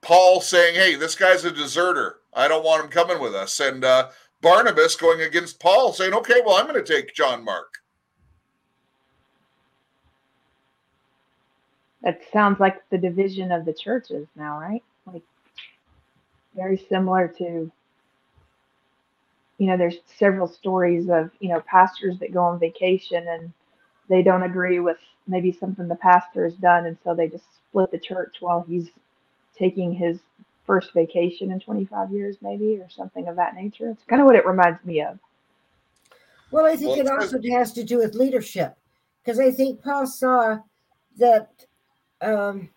Paul 0.00 0.40
saying, 0.40 0.74
hey, 0.74 0.96
this 0.96 1.14
guy's 1.14 1.44
a 1.44 1.50
deserter. 1.50 2.16
I 2.34 2.48
don't 2.48 2.64
want 2.64 2.84
him 2.84 2.90
coming 2.90 3.20
with 3.20 3.34
us. 3.34 3.60
And, 3.60 3.84
uh, 3.84 4.10
Barnabas 4.44 4.94
going 4.94 5.22
against 5.22 5.58
Paul, 5.58 5.94
saying, 5.94 6.12
"Okay, 6.12 6.42
well, 6.44 6.56
I'm 6.56 6.68
going 6.68 6.82
to 6.82 6.94
take 6.94 7.14
John 7.14 7.42
Mark." 7.42 7.78
That 12.02 12.20
sounds 12.30 12.60
like 12.60 12.86
the 12.90 12.98
division 12.98 13.50
of 13.50 13.64
the 13.64 13.72
churches 13.72 14.28
now, 14.36 14.60
right? 14.60 14.84
Like 15.10 15.22
very 16.54 16.76
similar 16.76 17.26
to, 17.38 17.72
you 19.56 19.66
know, 19.66 19.78
there's 19.78 19.96
several 20.18 20.46
stories 20.46 21.08
of, 21.08 21.30
you 21.40 21.48
know, 21.48 21.60
pastors 21.60 22.18
that 22.18 22.34
go 22.34 22.42
on 22.44 22.60
vacation 22.60 23.26
and 23.26 23.50
they 24.08 24.22
don't 24.22 24.42
agree 24.42 24.80
with 24.80 24.98
maybe 25.26 25.52
something 25.52 25.88
the 25.88 25.94
pastor 25.96 26.44
has 26.44 26.54
done. 26.54 26.86
And 26.86 26.96
so 27.04 27.14
they 27.14 27.28
just 27.28 27.44
split 27.54 27.90
the 27.90 27.98
church 27.98 28.36
while 28.40 28.64
he's 28.68 28.90
taking 29.56 29.92
his 29.92 30.20
first 30.66 30.92
vacation 30.92 31.50
in 31.50 31.60
25 31.60 32.10
years, 32.12 32.36
maybe, 32.40 32.76
or 32.76 32.88
something 32.88 33.28
of 33.28 33.36
that 33.36 33.54
nature. 33.54 33.90
It's 33.90 34.04
kind 34.04 34.20
of 34.20 34.26
what 34.26 34.36
it 34.36 34.46
reminds 34.46 34.84
me 34.84 35.02
of. 35.02 35.18
Well, 36.50 36.66
I 36.66 36.76
think 36.76 36.90
Well, 36.90 37.00
it 37.00 37.06
it 37.06 37.10
also 37.10 37.40
has 37.52 37.72
to 37.72 37.84
do 37.84 37.98
with 37.98 38.14
leadership 38.14 38.76
because 39.22 39.40
I 39.40 39.50
think 39.50 39.82
Paul 39.82 40.06
saw 40.06 40.58
that 41.18 41.66
um, 42.20 42.68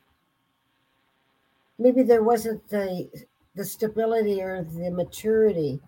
maybe 1.77 2.03
there 2.03 2.23
wasn't 2.23 2.67
the 2.69 3.09
the 3.55 3.65
stability 3.65 4.41
or 4.41 4.63
the 4.63 4.91
maturity 4.91 5.81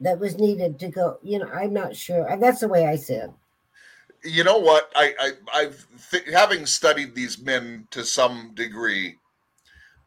that 0.00 0.18
was 0.18 0.38
needed 0.38 0.78
to 0.80 0.88
go. 0.88 1.18
You 1.22 1.40
know, 1.40 1.50
I'm 1.50 1.72
not 1.72 1.96
sure. 1.96 2.26
That's 2.38 2.60
the 2.60 2.68
way 2.68 2.86
I 2.86 2.94
it. 2.94 3.30
You 4.24 4.44
know 4.44 4.58
what? 4.58 4.90
I, 4.96 5.14
I 5.20 5.30
I've 5.54 5.86
th- 6.10 6.28
having 6.32 6.66
studied 6.66 7.14
these 7.14 7.38
men 7.38 7.86
to 7.92 8.04
some 8.04 8.52
degree, 8.54 9.16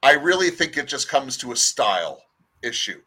I 0.04 0.14
really 0.14 0.50
think 0.50 0.78
it 0.78 0.88
just 0.88 1.08
comes 1.08 1.38
to 1.38 1.52
a 1.52 1.56
style 1.56 2.24
issue 2.62 3.02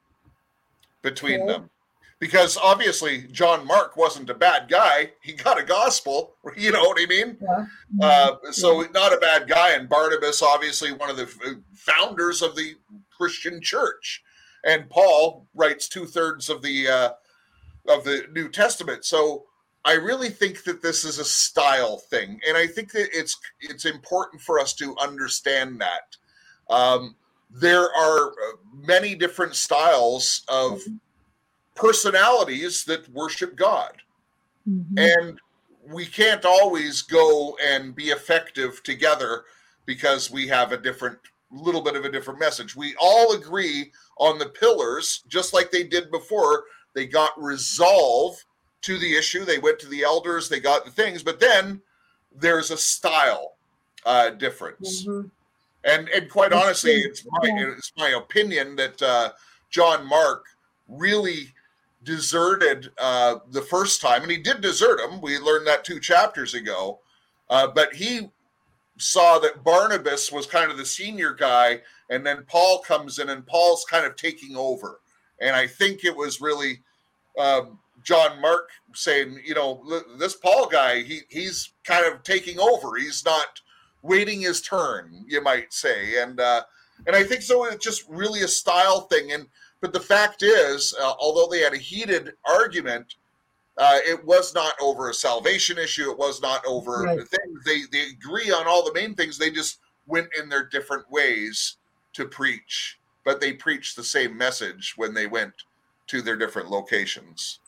between 1.02 1.42
Okay. 1.42 1.52
them. 1.52 1.70
Because 2.18 2.56
obviously 2.56 3.26
John 3.32 3.66
Mark 3.66 3.96
wasn't 3.96 4.30
a 4.30 4.34
bad 4.34 4.68
guy. 4.68 5.10
He 5.22 5.32
got 5.32 5.58
a 5.58 5.64
gospel, 5.64 6.34
you 6.56 6.70
know 6.70 6.82
what 6.84 7.00
I 7.00 7.06
mean? 7.06 7.36
Yeah. 7.40 7.66
Uh, 8.00 8.52
so 8.52 8.82
not 8.94 9.12
a 9.12 9.16
bad 9.16 9.48
guy, 9.48 9.72
and 9.72 9.88
Barnabas, 9.88 10.40
obviously 10.40 10.92
one 10.92 11.10
of 11.10 11.16
the 11.16 11.26
founders 11.74 12.40
of 12.40 12.54
the 12.54 12.76
Christian 13.16 13.60
church. 13.60 14.22
And 14.64 14.88
Paul 14.88 15.46
writes 15.54 15.88
two 15.88 16.06
thirds 16.06 16.48
of 16.48 16.62
the 16.62 16.88
uh, 16.88 17.10
of 17.88 18.04
the 18.04 18.26
New 18.32 18.48
Testament. 18.48 19.04
So 19.04 19.46
I 19.84 19.94
really 19.94 20.30
think 20.30 20.62
that 20.64 20.82
this 20.82 21.04
is 21.04 21.18
a 21.18 21.24
style 21.24 21.98
thing, 21.98 22.40
and 22.46 22.56
I 22.56 22.66
think 22.66 22.92
that 22.92 23.08
it's 23.12 23.36
it's 23.60 23.84
important 23.84 24.42
for 24.42 24.58
us 24.60 24.72
to 24.74 24.96
understand 24.98 25.80
that. 25.80 26.16
Um, 26.72 27.16
there 27.50 27.94
are 27.94 28.30
uh, 28.30 28.56
many 28.72 29.14
different 29.14 29.54
styles 29.54 30.42
of 30.48 30.80
personalities 31.74 32.84
that 32.84 33.08
worship 33.10 33.56
God. 33.56 34.00
Mhm. 34.68 34.98
And 34.98 35.40
we 35.86 36.06
can't 36.06 36.44
always 36.44 37.02
go 37.02 37.56
and 37.62 37.94
be 37.94 38.10
effective 38.10 38.82
together 38.82 39.44
because 39.84 40.30
we 40.30 40.46
have 40.48 40.72
a 40.72 40.76
different 40.78 41.18
little 41.50 41.82
bit 41.82 41.96
of 41.96 42.04
a 42.04 42.10
different 42.10 42.40
message. 42.40 42.76
We 42.76 42.94
all 42.98 43.34
agree 43.34 43.92
on 44.18 44.38
the 44.38 44.46
pillars, 44.46 45.22
just 45.28 45.52
like 45.52 45.70
they 45.70 45.84
did 45.84 46.10
before. 46.10 46.64
They 46.94 47.06
got 47.06 47.30
resolve 47.40 48.36
to 48.82 48.98
the 48.98 49.16
issue. 49.16 49.44
They 49.44 49.58
went 49.58 49.78
to 49.80 49.88
the 49.88 50.02
elders, 50.02 50.48
they 50.48 50.60
got 50.60 50.84
the 50.84 50.90
things, 50.90 51.22
but 51.22 51.40
then 51.40 51.80
there's 52.34 52.70
a 52.70 52.76
style 52.76 53.56
uh, 54.04 54.30
difference. 54.30 55.04
Mhm. 55.04 55.30
And 55.84 56.08
and 56.10 56.30
quite 56.30 56.50
That's 56.50 56.64
honestly, 56.64 57.00
true. 57.02 57.10
it's 57.10 57.24
my 57.24 57.74
it's 57.76 57.92
my 57.96 58.08
opinion 58.10 58.76
that 58.76 59.02
uh, 59.02 59.32
John 59.70 60.06
Mark 60.06 60.44
really 60.88 61.52
deserted 62.04 62.90
uh, 62.98 63.36
the 63.50 63.62
first 63.62 64.00
time, 64.00 64.22
and 64.22 64.30
he 64.30 64.38
did 64.38 64.60
desert 64.60 65.00
him. 65.00 65.20
We 65.20 65.38
learned 65.38 65.66
that 65.66 65.84
two 65.84 66.00
chapters 66.00 66.54
ago. 66.54 67.00
Uh, 67.50 67.68
but 67.68 67.92
he 67.94 68.30
saw 68.98 69.38
that 69.38 69.64
Barnabas 69.64 70.30
was 70.30 70.46
kind 70.46 70.70
of 70.70 70.76
the 70.76 70.84
senior 70.84 71.32
guy, 71.32 71.80
and 72.10 72.24
then 72.24 72.44
Paul 72.46 72.80
comes 72.80 73.18
in, 73.18 73.28
and 73.28 73.46
Paul's 73.46 73.84
kind 73.84 74.06
of 74.06 74.16
taking 74.16 74.56
over. 74.56 75.00
And 75.40 75.56
I 75.56 75.66
think 75.66 76.04
it 76.04 76.16
was 76.16 76.40
really 76.40 76.80
um, 77.38 77.78
John 78.04 78.40
Mark 78.40 78.70
saying, 78.94 79.40
you 79.44 79.54
know, 79.54 79.82
this 80.18 80.36
Paul 80.36 80.68
guy, 80.68 81.02
he 81.02 81.20
he's 81.28 81.72
kind 81.84 82.06
of 82.06 82.22
taking 82.22 82.58
over. 82.58 82.96
He's 82.96 83.24
not 83.24 83.60
waiting 84.02 84.42
his 84.42 84.60
turn, 84.60 85.24
you 85.26 85.42
might 85.42 85.72
say. 85.72 86.20
And 86.22 86.38
uh, 86.40 86.62
and 87.06 87.16
I 87.16 87.24
think 87.24 87.42
so. 87.42 87.64
It's 87.64 87.84
just 87.84 88.08
really 88.08 88.42
a 88.42 88.48
style 88.48 89.02
thing. 89.02 89.32
And 89.32 89.46
but 89.80 89.92
the 89.92 90.00
fact 90.00 90.42
is, 90.42 90.94
uh, 91.00 91.14
although 91.18 91.48
they 91.50 91.60
had 91.60 91.74
a 91.74 91.78
heated 91.78 92.34
argument, 92.44 93.14
uh, 93.78 93.98
it 94.06 94.22
was 94.24 94.54
not 94.54 94.74
over 94.80 95.10
a 95.10 95.14
salvation 95.14 95.78
issue. 95.78 96.10
It 96.10 96.18
was 96.18 96.42
not 96.42 96.64
over 96.66 97.04
Right. 97.04 97.18
the 97.18 97.24
things. 97.24 97.64
They 97.64 97.82
they 97.90 98.08
agree 98.08 98.50
on 98.50 98.66
all 98.66 98.84
the 98.84 98.92
main 98.92 99.14
things. 99.14 99.38
They 99.38 99.50
just 99.50 99.80
went 100.06 100.28
in 100.38 100.48
their 100.48 100.64
different 100.64 101.10
ways 101.10 101.76
to 102.12 102.26
preach, 102.26 102.98
but 103.24 103.40
they 103.40 103.52
preached 103.52 103.96
the 103.96 104.04
same 104.04 104.36
message 104.36 104.94
when 104.96 105.14
they 105.14 105.26
went 105.26 105.54
to 106.08 106.20
their 106.20 106.36
different 106.36 106.70
locations. 106.70 107.60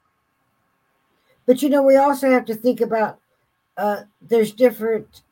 But 1.47 1.63
you 1.63 1.69
know, 1.71 1.83
we 1.83 1.97
also 1.97 2.31
have 2.31 2.45
to 2.47 2.55
think 2.55 2.81
about 2.81 3.19
uh, 3.77 4.03
there's 4.21 4.53
different 4.53 5.23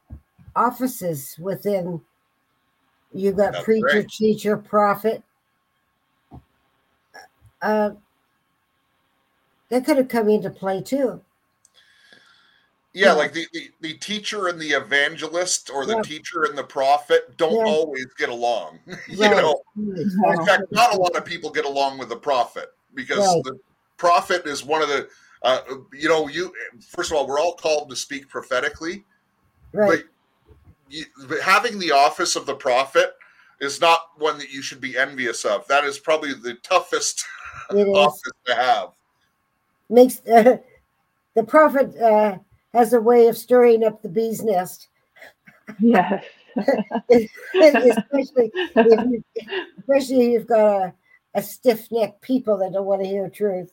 offices 0.57 1.37
within. 1.39 2.01
You've 3.13 3.37
got 3.37 3.53
That's 3.53 3.65
preacher, 3.65 3.87
right. 3.87 4.09
teacher, 4.09 4.57
prophet. 4.57 5.23
Uh, 7.61 7.91
that 9.73 9.87
could 9.87 9.97
have 9.97 10.09
come 10.09 10.29
into 10.29 10.51
play 10.51 10.83
too. 10.83 11.23
Yeah, 12.93 13.07
Yeah. 13.07 13.13
like 13.15 13.33
the, 13.33 13.47
the, 13.55 13.71
the 13.81 13.95
teacher 13.95 14.49
and 14.49 14.61
the 14.61 14.73
evangelist 14.73 15.71
or 15.71 15.87
the 15.87 15.95
Yeah. 15.95 16.03
teacher 16.03 16.45
and 16.45 16.59
the 16.59 16.63
prophet 16.63 17.39
don't 17.39 17.57
Yeah. 17.57 17.65
always 17.65 18.05
get 18.19 18.29
along. 18.29 18.81
you 19.09 19.17
know, 19.17 19.63
Yeah. 19.75 20.35
in 20.35 20.45
fact, 20.45 20.65
not 20.73 20.95
a 20.95 20.99
lot 20.99 21.17
of 21.17 21.25
people 21.25 21.49
get 21.51 21.65
along 21.65 21.97
with 21.97 22.11
the 22.11 22.17
prophet 22.17 22.69
because 22.93 23.27
Right. 23.27 23.45
the 23.45 23.59
prophet 23.97 24.47
is 24.47 24.63
one 24.63 24.83
of 24.83 24.89
the, 24.89 25.09
uh, 25.41 25.63
you 25.95 26.11
know, 26.11 26.29
you 26.29 26.53
first 26.91 27.11
of 27.11 27.17
all, 27.17 27.27
we're 27.27 27.41
all 27.41 27.55
called 27.55 27.89
to 27.89 27.97
speak 27.97 28.29
prophetically, 28.29 29.07
Right. 29.73 30.05
you, 30.91 31.07
but 31.29 31.41
having 31.41 31.79
the 31.79 31.93
office 31.93 32.37
of 32.37 32.45
the 32.45 32.55
prophet 32.55 33.15
is 33.63 33.81
not 33.81 34.01
one 34.19 34.37
that 34.37 34.51
you 34.51 34.61
should 34.61 34.83
be 34.83 34.99
envious 34.99 35.47
of. 35.47 35.67
That 35.69 35.85
is 35.85 35.99
probably 35.99 36.35
the 36.35 36.57
toughest 36.57 37.25
office 37.71 38.33
to 38.45 38.55
have. 38.55 38.91
Makes 39.91 40.21
uh, 40.27 40.59
the 41.35 41.43
prophet 41.45 41.97
uh, 41.97 42.39
has 42.75 42.93
a 42.93 43.01
way 43.01 43.27
of 43.29 43.37
stirring 43.37 43.85
up 43.85 44.03
the 44.03 44.09
bee's 44.09 44.43
nest, 44.43 44.89
Yes. 45.79 46.25
especially 47.11 48.51
if 48.55 48.75
you, 48.77 49.25
especially 49.79 50.21
if 50.27 50.33
you've 50.33 50.47
got 50.47 50.83
a, 50.83 50.95
a 51.35 51.43
stiff 51.43 51.91
necked 51.91 52.21
people 52.21 52.59
that 52.59 52.73
don't 52.73 52.85
want 52.87 53.03
to 53.03 53.09
hear 53.09 53.29
truth. 53.29 53.73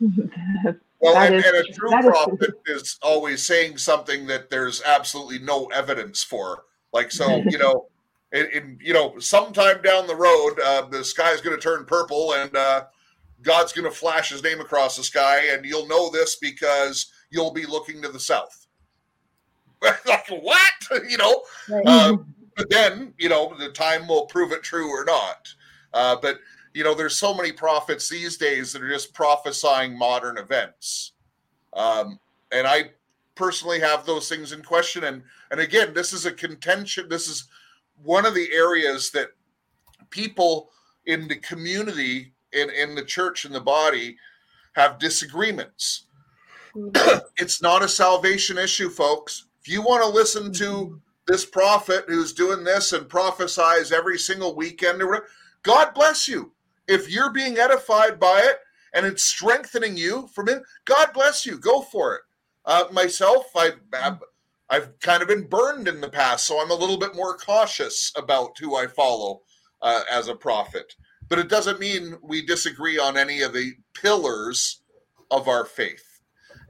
Well, 1.04 1.16
and, 1.16 1.34
is- 1.34 1.44
and 1.44 1.56
a 1.56 1.64
true 1.72 1.90
that 1.90 2.04
is- 2.04 2.10
prophet 2.10 2.50
is 2.66 2.98
always 3.02 3.42
saying 3.42 3.76
something 3.78 4.24
that 4.28 4.50
there's 4.50 4.80
absolutely 4.84 5.40
no 5.40 5.66
evidence 5.66 6.22
for. 6.22 6.62
Like, 6.92 7.10
so, 7.10 7.42
you 7.48 7.58
know, 7.58 7.86
in, 8.32 8.46
in 8.54 8.78
you 8.80 8.92
know, 8.92 9.18
sometime 9.18 9.82
down 9.82 10.06
the 10.06 10.14
road, 10.14 10.60
uh, 10.64 10.82
the 10.82 11.02
sky's 11.02 11.40
going 11.40 11.56
to 11.56 11.60
turn 11.60 11.84
purple 11.86 12.34
and 12.34 12.56
uh, 12.56 12.84
God's 13.42 13.72
going 13.72 13.90
to 13.90 13.96
flash 13.96 14.30
his 14.30 14.42
name 14.42 14.60
across 14.60 14.96
the 14.96 15.04
sky, 15.04 15.48
and 15.50 15.64
you'll 15.64 15.88
know 15.88 16.10
this 16.10 16.36
because 16.36 17.12
you'll 17.30 17.52
be 17.52 17.66
looking 17.66 18.00
to 18.02 18.08
the 18.08 18.20
south. 18.20 18.66
like, 19.82 20.28
what? 20.28 20.72
you 21.08 21.16
know, 21.16 21.42
uh, 21.86 22.16
but 22.56 22.70
then 22.70 23.14
you 23.18 23.28
know 23.28 23.54
the 23.58 23.70
time 23.70 24.06
will 24.06 24.26
prove 24.26 24.52
it 24.52 24.62
true 24.62 24.88
or 24.88 25.04
not. 25.04 25.48
Uh, 25.92 26.16
but 26.20 26.38
you 26.74 26.84
know 26.84 26.94
there's 26.94 27.16
so 27.16 27.34
many 27.34 27.52
prophets 27.52 28.08
these 28.08 28.36
days 28.36 28.72
that 28.72 28.82
are 28.82 28.90
just 28.90 29.14
prophesying 29.14 29.96
modern 29.96 30.38
events. 30.38 31.12
Um, 31.74 32.18
and 32.50 32.66
i 32.66 32.90
personally 33.34 33.80
have 33.80 34.04
those 34.04 34.28
things 34.28 34.52
in 34.52 34.62
question. 34.62 35.04
And 35.04 35.22
and 35.50 35.58
again 35.60 35.94
this 35.94 36.12
is 36.12 36.26
a 36.26 36.32
contention 36.32 37.08
this 37.08 37.28
is 37.28 37.48
one 38.02 38.26
of 38.26 38.34
the 38.34 38.52
areas 38.52 39.10
that 39.12 39.28
people 40.10 40.70
in 41.06 41.26
the 41.28 41.36
community 41.36 42.32
in 42.52 42.70
in 42.70 42.94
the 42.94 43.04
church 43.04 43.44
and 43.44 43.54
the 43.54 43.60
body 43.60 44.16
have 44.74 44.98
disagreements 44.98 46.06
it's 47.36 47.60
not 47.60 47.82
a 47.82 47.88
salvation 47.88 48.56
issue 48.56 48.88
folks 48.88 49.46
if 49.60 49.68
you 49.68 49.82
want 49.82 50.02
to 50.02 50.08
listen 50.08 50.52
to 50.52 51.00
this 51.26 51.44
prophet 51.44 52.04
who's 52.08 52.32
doing 52.32 52.64
this 52.64 52.92
and 52.92 53.08
prophesies 53.08 53.92
every 53.92 54.18
single 54.18 54.56
weekend 54.56 55.00
God 55.62 55.94
bless 55.94 56.26
you. 56.26 56.52
If 56.88 57.10
you're 57.10 57.32
being 57.32 57.58
edified 57.58 58.18
by 58.18 58.40
it 58.44 58.58
and 58.94 59.06
it's 59.06 59.24
strengthening 59.24 59.96
you 59.96 60.28
from 60.34 60.48
it, 60.48 60.62
God 60.84 61.12
bless 61.14 61.46
you. 61.46 61.58
Go 61.58 61.82
for 61.82 62.16
it. 62.16 62.22
Uh, 62.64 62.84
myself, 62.92 63.46
I've, 63.56 63.80
I've 63.92 64.18
I've 64.70 64.98
kind 65.00 65.20
of 65.20 65.28
been 65.28 65.46
burned 65.48 65.86
in 65.86 66.00
the 66.00 66.08
past, 66.08 66.46
so 66.46 66.58
I'm 66.58 66.70
a 66.70 66.74
little 66.74 66.96
bit 66.96 67.14
more 67.14 67.36
cautious 67.36 68.10
about 68.16 68.56
who 68.58 68.74
I 68.74 68.86
follow 68.86 69.42
uh, 69.82 70.00
as 70.10 70.28
a 70.28 70.34
prophet. 70.34 70.94
But 71.32 71.38
it 71.38 71.48
doesn't 71.48 71.80
mean 71.80 72.18
we 72.20 72.44
disagree 72.44 72.98
on 72.98 73.16
any 73.16 73.40
of 73.40 73.54
the 73.54 73.72
pillars 73.94 74.82
of 75.30 75.48
our 75.48 75.64
faith. 75.64 76.20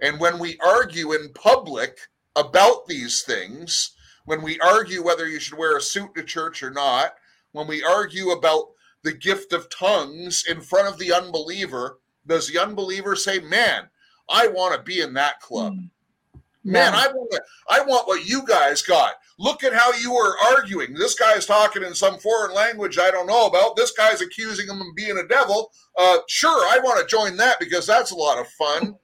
And 0.01 0.21
when 0.21 0.39
we 0.39 0.57
argue 0.65 1.15
in 1.15 1.33
public 1.33 1.99
about 2.37 2.87
these 2.87 3.23
things, 3.23 3.97
when 4.25 4.41
we 4.41 4.61
argue 4.61 5.03
whether 5.03 5.27
you 5.27 5.41
should 5.41 5.59
wear 5.59 5.77
a 5.77 5.81
suit 5.81 6.15
to 6.15 6.23
church 6.23 6.63
or 6.63 6.71
not, 6.71 7.15
when 7.51 7.67
we 7.67 7.83
argue 7.83 8.31
about 8.31 8.67
the 9.03 9.13
gift 9.13 9.53
of 9.53 9.69
tongues 9.69 10.45
in 10.49 10.61
front 10.61 10.87
of 10.87 10.97
the 10.97 11.13
unbeliever, 11.13 11.99
does 12.29 12.47
the 12.47 12.61
unbeliever 12.61 13.17
say, 13.17 13.41
"Man, 13.41 13.91
I 14.29 14.47
want 14.47 14.77
to 14.77 14.83
be 14.85 15.01
in 15.01 15.13
that 15.15 15.41
club. 15.41 15.75
Hmm. 15.75 16.41
Man, 16.63 16.93
No. 16.93 16.99
I 17.01 17.09
want 17.09 17.41
I 17.69 17.81
want 17.81 18.07
what 18.07 18.25
you 18.25 18.47
guys 18.47 18.81
got. 18.81 19.15
Look 19.39 19.65
at 19.65 19.73
how 19.73 19.93
you 19.95 20.13
were 20.13 20.37
arguing. 20.55 20.95
This 20.95 21.15
guy's 21.15 21.47
talking 21.47 21.83
in 21.83 21.95
some 21.95 22.19
foreign 22.19 22.55
language 22.55 22.99
I 22.99 23.11
don't 23.11 23.27
know 23.27 23.47
about. 23.47 23.77
This 23.77 23.93
guy's 23.93 24.21
accusing 24.21 24.69
him 24.69 24.81
of 24.81 24.95
being 24.95 25.19
a 25.19 25.27
devil. 25.27 25.73
Uh, 25.99 26.19
sure, 26.29 26.67
I 26.69 26.79
want 26.83 27.01
to 27.01 27.07
join 27.07 27.37
that 27.39 27.59
because 27.59 27.87
that's 27.87 28.11
a 28.11 28.17
lot 28.17 28.39
of 28.39 28.47
fun. 28.49 28.97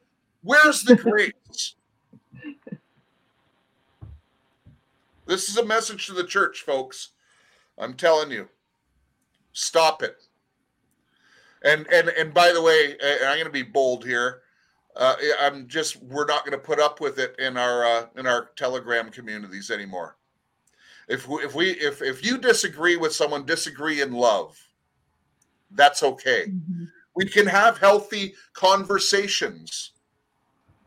Where's 0.42 0.82
the 0.82 0.96
grace? 0.96 1.74
This 5.26 5.48
is 5.48 5.58
a 5.58 5.64
message 5.64 6.06
to 6.06 6.14
the 6.14 6.24
church, 6.24 6.62
folks. 6.62 7.10
I'm 7.76 7.94
telling 7.94 8.30
you, 8.30 8.48
stop 9.52 10.02
it. 10.02 10.16
And 11.62 11.86
and 11.92 12.08
and 12.10 12.32
by 12.32 12.52
the 12.52 12.62
way, 12.62 12.96
I'm 13.02 13.36
going 13.36 13.44
to 13.44 13.50
be 13.50 13.62
bold 13.62 14.04
here. 14.04 14.42
Uh, 14.96 15.16
I'm 15.40 15.68
just 15.68 16.02
we're 16.02 16.24
not 16.24 16.44
going 16.44 16.58
to 16.58 16.64
put 16.64 16.80
up 16.80 17.00
with 17.00 17.18
it 17.18 17.34
in 17.38 17.56
our 17.56 17.84
uh, 17.84 18.06
in 18.16 18.26
our 18.26 18.50
Telegram 18.56 19.10
communities 19.10 19.70
anymore. 19.70 20.16
If 21.08 21.26
we, 21.26 21.42
if 21.42 21.54
we 21.54 21.70
if 21.70 22.02
if 22.02 22.24
you 22.24 22.38
disagree 22.38 22.96
with 22.96 23.14
someone, 23.14 23.46
disagree 23.46 24.02
in 24.02 24.12
love. 24.12 24.58
That's 25.70 26.02
okay. 26.02 26.46
Mhm. 26.48 26.88
We 27.14 27.26
can 27.26 27.46
have 27.46 27.78
healthy 27.78 28.34
conversations. 28.52 29.92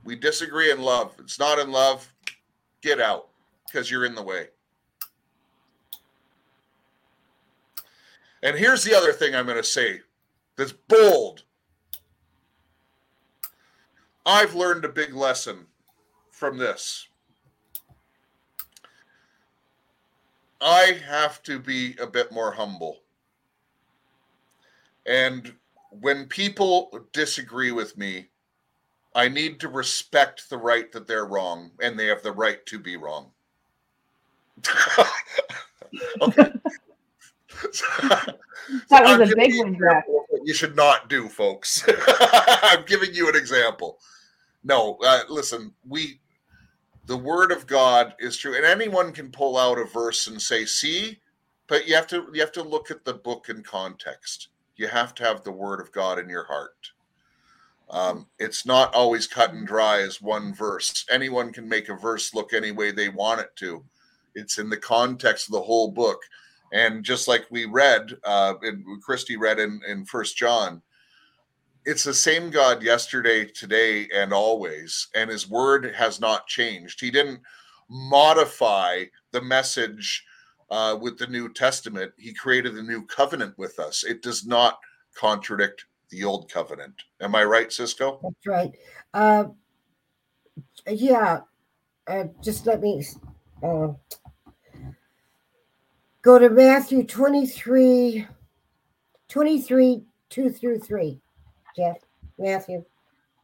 We 0.03 0.15
disagree 0.15 0.71
in 0.71 0.79
love. 0.79 1.15
It's 1.19 1.39
not 1.39 1.59
in 1.59 1.71
love. 1.71 2.11
Get 2.81 3.01
out 3.01 3.29
because 3.67 3.91
you're 3.91 4.05
in 4.05 4.15
the 4.15 4.23
way. 4.23 4.47
And 8.43 8.57
here's 8.57 8.83
the 8.83 8.95
other 8.95 9.13
thing 9.13 9.35
I'm 9.35 9.45
going 9.45 9.57
to 9.57 9.63
say 9.63 10.01
that's 10.55 10.71
bold. 10.71 11.43
I've 14.25 14.55
learned 14.55 14.85
a 14.85 14.89
big 14.89 15.13
lesson 15.13 15.67
from 16.31 16.57
this. 16.57 17.07
I 20.61 20.99
have 21.07 21.41
to 21.43 21.59
be 21.59 21.95
a 21.99 22.07
bit 22.07 22.31
more 22.31 22.51
humble. 22.51 22.99
And 25.05 25.53
when 25.89 26.27
people 26.27 27.07
disagree 27.11 27.71
with 27.71 27.97
me, 27.97 28.27
I 29.15 29.27
need 29.27 29.59
to 29.61 29.67
respect 29.67 30.49
the 30.49 30.57
right 30.57 30.91
that 30.91 31.07
they're 31.07 31.25
wrong 31.25 31.71
and 31.81 31.99
they 31.99 32.05
have 32.05 32.23
the 32.23 32.31
right 32.31 32.65
to 32.67 32.79
be 32.79 32.95
wrong. 32.95 33.31
that 38.89 39.05
I'm 39.05 39.19
was 39.19 39.31
a 39.31 39.35
big 39.35 39.51
you 39.53 39.59
one, 39.59 39.67
an 39.69 39.73
Jeff. 39.73 39.81
example 39.81 40.19
of 40.19 40.25
what 40.29 40.47
You 40.47 40.53
should 40.53 40.75
not 40.75 41.09
do, 41.09 41.27
folks. 41.27 41.87
I'm 42.07 42.85
giving 42.85 43.13
you 43.13 43.27
an 43.27 43.35
example. 43.35 43.99
No, 44.63 44.97
uh, 45.03 45.21
listen, 45.27 45.73
we, 45.87 46.19
the 47.11 47.17
word 47.17 47.51
of 47.51 47.67
God 47.67 48.15
is 48.19 48.37
true, 48.37 48.55
and 48.55 48.63
anyone 48.63 49.11
can 49.11 49.31
pull 49.31 49.57
out 49.57 49.77
a 49.77 49.83
verse 49.83 50.27
and 50.27 50.41
say, 50.41 50.63
"See," 50.63 51.19
but 51.67 51.85
you 51.85 51.93
have 51.93 52.07
to 52.07 52.29
you 52.33 52.39
have 52.39 52.53
to 52.53 52.63
look 52.63 52.89
at 52.89 53.03
the 53.03 53.13
book 53.13 53.49
in 53.49 53.63
context. 53.63 54.47
You 54.77 54.87
have 54.87 55.13
to 55.15 55.25
have 55.25 55.43
the 55.43 55.51
word 55.51 55.81
of 55.81 55.91
God 55.91 56.19
in 56.19 56.29
your 56.29 56.45
heart. 56.45 56.91
Um, 57.89 58.27
it's 58.39 58.65
not 58.65 58.95
always 58.95 59.27
cut 59.27 59.51
and 59.51 59.67
dry 59.67 59.99
as 59.99 60.21
one 60.21 60.53
verse. 60.53 61.05
Anyone 61.09 61.51
can 61.51 61.67
make 61.67 61.89
a 61.89 61.95
verse 61.95 62.33
look 62.33 62.53
any 62.53 62.71
way 62.71 62.91
they 62.91 63.09
want 63.09 63.41
it 63.41 63.53
to. 63.57 63.83
It's 64.33 64.57
in 64.57 64.69
the 64.69 64.77
context 64.77 65.49
of 65.49 65.51
the 65.51 65.61
whole 65.61 65.91
book. 65.91 66.21
And 66.71 67.03
just 67.03 67.27
like 67.27 67.45
we 67.51 67.65
read, 67.65 68.15
uh, 68.23 68.53
and 68.61 68.85
Christy 69.03 69.35
read 69.35 69.59
in, 69.59 69.81
in 69.85 70.05
First 70.05 70.37
John, 70.37 70.81
it's 71.85 72.03
the 72.03 72.13
same 72.13 72.49
God 72.49 72.83
yesterday, 72.83 73.45
today, 73.45 74.07
and 74.13 74.33
always. 74.33 75.07
And 75.15 75.29
his 75.29 75.49
word 75.49 75.93
has 75.95 76.19
not 76.19 76.47
changed. 76.47 76.99
He 76.99 77.11
didn't 77.11 77.41
modify 77.89 79.05
the 79.31 79.41
message 79.41 80.23
uh, 80.69 80.97
with 80.99 81.17
the 81.17 81.27
New 81.27 81.51
Testament. 81.51 82.11
He 82.17 82.33
created 82.33 82.75
a 82.75 82.83
new 82.83 83.05
covenant 83.05 83.57
with 83.57 83.79
us. 83.79 84.03
It 84.03 84.21
does 84.21 84.45
not 84.45 84.79
contradict 85.15 85.85
the 86.09 86.23
old 86.23 86.49
covenant. 86.51 86.93
Am 87.19 87.35
I 87.35 87.43
right, 87.43 87.71
Cisco? 87.71 88.19
That's 88.21 88.47
right. 88.47 88.71
Uh, 89.13 89.45
yeah. 90.87 91.41
Uh, 92.07 92.25
just 92.41 92.65
let 92.65 92.81
me 92.81 93.05
uh, 93.63 93.89
go 96.21 96.39
to 96.39 96.49
Matthew 96.49 97.05
23, 97.05 98.27
23, 99.29 100.03
2 100.29 100.49
through 100.49 100.79
3. 100.79 101.21
Jeff, 101.75 101.97
Matthew. 102.37 102.83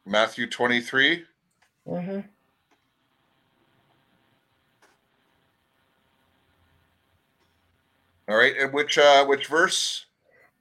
Matthew 0.06 0.48
23. 0.50 1.24
Uh-huh. 1.90 2.22
All 8.30 8.36
right. 8.36 8.54
And 8.60 8.74
which 8.74 8.98
uh 8.98 9.26
which 9.26 9.48
verse? 9.48 10.06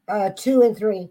Uh, 0.08 0.30
2 0.36 0.62
and 0.62 0.76
3. 0.76 1.08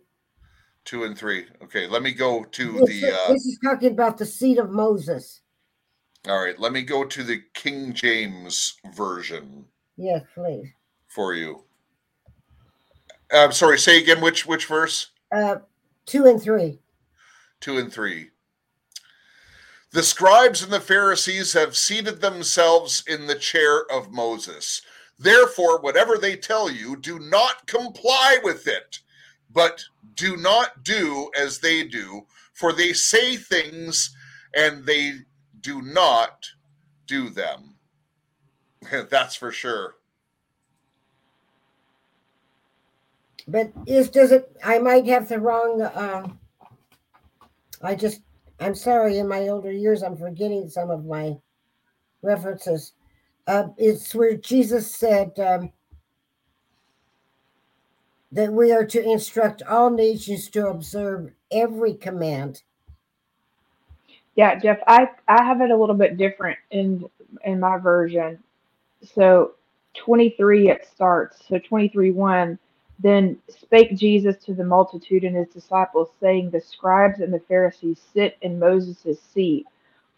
Two 0.86 1.04
and 1.04 1.18
three. 1.18 1.48
Okay, 1.64 1.88
let 1.88 2.04
me 2.04 2.12
go 2.12 2.44
to 2.44 2.74
This, 2.86 3.02
the 3.02 3.12
uh 3.12 3.32
this 3.34 3.44
is 3.48 3.58
talking 3.64 3.92
about 3.92 4.20
the 4.20 4.26
seed 4.26 4.60
of 4.60 4.70
Moses. 4.70 5.42
all 6.28 6.40
right, 6.40 6.60
let 6.60 6.72
me 6.72 6.84
go 6.84 7.04
to 7.04 7.24
the 7.24 7.42
King 7.56 7.92
James 7.92 8.76
version 8.94 9.66
Yes, 9.98 10.22
please. 10.36 10.68
for 11.08 11.34
you. 11.34 11.64
I'm 13.34 13.52
sorry, 13.52 13.80
say 13.80 14.00
again 14.00 14.22
which 14.22 14.46
which 14.46 14.68
verse? 14.68 15.10
Uh, 15.32 15.56
2 16.06 16.26
and 16.26 16.42
3. 16.42 16.80
two 17.60 17.78
and 17.78 17.92
three. 17.92 18.30
The 19.92 20.04
scribes 20.04 20.62
and 20.62 20.72
the 20.72 20.80
Pharisees 20.80 21.54
have 21.54 21.76
seated 21.76 22.22
themselves 22.22 23.04
in 23.08 23.28
the 23.28 23.36
chair 23.36 23.90
of 23.92 24.12
Moses. 24.12 24.82
Therefore, 25.18 25.80
whatever 25.80 26.18
they 26.18 26.36
tell 26.36 26.70
you, 26.70 26.98
do 26.98 27.18
not 27.18 27.66
comply 27.66 28.38
with 28.44 28.68
it, 28.68 29.00
but 29.50 29.84
do 30.16 30.36
not 30.38 30.84
do 30.84 31.32
as 31.40 31.60
they 31.60 31.84
do, 31.84 32.28
for 32.54 32.74
they 32.74 32.92
say 32.94 33.38
things 33.38 34.14
and 34.54 34.86
they 34.86 35.14
do 35.62 35.82
not 35.82 36.46
do 37.08 37.30
them. 37.30 37.76
That's 39.10 39.36
for 39.36 39.52
sure. 39.52 39.96
But 43.48 43.72
is 43.86 44.10
does 44.10 44.32
it? 44.32 44.56
I 44.64 44.80
might 44.80 45.06
have 45.08 45.30
the 45.30 45.40
wrong. 45.40 45.82
Uh, 45.82 46.28
I 47.82 47.96
just. 47.96 48.22
I'm 48.60 48.76
sorry. 48.76 49.18
In 49.18 49.28
my 49.28 49.50
older 49.50 49.72
years, 49.72 50.02
I'm 50.04 50.18
forgetting 50.18 50.70
some 50.70 50.90
of 50.90 51.06
my 51.06 51.38
references. 52.22 52.94
Uh, 53.48 53.68
it's 53.78 54.16
where 54.16 54.36
Jesus 54.36 54.96
said 54.96 55.38
um, 55.40 55.72
that 58.32 58.52
we 58.52 58.72
are 58.72 58.86
to 58.86 59.04
instruct 59.04 59.62
all 59.64 59.90
nations 59.90 60.50
to 60.50 60.68
observe 60.68 61.32
every 61.52 61.94
command. 61.94 62.64
Yeah, 64.36 64.56
Jeff, 64.60 64.80
I 64.88 65.10
I 65.28 65.44
have 65.44 65.62
it 65.62 65.72
a 65.72 65.78
little 65.78 65.96
bit 65.96 66.18
different 66.18 66.58
in 66.72 67.06
in 67.44 67.60
my 67.60 67.78
version. 67.78 68.40
So 69.14 69.54
23 69.96 70.70
it 70.70 70.88
starts. 70.92 71.38
So 71.48 71.60
23 71.60 72.12
1 72.12 72.60
then 73.00 73.38
spake 73.50 73.96
Jesus 73.98 74.38
to 74.46 74.54
the 74.54 74.64
multitude 74.64 75.24
and 75.24 75.36
his 75.36 75.50
disciples, 75.50 76.10
saying, 76.22 76.50
The 76.50 76.62
scribes 76.62 77.20
and 77.20 77.34
the 77.34 77.42
Pharisees 77.42 78.00
sit 78.14 78.38
in 78.42 78.60
Moses' 78.60 79.22
seat. 79.34 79.66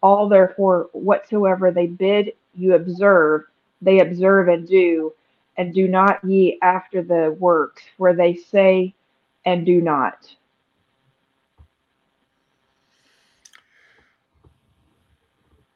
All 0.01 0.29
therefore 0.29 0.89
whatsoever 0.93 1.71
they 1.71 1.87
bid 1.87 2.33
you 2.53 2.75
observe, 2.75 3.45
they 3.81 3.99
observe 3.99 4.47
and 4.47 4.67
do, 4.67 5.13
and 5.57 5.73
do 5.73 5.87
not 5.87 6.23
ye 6.23 6.59
after 6.61 7.01
the 7.01 7.35
works, 7.39 7.83
where 7.97 8.15
they 8.15 8.35
say 8.35 8.93
and 9.45 9.65
do 9.65 9.81
not. 9.81 10.27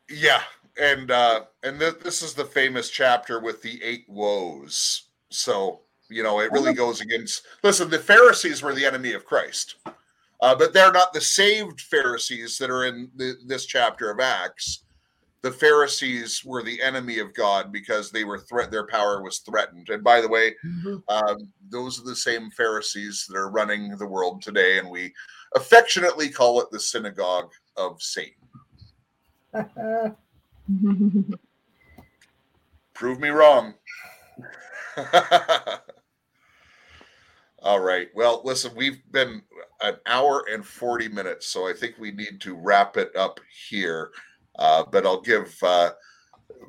Yeah, 0.09 0.41
and 0.79 1.09
uh 1.09 1.45
and 1.63 1.79
th- 1.79 1.99
this 1.99 2.21
is 2.21 2.33
the 2.33 2.45
famous 2.45 2.89
chapter 2.89 3.39
with 3.39 3.61
the 3.61 3.81
eight 3.83 4.05
woes. 4.07 5.03
So, 5.29 5.81
you 6.11 6.23
know, 6.23 6.39
it 6.39 6.51
really 6.51 6.73
goes 6.73 7.01
against 7.01 7.43
Listen, 7.63 7.89
the 7.89 7.99
Pharisees 7.99 8.61
were 8.61 8.73
the 8.73 8.85
enemy 8.85 9.13
of 9.13 9.25
Christ. 9.25 9.75
Uh, 10.41 10.55
but 10.55 10.73
they're 10.73 10.91
not 10.91 11.13
the 11.13 11.21
saved 11.21 11.81
Pharisees 11.81 12.57
that 12.57 12.71
are 12.71 12.85
in 12.85 13.11
the, 13.15 13.35
this 13.45 13.65
chapter 13.65 14.09
of 14.09 14.19
Acts. 14.19 14.83
The 15.43 15.51
Pharisees 15.51 16.43
were 16.43 16.63
the 16.63 16.81
enemy 16.81 17.19
of 17.19 17.33
God 17.33 17.71
because 17.71 18.11
they 18.11 18.23
were 18.23 18.39
threat. 18.39 18.71
Their 18.71 18.87
power 18.87 19.21
was 19.21 19.39
threatened. 19.39 19.89
And 19.89 20.03
by 20.03 20.21
the 20.21 20.27
way, 20.27 20.55
um, 21.09 21.47
those 21.69 21.99
are 21.99 22.05
the 22.05 22.15
same 22.15 22.49
Pharisees 22.51 23.25
that 23.27 23.37
are 23.37 23.49
running 23.49 23.97
the 23.97 24.07
world 24.07 24.41
today, 24.41 24.77
and 24.77 24.89
we 24.89 25.13
affectionately 25.55 26.29
call 26.29 26.61
it 26.61 26.69
the 26.71 26.79
synagogue 26.79 27.51
of 27.75 28.01
Satan. 28.01 28.35
Prove 32.93 33.19
me 33.19 33.29
wrong. 33.29 33.73
All 37.63 37.79
right. 37.79 38.09
Well, 38.15 38.41
listen, 38.43 38.71
we've 38.75 39.01
been 39.11 39.43
an 39.81 39.97
hour 40.07 40.45
and 40.51 40.65
40 40.65 41.09
minutes, 41.09 41.47
so 41.47 41.67
I 41.67 41.73
think 41.73 41.95
we 41.99 42.11
need 42.11 42.41
to 42.41 42.55
wrap 42.55 42.97
it 42.97 43.15
up 43.15 43.39
here. 43.69 44.11
Uh, 44.57 44.83
but 44.91 45.05
I'll 45.05 45.21
give 45.21 45.55
uh, 45.61 45.91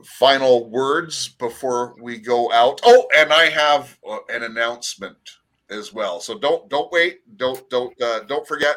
final 0.05 0.69
words 0.69 1.29
before 1.29 1.95
we 2.01 2.19
go 2.19 2.53
out. 2.53 2.81
Oh, 2.85 3.07
and 3.17 3.33
I 3.33 3.47
have 3.47 3.99
uh, 4.09 4.19
an 4.29 4.43
announcement 4.43 5.17
as 5.71 5.95
well. 5.95 6.21
So 6.21 6.39
don't 6.39 6.69
don't 6.69 6.93
wait. 6.93 7.21
Don't 7.39 7.69
don't 7.71 8.01
uh, 8.01 8.21
don't 8.21 8.47
forget. 8.47 8.77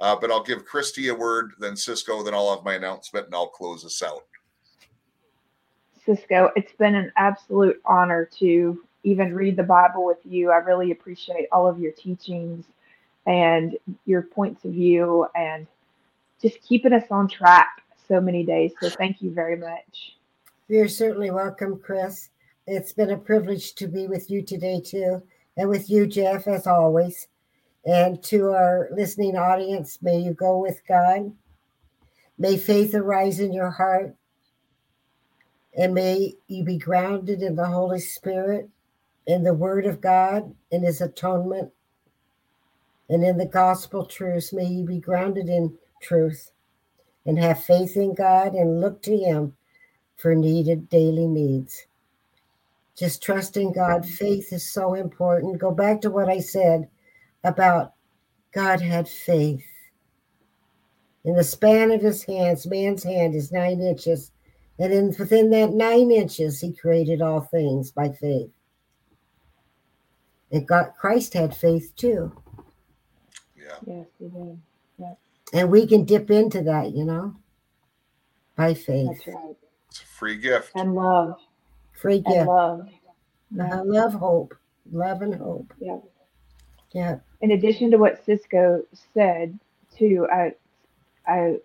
Uh, 0.00 0.16
but 0.16 0.30
I'll 0.30 0.42
give 0.42 0.64
Christy 0.64 1.08
a 1.08 1.14
word, 1.14 1.52
then 1.60 1.76
Cisco, 1.76 2.24
then 2.24 2.34
I'll 2.34 2.54
have 2.54 2.64
my 2.64 2.74
announcement, 2.74 3.26
and 3.26 3.34
I'll 3.34 3.46
close 3.46 3.84
us 3.84 4.02
out. 4.02 4.24
Cisco, 6.04 6.50
it's 6.56 6.72
been 6.72 6.96
an 6.96 7.12
absolute 7.16 7.80
honor 7.86 8.28
to 8.38 8.84
even 9.04 9.34
read 9.34 9.56
the 9.56 9.62
Bible 9.62 10.04
with 10.04 10.18
you. 10.24 10.50
I 10.50 10.56
really 10.56 10.90
appreciate 10.90 11.46
all 11.52 11.68
of 11.68 11.78
your 11.78 11.92
teachings 11.92 12.64
and 13.26 13.76
your 14.06 14.22
points 14.22 14.64
of 14.64 14.72
view 14.72 15.26
and 15.34 15.66
just 16.42 16.60
keeping 16.62 16.92
us 16.92 17.04
on 17.10 17.28
track 17.28 17.82
so 18.08 18.20
many 18.20 18.44
days. 18.44 18.72
So 18.80 18.90
thank 18.90 19.22
you 19.22 19.30
very 19.30 19.56
much. 19.56 20.16
You're 20.68 20.88
certainly 20.88 21.30
welcome, 21.30 21.78
Chris. 21.78 22.30
It's 22.66 22.92
been 22.92 23.10
a 23.10 23.18
privilege 23.18 23.74
to 23.74 23.86
be 23.86 24.06
with 24.06 24.30
you 24.30 24.42
today, 24.42 24.80
too, 24.80 25.22
and 25.56 25.68
with 25.68 25.90
you, 25.90 26.06
Jeff, 26.06 26.48
as 26.48 26.66
always. 26.66 27.28
And 27.84 28.22
to 28.24 28.52
our 28.52 28.88
listening 28.90 29.36
audience, 29.36 29.98
may 30.00 30.18
you 30.18 30.32
go 30.32 30.58
with 30.58 30.80
God. 30.88 31.32
May 32.38 32.56
faith 32.56 32.94
arise 32.94 33.40
in 33.40 33.52
your 33.52 33.70
heart. 33.70 34.14
And 35.76 35.92
may 35.92 36.34
you 36.46 36.64
be 36.64 36.78
grounded 36.78 37.42
in 37.42 37.56
the 37.56 37.66
Holy 37.66 38.00
Spirit. 38.00 38.70
In 39.26 39.42
the 39.42 39.54
Word 39.54 39.86
of 39.86 40.00
God, 40.00 40.54
in 40.70 40.82
His 40.82 41.00
atonement, 41.00 41.72
and 43.08 43.24
in 43.24 43.36
the 43.38 43.46
gospel 43.46 44.04
truths. 44.04 44.52
May 44.52 44.66
you 44.66 44.84
be 44.84 44.98
grounded 44.98 45.48
in 45.48 45.76
truth 46.00 46.50
and 47.26 47.38
have 47.38 47.64
faith 47.64 47.96
in 47.96 48.14
God 48.14 48.54
and 48.54 48.80
look 48.80 49.02
to 49.02 49.16
Him 49.16 49.56
for 50.16 50.34
needed 50.34 50.88
daily 50.88 51.26
needs. 51.26 51.86
Just 52.96 53.22
trust 53.22 53.56
in 53.56 53.72
God. 53.72 54.06
Faith 54.06 54.52
is 54.52 54.70
so 54.70 54.94
important. 54.94 55.58
Go 55.58 55.72
back 55.72 56.00
to 56.02 56.10
what 56.10 56.28
I 56.28 56.38
said 56.38 56.88
about 57.42 57.94
God 58.52 58.80
had 58.80 59.08
faith. 59.08 59.64
In 61.24 61.34
the 61.34 61.42
span 61.42 61.90
of 61.90 62.02
his 62.02 62.22
hands, 62.22 62.66
man's 62.66 63.02
hand 63.02 63.34
is 63.34 63.50
nine 63.50 63.80
inches, 63.80 64.30
and 64.78 64.92
in 64.92 65.06
within 65.18 65.50
that 65.50 65.72
nine 65.72 66.10
inches, 66.10 66.60
he 66.60 66.72
created 66.72 67.20
all 67.20 67.40
things 67.40 67.90
by 67.90 68.10
faith. 68.10 68.50
And 70.54 70.66
got 70.66 70.96
Christ 70.96 71.34
had 71.34 71.54
faith 71.54 71.92
too. 71.96 72.32
Yeah. 73.56 73.76
Yes, 73.86 74.06
he 74.18 74.28
did. 74.28 74.58
And 75.52 75.70
we 75.70 75.86
can 75.86 76.04
dip 76.04 76.30
into 76.30 76.62
that, 76.62 76.92
you 76.92 77.04
know, 77.04 77.34
by 78.56 78.74
faith. 78.74 79.08
That's 79.08 79.26
right. 79.28 79.56
It's 79.88 80.00
a 80.00 80.06
free 80.06 80.36
gift. 80.36 80.72
And 80.74 80.94
love. 80.94 81.38
Free 81.92 82.18
gift. 82.18 82.28
And 82.28 82.34
gift. 82.36 82.48
love. 82.48 82.88
Uh, 83.60 83.84
love, 83.84 84.14
hope. 84.14 84.56
Love 84.90 85.22
and 85.22 85.34
hope. 85.34 85.72
Yeah. 85.80 85.98
Yeah. 86.92 87.18
in 87.40 87.50
addition 87.50 87.90
to 87.90 87.96
what 87.98 88.24
Cisco 88.24 88.82
said 89.12 89.58
too, 89.96 90.28
I 90.32 90.54
I 91.26 91.56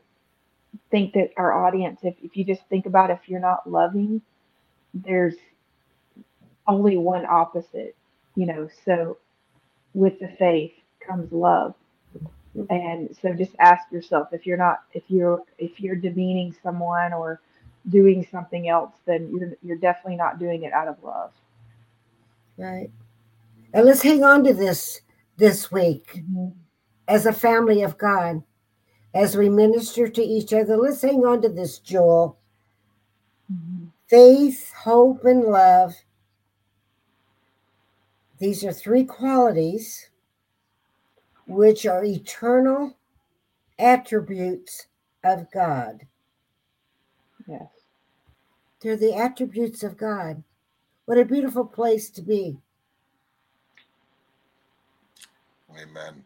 think 0.89 1.13
that 1.13 1.31
our 1.37 1.65
audience, 1.65 1.99
if, 2.03 2.15
if 2.21 2.35
you 2.35 2.43
just 2.43 2.61
think 2.69 2.85
about 2.85 3.11
if 3.11 3.19
you're 3.27 3.39
not 3.39 3.69
loving, 3.69 4.21
there's 4.93 5.35
only 6.67 6.97
one 6.97 7.25
opposite, 7.25 7.95
you 8.39 8.45
know. 8.45 8.69
So 8.85 9.17
with 9.93 10.17
the 10.19 10.29
faith 10.39 10.71
comes 11.05 11.29
love. 11.33 11.75
And 12.69 13.15
so 13.21 13.33
just 13.33 13.51
ask 13.59 13.91
yourself 13.91 14.29
if 14.31 14.45
you're 14.45 14.57
not 14.57 14.79
if 14.93 15.03
you're 15.07 15.43
if 15.57 15.79
you're 15.79 15.95
demeaning 15.95 16.55
someone 16.63 17.11
or 17.13 17.41
doing 17.89 18.25
something 18.31 18.69
else, 18.69 18.93
then 19.05 19.29
you're 19.29 19.57
you're 19.61 19.77
definitely 19.77 20.15
not 20.15 20.39
doing 20.39 20.63
it 20.63 20.71
out 20.71 20.87
of 20.87 21.03
love. 21.03 21.31
Right. 22.57 22.89
And 23.73 23.85
let's 23.85 24.01
hang 24.01 24.23
on 24.23 24.43
to 24.45 24.53
this 24.53 25.01
this 25.37 25.69
week 25.69 26.07
mm-hmm. 26.15 26.49
as 27.09 27.25
a 27.25 27.33
family 27.33 27.83
of 27.83 27.97
God, 27.97 28.41
as 29.13 29.35
we 29.35 29.49
minister 29.49 30.07
to 30.07 30.21
each 30.21 30.53
other. 30.53 30.77
Let's 30.77 31.01
hang 31.01 31.25
on 31.25 31.41
to 31.41 31.49
this, 31.49 31.79
Joel. 31.79 32.37
Mm-hmm. 33.51 33.85
Faith, 34.07 34.73
hope, 34.73 35.25
and 35.25 35.43
love. 35.43 35.93
These 38.39 38.63
are 38.63 38.71
three 38.71 39.03
qualities 39.03 40.09
which 41.45 41.85
are 41.85 42.03
eternal 42.03 42.95
attributes 43.77 44.87
of 45.23 45.51
God. 45.51 46.07
Yes. 47.47 47.67
They're 48.81 48.95
the 48.95 49.15
attributes 49.15 49.83
of 49.83 49.97
God. 49.97 50.43
What 51.05 51.17
a 51.17 51.25
beautiful 51.25 51.65
place 51.65 52.09
to 52.11 52.21
be. 52.21 52.57
Amen. 55.77 56.23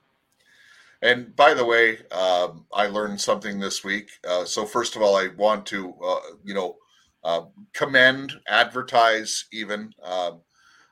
And 1.01 1.35
by 1.35 1.53
the 1.53 1.65
way, 1.65 1.99
um, 2.11 2.65
I 2.73 2.87
learned 2.87 3.19
something 3.19 3.59
this 3.59 3.83
week. 3.83 4.09
Uh, 4.27 4.45
so 4.45 4.65
first 4.65 4.95
of 4.95 5.01
all, 5.01 5.15
I 5.15 5.29
want 5.37 5.65
to, 5.67 5.93
uh, 6.03 6.19
you 6.43 6.53
know, 6.53 6.77
uh, 7.23 7.43
commend, 7.73 8.33
advertise, 8.47 9.45
even 9.51 9.93
um, 10.03 10.41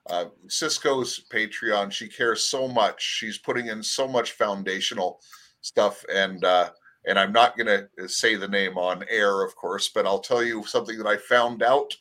uh, 0.09 0.25
Cisco's 0.47 1.23
Patreon. 1.31 1.91
She 1.91 2.07
cares 2.07 2.43
so 2.43 2.67
much. 2.67 3.01
She's 3.01 3.37
putting 3.37 3.67
in 3.67 3.83
so 3.83 4.07
much 4.07 4.31
foundational 4.33 5.21
stuff, 5.61 6.03
and 6.13 6.43
uh, 6.43 6.71
and 7.05 7.17
I'm 7.19 7.31
not 7.31 7.57
going 7.57 7.67
to 7.97 8.09
say 8.09 8.35
the 8.35 8.47
name 8.47 8.77
on 8.77 9.05
air, 9.09 9.43
of 9.43 9.55
course, 9.55 9.89
but 9.93 10.05
I'll 10.05 10.19
tell 10.19 10.43
you 10.43 10.63
something 10.65 10.97
that 10.97 11.07
I 11.07 11.17
found 11.17 11.63
out 11.63 11.95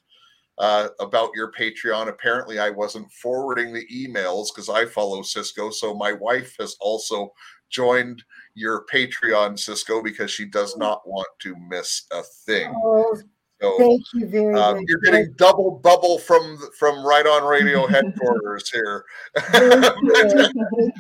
uh, 0.59 0.89
about 1.01 1.31
your 1.35 1.53
Patreon. 1.53 2.09
Apparently, 2.09 2.59
I 2.59 2.71
wasn't 2.71 3.11
forwarding 3.13 3.73
the 3.73 3.87
emails 3.87 4.49
because 4.49 4.69
I 4.69 4.85
follow 4.85 5.23
Cisco. 5.23 5.71
So 5.71 5.95
my 5.95 6.13
wife 6.13 6.55
has 6.61 6.77
also 6.81 7.33
joined 7.71 8.23
your 8.55 8.85
Patreon, 8.93 9.59
Cisco, 9.59 10.03
because 10.03 10.31
she 10.31 10.45
does 10.45 10.77
not 10.77 11.01
want 11.07 11.29
to 11.41 11.57
miss 11.69 12.07
a 12.13 12.23
thing. 12.45 12.73
Oh, 12.77 13.17
So 13.61 13.77
thank 13.79 14.03
you 14.15 14.27
very 14.27 14.55
um, 14.55 14.77
much. 14.77 14.85
you're 14.89 15.01
getting 15.01 15.33
double 15.37 15.71
bubble 15.83 16.19
from 16.19 16.59
from 16.79 17.05
Right 17.05 17.27
On 17.27 17.45
Radio 17.47 17.87
headquarters 17.89 18.71
here. 18.71 19.05
Thank 19.37 19.75
you. 20.05 20.15
Thank 20.15 20.55
you. 20.75 20.93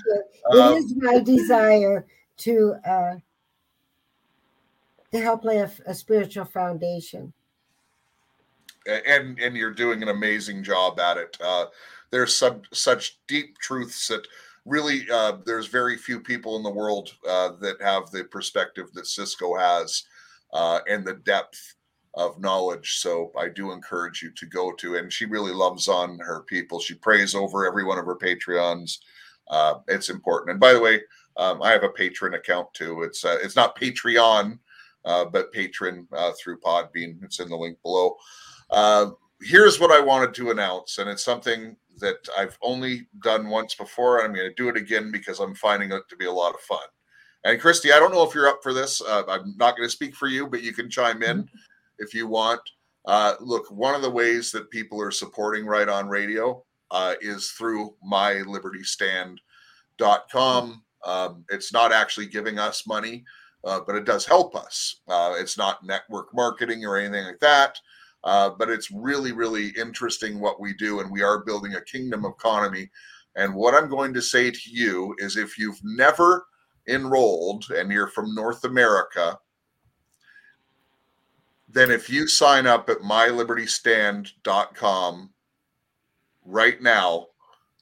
It 0.51 0.59
Um, 0.59 0.75
is 0.75 0.95
my 0.97 1.21
desire 1.21 2.07
to 2.39 2.75
uh, 2.87 3.15
to 5.13 5.21
help 5.21 5.45
lay 5.45 5.59
a, 5.59 5.71
a 5.87 5.95
spiritual 5.95 6.45
foundation. 6.45 7.33
and 8.87 9.39
and 9.41 9.57
you're 9.57 9.73
doing 9.75 10.03
an 10.03 10.09
amazing 10.09 10.63
job 10.63 11.01
at 11.01 11.17
it. 11.17 11.37
Uh, 11.41 11.67
there's 12.11 12.35
some 12.37 12.63
such 12.73 13.19
deep 13.27 13.57
truths 13.59 14.09
that 14.09 14.27
really 14.67 15.07
uh, 15.11 15.39
there's 15.47 15.67
very 15.67 15.97
few 15.97 16.21
people 16.21 16.57
in 16.57 16.63
the 16.63 16.71
world 16.71 17.15
uh, 17.27 17.53
that 17.61 17.81
have 17.81 18.11
the 18.11 18.25
perspective 18.25 18.87
that 18.93 19.07
Cisco 19.07 19.57
has 19.57 20.03
uh, 20.53 20.81
and 20.89 21.07
the 21.07 21.15
depth 21.15 21.75
of 22.15 22.41
knowledge. 22.41 22.99
So 22.99 23.33
I 23.39 23.49
do 23.49 23.73
encourage 23.73 24.23
you 24.23 24.31
to 24.33 24.47
go 24.47 24.73
to, 24.73 24.97
and 24.97 25.13
she 25.13 25.27
really 25.27 25.53
loves 25.53 25.89
on 25.89 26.19
her 26.19 26.43
people. 26.43 26.81
She 26.81 26.95
prays 26.95 27.35
over 27.35 27.67
every 27.67 27.85
one 27.85 27.99
of 27.99 28.07
her 28.07 28.17
Patreons. 28.17 28.99
Uh, 29.49 29.75
it's 29.89 30.11
important. 30.11 30.53
And 30.53 30.61
by 30.61 30.73
the 30.73 30.81
way, 30.81 31.03
um, 31.37 31.63
I 31.63 31.71
have 31.71 31.85
a 31.85 31.89
patron 31.89 32.35
account 32.35 32.73
too. 32.75 33.03
It's 33.03 33.25
uh, 33.25 33.39
it's 33.43 33.57
not 33.57 33.79
Patreon, 33.79 34.59
uh, 35.05 35.25
but 35.25 35.53
patron 35.53 36.07
uh, 36.13 36.33
through 36.33 36.61
Podbean. 36.61 37.23
It's 37.23 37.41
in 37.41 37.49
the 37.49 37.57
link 37.57 37.79
below. 37.83 38.17
Uh, 38.69 39.11
here's 39.41 39.81
what 39.81 39.91
I 39.91 40.01
wanted 40.01 40.35
to 40.35 40.51
announce, 40.51 40.99
and 40.99 41.09
it's 41.09 41.25
something 41.25 41.77
that 41.99 42.29
I've 42.37 42.59
only 42.63 43.09
done 43.23 43.49
once 43.49 43.75
before, 43.75 44.19
and 44.19 44.27
I'm 44.27 44.35
going 44.35 44.49
to 44.49 44.55
do 44.55 44.69
it 44.69 44.77
again 44.77 45.11
because 45.11 45.41
I'm 45.41 45.55
finding 45.55 45.93
it 45.93 46.03
to 46.09 46.17
be 46.17 46.27
a 46.27 46.33
lot 46.33 46.55
of 46.55 46.61
fun. 46.61 46.79
And 47.45 47.61
Christy, 47.61 47.93
I 47.93 47.99
don't 47.99 48.13
know 48.13 48.23
if 48.23 48.35
you're 48.35 48.49
up 48.49 48.61
for 48.63 48.75
this. 48.75 49.01
Uh, 49.01 49.23
I'm 49.29 49.55
not 49.57 49.77
going 49.77 49.89
to 49.89 49.93
speak 49.93 50.15
for 50.15 50.29
you, 50.29 50.47
but 50.47 50.63
you 50.63 50.73
can 50.73 50.91
chime 50.91 51.23
in 51.23 51.49
if 52.01 52.15
you 52.15 52.27
want. 52.27 52.61
Uh, 53.07 53.35
look, 53.41 53.71
one 53.71 53.95
of 53.95 54.03
the 54.03 54.11
ways 54.11 54.51
that 54.53 54.69
people 54.71 55.01
are 55.01 55.11
supporting 55.11 55.65
Right 55.65 55.89
on 55.89 56.07
Radio 56.09 56.63
uh, 56.91 57.15
is 57.21 57.53
through 57.53 57.95
mylibertystand.com. 58.11 60.83
Um, 61.07 61.45
it's 61.49 61.73
not 61.73 61.93
actually 61.93 62.27
giving 62.27 62.59
us 62.59 62.87
money, 62.87 63.25
uh, 63.65 63.81
but 63.87 63.97
it 63.97 64.05
does 64.05 64.27
help 64.27 64.55
us. 64.55 64.97
Uh, 65.09 65.35
it's 65.39 65.57
not 65.57 65.83
network 65.85 66.35
marketing 66.35 66.85
or 66.85 66.99
anything 66.99 67.25
like 67.25 67.41
that. 67.41 67.79
Uh, 68.23 68.51
but 68.51 68.69
it's 68.69 68.91
really, 68.91 69.33
really 69.33 69.69
interesting 69.79 70.41
what 70.41 70.61
we 70.61 70.75
do, 70.75 71.01
and 71.01 71.11
we 71.11 71.23
are 71.23 71.45
building 71.45 71.75
a 71.75 71.85
kingdom 71.85 72.27
economy. 72.27 72.91
And 73.37 73.55
what 73.55 73.75
I'm 73.75 73.89
going 73.89 74.13
to 74.15 74.21
say 74.21 74.51
to 74.51 74.71
you 74.71 75.15
is 75.19 75.37
if 75.37 75.59
you've 75.59 75.81
never 75.83 76.45
enrolled 76.89 77.65
and 77.71 77.91
you're 77.91 78.09
from 78.09 78.35
North 78.35 78.65
America, 78.65 79.39
then 81.73 81.91
if 81.91 82.11
you 82.11 82.27
sign 82.27 82.67
up 82.67 82.91
at 82.91 82.99
mylibertystand.com 82.99 85.31
right 86.45 86.83
now, 86.83 87.27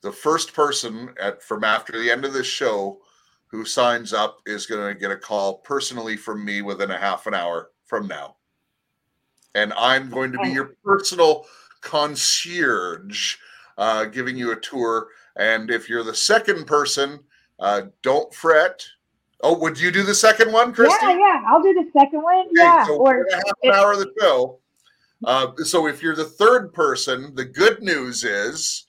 the 0.02 0.12
first 0.12 0.55
person 0.55 1.12
at 1.20 1.43
from 1.43 1.65
after 1.65 1.98
the 1.98 2.10
end 2.10 2.24
of 2.24 2.32
this 2.32 2.47
show 2.47 3.01
who 3.48 3.65
signs 3.65 4.12
up 4.12 4.39
is 4.47 4.66
going 4.66 4.94
to 4.94 5.01
get 5.01 5.10
a 5.10 5.16
call 5.16 5.59
personally 5.59 6.16
from 6.16 6.44
me 6.44 6.62
within 6.62 6.90
a 6.90 6.98
half 6.98 7.27
an 7.27 7.35
hour 7.35 7.70
from 7.86 8.06
now 8.06 8.36
and 9.55 9.73
I'm 9.74 10.10
going 10.10 10.32
to 10.32 10.39
be 10.39 10.51
your 10.51 10.77
personal 10.85 11.47
concierge, 11.81 13.36
uh, 13.77 14.05
giving 14.05 14.36
you 14.36 14.52
a 14.52 14.60
tour. 14.60 15.09
And 15.36 15.70
if 15.70 15.89
you're 15.89 16.05
the 16.05 16.15
second 16.15 16.66
person, 16.66 17.20
uh, 17.59 17.82
don't 18.02 18.32
fret. 18.32 18.85
Oh, 19.43 19.56
would 19.59 19.78
you 19.78 19.93
do 19.93 20.02
the 20.02 20.15
second 20.15 20.52
one, 20.52 20.73
Christy? 20.73 20.97
Yeah, 21.01 21.19
yeah. 21.19 21.43
I'll 21.47 21.62
do 21.62 21.73
the 21.73 21.89
second 21.93 22.23
one. 22.23 22.39
Okay, 22.39 22.48
yeah. 22.55 22.85
so 22.86 22.97
Or 22.97 23.24
gonna 23.31 23.43
an 23.62 23.73
hour 23.73 23.93
of 23.93 24.01
the 24.01 24.12
show. 24.20 24.59
Uh, 25.24 25.48
so 25.65 25.86
if 25.86 26.02
you're 26.02 26.16
the 26.16 26.24
third 26.24 26.73
person, 26.73 27.35
the 27.35 27.44
good 27.44 27.82
news 27.82 28.24
is 28.24 28.86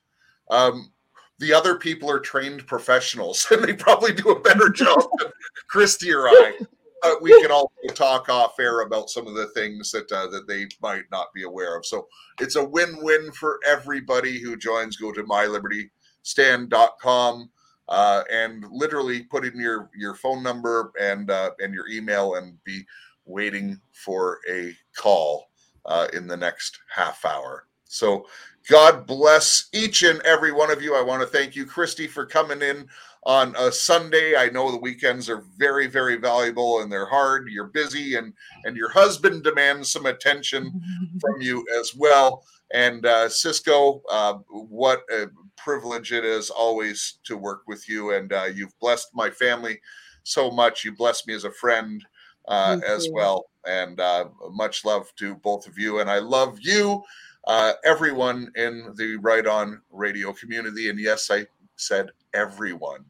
um, 0.50 0.92
the 1.38 1.54
other 1.54 1.78
people 1.78 2.10
are 2.10 2.20
trained 2.20 2.66
professionals, 2.66 3.46
and 3.52 3.64
they 3.64 3.74
probably 3.74 4.14
do 4.14 4.30
a 4.30 4.40
better 4.40 4.70
job 4.70 5.04
than 5.20 5.30
Christy 5.68 6.12
or 6.12 6.28
I. 6.28 6.58
But 7.02 7.22
we 7.22 7.30
can 7.42 7.52
also 7.52 7.72
talk 7.94 8.28
off 8.28 8.60
air 8.60 8.82
about 8.82 9.10
some 9.10 9.26
of 9.26 9.36
the 9.36 9.48
things 9.48 9.90
that 9.92 10.12
uh, 10.12 10.28
that 10.28 10.48
they 10.48 10.68
might 10.82 11.06
not 11.12 11.28
be 11.34 11.44
aware 11.44 11.78
of. 11.78 11.86
So 11.86 12.10
it's 12.42 12.58
a 12.58 12.66
win-win 12.66 13.32
for 13.32 13.58
everybody 13.66 14.38
who 14.40 14.58
joins. 14.58 14.98
Go 14.98 15.14
to 15.14 15.24
mylibertystand.com 15.24 17.50
uh, 17.90 18.24
and 18.32 18.66
literally 18.72 19.24
put 19.24 19.46
in 19.46 19.60
your 19.60 19.90
your 19.96 20.16
phone 20.16 20.42
number 20.42 20.92
and 21.00 21.30
uh, 21.30 21.52
and 21.60 21.74
your 21.74 21.88
email 21.90 22.36
and 22.36 22.64
be 22.64 22.84
waiting 23.26 23.80
for 23.92 24.40
a 24.50 24.76
call 24.96 25.50
uh, 25.86 26.08
in 26.14 26.28
the 26.28 26.38
next 26.38 26.80
half 26.94 27.26
hour. 27.26 27.68
So 27.86 28.28
God 28.70 29.08
bless 29.08 29.70
each 29.74 30.04
and 30.04 30.22
every 30.22 30.52
one 30.52 30.70
of 30.72 30.82
you. 30.82 30.96
I 30.96 31.02
want 31.02 31.22
to 31.22 31.28
thank 31.28 31.56
you, 31.56 31.66
Christy, 31.66 32.06
for 32.06 32.26
coming 32.26 32.62
in 32.62 32.88
on 33.24 33.56
a 33.58 33.72
Sunday. 33.72 34.36
I 34.36 34.50
know 34.50 34.72
the 34.72 34.78
weekends 34.78 35.28
are 35.28 35.44
very, 35.58 35.88
very 35.88 36.18
valuable 36.18 36.82
and 36.82 36.92
they're 36.92 37.10
hard. 37.10 37.50
You're 37.50 37.66
busy, 37.68 38.16
and 38.16 38.34
and 38.66 38.78
your 38.78 38.90
husband 38.92 39.44
demands 39.44 39.92
some 39.92 40.06
attention 40.06 40.80
from 41.20 41.42
you 41.42 41.66
as 41.80 41.96
well. 41.96 42.44
And 42.72 43.06
uh, 43.06 43.30
Cisco, 43.30 44.04
uh, 44.12 44.34
what 44.50 45.02
a 45.12 45.28
privilege 45.64 46.12
it 46.12 46.26
is 46.26 46.50
always 46.50 47.20
to 47.26 47.38
work 47.38 47.64
with 47.68 47.88
you, 47.90 48.12
and 48.14 48.32
uh, 48.34 48.46
you've 48.54 48.78
blessed 48.80 49.10
my 49.14 49.30
family 49.30 49.80
so 50.24 50.52
much. 50.52 50.84
You 50.84 50.96
blessed 50.96 51.28
me 51.28 51.34
as 51.34 51.44
a 51.44 51.52
friend 51.52 52.04
uh, 52.48 52.80
as 52.88 53.06
you. 53.06 53.14
well, 53.14 53.46
and 53.66 54.00
uh, 54.00 54.26
much 54.52 54.86
love 54.86 55.14
to 55.18 55.36
both 55.36 55.68
of 55.68 55.78
you. 55.78 56.00
And 56.00 56.10
I 56.10 56.20
love 56.20 56.60
you, 56.62 57.04
uh, 57.48 57.74
everyone 57.84 58.52
in 58.56 58.94
the 58.96 59.18
Right 59.18 59.46
On 59.46 59.82
Radio 59.92 60.34
community. 60.34 60.90
And 60.90 61.00
yes, 61.00 61.30
I 61.32 61.46
said 61.76 62.10
everyone. 62.34 63.06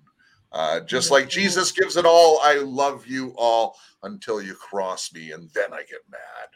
Uh, 0.52 0.80
just 0.80 1.12
like 1.12 1.30
Jesus 1.30 1.72
gives 1.72 1.96
it 1.96 2.06
all, 2.06 2.40
I 2.42 2.56
love 2.56 3.06
you 3.06 3.34
all 3.38 3.78
until 4.04 4.42
you 4.42 4.56
cross 4.56 5.14
me, 5.14 5.32
and 5.32 5.50
then 5.54 5.72
I 5.74 5.84
get 5.90 6.02
mad. 6.10 6.50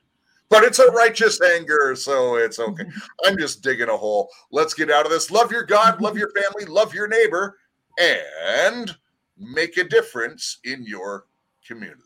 But 0.54 0.66
it's 0.66 0.78
a 0.78 0.86
righteous 0.92 1.42
anger, 1.42 1.96
so 1.96 2.36
it's 2.36 2.60
okay. 2.60 2.84
I'm 3.26 3.40
just 3.40 3.64
digging 3.64 3.90
a 3.90 3.98
hole. 3.98 4.30
Let's 4.52 4.76
get 4.76 4.92
out 4.92 5.04
of 5.04 5.12
this. 5.12 5.32
Love 5.32 5.52
your 5.52 5.64
God, 5.64 6.00
love 6.00 6.16
your 6.16 6.30
family, 6.30 6.66
love 6.66 6.94
your 6.94 7.08
neighbor, 7.08 7.58
and 8.00 8.96
make 9.36 9.78
a 9.78 9.84
difference 9.84 10.60
in 10.64 10.86
your 10.86 11.26
community. 11.66 12.02